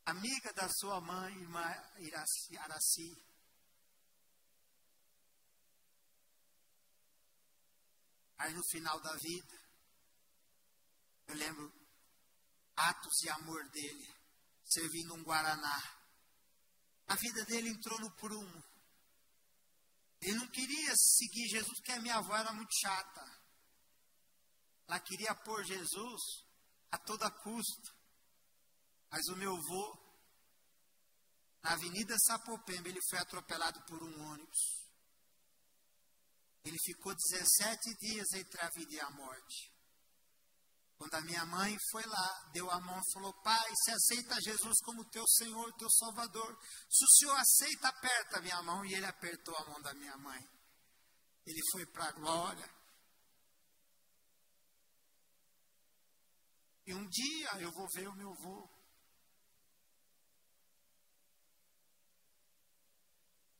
amiga 0.04 0.52
da 0.52 0.68
sua 0.68 1.00
mãe, 1.00 1.34
irmã 1.34 1.62
Iraci, 1.98 2.56
Araci. 2.58 3.30
Aí 8.38 8.54
no 8.54 8.64
final 8.70 9.00
da 9.00 9.14
vida, 9.16 9.59
eu 11.30 11.36
lembro 11.36 11.72
atos 12.76 13.12
de 13.20 13.28
amor 13.30 13.68
dele, 13.70 14.14
servindo 14.64 15.14
um 15.14 15.22
guaraná 15.22 16.00
a 17.10 17.16
vida 17.16 17.44
dele 17.44 17.70
entrou 17.70 17.98
no 17.98 18.10
prumo. 18.12 18.64
Ele 20.20 20.38
não 20.38 20.46
queria 20.46 20.94
seguir 20.96 21.48
Jesus 21.48 21.76
porque 21.78 21.90
a 21.90 22.00
minha 22.00 22.14
avó 22.14 22.36
era 22.36 22.52
muito 22.52 22.72
chata. 22.80 23.42
Ela 24.86 25.00
queria 25.00 25.34
pôr 25.34 25.64
Jesus 25.64 26.22
a 26.88 26.98
toda 26.98 27.28
custa. 27.28 27.92
Mas 29.10 29.26
o 29.26 29.34
meu 29.34 29.56
avô, 29.56 29.98
na 31.64 31.72
Avenida 31.72 32.16
Sapopemba, 32.16 32.88
ele 32.88 33.00
foi 33.08 33.18
atropelado 33.18 33.82
por 33.86 34.00
um 34.00 34.30
ônibus. 34.30 34.86
Ele 36.64 36.78
ficou 36.84 37.12
17 37.12 37.96
dias 37.98 38.32
entre 38.34 38.60
a 38.60 38.70
vida 38.70 38.94
e 38.94 39.00
a 39.00 39.10
morte. 39.10 39.74
Quando 41.00 41.14
a 41.14 41.22
minha 41.22 41.46
mãe 41.46 41.74
foi 41.90 42.04
lá, 42.04 42.50
deu 42.52 42.70
a 42.70 42.78
mão 42.78 43.00
e 43.00 43.12
falou: 43.14 43.32
Pai, 43.42 43.70
se 43.84 43.90
aceita 43.90 44.38
Jesus 44.42 44.76
como 44.84 45.02
teu 45.06 45.26
Senhor, 45.28 45.72
teu 45.78 45.88
Salvador. 45.92 46.60
Se 46.90 47.04
o 47.06 47.08
Senhor 47.08 47.36
aceita, 47.38 47.88
aperta 47.88 48.36
a 48.36 48.42
minha 48.42 48.62
mão. 48.62 48.84
E 48.84 48.92
ele 48.92 49.06
apertou 49.06 49.56
a 49.56 49.64
mão 49.64 49.80
da 49.80 49.94
minha 49.94 50.14
mãe. 50.18 50.46
Ele 51.46 51.60
foi 51.72 51.86
para 51.86 52.04
a 52.04 52.12
glória. 52.12 52.70
E 56.84 56.92
um 56.92 57.08
dia 57.08 57.50
eu 57.60 57.72
vou 57.72 57.88
ver 57.94 58.06
o 58.06 58.14
meu 58.14 58.30
avô. 58.32 58.68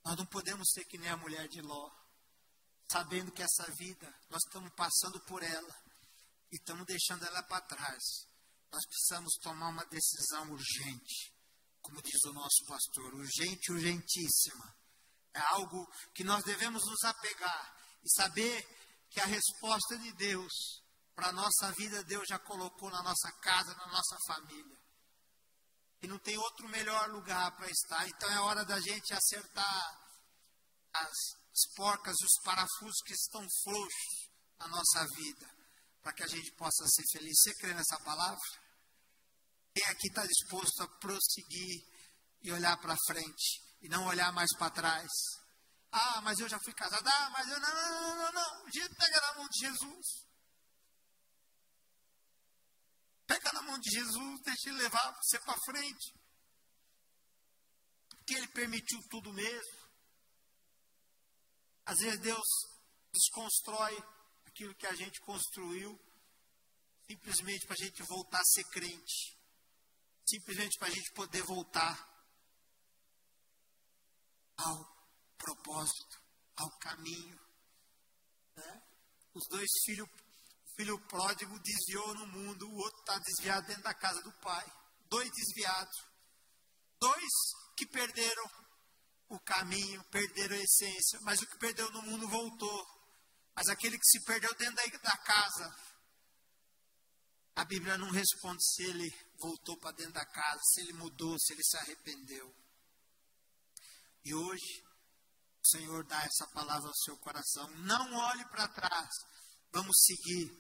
Nós 0.05 0.15
não 0.15 0.27
podemos 0.27 0.69
ser 0.73 0.85
que 0.85 0.99
nem 0.99 1.09
a 1.09 1.17
mulher 1.17 1.49
de 1.49 1.63
Ló, 1.63 1.91
sabendo 2.87 3.33
que 3.33 3.43
essa 3.43 3.65
vida, 3.79 4.15
nós 4.29 4.43
estamos 4.45 4.71
passando 4.75 5.19
por 5.21 5.43
ela 5.43 5.80
e 6.51 6.57
estamos 6.57 6.85
deixando 6.87 7.25
ela 7.25 7.43
para 7.45 7.61
trás. 7.63 8.03
Nós 8.73 8.85
precisamos 8.87 9.35
tomar 9.43 9.69
uma 9.69 9.85
decisão 9.87 10.51
urgente, 10.51 11.35
como 11.81 12.03
diz 12.03 12.23
o 12.25 12.33
nosso 12.33 12.65
pastor, 12.67 13.15
urgente, 13.15 13.73
urgentíssima. 13.73 14.77
É 15.35 15.41
algo 15.41 15.87
que 16.15 16.25
nós 16.25 16.43
devemos 16.45 16.85
nos 16.85 17.05
apegar 17.05 17.77
e 18.05 18.11
saber 18.15 18.63
que 19.11 19.21
a 19.21 19.27
resposta 19.27 19.99
de 19.99 20.13
Deus 20.15 20.53
para 21.15 21.29
a 21.29 21.33
nossa 21.33 21.73
vida, 21.73 22.03
Deus 22.05 22.27
já 22.29 22.39
colocou 22.39 22.91
na 22.91 23.03
nossa 23.03 23.31
casa, 23.41 23.75
na 23.75 23.87
nossa 23.89 24.17
família. 24.27 24.81
E 26.03 26.07
não 26.07 26.19
tem 26.19 26.37
outro 26.39 26.69
melhor 26.69 27.11
lugar 27.11 27.55
para 27.57 27.69
estar. 27.69 28.09
Então 28.09 28.31
é 28.31 28.41
hora 28.41 28.65
da 28.65 28.81
gente 28.81 29.13
acertar 29.13 30.01
as, 30.93 31.11
as 31.53 31.75
porcas 31.77 32.17
os 32.23 32.43
parafusos 32.43 33.03
que 33.05 33.13
estão 33.13 33.47
frouxos 33.63 34.31
na 34.59 34.69
nossa 34.69 35.07
vida 35.15 35.60
para 36.03 36.13
que 36.13 36.23
a 36.23 36.27
gente 36.27 36.51
possa 36.53 36.87
ser 36.87 37.05
feliz. 37.13 37.39
Você 37.41 37.55
crê 37.57 37.75
nessa 37.75 37.99
palavra? 38.01 38.41
Quem 39.75 39.87
aqui 39.87 40.09
está 40.09 40.27
disposto 40.27 40.83
a 40.83 40.89
prosseguir 40.99 41.83
e 42.43 42.53
olhar 42.53 42.77
para 42.79 42.97
frente 43.07 43.63
e 43.83 43.89
não 43.89 44.07
olhar 44.07 44.33
mais 44.33 44.51
para 44.59 44.71
trás? 44.71 45.11
Ah, 45.93 46.21
mas 46.23 46.39
eu 46.39 46.49
já 46.49 46.59
fui 46.61 46.73
casado. 46.73 47.07
Ah, 47.07 47.31
mas 47.31 47.49
eu 47.49 47.61
não, 47.61 47.75
não, 47.75 48.01
não, 48.01 48.17
não, 48.17 48.33
não. 48.33 48.65
Pega 48.97 49.21
na 49.21 49.35
mão 49.35 49.49
de 49.49 49.67
Jesus. 49.67 50.07
Pega 53.27 53.53
na 53.53 53.63
mão 53.63 53.79
de 53.79 53.91
Jesus, 53.91 54.41
deixa 54.43 54.69
ele 54.71 54.83
levar 54.83 55.17
você 55.23 55.39
para 55.41 55.61
frente. 55.65 56.15
Porque 58.09 58.35
ele 58.35 58.49
permitiu 58.49 58.99
tudo 59.09 59.33
mesmo. 59.33 59.81
Às 61.87 61.99
vezes 61.99 62.21
Deus 62.21 62.47
desconstrói 63.13 63.97
aquilo 64.51 64.75
que 64.75 64.87
a 64.87 64.95
gente 64.95 65.21
construiu, 65.21 65.99
simplesmente 67.07 67.67
para 67.67 67.75
a 67.75 67.85
gente 67.85 68.03
voltar 68.03 68.41
a 68.41 68.45
ser 68.45 68.65
crente, 68.65 69.39
simplesmente 70.29 70.79
para 70.79 70.89
a 70.89 70.91
gente 70.91 71.13
poder 71.13 71.43
voltar 71.43 71.97
ao 74.57 75.01
propósito, 75.39 76.21
ao 76.57 76.71
caminho. 76.79 77.41
Né? 78.57 78.83
Os 79.35 79.47
dois 79.49 79.71
filhos, 79.85 80.09
o 80.09 80.77
filho 80.77 80.99
pródigo 81.07 81.59
desviou 81.61 82.15
no 82.15 82.27
mundo, 82.27 82.69
o 82.69 82.77
outro 82.77 83.01
está 83.01 83.19
desviado 83.19 83.67
dentro 83.67 83.83
da 83.83 83.95
casa 83.95 84.21
do 84.23 84.33
pai. 84.41 84.67
Dois 85.09 85.31
desviados. 85.31 85.97
Dois 87.01 87.33
que 87.77 87.87
perderam 87.87 88.45
o 89.29 89.41
caminho, 89.41 90.05
perderam 90.11 90.57
a 90.57 90.61
essência, 90.61 91.19
mas 91.23 91.41
o 91.41 91.47
que 91.47 91.59
perdeu 91.59 91.91
no 91.93 92.03
mundo 92.03 92.29
voltou. 92.29 93.00
Mas 93.61 93.69
aquele 93.69 93.99
que 93.99 94.07
se 94.07 94.25
perdeu 94.25 94.55
dentro 94.55 94.75
da, 95.03 95.17
casa, 95.19 95.77
a 97.57 97.63
Bíblia 97.67 97.99
não 97.99 98.11
responde 98.11 98.65
se 98.65 98.85
ele 98.85 99.07
voltou 99.39 99.77
para 99.77 99.95
dentro 99.97 100.15
da 100.15 100.25
casa, 100.25 100.59
se 100.63 100.81
ele 100.81 100.95
mudou, 100.95 101.39
se 101.39 101.53
ele 101.53 101.63
se 101.63 101.77
arrependeu. 101.77 102.57
E 104.25 104.35
hoje, 104.35 104.83
o 105.63 105.69
Senhor 105.69 106.07
dá 106.07 106.23
essa 106.23 106.47
palavra 106.55 106.89
ao 106.89 106.97
seu 107.05 107.19
coração. 107.19 107.69
Não 107.81 108.15
olhe 108.15 108.47
para 108.47 108.67
trás, 108.69 109.11
vamos 109.71 109.95
seguir. 110.07 110.59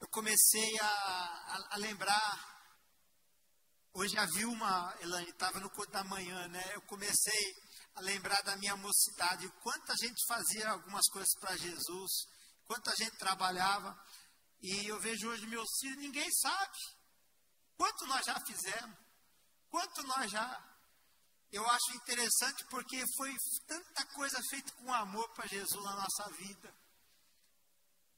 Eu 0.00 0.06
comecei 0.10 0.78
a, 0.78 0.86
a, 0.86 1.68
a 1.72 1.76
lembrar. 1.78 2.64
Hoje 3.92 4.16
a 4.16 4.26
Vilma, 4.26 4.96
Elane, 5.00 5.30
estava 5.30 5.58
no 5.58 5.68
culto 5.70 5.90
da 5.90 6.04
manhã, 6.04 6.46
né? 6.46 6.62
Eu 6.76 6.82
comecei 6.82 7.56
a 7.94 8.00
lembrar 8.00 8.42
da 8.42 8.56
minha 8.56 8.76
mocidade, 8.76 9.48
quanta 9.62 9.94
gente 9.96 10.24
fazia 10.26 10.70
algumas 10.70 11.06
coisas 11.08 11.34
para 11.38 11.56
Jesus, 11.56 12.10
quanta 12.66 12.94
gente 12.96 13.16
trabalhava. 13.18 13.98
E 14.62 14.86
eu 14.86 15.00
vejo 15.00 15.28
hoje 15.28 15.46
meus 15.46 15.68
filhos, 15.80 15.98
ninguém 15.98 16.30
sabe. 16.32 16.78
Quanto 17.76 18.06
nós 18.06 18.24
já 18.24 18.38
fizemos? 18.46 18.98
Quanto 19.70 20.02
nós 20.04 20.30
já. 20.30 20.66
Eu 21.50 21.66
acho 21.68 21.96
interessante 21.96 22.64
porque 22.66 23.02
foi 23.16 23.34
tanta 23.66 24.06
coisa 24.14 24.40
feita 24.50 24.72
com 24.72 24.92
amor 24.92 25.28
para 25.34 25.48
Jesus 25.48 25.84
na 25.84 25.96
nossa 25.96 26.30
vida. 26.36 26.74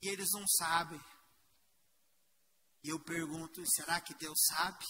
E 0.02 0.08
eles 0.08 0.28
não 0.32 0.46
sabem. 0.58 1.00
E 2.82 2.88
eu 2.88 2.98
pergunto: 3.04 3.62
será 3.74 4.00
que 4.00 4.14
Deus 4.14 4.38
sabe? 4.48 4.84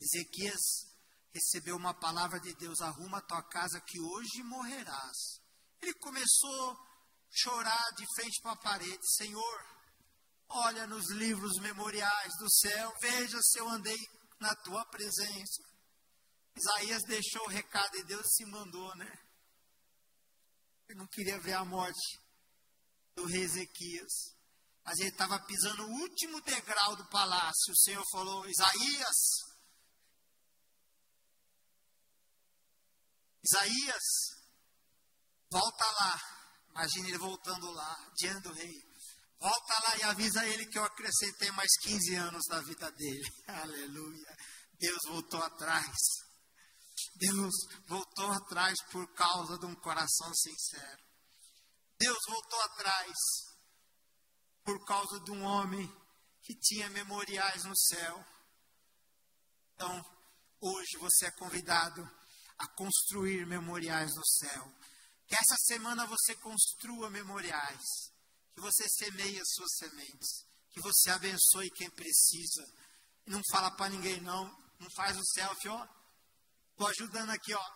Ezequias 0.00 0.87
recebeu 1.32 1.76
uma 1.76 1.94
palavra 1.94 2.40
de 2.40 2.54
Deus: 2.54 2.80
arruma 2.80 3.18
a 3.18 3.26
tua 3.26 3.42
casa 3.42 3.80
que 3.80 4.00
hoje 4.00 4.42
morrerás. 4.42 5.40
Ele 5.80 5.94
começou 5.94 6.72
a 6.72 6.76
chorar 7.30 7.90
de 7.96 8.04
frente 8.14 8.40
para 8.42 8.52
a 8.52 8.56
parede: 8.56 9.16
Senhor, 9.16 9.66
olha 10.48 10.86
nos 10.86 11.10
livros 11.10 11.58
memoriais 11.60 12.32
do 12.38 12.50
céu, 12.50 12.92
veja 13.00 13.38
se 13.42 13.58
eu 13.58 13.68
andei 13.68 13.98
na 14.40 14.54
tua 14.56 14.84
presença. 14.86 15.62
Isaías 16.56 17.02
deixou 17.06 17.42
o 17.44 17.50
recado 17.50 17.96
e 17.96 18.04
Deus 18.04 18.26
se 18.34 18.44
mandou, 18.46 18.94
né? 18.96 19.18
Ele 20.88 20.98
não 20.98 21.06
queria 21.06 21.38
ver 21.38 21.52
a 21.52 21.64
morte 21.64 22.18
do 23.14 23.26
rei 23.26 23.42
Ezequias. 23.42 24.36
Mas 24.84 24.98
ele 25.00 25.10
estava 25.10 25.38
pisando 25.44 25.84
o 25.84 26.00
último 26.00 26.40
degrau 26.40 26.96
do 26.96 27.06
palácio. 27.10 27.72
O 27.72 27.76
Senhor 27.76 28.02
falou: 28.10 28.48
Isaías, 28.48 29.47
Isaías, 33.44 34.04
volta 35.50 35.84
lá. 35.84 36.20
Imagine 36.70 37.08
ele 37.08 37.18
voltando 37.18 37.70
lá, 37.70 38.12
diante 38.16 38.42
do 38.42 38.52
rei. 38.52 38.88
Volta 39.40 39.74
lá 39.84 39.96
e 39.98 40.02
avisa 40.02 40.46
ele 40.46 40.66
que 40.66 40.78
eu 40.78 40.84
acrescentei 40.84 41.50
mais 41.52 41.70
15 41.82 42.14
anos 42.16 42.42
na 42.48 42.60
vida 42.60 42.90
dele. 42.92 43.32
Aleluia. 43.46 44.36
Deus 44.78 44.98
voltou 45.08 45.42
atrás. 45.42 45.96
Deus 47.16 47.54
voltou 47.86 48.32
atrás 48.32 48.74
por 48.90 49.12
causa 49.14 49.58
de 49.58 49.66
um 49.66 49.74
coração 49.76 50.32
sincero. 50.34 51.02
Deus 51.98 52.18
voltou 52.28 52.60
atrás 52.62 53.12
por 54.64 54.84
causa 54.84 55.20
de 55.20 55.30
um 55.30 55.42
homem 55.42 55.88
que 56.42 56.54
tinha 56.54 56.88
memoriais 56.90 57.64
no 57.64 57.76
céu. 57.76 58.24
Então, 59.74 60.00
hoje 60.60 60.98
você 60.98 61.26
é 61.26 61.30
convidado 61.32 62.17
a 62.58 62.66
construir 62.68 63.46
memoriais 63.46 64.14
no 64.14 64.26
céu. 64.26 64.72
Que 65.26 65.34
essa 65.34 65.56
semana 65.66 66.06
você 66.06 66.34
construa 66.36 67.10
memoriais. 67.10 68.12
Que 68.54 68.60
você 68.60 68.88
semeie 68.88 69.40
as 69.40 69.48
suas 69.52 69.76
sementes. 69.76 70.46
Que 70.70 70.80
você 70.80 71.10
abençoe 71.10 71.70
quem 71.70 71.90
precisa. 71.90 72.66
Não 73.26 73.40
fala 73.50 73.70
para 73.72 73.90
ninguém, 73.90 74.20
não. 74.20 74.44
Não 74.80 74.88
faz 74.96 75.16
o 75.16 75.24
selfie, 75.24 75.68
ó. 75.68 75.88
Estou 76.70 76.88
ajudando 76.88 77.30
aqui, 77.30 77.54
ó. 77.54 77.70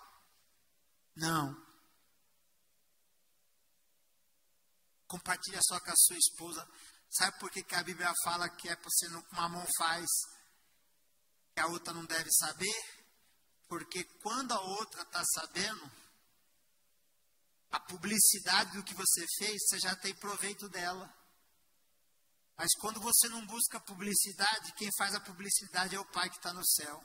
Não. 1.17 1.73
Compartilha 5.07 5.61
só 5.63 5.79
com 5.81 5.91
a 5.91 5.97
sua 5.97 6.17
esposa. 6.17 6.69
Sabe 7.11 7.39
por 7.39 7.51
que, 7.51 7.63
que 7.63 7.75
a 7.75 7.83
Bíblia 7.83 8.11
fala 8.25 8.49
que 8.49 8.69
é 8.69 8.75
para 8.75 8.89
você 8.89 9.09
não, 9.09 9.23
uma 9.33 9.49
mão 9.51 9.67
faz 9.77 10.07
que 11.55 11.61
a 11.61 11.67
outra 11.67 11.93
não 11.93 12.07
deve 12.07 12.31
saber? 12.33 13.02
Porque 13.73 14.05
quando 14.23 14.53
a 14.53 14.61
outra 14.61 15.01
está 15.01 15.25
sabendo, 15.25 15.91
a 17.71 17.81
publicidade 17.81 18.77
do 18.77 18.85
que 18.85 18.93
você 18.93 19.27
fez, 19.39 19.63
você 19.63 19.79
já 19.79 19.97
tem 19.97 20.15
proveito 20.17 20.69
dela. 20.69 21.11
Mas 22.55 22.69
quando 22.75 23.01
você 23.01 23.31
não 23.31 23.47
busca 23.47 23.81
publicidade, 23.81 24.75
quem 24.75 24.91
faz 24.99 25.15
a 25.15 25.21
publicidade 25.21 25.97
é 25.97 25.99
o 25.99 26.05
Pai 26.05 26.29
que 26.29 26.37
está 26.37 26.53
no 26.53 26.63
céu. 26.67 27.03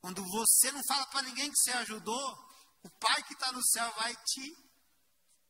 Quando 0.00 0.22
você 0.22 0.70
não 0.70 0.80
fala 0.86 1.06
para 1.06 1.22
ninguém 1.22 1.50
que 1.50 1.58
você 1.58 1.72
ajudou, 1.72 2.48
o 2.84 2.90
Pai 3.00 3.20
que 3.24 3.34
está 3.34 3.50
no 3.50 3.66
céu 3.66 3.92
vai 3.94 4.14
te 4.14 4.56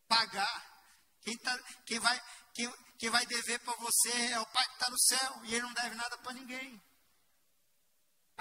pagar. 0.08 0.88
Quem, 1.20 1.36
tá, 1.36 1.58
quem, 1.84 1.98
vai, 1.98 2.18
quem, 2.54 2.74
quem 2.98 3.10
vai 3.10 3.26
dever 3.26 3.58
para 3.58 3.76
você 3.76 4.10
é 4.30 4.40
o 4.40 4.46
Pai 4.46 4.66
que 4.68 4.72
está 4.72 4.88
no 4.88 4.98
céu 4.98 5.44
e 5.44 5.54
ele 5.54 5.66
não 5.66 5.74
deve 5.74 5.94
nada 5.96 6.16
para 6.16 6.32
ninguém. 6.32 6.82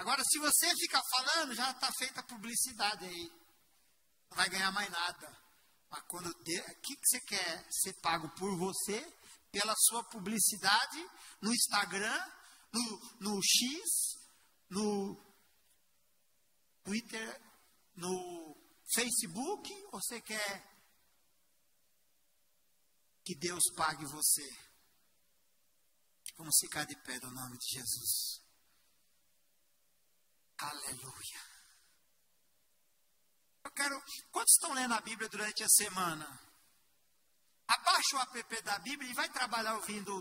Agora, 0.02 0.20
se 0.24 0.36
você 0.36 0.68
ficar 0.78 1.00
falando, 1.04 1.54
já 1.54 1.70
está 1.70 1.92
feita 1.92 2.18
a 2.18 2.24
publicidade 2.24 3.04
aí. 3.04 3.30
Não 4.28 4.36
vai 4.36 4.48
ganhar 4.48 4.72
mais 4.72 4.90
nada. 4.90 5.40
Mas 5.88 6.02
quando 6.08 6.28
o 6.28 6.34
que, 6.44 6.96
que 6.96 7.06
você 7.06 7.20
quer 7.20 7.68
ser 7.70 7.92
pago 8.00 8.28
por 8.30 8.58
você, 8.58 8.98
pela 9.52 9.72
sua 9.76 10.02
publicidade, 10.10 11.08
no 11.40 11.54
Instagram, 11.54 12.18
no, 12.72 13.20
no 13.20 13.40
X, 13.44 14.18
no 14.68 15.16
Twitter, 16.82 17.40
no 17.94 18.56
Facebook, 18.96 19.72
ou 19.92 20.00
você 20.02 20.20
quer 20.20 20.68
que 23.24 23.36
Deus 23.36 23.62
pague 23.76 24.04
você? 24.06 24.50
Vamos 26.36 26.56
ficar 26.60 26.84
de 26.86 26.96
pé 27.04 27.20
no 27.20 27.30
nome 27.30 27.56
de 27.56 27.78
Jesus. 27.78 28.41
Aleluia. 30.58 31.52
Eu 33.64 33.70
quero. 33.72 34.02
Quantos 34.30 34.54
estão 34.54 34.72
lendo 34.72 34.94
a 34.94 35.00
Bíblia 35.00 35.28
durante 35.28 35.62
a 35.62 35.68
semana? 35.68 36.26
Abaixa 37.66 38.16
o 38.16 38.20
app 38.20 38.62
da 38.62 38.78
Bíblia 38.80 39.10
e 39.10 39.14
vai 39.14 39.28
trabalhar 39.30 39.74
ouvindo 39.76 40.14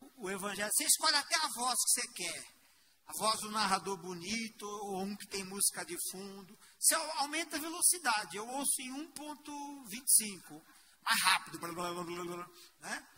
o, 0.00 0.26
o 0.26 0.30
Evangelho. 0.30 0.70
Você 0.72 0.84
escolhe 0.84 1.16
até 1.16 1.36
a 1.36 1.48
voz 1.54 1.74
que 1.74 2.00
você 2.00 2.08
quer. 2.14 2.62
A 3.06 3.12
voz 3.18 3.40
do 3.40 3.50
narrador 3.50 3.98
bonito, 3.98 4.64
ou 4.64 5.02
um 5.02 5.16
que 5.16 5.26
tem 5.26 5.44
música 5.44 5.84
de 5.84 5.96
fundo. 6.10 6.58
Você 6.78 6.94
aumenta 6.94 7.56
a 7.56 7.60
velocidade. 7.60 8.36
Eu 8.36 8.48
ouço 8.48 8.80
em 8.80 9.12
1.25. 9.12 10.62
Mais 11.02 11.20
rápido. 11.22 11.58
Blá, 11.58 11.72
blá, 11.72 12.04
blá, 12.04 12.48
né? 12.80 13.08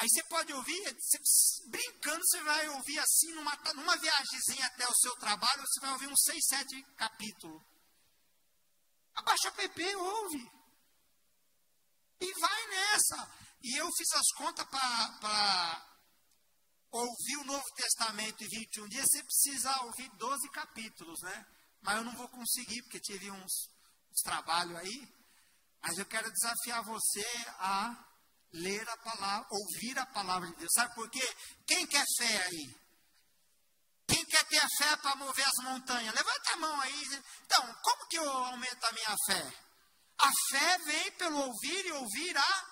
Aí 0.00 0.08
você 0.08 0.22
pode 0.24 0.50
ouvir, 0.54 0.96
você, 0.98 1.68
brincando, 1.68 2.26
você 2.26 2.42
vai 2.42 2.66
ouvir 2.70 2.98
assim, 3.00 3.34
numa, 3.34 3.54
numa 3.74 3.98
viagemzinha 3.98 4.64
até 4.64 4.88
o 4.88 4.94
seu 4.94 5.14
trabalho, 5.16 5.60
você 5.60 5.80
vai 5.80 5.92
ouvir 5.92 6.06
uns 6.08 6.22
seis, 6.22 6.42
sete 6.46 6.82
capítulos. 6.96 7.62
Abaixa 9.14 9.50
o 9.50 9.60
app, 9.60 9.96
ouve. 9.96 10.50
E 12.18 12.32
vai 12.40 12.66
nessa. 12.68 13.30
E 13.62 13.76
eu 13.76 13.86
fiz 13.92 14.10
as 14.14 14.32
contas 14.38 14.66
para 14.70 15.86
ouvir 16.92 17.36
o 17.36 17.44
Novo 17.44 17.74
Testamento 17.74 18.42
em 18.42 18.48
21 18.48 18.88
dias, 18.88 19.06
você 19.06 19.22
precisa 19.22 19.82
ouvir 19.82 20.08
12 20.16 20.48
capítulos, 20.48 21.20
né? 21.20 21.46
Mas 21.82 21.98
eu 21.98 22.04
não 22.04 22.16
vou 22.16 22.28
conseguir, 22.30 22.80
porque 22.84 23.00
tive 23.00 23.30
uns, 23.30 23.68
uns 24.10 24.22
trabalhos 24.24 24.76
aí. 24.76 25.14
Mas 25.82 25.98
eu 25.98 26.06
quero 26.06 26.32
desafiar 26.32 26.82
você 26.84 27.26
a 27.58 28.09
ler 28.52 28.88
a 28.88 28.96
palavra, 28.98 29.46
ouvir 29.50 29.98
a 29.98 30.06
palavra 30.06 30.48
de 30.48 30.56
Deus. 30.56 30.72
Sabe 30.74 30.94
por 30.94 31.08
quê? 31.10 31.36
Quem 31.66 31.86
quer 31.86 32.04
fé 32.18 32.44
aí? 32.44 32.80
Quem 34.06 34.24
quer 34.24 34.44
ter 34.46 34.66
fé 34.78 34.96
para 34.96 35.16
mover 35.16 35.46
as 35.46 35.64
montanhas? 35.64 36.14
Levanta 36.14 36.52
a 36.52 36.56
mão 36.56 36.80
aí. 36.80 37.22
Então, 37.44 37.74
como 37.82 38.08
que 38.08 38.18
eu 38.18 38.28
aumento 38.28 38.84
a 38.84 38.92
minha 38.92 39.16
fé? 39.26 39.52
A 40.18 40.30
fé 40.50 40.78
vem 40.78 41.12
pelo 41.12 41.38
ouvir 41.38 41.86
e 41.86 41.92
ouvir 41.92 42.36
a 42.36 42.66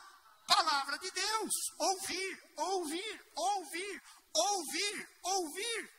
palavra 0.48 0.98
de 0.98 1.10
Deus. 1.10 1.52
Ouvir, 1.78 2.42
ouvir, 2.56 3.24
ouvir, 3.36 4.02
ouvir, 4.34 5.08
ouvir. 5.22 5.98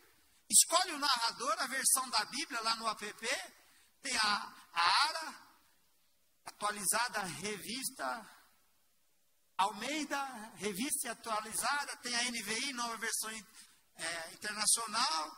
Escolhe 0.50 0.92
o 0.92 1.00
narrador, 1.00 1.56
a 1.60 1.68
versão 1.68 2.10
da 2.10 2.26
Bíblia 2.26 2.60
lá 2.62 2.76
no 2.76 2.90
app. 2.90 3.08
Tem 4.02 4.18
a, 4.18 4.54
a 4.74 5.08
ARA, 5.08 5.36
atualizada, 6.46 7.22
revista 7.22 8.39
Almeida, 9.60 10.18
revista 10.56 11.12
atualizada, 11.12 11.98
tem 11.98 12.16
a 12.16 12.32
NVI, 12.32 12.72
nova 12.72 12.96
versão 12.96 13.30
é, 13.30 14.34
internacional. 14.34 15.38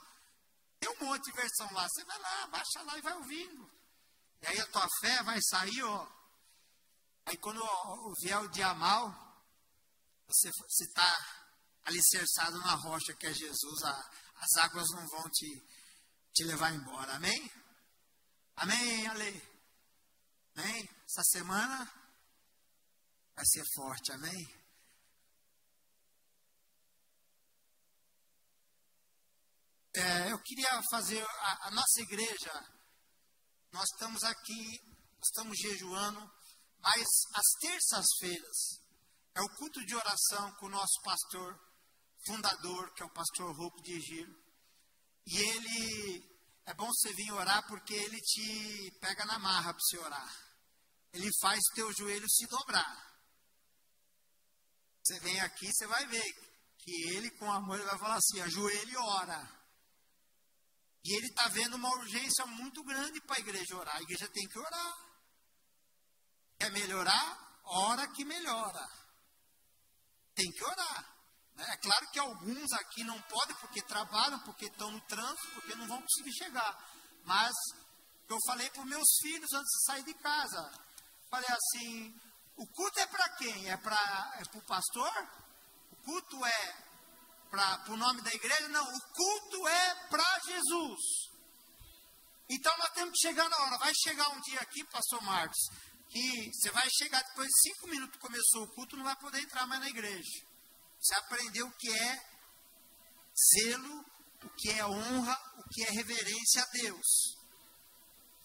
Tem 0.79 0.91
um 0.91 1.05
monte 1.05 1.25
de 1.25 1.31
versão 1.31 1.67
lá. 1.73 1.87
Você 1.89 2.05
vai 2.05 2.19
lá, 2.19 2.47
baixa 2.47 2.83
lá 2.83 2.97
e 2.99 3.01
vai 3.01 3.13
ouvindo. 3.15 3.71
E 4.43 4.47
aí 4.47 4.59
a 4.59 4.67
tua 4.67 4.87
fé 5.01 5.23
vai 5.23 5.41
sair, 5.41 5.81
ó. 5.81 6.07
Aí 7.25 7.35
quando 7.37 7.63
vier 8.21 8.39
o 8.39 8.47
dia 8.49 8.75
mal, 8.75 9.11
você 10.27 10.49
está 10.83 11.41
alicerçado 11.85 12.59
na 12.59 12.75
rocha 12.75 13.15
que 13.15 13.25
é 13.25 13.33
Jesus, 13.33 13.83
a, 13.83 14.11
as 14.35 14.63
águas 14.63 14.87
não 14.91 15.07
vão 15.07 15.27
te, 15.31 15.67
te 16.31 16.43
levar 16.43 16.71
embora. 16.75 17.15
Amém? 17.15 17.51
Amém, 18.55 19.07
Ale? 19.07 19.49
Amém? 20.55 20.89
Essa 21.07 21.23
semana 21.23 22.00
vai 23.41 23.45
ser 23.47 23.65
forte, 23.73 24.11
amém? 24.11 24.47
É, 29.95 30.31
eu 30.31 30.39
queria 30.43 30.79
fazer 30.91 31.25
a, 31.25 31.67
a, 31.67 31.71
nossa 31.71 32.01
igreja. 32.01 32.51
Nós 33.71 33.89
estamos 33.93 34.23
aqui, 34.23 34.79
estamos 35.23 35.57
jejuando, 35.57 36.19
mas 36.79 37.07
às 37.33 37.47
terças-feiras 37.59 38.79
é 39.33 39.41
o 39.41 39.49
culto 39.57 39.83
de 39.87 39.95
oração 39.95 40.53
com 40.57 40.67
o 40.67 40.69
nosso 40.77 41.01
pastor 41.03 41.59
fundador, 42.27 42.93
que 42.93 43.01
é 43.01 43.05
o 43.07 43.13
pastor 43.13 43.55
Roupo 43.57 43.81
de 43.81 43.99
Giro. 44.01 44.35
E 45.25 45.37
ele 45.37 46.39
é 46.67 46.75
bom 46.75 46.87
você 46.87 47.11
vir 47.13 47.31
orar 47.31 47.65
porque 47.67 47.95
ele 47.95 48.21
te 48.21 48.91
pega 49.01 49.25
na 49.25 49.39
marra 49.39 49.73
para 49.73 49.81
você 49.81 49.97
orar. 49.97 50.35
Ele 51.11 51.29
faz 51.41 51.59
teu 51.73 51.91
joelho 51.91 52.29
se 52.29 52.45
dobrar. 52.45 53.10
Você 55.11 55.19
vem 55.19 55.41
aqui, 55.41 55.67
você 55.67 55.85
vai 55.87 56.05
ver 56.07 56.23
que 56.77 57.09
ele, 57.09 57.29
com 57.31 57.51
amor, 57.51 57.75
ele 57.75 57.89
vai 57.89 57.99
falar 57.99 58.15
assim: 58.15 58.39
ajoelhe 58.39 58.93
e 58.93 58.97
ora. 58.97 59.61
E 61.03 61.17
ele 61.17 61.27
está 61.27 61.49
vendo 61.49 61.75
uma 61.75 61.89
urgência 61.89 62.45
muito 62.45 62.81
grande 62.85 63.19
para 63.21 63.35
a 63.35 63.39
igreja 63.39 63.75
orar. 63.75 63.97
A 63.97 64.01
igreja 64.01 64.29
tem 64.29 64.47
que 64.47 64.57
orar. 64.57 64.93
Quer 66.57 66.71
melhorar? 66.71 67.61
Ora 67.65 68.07
que 68.13 68.23
melhora. 68.23 68.87
Tem 70.33 70.49
que 70.49 70.63
orar. 70.63 71.15
Né? 71.55 71.65
É 71.67 71.77
claro 71.77 72.09
que 72.11 72.19
alguns 72.19 72.71
aqui 72.71 73.03
não 73.03 73.21
podem 73.23 73.55
porque 73.57 73.81
trabalham, 73.81 74.39
porque 74.45 74.67
estão 74.67 74.91
no 74.91 75.01
trânsito, 75.01 75.51
porque 75.55 75.75
não 75.75 75.87
vão 75.87 76.01
conseguir 76.01 76.33
chegar. 76.35 76.89
Mas 77.25 77.51
eu 78.29 78.37
falei 78.47 78.69
para 78.69 78.85
meus 78.85 79.09
filhos 79.21 79.51
antes 79.51 79.71
de 79.71 79.85
sair 79.87 80.03
de 80.03 80.13
casa. 80.13 80.71
Falei 81.29 81.49
assim, 81.49 82.21
o 82.61 82.67
culto 82.67 82.99
é 82.99 83.07
para 83.07 83.27
quem? 83.37 83.71
É 83.71 83.77
para 83.77 84.37
é 84.37 84.55
o 84.55 84.61
pastor? 84.61 85.11
O 85.91 85.95
culto 86.03 86.45
é 86.45 86.75
para 87.49 87.91
o 87.91 87.97
nome 87.97 88.21
da 88.21 88.31
igreja? 88.31 88.67
Não, 88.67 88.83
o 88.83 89.01
culto 89.15 89.67
é 89.67 89.95
para 90.09 90.39
Jesus. 90.45 90.99
Então 92.47 92.77
nós 92.77 92.91
temos 92.91 93.13
que 93.13 93.27
chegar 93.27 93.49
na 93.49 93.57
hora. 93.63 93.79
Vai 93.79 93.91
chegar 93.95 94.29
um 94.29 94.39
dia 94.41 94.59
aqui, 94.59 94.83
pastor 94.83 95.23
Marcos, 95.23 95.57
que 96.07 96.51
você 96.53 96.69
vai 96.69 96.87
chegar 96.91 97.23
depois 97.23 97.47
de 97.47 97.61
cinco 97.61 97.87
minutos 97.87 98.17
que 98.17 98.27
começou 98.27 98.63
o 98.63 98.71
culto, 98.75 98.95
não 98.95 99.05
vai 99.05 99.15
poder 99.15 99.39
entrar 99.39 99.65
mais 99.65 99.81
na 99.81 99.89
igreja. 99.89 100.45
Você 100.99 101.15
aprendeu 101.15 101.65
o 101.65 101.77
que 101.77 101.91
é 101.91 102.19
zelo, 103.55 104.05
o 104.43 104.49
que 104.49 104.69
é 104.69 104.85
honra, 104.85 105.35
o 105.57 105.63
que 105.67 105.83
é 105.83 105.89
reverência 105.89 106.61
a 106.61 106.67
Deus. 106.73 107.07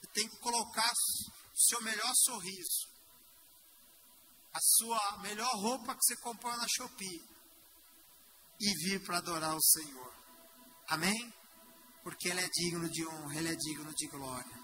Você 0.00 0.06
tem 0.14 0.26
que 0.26 0.38
colocar 0.38 0.90
o 0.90 1.58
seu 1.58 1.82
melhor 1.82 2.12
sorriso 2.24 2.95
a 4.56 4.60
sua 4.60 5.18
melhor 5.18 5.50
roupa 5.56 5.94
que 5.94 6.02
você 6.02 6.16
comprou 6.16 6.56
na 6.56 6.66
Shopee 6.66 7.22
e 8.58 8.72
vir 8.84 9.04
para 9.04 9.18
adorar 9.18 9.54
o 9.54 9.62
Senhor. 9.62 10.14
Amém? 10.88 11.34
Porque 12.02 12.28
Ele 12.28 12.40
é 12.40 12.48
digno 12.48 12.88
de 12.88 13.06
honra, 13.06 13.36
Ele 13.36 13.52
é 13.52 13.54
digno 13.54 13.92
de 13.94 14.06
glória. 14.08 14.56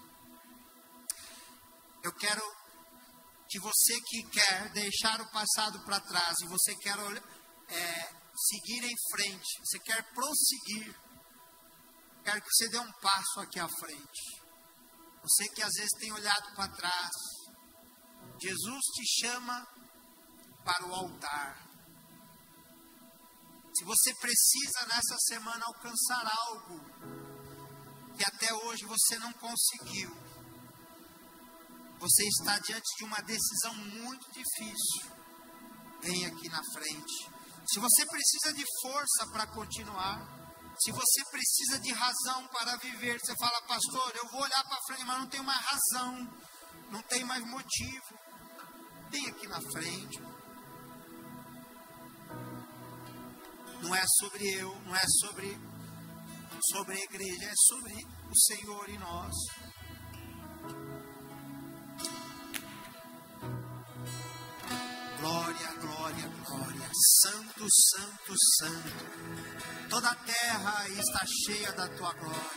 Eu 2.03 2.11
quero 2.13 2.41
que 3.47 3.59
você 3.59 4.01
que 4.01 4.23
quer 4.31 4.71
deixar 4.71 5.21
o 5.21 5.31
passado 5.31 5.79
para 5.85 5.99
trás 5.99 6.39
e 6.41 6.47
você 6.47 6.75
quer 6.77 6.97
é, 6.97 8.13
seguir 8.35 8.83
em 8.83 8.95
frente, 9.11 9.59
você 9.63 9.79
quer 9.79 10.01
prosseguir, 10.11 10.99
quero 12.23 12.41
que 12.41 12.49
você 12.51 12.69
dê 12.69 12.79
um 12.79 12.91
passo 12.93 13.39
aqui 13.41 13.59
à 13.59 13.69
frente. 13.69 14.41
Você 15.21 15.47
que 15.49 15.61
às 15.61 15.71
vezes 15.73 15.99
tem 15.99 16.11
olhado 16.11 16.55
para 16.55 16.75
trás, 16.75 17.11
Jesus 18.41 18.81
te 18.95 19.21
chama 19.21 19.82
para 20.63 20.85
o 20.85 20.93
altar. 20.95 21.57
Se 23.75 23.83
você 23.85 24.13
precisa 24.15 24.85
nessa 24.87 25.17
semana 25.19 25.65
alcançar 25.65 26.31
algo 26.47 26.79
que 28.15 28.23
até 28.23 28.53
hoje 28.53 28.85
você 28.85 29.17
não 29.19 29.33
conseguiu, 29.33 30.15
você 31.99 32.23
está 32.27 32.59
diante 32.59 32.97
de 32.97 33.03
uma 33.05 33.21
decisão 33.21 33.73
muito 33.75 34.31
difícil. 34.31 35.11
Vem 36.01 36.25
aqui 36.25 36.49
na 36.49 36.61
frente. 36.73 37.31
Se 37.65 37.79
você 37.79 38.05
precisa 38.05 38.53
de 38.53 38.65
força 38.81 39.27
para 39.31 39.47
continuar, 39.47 40.43
Se 40.79 40.91
você 40.91 41.23
precisa 41.29 41.79
de 41.79 41.91
razão 41.93 42.47
para 42.47 42.75
viver, 42.77 43.19
você 43.19 43.35
fala, 43.37 43.61
pastor, 43.61 44.15
eu 44.15 44.27
vou 44.29 44.41
olhar 44.41 44.63
para 44.63 44.81
frente, 44.87 45.05
mas 45.05 45.19
não 45.19 45.27
tenho 45.27 45.43
mais 45.43 45.63
razão, 45.65 46.33
não 46.89 47.01
tem 47.03 47.23
mais 47.23 47.43
motivo. 47.45 48.19
Vem 49.11 49.27
aqui 49.27 49.47
na 49.47 49.61
frente. 49.61 50.19
Não 53.83 53.93
é 53.93 54.03
sobre 54.17 54.47
eu, 54.55 54.73
não 54.85 54.95
é 54.95 55.03
sobre, 55.19 55.57
sobre 56.71 56.95
a 56.95 57.03
igreja, 57.03 57.45
é 57.45 57.53
sobre 57.55 57.93
o 58.29 58.39
Senhor 58.47 58.89
e 58.89 58.97
nós. 58.97 59.33
Glória, 65.19 65.73
glória, 65.81 66.27
glória. 66.45 66.89
Santo, 67.21 67.67
santo, 67.69 68.33
santo. 68.57 69.89
Toda 69.89 70.11
a 70.11 70.15
terra 70.15 70.89
está 70.89 71.25
cheia 71.45 71.71
da 71.73 71.87
tua 71.89 72.13
glória. 72.13 72.51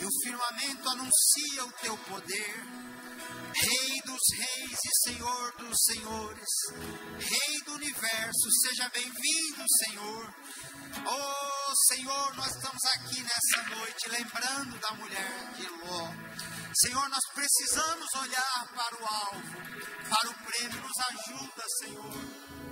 E 0.00 0.04
o 0.04 0.10
firmamento 0.24 0.88
anuncia 0.88 1.64
o 1.64 1.72
teu 1.80 1.96
poder. 1.98 2.89
Rei 3.54 4.00
dos 4.04 4.20
reis 4.38 4.78
e 4.84 5.08
Senhor 5.08 5.52
dos 5.58 5.76
senhores, 5.84 6.48
Rei 7.18 7.60
do 7.64 7.72
universo, 7.74 8.48
seja 8.62 8.88
bem-vindo, 8.90 9.64
Senhor. 9.84 10.34
Oh, 11.06 11.74
Senhor, 11.88 12.36
nós 12.36 12.46
estamos 12.46 12.84
aqui 12.94 13.22
nessa 13.22 13.76
noite 13.76 14.08
lembrando 14.08 14.78
da 14.78 14.92
mulher 14.92 15.52
de 15.54 15.68
Ló. 15.68 16.08
Senhor, 16.74 17.08
nós 17.08 17.24
precisamos 17.34 18.06
olhar 18.16 18.68
para 18.74 19.02
o 19.02 19.06
alvo, 19.06 19.56
para 20.08 20.30
o 20.30 20.34
prêmio. 20.44 20.80
Nos 20.80 20.98
ajuda, 21.08 21.64
Senhor. 21.80 22.14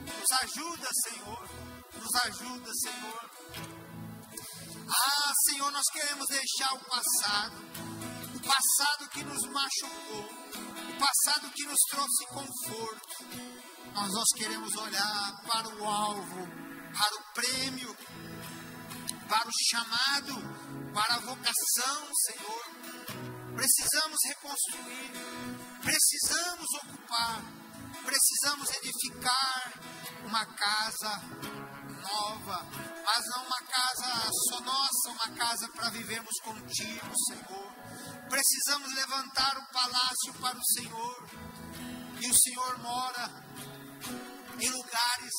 Nos 0.07 0.33
ajuda, 0.43 0.89
Senhor. 1.05 1.49
Nos 1.95 2.15
ajuda, 2.25 2.73
Senhor. 2.75 3.31
Ah, 4.89 5.33
Senhor, 5.49 5.71
nós 5.71 5.85
queremos 5.93 6.27
deixar 6.29 6.73
o 6.75 6.85
passado, 6.85 7.57
passado 8.49 9.09
que 9.11 9.23
nos 9.25 9.43
machucou, 9.51 10.25
o 10.25 10.99
passado 10.99 11.51
que 11.53 11.65
nos 11.65 11.79
trouxe 11.91 12.27
conforto. 12.29 13.25
Mas 13.95 14.13
nós 14.13 14.29
queremos 14.37 14.75
olhar 14.77 15.43
para 15.47 15.69
o 15.69 15.85
alvo, 15.85 16.49
para 16.93 17.15
o 17.15 17.33
prêmio, 17.35 17.97
para 19.29 19.49
o 19.49 19.53
chamado, 19.71 20.35
para 20.95 21.15
a 21.15 21.21
vocação, 21.21 22.09
Senhor. 22.27 22.65
Precisamos 23.55 24.19
reconstruir, 24.29 25.11
precisamos 25.83 26.67
ocupar, 26.83 27.43
precisamos 28.05 28.71
edificar 28.77 29.73
uma 30.25 30.47
casa 30.47 31.21
nova, 31.99 32.67
mas 33.05 33.25
não 33.27 33.45
uma 33.45 33.61
casa 33.63 34.31
só 34.49 34.61
nossa, 34.61 35.11
uma 35.11 35.37
casa 35.37 35.69
para 35.69 35.91
vivermos 35.91 36.35
contigo, 36.43 37.13
Senhor. 37.27 37.73
Precisamos 38.29 38.95
levantar 38.95 39.57
um 39.59 39.67
palácio 39.73 40.35
para 40.41 40.59
o 40.59 40.65
Senhor, 40.65 41.29
e 42.21 42.31
o 42.31 42.35
Senhor 42.35 42.79
mora 42.79 43.31
em 44.61 44.71
lugares 44.71 45.33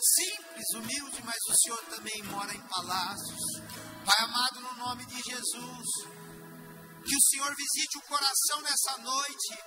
simples, 0.00 0.74
humildes, 0.74 1.20
mas 1.24 1.36
o 1.48 1.54
Senhor 1.54 1.84
também 1.86 2.22
mora 2.24 2.54
em 2.54 2.60
palácios. 2.68 3.40
Pai 4.04 4.24
amado, 4.24 4.60
no 4.60 4.74
nome 4.76 5.04
de 5.06 5.22
Jesus, 5.22 5.86
que 7.04 7.16
o 7.16 7.20
Senhor 7.20 7.54
visite 7.54 7.98
o 7.98 8.02
coração 8.02 8.60
nessa 8.62 8.98
noite 8.98 9.58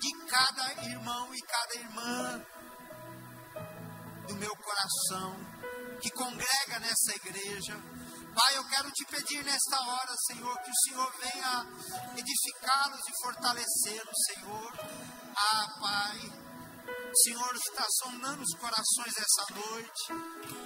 de 0.00 0.26
cada 0.26 0.84
irmão 0.84 1.34
e 1.34 1.40
cada 1.40 1.74
irmã 1.76 2.46
do 4.28 4.34
meu 4.36 4.54
coração 4.56 5.55
que 6.00 6.10
congrega 6.10 6.78
nessa 6.80 7.14
igreja. 7.14 7.76
Pai, 8.34 8.56
eu 8.56 8.64
quero 8.68 8.90
te 8.90 9.04
pedir 9.06 9.42
nesta 9.44 9.80
hora, 9.80 10.14
Senhor, 10.26 10.58
que 10.60 10.70
o 10.70 10.80
Senhor 10.84 11.12
venha 11.20 11.66
edificá-los 12.16 13.00
e 13.08 13.22
fortalecê-los, 13.22 14.16
Senhor. 14.26 14.72
Ah, 15.34 15.66
Pai, 15.80 16.46
o 16.86 17.18
Senhor 17.22 17.54
está 17.56 17.86
sondando 18.02 18.42
os 18.42 18.58
corações 18.58 19.14
essa 19.16 19.54
noite 19.54 20.12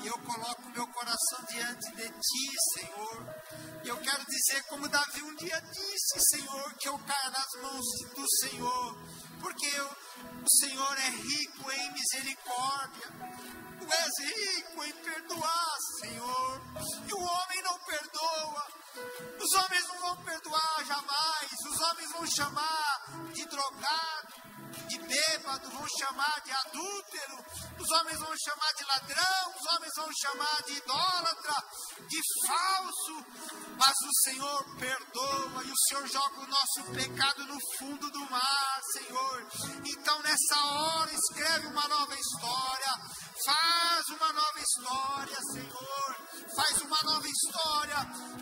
e 0.03 0.07
eu 0.09 0.19
coloco 0.19 0.71
meu 0.71 0.87
coração 0.89 1.45
diante 1.49 1.95
de 1.95 2.09
Ti, 2.09 2.57
Senhor. 2.75 3.35
E 3.85 3.89
eu 3.89 3.97
quero 3.99 4.25
dizer, 4.27 4.63
como 4.65 4.89
Davi 4.89 5.23
um 5.23 5.35
dia 5.37 5.61
disse, 5.61 6.37
Senhor, 6.37 6.75
que 6.75 6.89
eu 6.89 6.99
caia 6.99 7.31
nas 7.31 7.63
mãos 7.63 7.85
do 8.17 8.29
Senhor, 8.41 8.99
porque 9.41 9.67
eu, 9.67 9.87
o 10.43 10.51
Senhor 10.59 10.99
é 10.99 11.11
rico 11.11 11.71
em 11.71 11.93
misericórdia. 11.93 13.70
Tu 13.81 13.87
és 13.87 14.15
rico 14.29 14.85
em 14.85 14.93
perdoar, 14.93 15.77
Senhor. 16.01 16.61
E 17.09 17.15
o 17.15 17.19
homem 17.19 17.63
não 17.63 17.79
perdoa. 17.79 18.67
Os 19.41 19.53
homens 19.55 19.89
não 19.89 20.01
vão 20.01 20.17
perdoar 20.25 20.85
jamais. 20.87 21.51
Os 21.67 21.81
homens 21.81 22.13
vão 22.13 22.27
chamar 22.27 23.33
de 23.33 23.45
drogado 23.47 24.40
de 24.89 24.99
bêbado, 24.99 25.71
vão 25.71 25.87
chamar 25.99 26.41
de 26.45 26.53
adúltero, 26.53 27.45
os 27.79 27.91
homens 27.91 28.19
vão 28.19 28.35
chamar 28.37 28.73
de 28.75 28.85
ladrão, 28.85 29.55
os 29.57 29.73
homens 29.73 29.93
vão 29.97 30.09
chamar 30.21 30.63
de 30.65 30.73
idólatra, 30.75 31.65
de 32.09 32.21
falso, 32.47 33.27
mas 33.77 33.95
o 34.03 34.21
Senhor 34.25 34.77
perdoa 34.79 35.65
e 35.65 35.71
o 35.71 35.79
Senhor 35.89 36.07
joga 36.07 36.41
o 36.41 36.47
nosso 36.47 36.85
pecado 36.95 37.45
no 37.47 37.59
fundo 37.79 38.11
do 38.11 38.31
mar, 38.31 38.81
Senhor. 38.93 39.49
Então 39.87 40.23
nessa 40.23 40.65
hora 40.65 41.13
escreve 41.13 41.67
uma 41.67 41.89
nova 41.89 42.15
história, 42.15 42.93
faz 43.45 44.09
uma 44.09 44.33
nova 44.33 44.61
história, 44.61 45.39
Senhor, 45.53 46.17
faz 46.57 46.81
uma 46.83 46.99
nova 47.05 47.27
história, 47.27 47.97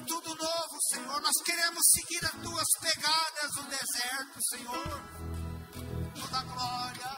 tudo 0.06 0.34
novo, 0.34 0.78
Senhor. 0.90 1.20
Nós 1.20 1.42
queremos 1.44 1.82
seguir 1.94 2.24
as 2.24 2.42
tuas 2.42 2.66
pegadas 2.80 3.54
no 3.56 3.62
deserto, 3.64 4.38
Senhor 4.50 5.37
toda 6.20 6.42
glória. 6.42 7.12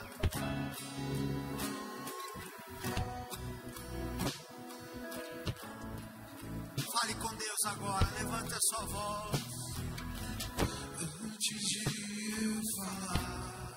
Fale 6.92 7.14
com 7.14 7.34
Deus 7.34 7.64
agora, 7.66 8.10
levante 8.18 8.54
a 8.54 8.60
sua 8.60 8.86
voz. 8.86 9.40
Antes 11.24 11.60
de 11.68 11.78
eu 12.44 12.60
falar, 12.76 13.76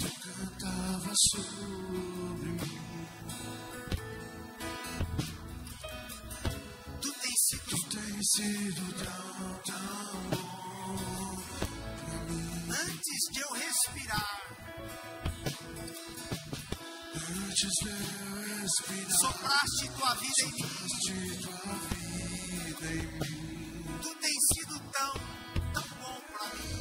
tu 0.00 0.08
cantava 0.20 1.12
sobre 1.14 2.50
mim. 2.50 3.06
Tu 7.00 7.12
tens 7.12 7.40
sido, 7.46 7.64
tu 7.68 7.78
tens 7.90 8.26
sido 8.34 8.82
tão, 9.04 9.60
tão 9.64 10.30
bom. 10.30 10.47
Antes 13.08 13.24
de 13.32 13.40
eu 13.40 13.50
respirar, 13.54 14.42
Antes 17.14 17.74
de 17.80 17.88
eu 17.88 17.96
respirar, 18.60 19.18
sopraste 19.18 19.88
tua 19.96 20.14
vida 20.14 20.42
em 20.42 20.52
mim. 20.52 20.68
tua 21.40 21.74
vida 21.88 22.86
em 22.92 23.06
mim. 23.06 23.98
Tu 24.02 24.10
tens 24.16 24.42
sido 24.52 24.76
tão, 24.92 25.14
tão 25.72 25.88
bom 26.00 26.20
para 26.32 26.46
mim. 26.54 26.80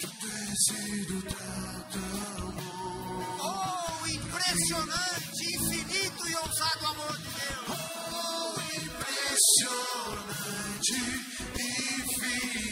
Tu 0.00 0.08
tens 0.20 0.58
sido 0.64 1.16
tão, 1.22 1.82
tão 1.90 2.52
bom. 2.52 3.18
Oh, 3.42 4.06
impressionante, 4.06 5.42
infinito 5.56 6.22
e 6.28 6.34
ousado 6.36 6.86
amor 6.86 7.16
de 7.18 7.24
Deus. 7.24 7.66
Oh, 7.68 8.54
impressionante, 8.86 10.38
infinito, 11.58 12.68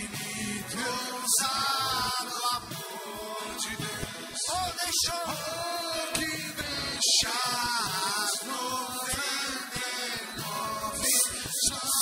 ousado 2.25 2.47
amor 2.57 3.57
de 3.59 3.77
Deus. 3.77 4.41
Oh, 4.49 4.69
deixou. 4.81 5.25
Oh, 5.29 6.13
que 6.15 6.31
deixas 6.57 8.33
noventa 8.47 9.81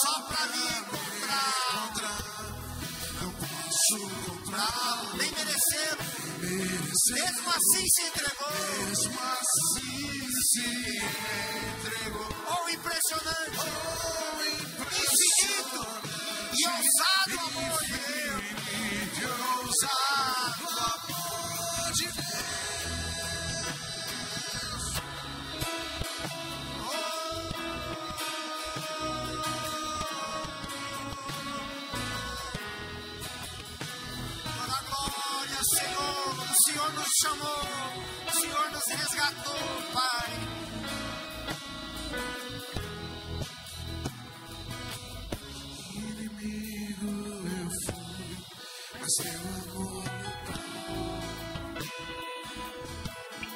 Só 0.02 0.14
pra 0.22 0.42
me. 0.46 0.64
Não 3.20 3.30
posso 3.32 3.98
comprá-lo, 4.26 5.16
Nem 5.16 5.30
merecer. 5.30 5.96
merecer. 6.40 7.14
Mesmo 7.14 7.48
assim 7.50 7.86
se 7.88 8.02
entregou. 8.02 8.52
Mesmo 8.86 9.20
assim 9.22 10.30
se 10.42 10.66
entregou. 11.80 12.28
Oh, 12.46 12.68
impressionante, 12.68 13.58
Oh, 13.58 14.44
infinito 14.94 15.82
e 16.52 16.66
ousado 16.68 17.34
amor 17.48 17.80
de 17.84 17.96
Deus. 17.98 18.43
nos 37.04 37.12
chamou, 37.22 37.62
o 38.26 38.32
Senhor 38.32 38.70
nos 38.70 38.86
resgatou, 38.86 39.82
Pai. 39.92 40.30
Inimigo 45.94 47.12
eu 47.46 47.68
fui, 47.84 48.36
mas 49.00 49.14
teu 49.20 49.40
amor 49.40 50.04
lutou. 50.24 50.64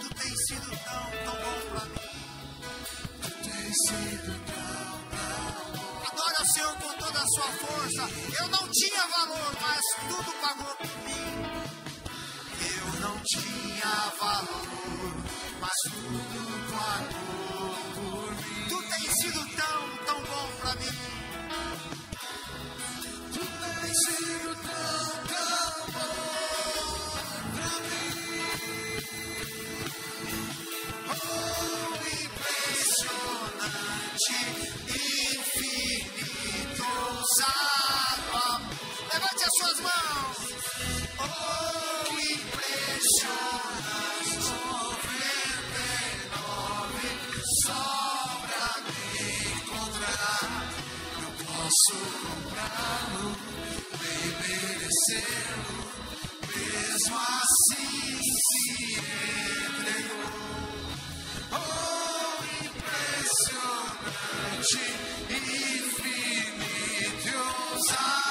Tu 0.01 0.09
tens 0.15 0.39
sido 0.47 0.71
tão, 0.85 1.07
tão 1.25 1.37
bom 1.43 1.61
pra 1.71 1.85
mim. 1.87 2.11
Tu 3.23 3.31
tens 3.45 3.77
sido 3.89 4.33
tão, 4.45 4.93
tão 5.11 5.73
bom. 5.73 6.03
Adora 6.13 6.43
o 6.43 6.47
Senhor 6.53 6.75
com 6.77 6.93
toda 6.99 7.19
a 7.19 7.27
sua 7.27 7.51
força. 7.53 8.05
Eu 8.41 8.49
não 8.49 8.69
tinha 8.69 9.07
valor, 9.07 9.51
mas 9.63 9.83
tudo 10.09 10.33
pagou 10.43 10.77
por 10.77 10.97
mim. 11.05 11.38
Tinha 13.29 13.97
valor, 14.19 15.13
mas 15.61 15.79
tudo 15.85 16.41
pagou 16.73 17.77
por 17.95 18.31
mim. 18.33 18.65
Tu 18.71 18.79
tens 18.89 19.13
sido 19.21 19.43
tão, 19.55 19.81
tão 20.07 20.19
bom 20.23 20.49
pra 20.63 20.73
mim. 20.77 20.97
Tu 23.35 23.45
tens 23.45 23.97
sido 24.07 24.51
tão, 24.63 25.07
tão 25.29 25.71
bom 25.93 26.15
pra 27.53 27.73
mim. 27.85 28.11
Oh, 31.11 31.93
impressionante, 32.25 33.19
infinito. 35.69 36.89
Nem 54.01 54.27
merecê-lo. 54.41 55.77
Mesmo 56.57 57.17
assim 57.17 58.19
se 58.47 58.63
entregou. 59.79 60.33
Oh, 61.53 62.35
impressionante, 62.65 63.63
infinito 65.31 66.89
ousado 67.73 68.28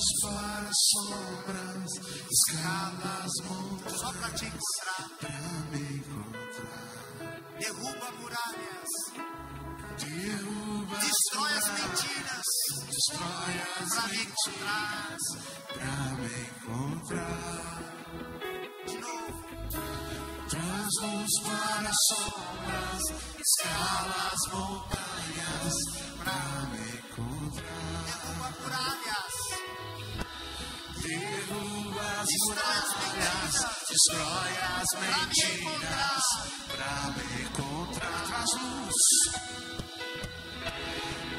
Traz-nos 0.00 0.20
para 0.22 0.68
as 0.68 0.76
sombras, 0.90 1.92
escala 2.30 3.24
as 3.24 3.34
montanhas 3.44 4.00
Só 4.00 4.12
para 4.12 4.30
te 4.30 4.44
encontrar. 4.46 5.08
pra 5.20 5.40
me 5.70 5.80
encontrar. 5.98 7.40
Derruba 7.58 8.08
muralhas. 8.18 8.92
Derruba 9.98 10.96
Destrói 10.96 11.52
as 11.52 11.66
mentiras. 11.72 12.48
destrói 12.88 13.54
as 13.80 13.88
Para 13.90 14.08
me 14.08 14.16
mentiras 14.16 15.22
pra 15.74 15.96
me 16.16 16.34
encontrar. 16.48 17.78
De 18.86 18.96
novo. 19.00 19.38
Traz-nos 20.48 21.32
para 21.44 21.88
as 21.90 21.96
sombras, 22.08 23.02
escala 23.38 24.18
as 24.32 24.42
montanhas 24.54 25.74
pra 26.24 26.40
me 26.72 26.84
encontrar. 26.98 28.04
Derruba 28.06 28.48
muralhas. 28.62 29.09
As 31.12 31.18
as 31.18 32.30
muralhas, 32.46 33.56
destrói 33.88 34.52
as 34.78 34.90
mentiras 35.00 36.26
pra 36.68 36.94
me 37.16 37.42
encontrar. 37.42 38.24
Traz 38.28 38.52
luz, 38.62 39.02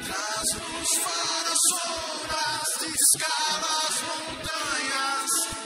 traz 0.04 0.48
luz 0.52 0.90
para 0.98 1.52
as 1.52 1.60
sombras, 1.70 2.70
escala 3.00 3.70
as 3.88 3.96
montanhas 4.02 5.61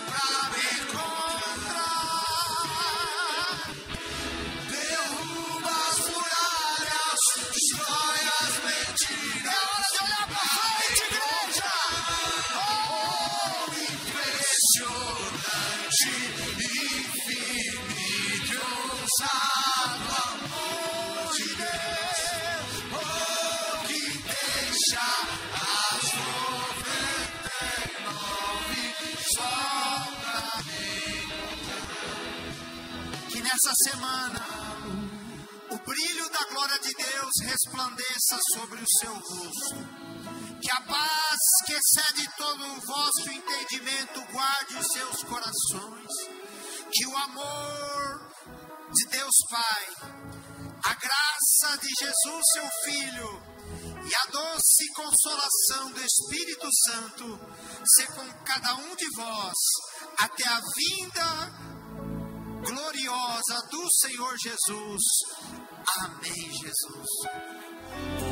nessa 33.56 33.74
semana 33.90 34.40
o 35.70 35.78
brilho 35.78 36.30
da 36.30 36.44
glória 36.50 36.78
de 36.78 36.92
Deus 36.92 37.32
resplandeça 37.42 38.38
sobre 38.52 38.80
o 38.80 38.86
seu 38.98 39.14
rosto. 39.14 40.58
Que 40.60 40.70
a 40.72 40.80
paz 40.82 41.40
que 41.64 41.72
excede 41.72 42.28
todo 42.36 42.66
o 42.66 42.80
vosso 42.80 43.30
entendimento 43.30 44.20
guarde 44.32 44.76
os 44.76 44.86
seus 44.88 45.24
corações. 45.24 46.12
Que 46.92 47.06
o 47.06 47.16
amor 47.16 48.30
de 48.92 49.08
Deus 49.08 49.34
Pai, 49.50 49.86
a 50.84 50.94
graça 50.94 51.78
de 51.78 51.88
Jesus, 51.98 52.44
seu 52.52 52.68
Filho, 52.84 53.42
e 54.06 54.14
a 54.14 54.30
doce 54.32 54.86
consolação 54.94 55.92
do 55.92 56.04
Espírito 56.04 56.68
Santo 56.84 57.40
ser 57.96 58.06
com 58.08 58.32
cada 58.44 58.74
um 58.74 58.96
de 58.96 59.06
vós 59.16 59.56
até 60.18 60.46
a 60.46 60.60
vinda 60.76 61.75
gloriosa 62.66 63.60
do 63.70 63.86
Senhor 63.92 64.36
Jesus. 64.38 65.02
Amém, 66.00 66.50
Jesus. 66.52 68.25